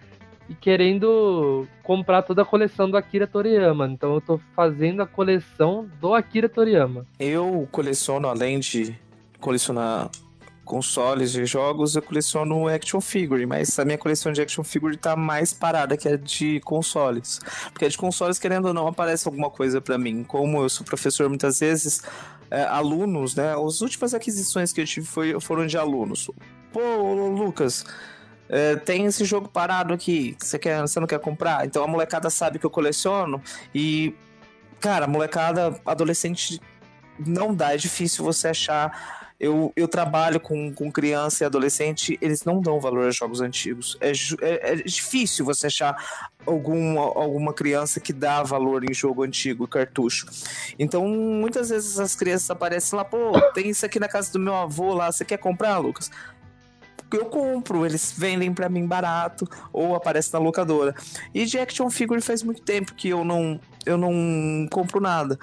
e 0.48 0.54
querendo 0.54 1.66
comprar 1.82 2.22
toda 2.22 2.42
a 2.42 2.44
coleção 2.44 2.90
do 2.90 2.96
Akira 2.96 3.26
Toriyama. 3.26 3.86
Então 3.86 4.14
eu 4.14 4.20
tô 4.20 4.40
fazendo 4.56 5.00
a 5.00 5.06
coleção 5.06 5.88
do 6.00 6.12
Akira 6.12 6.48
Toriyama. 6.48 7.06
Eu 7.20 7.68
coleciono, 7.70 8.26
além 8.26 8.58
de 8.58 8.96
colecionar 9.38 10.10
consoles 10.72 11.32
de 11.32 11.44
jogos, 11.44 11.96
eu 11.96 12.00
coleciono 12.00 12.66
action 12.66 12.98
figure, 12.98 13.44
mas 13.44 13.78
a 13.78 13.84
minha 13.84 13.98
coleção 13.98 14.32
de 14.32 14.40
action 14.40 14.64
figure 14.64 14.96
tá 14.96 15.14
mais 15.14 15.52
parada 15.52 15.98
que 15.98 16.08
a 16.08 16.16
de 16.16 16.60
consoles. 16.60 17.40
Porque 17.70 17.84
a 17.84 17.88
de 17.90 17.98
consoles, 17.98 18.38
querendo 18.38 18.68
ou 18.68 18.72
não, 18.72 18.86
aparece 18.86 19.28
alguma 19.28 19.50
coisa 19.50 19.82
para 19.82 19.98
mim. 19.98 20.24
Como 20.24 20.62
eu 20.62 20.70
sou 20.70 20.86
professor 20.86 21.28
muitas 21.28 21.60
vezes, 21.60 22.00
é, 22.50 22.62
alunos, 22.62 23.34
né? 23.34 23.52
As 23.54 23.82
últimas 23.82 24.14
aquisições 24.14 24.72
que 24.72 24.80
eu 24.80 24.86
tive 24.86 25.06
foi, 25.06 25.38
foram 25.42 25.66
de 25.66 25.76
alunos. 25.76 26.30
Pô, 26.72 26.80
Lucas, 27.36 27.84
é, 28.48 28.74
tem 28.76 29.04
esse 29.04 29.26
jogo 29.26 29.50
parado 29.50 29.92
aqui, 29.92 30.34
você, 30.40 30.58
quer, 30.58 30.80
você 30.80 30.98
não 30.98 31.06
quer 31.06 31.20
comprar? 31.20 31.66
Então 31.66 31.84
a 31.84 31.86
molecada 31.86 32.30
sabe 32.30 32.58
que 32.58 32.64
eu 32.64 32.70
coleciono 32.70 33.42
e, 33.74 34.14
cara, 34.80 35.06
molecada, 35.06 35.78
adolescente, 35.84 36.58
não 37.18 37.54
dá, 37.54 37.74
é 37.74 37.76
difícil 37.76 38.24
você 38.24 38.48
achar 38.48 39.21
eu, 39.42 39.72
eu 39.74 39.88
trabalho 39.88 40.38
com, 40.38 40.72
com 40.72 40.90
criança 40.90 41.42
e 41.42 41.44
adolescente, 41.44 42.16
eles 42.22 42.44
não 42.44 42.60
dão 42.60 42.78
valor 42.78 43.08
a 43.08 43.10
jogos 43.10 43.40
antigos. 43.40 43.98
É, 44.00 44.12
é, 44.40 44.72
é 44.72 44.76
difícil 44.76 45.44
você 45.44 45.66
achar 45.66 45.96
algum, 46.46 46.96
alguma 47.00 47.52
criança 47.52 47.98
que 47.98 48.12
dá 48.12 48.44
valor 48.44 48.88
em 48.88 48.94
jogo 48.94 49.24
antigo, 49.24 49.66
cartucho. 49.66 50.26
Então, 50.78 51.08
muitas 51.08 51.70
vezes 51.70 51.98
as 51.98 52.14
crianças 52.14 52.48
aparecem 52.50 52.96
lá, 52.96 53.04
pô, 53.04 53.32
tem 53.52 53.70
isso 53.70 53.84
aqui 53.84 53.98
na 53.98 54.06
casa 54.06 54.32
do 54.32 54.38
meu 54.38 54.54
avô 54.54 54.94
lá, 54.94 55.10
você 55.10 55.24
quer 55.24 55.38
comprar, 55.38 55.76
Lucas? 55.78 56.08
eu 57.12 57.26
compro, 57.26 57.84
eles 57.84 58.14
vendem 58.16 58.54
para 58.54 58.70
mim 58.70 58.86
barato 58.86 59.46
ou 59.70 59.94
aparece 59.94 60.32
na 60.32 60.38
locadora. 60.38 60.94
E 61.34 61.44
de 61.44 61.58
action 61.58 61.90
figure 61.90 62.22
faz 62.22 62.42
muito 62.42 62.62
tempo 62.62 62.94
que 62.94 63.10
eu 63.10 63.22
não 63.22 63.60
eu 63.84 63.98
não 63.98 64.66
compro 64.70 64.98
nada. 64.98 65.38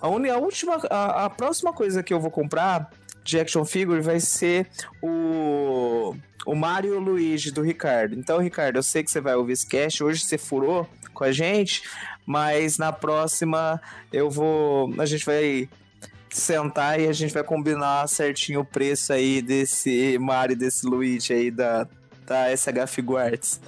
A, 0.00 0.08
a 0.08 0.38
última 0.38 0.80
a, 0.90 1.26
a 1.26 1.30
próxima 1.30 1.72
coisa 1.72 2.02
que 2.02 2.12
eu 2.12 2.18
vou 2.18 2.30
comprar 2.30 2.90
de 3.24 3.38
action 3.38 3.64
figure 3.64 4.00
vai 4.00 4.20
ser 4.20 4.66
o, 5.02 6.14
o 6.46 6.54
Mario 6.54 6.98
Luigi 6.98 7.50
do 7.50 7.62
Ricardo. 7.62 8.14
Então, 8.14 8.38
Ricardo, 8.38 8.76
eu 8.76 8.82
sei 8.82 9.02
que 9.02 9.10
você 9.10 9.20
vai 9.20 9.34
ouvir 9.34 9.52
esse 9.52 9.66
cast. 9.66 10.02
Hoje 10.02 10.24
você 10.24 10.36
furou 10.36 10.88
com 11.14 11.24
a 11.24 11.32
gente, 11.32 11.82
mas 12.26 12.78
na 12.78 12.92
próxima 12.92 13.80
eu 14.12 14.30
vou. 14.30 14.92
A 14.98 15.06
gente 15.06 15.24
vai 15.24 15.68
sentar 16.30 16.98
e 16.98 17.06
a 17.06 17.12
gente 17.12 17.34
vai 17.34 17.44
combinar 17.44 18.08
certinho 18.08 18.60
o 18.60 18.64
preço 18.64 19.12
aí 19.12 19.42
desse 19.42 20.18
Mario, 20.18 20.56
desse 20.56 20.86
Luigi 20.86 21.32
aí 21.32 21.50
da, 21.50 21.86
da 22.26 22.56
SH 22.56 22.88
Figuarts. 22.88 23.60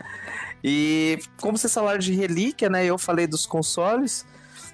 E 0.63 1.19
como 1.41 1.59
vocês 1.59 1.73
falaram 1.73 1.99
de 1.99 2.15
relíquia, 2.15 2.71
né? 2.71 2.87
Eu 2.87 2.97
falei 2.97 3.27
dos 3.27 3.45
consoles. 3.45 4.25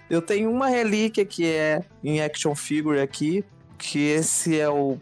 Eu 0.08 0.22
tenho 0.22 0.50
uma 0.50 0.68
relíquia 0.68 1.24
que 1.24 1.46
é 1.46 1.82
em 2.02 2.20
action 2.20 2.54
figure 2.54 3.00
aqui, 3.00 3.44
que 3.80 3.98
esse 3.98 4.60
é 4.60 4.68
o 4.68 4.98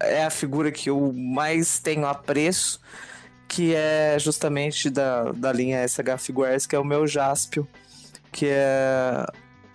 é 0.00 0.24
a 0.24 0.30
figura 0.30 0.72
que 0.72 0.90
eu 0.90 1.12
mais 1.12 1.78
tenho 1.78 2.06
apreço, 2.06 2.80
que 3.46 3.74
é 3.74 4.16
justamente 4.18 4.90
da, 4.90 5.32
da 5.32 5.52
linha 5.52 5.86
SH 5.86 6.18
Figuarts, 6.18 6.66
que 6.66 6.74
é 6.74 6.78
o 6.78 6.84
meu 6.84 7.06
Jaspio, 7.06 7.66
que 8.32 8.46
é 8.48 9.24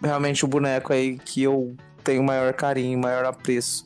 realmente 0.04 0.44
o 0.44 0.48
boneco 0.48 0.92
aí 0.92 1.18
que 1.18 1.44
eu 1.44 1.76
tenho 2.04 2.24
maior 2.24 2.54
carinho, 2.54 3.00
maior 3.00 3.26
apreço 3.26 3.86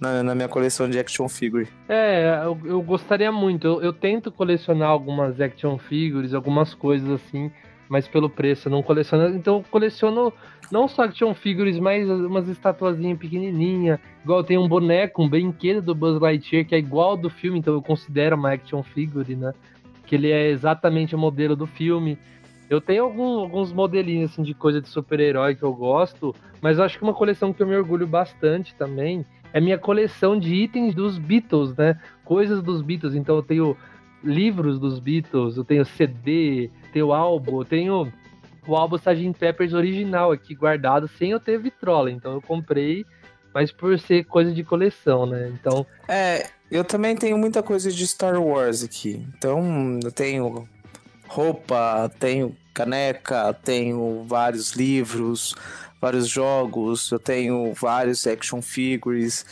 na, 0.00 0.22
na 0.22 0.34
minha 0.34 0.48
coleção 0.48 0.88
de 0.88 0.98
action 0.98 1.28
figure. 1.28 1.68
É, 1.88 2.42
eu, 2.44 2.58
eu 2.64 2.82
gostaria 2.82 3.30
muito. 3.30 3.66
Eu, 3.66 3.82
eu, 3.82 3.92
tento 3.92 4.32
colecionar 4.32 4.88
algumas 4.88 5.40
action 5.40 5.78
figures, 5.78 6.32
algumas 6.32 6.74
coisas 6.74 7.08
assim, 7.10 7.50
mas 7.88 8.08
pelo 8.08 8.28
preço 8.28 8.68
eu 8.68 8.72
não 8.72 8.82
coleciono. 8.82 9.36
Então 9.36 9.56
eu 9.56 9.64
coleciono 9.70 10.32
não 10.70 10.88
só 10.88 11.04
action 11.04 11.34
figures, 11.34 11.78
mas 11.78 12.08
umas 12.08 12.48
estatuazinhas 12.48 13.18
pequenininha. 13.18 14.00
Igual 14.22 14.44
tem 14.44 14.58
um 14.58 14.68
boneco, 14.68 15.22
um 15.22 15.28
brinquedo 15.28 15.82
do 15.82 15.94
Buzz 15.94 16.20
Lightyear 16.20 16.64
que 16.64 16.74
é 16.74 16.78
igual 16.78 17.16
do 17.16 17.30
filme, 17.30 17.58
então 17.58 17.74
eu 17.74 17.82
considero 17.82 18.36
uma 18.36 18.52
action 18.52 18.82
figure, 18.82 19.36
né? 19.36 19.52
Que 20.06 20.14
ele 20.14 20.30
é 20.30 20.48
exatamente 20.50 21.14
o 21.14 21.18
modelo 21.18 21.54
do 21.54 21.66
filme. 21.66 22.18
Eu 22.68 22.80
tenho 22.80 23.04
algum, 23.04 23.40
alguns 23.40 23.72
modelinhos 23.72 24.32
assim, 24.32 24.42
de 24.42 24.54
coisa 24.54 24.80
de 24.80 24.88
super-herói 24.88 25.54
que 25.54 25.62
eu 25.62 25.72
gosto, 25.74 26.34
mas 26.62 26.78
eu 26.78 26.84
acho 26.84 26.98
que 26.98 27.04
uma 27.04 27.12
coleção 27.12 27.52
que 27.52 27.62
eu 27.62 27.66
me 27.66 27.76
orgulho 27.76 28.06
bastante 28.06 28.74
também 28.74 29.24
é 29.52 29.60
minha 29.60 29.78
coleção 29.78 30.38
de 30.38 30.52
itens 30.54 30.94
dos 30.94 31.18
Beatles, 31.18 31.76
né? 31.76 32.00
Coisas 32.24 32.62
dos 32.62 32.82
Beatles. 32.82 33.14
Então 33.14 33.36
eu 33.36 33.42
tenho 33.42 33.76
livros 34.24 34.78
dos 34.80 34.98
Beatles, 34.98 35.56
eu 35.56 35.64
tenho 35.64 35.84
CD, 35.84 36.70
tenho 36.94 37.12
álbum, 37.12 37.60
eu 37.60 37.64
tenho 37.64 38.12
o 38.66 38.76
álbum 38.76 38.96
Sgt. 38.96 39.34
Peppers 39.38 39.74
original 39.74 40.30
aqui 40.30 40.54
guardado 40.54 41.10
sem 41.18 41.32
eu 41.32 41.40
ter 41.40 41.58
vitrola. 41.58 42.10
Então 42.10 42.34
eu 42.34 42.40
comprei, 42.40 43.04
mas 43.52 43.72
por 43.72 43.98
ser 43.98 44.24
coisa 44.24 44.52
de 44.52 44.62
coleção, 44.62 45.26
né? 45.26 45.52
Então. 45.52 45.84
É, 46.08 46.48
eu 46.70 46.84
também 46.84 47.16
tenho 47.16 47.36
muita 47.36 47.62
coisa 47.62 47.90
de 47.90 48.06
Star 48.06 48.40
Wars 48.40 48.84
aqui. 48.84 49.26
Então 49.36 49.98
eu 50.02 50.12
tenho 50.12 50.68
roupa, 51.26 52.08
tenho 52.20 52.56
caneca, 52.72 53.52
tenho 53.52 54.24
vários 54.26 54.72
livros, 54.72 55.54
vários 56.00 56.28
jogos, 56.28 57.10
eu 57.10 57.18
tenho 57.18 57.72
vários 57.74 58.24
action 58.24 58.62
figures. 58.62 59.44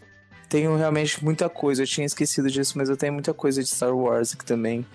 Tenho 0.49 0.77
realmente 0.77 1.25
muita 1.25 1.49
coisa. 1.49 1.83
Eu 1.83 1.87
tinha 1.87 2.07
esquecido 2.07 2.49
disso, 2.49 2.79
mas 2.79 2.89
eu 2.89 2.97
tenho 2.97 3.13
muita 3.13 3.35
coisa 3.35 3.63
de 3.63 3.69
Star 3.69 3.97
Wars 3.97 4.33
aqui 4.35 4.45
também 4.45 4.87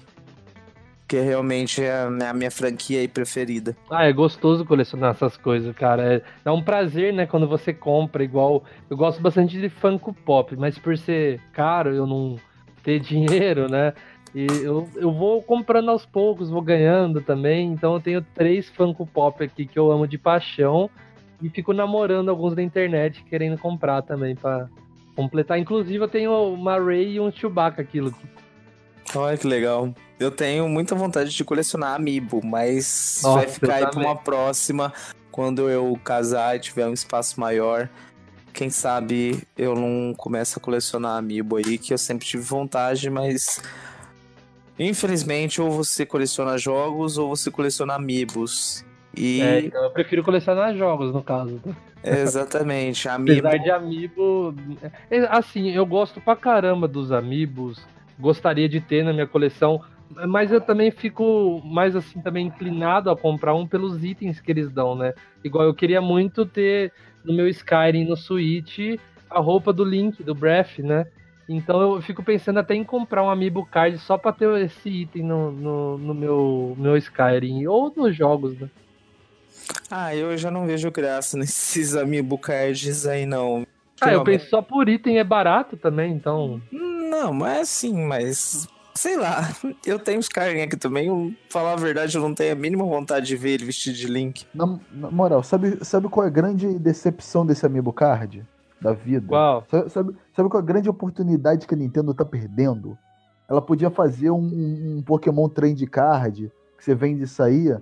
que 1.08 1.20
realmente 1.20 1.82
é 1.82 2.02
a 2.02 2.34
minha 2.34 2.52
franquia 2.52 3.00
aí 3.00 3.08
preferida. 3.08 3.76
Ah, 3.90 4.06
é 4.06 4.12
gostoso 4.12 4.66
colecionar 4.66 5.12
essas 5.12 5.38
coisas, 5.38 5.74
cara. 5.76 6.16
É, 6.16 6.22
é 6.44 6.52
um 6.52 6.62
prazer, 6.62 7.14
né, 7.14 7.26
quando 7.26 7.48
você 7.48 7.74
compra, 7.74 8.24
igual. 8.24 8.64
Eu 8.90 8.98
gosto 8.98 9.22
bastante 9.22 9.58
de 9.58 9.70
Funko 9.70 10.14
Pop, 10.14 10.56
mas 10.58 10.78
por 10.78 10.98
ser 10.98 11.40
caro, 11.54 11.94
eu 11.94 12.06
não 12.06 12.36
ter 12.84 13.00
dinheiro, 13.00 13.70
né? 13.70 13.94
E 14.36 14.46
eu, 14.62 14.88
eu 14.96 15.12
vou 15.12 15.42
comprando 15.42 15.90
aos 15.90 16.06
poucos, 16.06 16.50
vou 16.50 16.62
ganhando 16.62 17.22
também. 17.22 17.72
Então 17.72 17.94
eu 17.94 18.02
tenho 18.02 18.22
três 18.36 18.70
Funko 18.70 19.06
Pop 19.08 19.42
aqui 19.42 19.66
que 19.66 19.80
eu 19.80 19.90
amo 19.90 20.06
de 20.06 20.18
paixão. 20.18 20.90
E 21.42 21.50
fico 21.50 21.72
namorando 21.72 22.30
alguns 22.30 22.56
da 22.56 22.64
internet 22.64 23.24
querendo 23.24 23.58
comprar 23.58 24.02
também 24.02 24.36
para 24.36 24.68
completar. 25.16 25.58
Inclusive 25.58 26.04
eu 26.04 26.08
tenho 26.08 26.32
uma 26.54 26.80
Ray 26.80 27.14
e 27.14 27.20
um 27.20 27.32
Chewbacca 27.32 27.82
aquilo. 27.82 28.14
Olha 29.16 29.38
que 29.38 29.48
legal. 29.48 29.94
Eu 30.20 30.32
tenho 30.32 30.68
muita 30.68 30.96
vontade 30.96 31.30
de 31.30 31.44
colecionar 31.44 31.96
amiibo, 31.96 32.44
mas 32.44 33.22
Nossa, 33.24 33.38
vai 33.38 33.48
ficar 33.48 33.76
aí 33.76 33.88
pra 33.88 34.00
uma 34.00 34.16
próxima. 34.16 34.92
Quando 35.32 35.70
eu 35.70 35.98
casar 36.04 36.56
e 36.56 36.60
tiver 36.60 36.88
um 36.88 36.94
espaço 36.94 37.40
maior, 37.40 37.88
quem 38.52 38.72
sabe 38.72 39.44
eu 39.56 39.76
não 39.76 40.16
começo 40.16 40.58
a 40.58 40.62
colecionar 40.62 41.18
amiibo 41.18 41.58
aí, 41.58 41.78
que 41.78 41.94
eu 41.94 41.98
sempre 41.98 42.26
tive 42.26 42.42
vontade, 42.42 43.08
mas 43.08 43.62
infelizmente 44.80 45.62
ou 45.62 45.70
você 45.70 46.06
coleciona 46.06 46.58
jogos 46.58 47.20
ou 47.20 47.30
você 47.30 47.52
coleciona 47.52 47.94
amiibos. 47.94 48.84
E... 49.16 49.42
É, 49.42 49.60
então 49.60 49.84
eu 49.84 49.92
prefiro 49.92 50.24
colecionar 50.24 50.76
jogos, 50.76 51.14
no 51.14 51.22
caso. 51.22 51.62
Exatamente, 52.04 53.08
amiibo... 53.10 53.48
Apesar 53.48 53.64
de 53.64 53.70
amiibo... 53.70 54.56
É, 55.12 55.20
assim, 55.30 55.70
eu 55.70 55.86
gosto 55.86 56.20
pra 56.20 56.36
caramba 56.36 56.88
dos 56.88 57.12
amiibos, 57.12 57.86
gostaria 58.20 58.68
de 58.68 58.82
ter 58.82 59.04
na 59.04 59.14
minha 59.14 59.28
coleção 59.28 59.84
mas 60.28 60.52
eu 60.52 60.62
também 60.62 60.92
fico 60.92 61.62
mais 61.66 61.96
assim 61.96 62.22
também 62.22 62.48
inclinado 62.48 63.10
a 63.10 63.18
comprar 63.18 63.54
um 63.54 63.68
pelos 63.68 64.04
itens 64.04 64.40
que 64.40 64.52
eles 64.52 64.72
dão, 64.72 64.96
né? 64.96 65.14
Igual 65.44 65.66
eu 65.66 65.74
queria 65.74 66.02
muito 66.02 66.46
ter 66.46 66.92
no 67.24 67.34
meu 67.34 67.48
Skyrim 67.48 68.06
no 68.06 68.16
Switch 68.16 69.00
a 69.30 69.40
roupa 69.40 69.74
do 69.74 69.84
Link, 69.84 70.24
do 70.24 70.34
Breath, 70.34 70.80
né? 70.80 71.06
Então 71.50 71.96
eu 71.96 72.02
fico 72.02 72.24
pensando 72.24 72.60
até 72.60 72.76
em 72.76 72.84
comprar 72.84 73.24
um 73.24 73.30
Amiibo 73.30 73.66
Card 73.66 73.98
só 74.00 74.18
pra 74.18 74.34
ter 74.34 74.50
esse 74.62 74.90
item 74.90 75.24
no, 75.24 75.52
no, 75.52 75.98
no 75.98 76.14
meu, 76.14 76.76
meu 76.78 76.98
Skyrim. 76.98 77.66
Ou 77.68 77.94
nos 77.96 78.16
jogos, 78.16 78.58
né? 78.60 78.70
Ah, 79.90 80.14
eu 80.14 80.38
já 80.38 80.52
não 80.52 80.66
vejo 80.66 80.92
graça 80.92 81.38
nesses 81.40 81.96
amiibo 81.96 82.38
cards 82.38 83.06
aí, 83.06 83.26
não. 83.26 83.66
Ah, 84.00 84.12
eu 84.12 84.24
penso 84.24 84.50
só 84.50 84.62
por 84.62 84.88
item 84.88 85.20
é 85.20 85.24
barato 85.24 85.76
também, 85.76 86.12
então. 86.12 86.62
Não, 86.72 87.34
mas 87.34 87.62
assim, 87.62 88.06
mas. 88.06 88.68
Sei 88.98 89.16
lá, 89.16 89.48
eu 89.86 90.00
tenho 90.00 90.20
os 90.20 90.26
Skyrim 90.26 90.62
aqui 90.62 90.76
também. 90.76 91.08
Eu, 91.08 91.32
falar 91.50 91.74
a 91.74 91.76
verdade, 91.76 92.16
eu 92.18 92.22
não 92.22 92.34
tenho 92.34 92.54
a 92.54 92.56
mínima 92.56 92.84
vontade 92.84 93.28
de 93.28 93.36
ver 93.38 93.52
ele 93.52 93.66
vestido 93.66 93.96
de 93.96 94.08
Link. 94.08 94.46
Na, 94.54 94.80
na 94.92 95.12
moral, 95.12 95.44
sabe, 95.44 95.78
sabe 95.86 96.10
qual 96.10 96.26
é 96.26 96.28
a 96.28 96.32
grande 96.32 96.80
decepção 96.80 97.46
desse 97.46 97.64
Amiibo 97.64 97.94
Card? 97.94 98.44
Da 98.82 98.94
vida? 98.94 99.28
Qual? 99.28 99.64
Sabe, 99.70 99.90
sabe, 99.90 100.16
sabe 100.36 100.50
qual 100.50 100.62
é 100.62 100.64
a 100.64 100.66
grande 100.66 100.90
oportunidade 100.90 101.68
que 101.68 101.76
a 101.76 101.78
Nintendo 101.78 102.12
tá 102.14 102.26
perdendo? 102.26 102.98
Ela 103.48 103.62
podia 103.62 103.92
fazer 103.92 104.32
um, 104.32 104.98
um 104.98 105.04
Pokémon 105.06 105.48
Trend 105.48 105.86
Card 105.86 106.52
que 106.76 106.84
você 106.84 106.96
vende 106.96 107.24
isso 107.24 107.42
aí. 107.42 107.76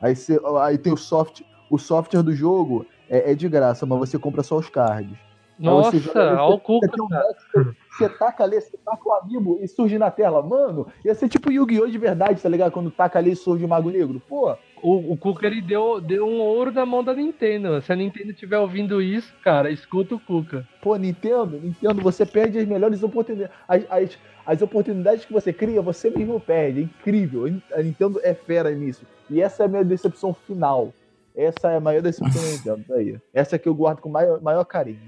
Aí, 0.00 0.14
você, 0.14 0.40
aí 0.60 0.78
tem 0.78 0.92
o 0.92 0.96
soft, 0.96 1.42
o 1.68 1.78
software 1.78 2.22
do 2.22 2.32
jogo 2.32 2.86
é, 3.08 3.32
é 3.32 3.34
de 3.34 3.48
graça, 3.48 3.84
mas 3.84 3.98
você 3.98 4.18
compra 4.18 4.44
só 4.44 4.56
os 4.56 4.68
cards. 4.68 5.18
Nossa, 5.60 5.96
Aí 5.96 6.00
você 6.02 6.18
olha 6.18 6.42
o 6.44 6.50
você 6.52 6.58
Cuca, 6.58 6.88
tem 6.88 7.04
um 7.04 7.08
você, 7.08 7.74
você 7.90 8.08
taca 8.08 8.44
ali, 8.44 8.60
você 8.60 8.76
taca 8.78 9.08
o 9.08 9.12
amiibo 9.12 9.58
e 9.60 9.68
surge 9.68 9.98
na 9.98 10.10
tela. 10.10 10.42
Mano, 10.42 10.86
ia 11.04 11.14
ser 11.14 11.28
tipo 11.28 11.52
Yu-Gi-Oh! 11.52 11.86
de 11.86 11.98
verdade, 11.98 12.40
tá 12.42 12.48
ligado? 12.48 12.72
Quando 12.72 12.90
taca 12.90 13.18
ali 13.18 13.32
e 13.32 13.36
surge 13.36 13.64
o 13.64 13.68
Mago 13.68 13.90
Negro. 13.90 14.20
Pô, 14.28 14.56
O, 14.82 15.12
o 15.12 15.16
Cuca 15.18 15.46
ele 15.46 15.60
deu, 15.60 16.00
deu 16.00 16.26
um 16.26 16.40
ouro 16.40 16.72
na 16.72 16.86
mão 16.86 17.04
da 17.04 17.12
Nintendo. 17.12 17.82
Se 17.82 17.92
a 17.92 17.96
Nintendo 17.96 18.30
estiver 18.30 18.58
ouvindo 18.58 19.02
isso, 19.02 19.30
cara, 19.44 19.70
escuta 19.70 20.14
o 20.14 20.20
Cuca. 20.20 20.66
pô, 20.80 20.96
Nintendo, 20.96 21.58
Nintendo, 21.60 22.00
você 22.00 22.24
perde 22.24 22.58
as 22.58 22.66
melhores 22.66 23.02
oportunidades. 23.02 23.54
As, 23.68 23.84
as, 23.90 24.18
as 24.46 24.62
oportunidades 24.62 25.26
que 25.26 25.32
você 25.32 25.52
cria, 25.52 25.82
você 25.82 26.08
mesmo 26.08 26.40
perde. 26.40 26.80
É 26.80 26.82
incrível. 26.84 27.44
A 27.74 27.82
Nintendo 27.82 28.18
é 28.22 28.32
fera 28.32 28.70
nisso. 28.70 29.04
E 29.28 29.42
essa 29.42 29.64
é 29.64 29.66
a 29.66 29.68
minha 29.68 29.84
decepção 29.84 30.32
final. 30.32 30.94
Essa 31.36 31.70
é 31.72 31.76
a 31.76 31.80
maior 31.80 32.00
decepção 32.02 32.42
da 32.42 32.48
Nintendo. 32.48 32.84
Daí. 32.88 33.18
Essa 33.34 33.56
é 33.56 33.58
que 33.58 33.68
eu 33.68 33.74
guardo 33.74 34.00
com 34.00 34.08
maior, 34.08 34.40
maior 34.40 34.64
carinho. 34.64 35.00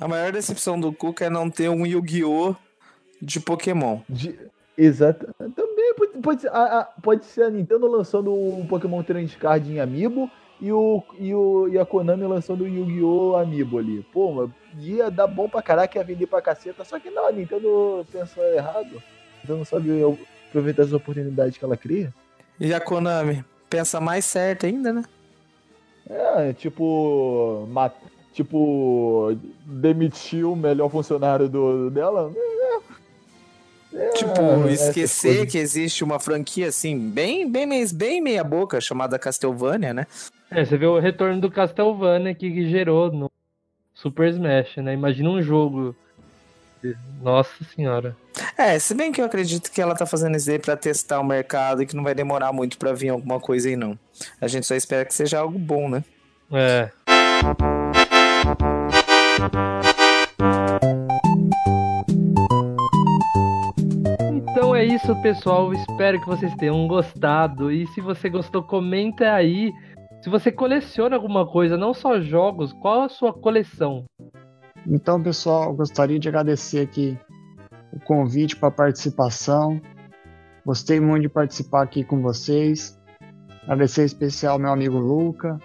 A 0.00 0.06
maior 0.08 0.32
decepção 0.32 0.78
do 0.78 0.92
Cuca 0.92 1.24
é 1.26 1.30
não 1.30 1.50
ter 1.50 1.68
um 1.68 1.84
Yu-Gi-Oh! 1.86 2.54
de 3.20 3.40
Pokémon. 3.40 3.98
De- 4.08 4.38
Exato. 4.76 5.26
Também 5.56 5.94
pode, 5.96 6.12
pode, 6.22 6.40
ser, 6.42 6.48
a, 6.50 6.78
a- 6.80 6.84
pode 7.02 7.24
ser 7.24 7.42
a 7.42 7.50
Nintendo 7.50 7.88
lançando 7.88 8.32
um 8.32 8.64
Pokémon 8.64 9.02
Trend 9.02 9.36
Card 9.36 9.68
em 9.72 9.80
Amiibo 9.80 10.30
e, 10.60 10.70
o, 10.70 11.02
e, 11.18 11.34
o, 11.34 11.68
e 11.68 11.76
a 11.76 11.84
Konami 11.84 12.22
lançando 12.24 12.62
o 12.62 12.68
Yu-Gi-Oh! 12.68 13.34
Amiibo 13.36 13.78
ali. 13.78 14.04
Pô, 14.12 14.48
ia 14.78 15.10
dar 15.10 15.26
bom 15.26 15.48
pra 15.48 15.60
caraca, 15.62 15.98
ia 15.98 16.04
vender 16.04 16.28
pra 16.28 16.40
caceta. 16.40 16.84
Só 16.84 17.00
que 17.00 17.10
não, 17.10 17.26
a 17.26 17.32
Nintendo 17.32 18.06
pensou 18.12 18.44
errado. 18.52 19.02
Então 19.42 19.56
não 19.58 19.64
sabe 19.64 19.90
aproveitar 20.48 20.82
as 20.84 20.92
oportunidades 20.92 21.58
que 21.58 21.64
ela 21.64 21.76
cria. 21.76 22.14
E 22.60 22.72
a 22.72 22.78
Konami? 22.80 23.44
Pensa 23.68 24.00
mais 24.00 24.24
certo 24.24 24.64
ainda, 24.64 24.92
né? 24.92 25.02
É, 26.08 26.52
tipo. 26.52 27.66
Tipo, 28.38 29.36
demitiu 29.66 30.52
o 30.52 30.56
melhor 30.56 30.88
funcionário 30.88 31.48
do, 31.48 31.90
dela. 31.90 32.32
É, 33.92 33.96
é, 33.96 34.08
Tipo, 34.10 34.40
essas 34.68 34.86
esquecer 34.86 35.44
que 35.48 35.58
existe 35.58 36.04
uma 36.04 36.20
franquia 36.20 36.68
assim, 36.68 36.96
bem, 36.96 37.50
bem, 37.50 37.68
bem 37.92 38.20
meia 38.20 38.44
boca, 38.44 38.80
chamada 38.80 39.18
Castlevania, 39.18 39.92
né? 39.92 40.06
É, 40.52 40.64
você 40.64 40.76
vê 40.76 40.86
o 40.86 41.00
retorno 41.00 41.40
do 41.40 41.50
Castlevania 41.50 42.32
que, 42.32 42.48
que 42.48 42.70
gerou 42.70 43.10
no 43.10 43.28
Super 43.92 44.28
Smash, 44.28 44.76
né? 44.76 44.94
Imagina 44.94 45.30
um 45.30 45.42
jogo. 45.42 45.96
Nossa 47.20 47.64
senhora. 47.74 48.16
É, 48.56 48.78
se 48.78 48.94
bem 48.94 49.10
que 49.10 49.20
eu 49.20 49.24
acredito 49.24 49.72
que 49.72 49.82
ela 49.82 49.96
tá 49.96 50.06
fazendo 50.06 50.36
isso 50.36 50.48
aí 50.48 50.60
pra 50.60 50.76
testar 50.76 51.18
o 51.18 51.24
mercado 51.24 51.82
e 51.82 51.86
que 51.86 51.96
não 51.96 52.04
vai 52.04 52.14
demorar 52.14 52.52
muito 52.52 52.78
pra 52.78 52.92
vir 52.92 53.08
alguma 53.08 53.40
coisa 53.40 53.68
aí, 53.68 53.74
não. 53.74 53.98
A 54.40 54.46
gente 54.46 54.64
só 54.64 54.76
espera 54.76 55.04
que 55.04 55.12
seja 55.12 55.40
algo 55.40 55.58
bom, 55.58 55.88
né? 55.88 56.04
É. 56.52 56.88
Então 64.32 64.74
é 64.74 64.84
isso, 64.84 65.14
pessoal. 65.22 65.72
Espero 65.72 66.20
que 66.20 66.26
vocês 66.26 66.52
tenham 66.56 66.88
gostado. 66.88 67.70
E 67.70 67.86
se 67.88 68.00
você 68.00 68.28
gostou, 68.28 68.62
comenta 68.62 69.32
aí. 69.32 69.72
Se 70.20 70.28
você 70.28 70.50
coleciona 70.50 71.14
alguma 71.14 71.46
coisa, 71.46 71.76
não 71.76 71.94
só 71.94 72.20
jogos, 72.20 72.72
qual 72.72 73.02
a 73.02 73.08
sua 73.08 73.32
coleção? 73.32 74.04
Então, 74.84 75.22
pessoal, 75.22 75.72
gostaria 75.72 76.18
de 76.18 76.28
agradecer 76.28 76.80
aqui 76.80 77.16
o 77.92 78.00
convite 78.00 78.56
para 78.56 78.68
a 78.68 78.72
participação. 78.72 79.80
Gostei 80.66 80.98
muito 80.98 81.22
de 81.22 81.28
participar 81.28 81.82
aqui 81.82 82.02
com 82.02 82.20
vocês. 82.20 82.98
Agradecer 83.62 84.02
em 84.02 84.06
especial 84.06 84.54
ao 84.54 84.58
meu 84.58 84.72
amigo 84.72 84.98
Luca, 84.98 85.58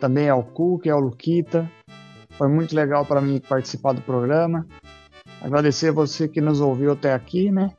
também 0.00 0.28
ao 0.28 0.42
Cook 0.42 0.86
e 0.86 0.90
ao 0.90 0.98
Luquita. 0.98 1.70
Foi 2.38 2.46
muito 2.46 2.74
legal 2.74 3.04
para 3.04 3.20
mim 3.20 3.40
participar 3.40 3.92
do 3.92 4.00
programa. 4.00 4.64
Agradecer 5.42 5.88
a 5.88 5.92
você 5.92 6.28
que 6.28 6.40
nos 6.40 6.60
ouviu 6.60 6.92
até 6.92 7.12
aqui, 7.12 7.50
né? 7.50 7.72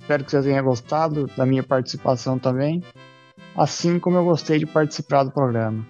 Espero 0.00 0.24
que 0.24 0.30
vocês 0.30 0.44
tenham 0.44 0.64
gostado 0.64 1.26
da 1.36 1.44
minha 1.44 1.62
participação 1.62 2.38
também, 2.38 2.84
assim 3.56 3.98
como 3.98 4.16
eu 4.16 4.24
gostei 4.24 4.60
de 4.60 4.66
participar 4.66 5.24
do 5.24 5.32
programa. 5.32 5.84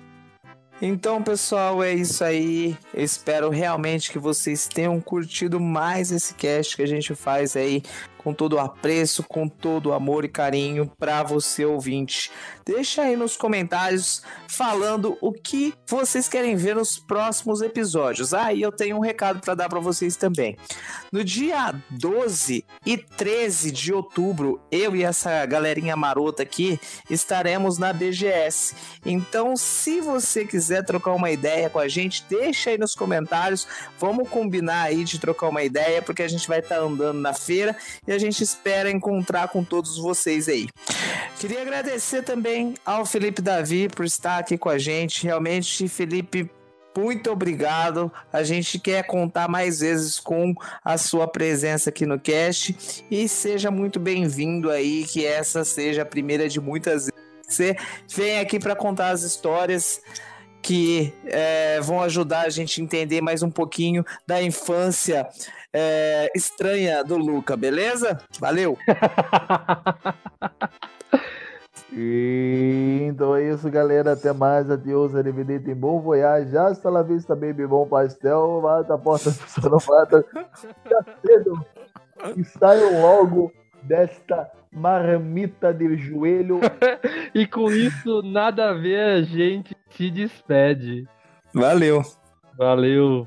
Então, 0.81 1.23
pessoal, 1.23 1.83
é 1.83 1.93
isso 1.93 2.25
aí. 2.25 2.77
Eu 2.93 3.05
espero 3.05 3.51
realmente 3.51 4.11
que 4.11 4.19
vocês 4.19 4.67
tenham 4.67 5.01
curtido 5.01 5.61
mais 5.61 6.11
esse 6.11 6.35
cast 6.35 6.77
que 6.77 6.83
a 6.83 6.87
gente 6.87 7.15
faz 7.15 7.55
aí 7.55 7.83
com 8.25 8.33
todo 8.33 8.55
o 8.55 8.59
apreço, 8.59 9.23
com 9.23 9.47
todo 9.47 9.91
o 9.91 9.93
amor 9.93 10.25
e 10.25 10.29
carinho 10.29 10.91
para 10.99 11.23
você 11.23 11.67
ouvinte. 11.67 12.31
Deixa 12.65 13.03
aí 13.03 13.15
nos 13.15 13.37
comentários 13.37 14.23
falando 14.49 15.19
o 15.21 15.31
que 15.31 15.75
vocês 15.87 16.27
querem 16.27 16.57
ver 16.57 16.75
nos 16.75 16.99
próximos 16.99 17.61
episódios. 17.61 18.33
Aí 18.33 18.63
eu 18.63 18.73
tenho 18.73 18.97
um 18.97 19.01
recado 19.01 19.41
para 19.41 19.55
dar 19.55 19.69
para 19.69 19.79
vocês 19.79 20.17
também. 20.17 20.57
No 21.13 21.23
dia 21.23 21.75
12 21.91 22.65
e 22.87 22.97
13 22.97 23.71
de 23.71 23.93
outubro, 23.93 24.59
eu 24.73 24.97
e 24.97 25.03
essa 25.05 25.45
galerinha 25.45 25.95
marota 25.95 26.43
aqui 26.43 26.81
estaremos 27.11 27.77
na 27.77 27.93
BGS. 27.93 28.75
Então, 29.05 29.55
se 29.57 30.01
você 30.01 30.47
quiser 30.47 30.83
trocar 30.85 31.13
uma 31.13 31.31
ideia 31.31 31.69
com 31.69 31.79
a 31.79 31.89
gente, 31.89 32.25
deixa 32.31 32.71
aí 32.71 32.79
nos 32.79 32.95
comentários. 32.95 33.69
Vamos 33.99 34.29
combinar 34.31 34.85
aí 34.85 35.05
de 35.05 35.19
trocar 35.19 35.49
uma 35.49 35.63
ideia, 35.63 36.01
porque 36.01 36.23
a 36.23 36.29
gente 36.29 36.49
vai 36.49 36.61
estar 36.61 36.79
andando 36.79 37.21
na 37.21 37.35
feira 37.35 37.77
e 38.07 38.14
a 38.15 38.19
gente 38.19 38.43
espera 38.43 38.91
encontrar 38.91 39.49
com 39.49 39.63
todos 39.65 39.99
vocês 39.99 40.49
aí. 40.49 40.69
Queria 41.39 41.63
agradecer 41.63 42.23
também 42.23 42.75
ao 42.85 43.05
Felipe 43.05 43.43
Davi 43.43 43.89
por 43.89 44.05
estar 44.05 44.39
aqui 44.39 44.57
com 44.57 44.69
a 44.69 44.79
gente. 44.79 45.25
Realmente, 45.25 45.89
Felipe, 45.89 46.51
muito 46.97 47.31
obrigado. 47.31 48.11
A 48.33 48.43
gente 48.45 48.79
quer 48.79 49.05
contar 49.05 49.49
mais 49.49 49.81
vezes 49.81 50.21
com 50.21 50.55
a 50.85 50.97
sua 50.97 51.27
presença 51.27 51.91
aqui 51.91 52.07
no 52.07 52.19
cast 52.19 53.05
e 53.11 53.29
seja 53.29 53.71
muito 53.71 53.99
bem-vindo 53.99 54.71
aí, 54.71 55.05
que 55.05 55.27
essa 55.27 55.65
seja 55.65 56.03
a 56.03 56.07
primeira 56.07 56.49
de 56.49 56.61
muitas 56.61 57.07
vezes. 57.07 57.25
Você 57.47 57.77
vem 58.09 58.39
aqui 58.39 58.59
para 58.59 58.77
contar 58.77 59.11
as 59.11 59.23
histórias 59.23 60.01
que 60.63 61.13
é, 61.27 61.79
vão 61.83 62.01
ajudar 62.01 62.47
a 62.47 62.49
gente 62.49 62.81
a 62.81 62.85
entender 62.85 63.21
mais 63.21 63.43
um 63.43 63.51
pouquinho 63.51 64.03
da 64.27 64.43
infância 64.43 65.29
é, 65.75 66.31
estranha 66.35 67.03
do 67.03 67.17
Luca, 67.17 67.57
beleza? 67.57 68.19
Valeu! 68.39 68.79
E 71.97 72.99
então 73.05 73.37
é 73.37 73.53
isso, 73.53 73.71
galera. 73.71 74.13
Até 74.15 74.33
mais. 74.33 74.69
Adeus, 74.69 75.15
arrivederci, 75.15 75.73
bom 75.75 76.01
voyage. 76.01 76.57
Hasta 76.57 76.91
la 76.91 77.03
vista, 77.03 77.37
baby, 77.37 77.67
bom 77.67 77.87
pastel. 77.87 78.61
Mata 78.61 78.95
a 78.95 78.99
porta, 78.99 79.31
não 79.63 79.79
mata. 79.89 80.25
Já 80.91 81.05
cedo. 81.25 81.65
E 82.37 82.45
saiam 82.45 83.01
logo 83.01 83.53
desta 83.85 84.51
marmita 84.73 85.73
de 85.73 85.97
joelho. 85.97 86.61
E 87.35 87.49
com 87.49 87.69
isso, 87.69 88.23
nada 88.23 88.71
a 88.71 88.75
ver, 88.75 89.01
a 89.01 89.23
gente 89.23 89.77
se 89.91 90.09
despede. 90.09 91.05
Valeu! 91.53 92.01
Valeu. 92.57 93.27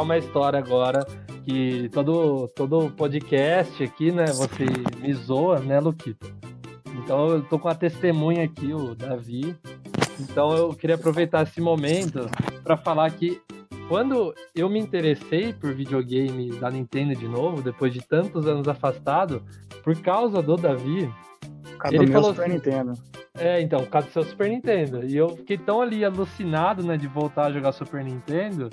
Contar 0.00 0.02
uma 0.02 0.18
história 0.18 0.58
agora 0.58 1.06
que 1.44 1.88
todo, 1.92 2.48
todo 2.54 2.90
podcast 2.90 3.82
aqui, 3.82 4.10
né, 4.12 4.26
você 4.26 4.64
me 5.00 5.12
zoa, 5.14 5.58
né, 5.60 5.80
Luquita? 5.80 6.26
Então 7.02 7.28
eu 7.28 7.42
tô 7.42 7.58
com 7.58 7.68
a 7.68 7.74
testemunha 7.74 8.44
aqui, 8.44 8.72
o 8.72 8.94
Davi. 8.94 9.56
Então 10.18 10.52
eu 10.52 10.74
queria 10.74 10.96
aproveitar 10.96 11.42
esse 11.42 11.60
momento 11.60 12.28
para 12.62 12.76
falar 12.76 13.10
que 13.10 13.40
quando 13.88 14.34
eu 14.54 14.68
me 14.68 14.78
interessei 14.78 15.52
por 15.52 15.72
videogame 15.74 16.50
da 16.58 16.70
Nintendo 16.70 17.14
de 17.16 17.26
novo, 17.26 17.62
depois 17.62 17.92
de 17.92 18.00
tantos 18.00 18.46
anos 18.46 18.68
afastado, 18.68 19.42
por 19.82 19.96
causa 20.00 20.42
do 20.42 20.56
Davi, 20.56 21.10
Cada 21.78 21.96
Ele 21.96 22.08
falou 22.08 22.30
Super 22.30 22.42
assim- 22.44 22.52
Nintendo. 22.52 22.92
é, 23.38 23.58
então, 23.62 23.80
por 23.80 23.88
causa 23.88 24.08
do 24.08 24.12
seu 24.12 24.22
Super 24.24 24.50
Nintendo. 24.50 25.02
E 25.06 25.16
eu 25.16 25.30
fiquei 25.30 25.56
tão 25.56 25.80
ali 25.80 26.04
alucinado, 26.04 26.82
né, 26.82 26.98
de 26.98 27.06
voltar 27.06 27.46
a 27.46 27.50
jogar 27.52 27.72
Super 27.72 28.04
Nintendo, 28.04 28.68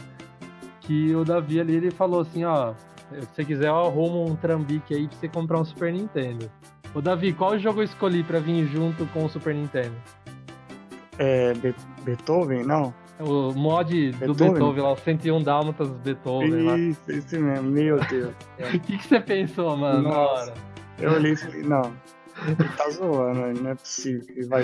que 0.87 1.13
o 1.13 1.25
Davi 1.25 1.59
ali, 1.59 1.75
ele 1.75 1.91
falou 1.91 2.21
assim, 2.21 2.45
ó, 2.45 2.73
se 3.11 3.27
você 3.35 3.43
quiser 3.45 3.67
eu 3.67 3.75
arrumo 3.75 4.25
um 4.25 4.35
trambique 4.35 4.95
aí 4.95 5.07
pra 5.07 5.17
você 5.17 5.27
comprar 5.27 5.59
um 5.59 5.65
Super 5.65 5.91
Nintendo. 5.91 6.49
Ô 6.95 7.01
Davi, 7.01 7.33
qual 7.33 7.59
jogo 7.59 7.81
eu 7.81 7.83
escolhi 7.83 8.23
pra 8.23 8.39
vir 8.39 8.65
junto 8.67 9.05
com 9.07 9.25
o 9.25 9.29
Super 9.29 9.53
Nintendo? 9.53 9.93
É, 11.19 11.53
Be- 11.55 11.75
Beethoven? 12.03 12.63
Não. 12.63 12.93
O 13.19 13.51
mod 13.53 14.11
do 14.11 14.17
Beethoven? 14.19 14.51
Beethoven 14.53 14.83
lá, 14.83 14.91
o 14.91 14.95
101 14.97 15.43
Dálmatas 15.43 15.89
Beethoven 15.89 16.63
lá. 16.63 16.77
Isso, 16.77 17.11
esse 17.11 17.37
mesmo. 17.37 17.69
Meu 17.69 17.97
Deus. 18.07 18.33
O 18.73 18.79
que, 18.79 18.97
que 18.97 19.07
você 19.07 19.19
pensou, 19.19 19.75
mano, 19.75 20.03
na 20.03 20.09
Nossa. 20.09 20.41
hora? 20.43 20.53
Eu 20.99 21.11
olhei 21.13 21.33
e 21.33 21.35
falei, 21.35 21.63
não, 21.63 21.81
ele 22.47 22.69
tá 22.77 22.89
zoando, 22.91 23.39
né? 23.39 23.53
não 23.61 23.71
é 23.71 23.75
possível 23.75 24.25
que 24.25 24.45
vai, 24.45 24.63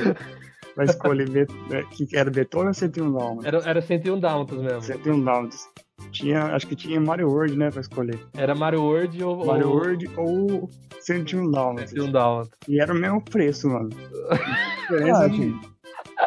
vai 0.76 0.86
escolher 0.86 1.48
é, 1.72 1.84
que 1.92 2.08
era 2.16 2.30
Beethoven 2.32 2.68
ou 2.70 2.74
101 2.74 3.12
Dálmatas? 3.12 3.46
Era, 3.46 3.70
era 3.70 3.82
101 3.82 4.20
Dálmatas 4.20 4.58
mesmo. 4.62 4.82
101 4.82 5.24
Dálmatas. 5.24 5.70
Tinha, 6.14 6.44
acho 6.56 6.68
que 6.68 6.76
tinha 6.76 7.02
Mario 7.02 7.28
World, 7.28 7.58
né, 7.58 7.72
pra 7.72 7.82
escolher. 7.82 8.20
Era 8.38 8.54
Mario 8.54 8.84
World 8.84 9.24
ou... 9.24 9.46
Mario 9.46 9.68
ou 9.68 9.76
World 9.76 10.10
ou 10.16 10.70
101 11.02 11.52
Dálmatas. 11.52 11.90
101 11.90 12.12
Dálmatas. 12.12 12.60
E 12.68 12.80
era 12.80 12.94
o 12.94 12.96
mesmo 12.96 13.22
preço, 13.22 13.68
mano. 13.68 13.90
Diferença 14.82 15.26
Ah. 15.26 15.74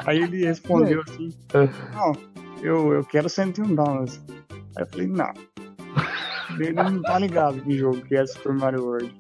Aí 0.06 0.22
ele 0.22 0.44
respondeu 0.44 1.02
assim, 1.02 1.30
não, 1.94 2.12
eu, 2.62 2.92
eu 2.92 3.04
quero 3.04 3.28
101 3.28 3.74
Dálmatas. 3.74 4.20
Aí 4.76 4.82
eu 4.82 4.86
falei, 4.86 5.06
não. 5.06 5.32
Ele 6.58 6.72
não 6.72 7.02
tá 7.02 7.18
ligado 7.18 7.60
que 7.60 7.78
jogo 7.78 8.00
que 8.02 8.16
é 8.16 8.26
Super 8.26 8.52
Mario 8.54 8.84
World. 8.84 9.14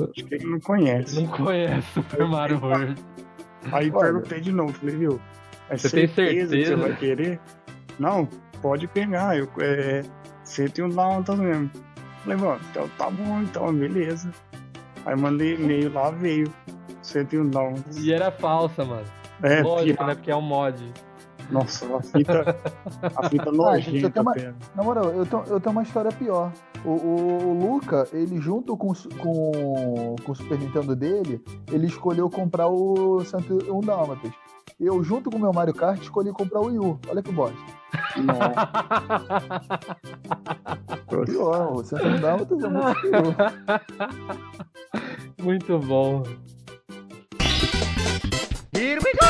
Acho 0.00 0.26
que 0.26 0.34
ele 0.34 0.46
não 0.46 0.60
conhece. 0.60 1.20
Não 1.20 1.26
conhece 1.28 1.92
Super 1.92 2.26
Mario 2.26 2.60
World. 2.60 2.94
Aí 3.72 3.90
Olha. 3.90 4.12
perguntei 4.12 4.40
de 4.40 4.52
novo, 4.52 4.72
falei, 4.72 4.96
viu? 4.96 5.20
É 5.70 5.76
Você 5.76 5.90
tem 5.90 6.08
que 6.08 6.14
você 6.14 6.48
certeza? 6.48 6.76
vai 6.76 6.96
querer? 6.96 7.40
Não, 7.98 8.28
pode 8.60 8.86
pegar, 8.88 9.36
eu, 9.38 9.48
é 9.60 10.02
101 10.44 10.88
dálmatas 10.90 11.38
mesmo. 11.38 11.70
Falei, 12.22 12.38
bom, 12.38 12.56
então 12.70 12.88
tá 12.98 13.10
bom, 13.10 13.40
então, 13.42 13.72
beleza. 13.74 14.30
Aí 15.06 15.16
mandei 15.16 15.54
e-mail 15.54 15.92
lá, 15.92 16.10
veio 16.10 16.52
101 17.02 17.48
dálmatas. 17.50 17.96
E 17.96 18.12
era 18.12 18.30
falsa, 18.30 18.84
mano. 18.84 19.04
É, 19.42 19.62
Lógico, 19.62 19.84
pirata. 19.86 20.06
né? 20.06 20.14
Porque 20.16 20.30
é 20.30 20.36
um 20.36 20.42
mod. 20.42 20.92
Nossa, 21.50 21.86
a 21.96 22.02
fita, 22.02 22.56
a 23.16 23.28
fita 23.30 23.48
Ah, 23.48 23.52
nojenta, 23.52 24.10
tenho 24.10 24.22
uma-. 24.22 24.34
Na 24.74 24.82
moral, 24.82 25.04
eu 25.12 25.24
tenho, 25.24 25.44
eu 25.46 25.58
tenho 25.60 25.72
uma 25.72 25.82
história 25.82 26.10
pior. 26.12 26.52
O, 26.84 26.90
o- 26.90 27.48
o 27.48 27.58
Luca, 27.72 28.06
ele 28.12 28.38
junto 28.38 28.76
com, 28.76 28.90
o 28.92 28.94
com, 29.16 30.16
com 30.22 30.32
o 30.32 30.34
Super 30.34 30.58
Nintendo 30.58 30.94
dele, 30.94 31.42
ele 31.72 31.86
escolheu 31.86 32.28
comprar 32.28 32.66
o 32.68 33.24
101 33.24 33.80
Dálmatas. 33.80 34.30
Eu, 34.80 35.02
junto 35.02 35.28
com 35.28 35.36
o 35.36 35.40
meu 35.40 35.52
Mario 35.52 35.74
Kart, 35.74 36.00
escolhi 36.00 36.32
comprar 36.32 36.60
o 36.60 36.66
Wii 36.66 36.78
U. 36.78 37.00
Olha 37.08 37.20
que 37.20 37.32
bosta. 37.32 37.58
Nossa, 38.16 38.68
Pior, 41.26 41.72
o 41.72 41.82
101 41.82 42.20
Dálmatas 42.20 42.62
é 42.62 42.68
muito. 42.68 43.34
Muito 45.42 45.78
bom. 45.80 46.22
Here 48.72 49.00
we 49.04 49.12
go! 49.14 49.28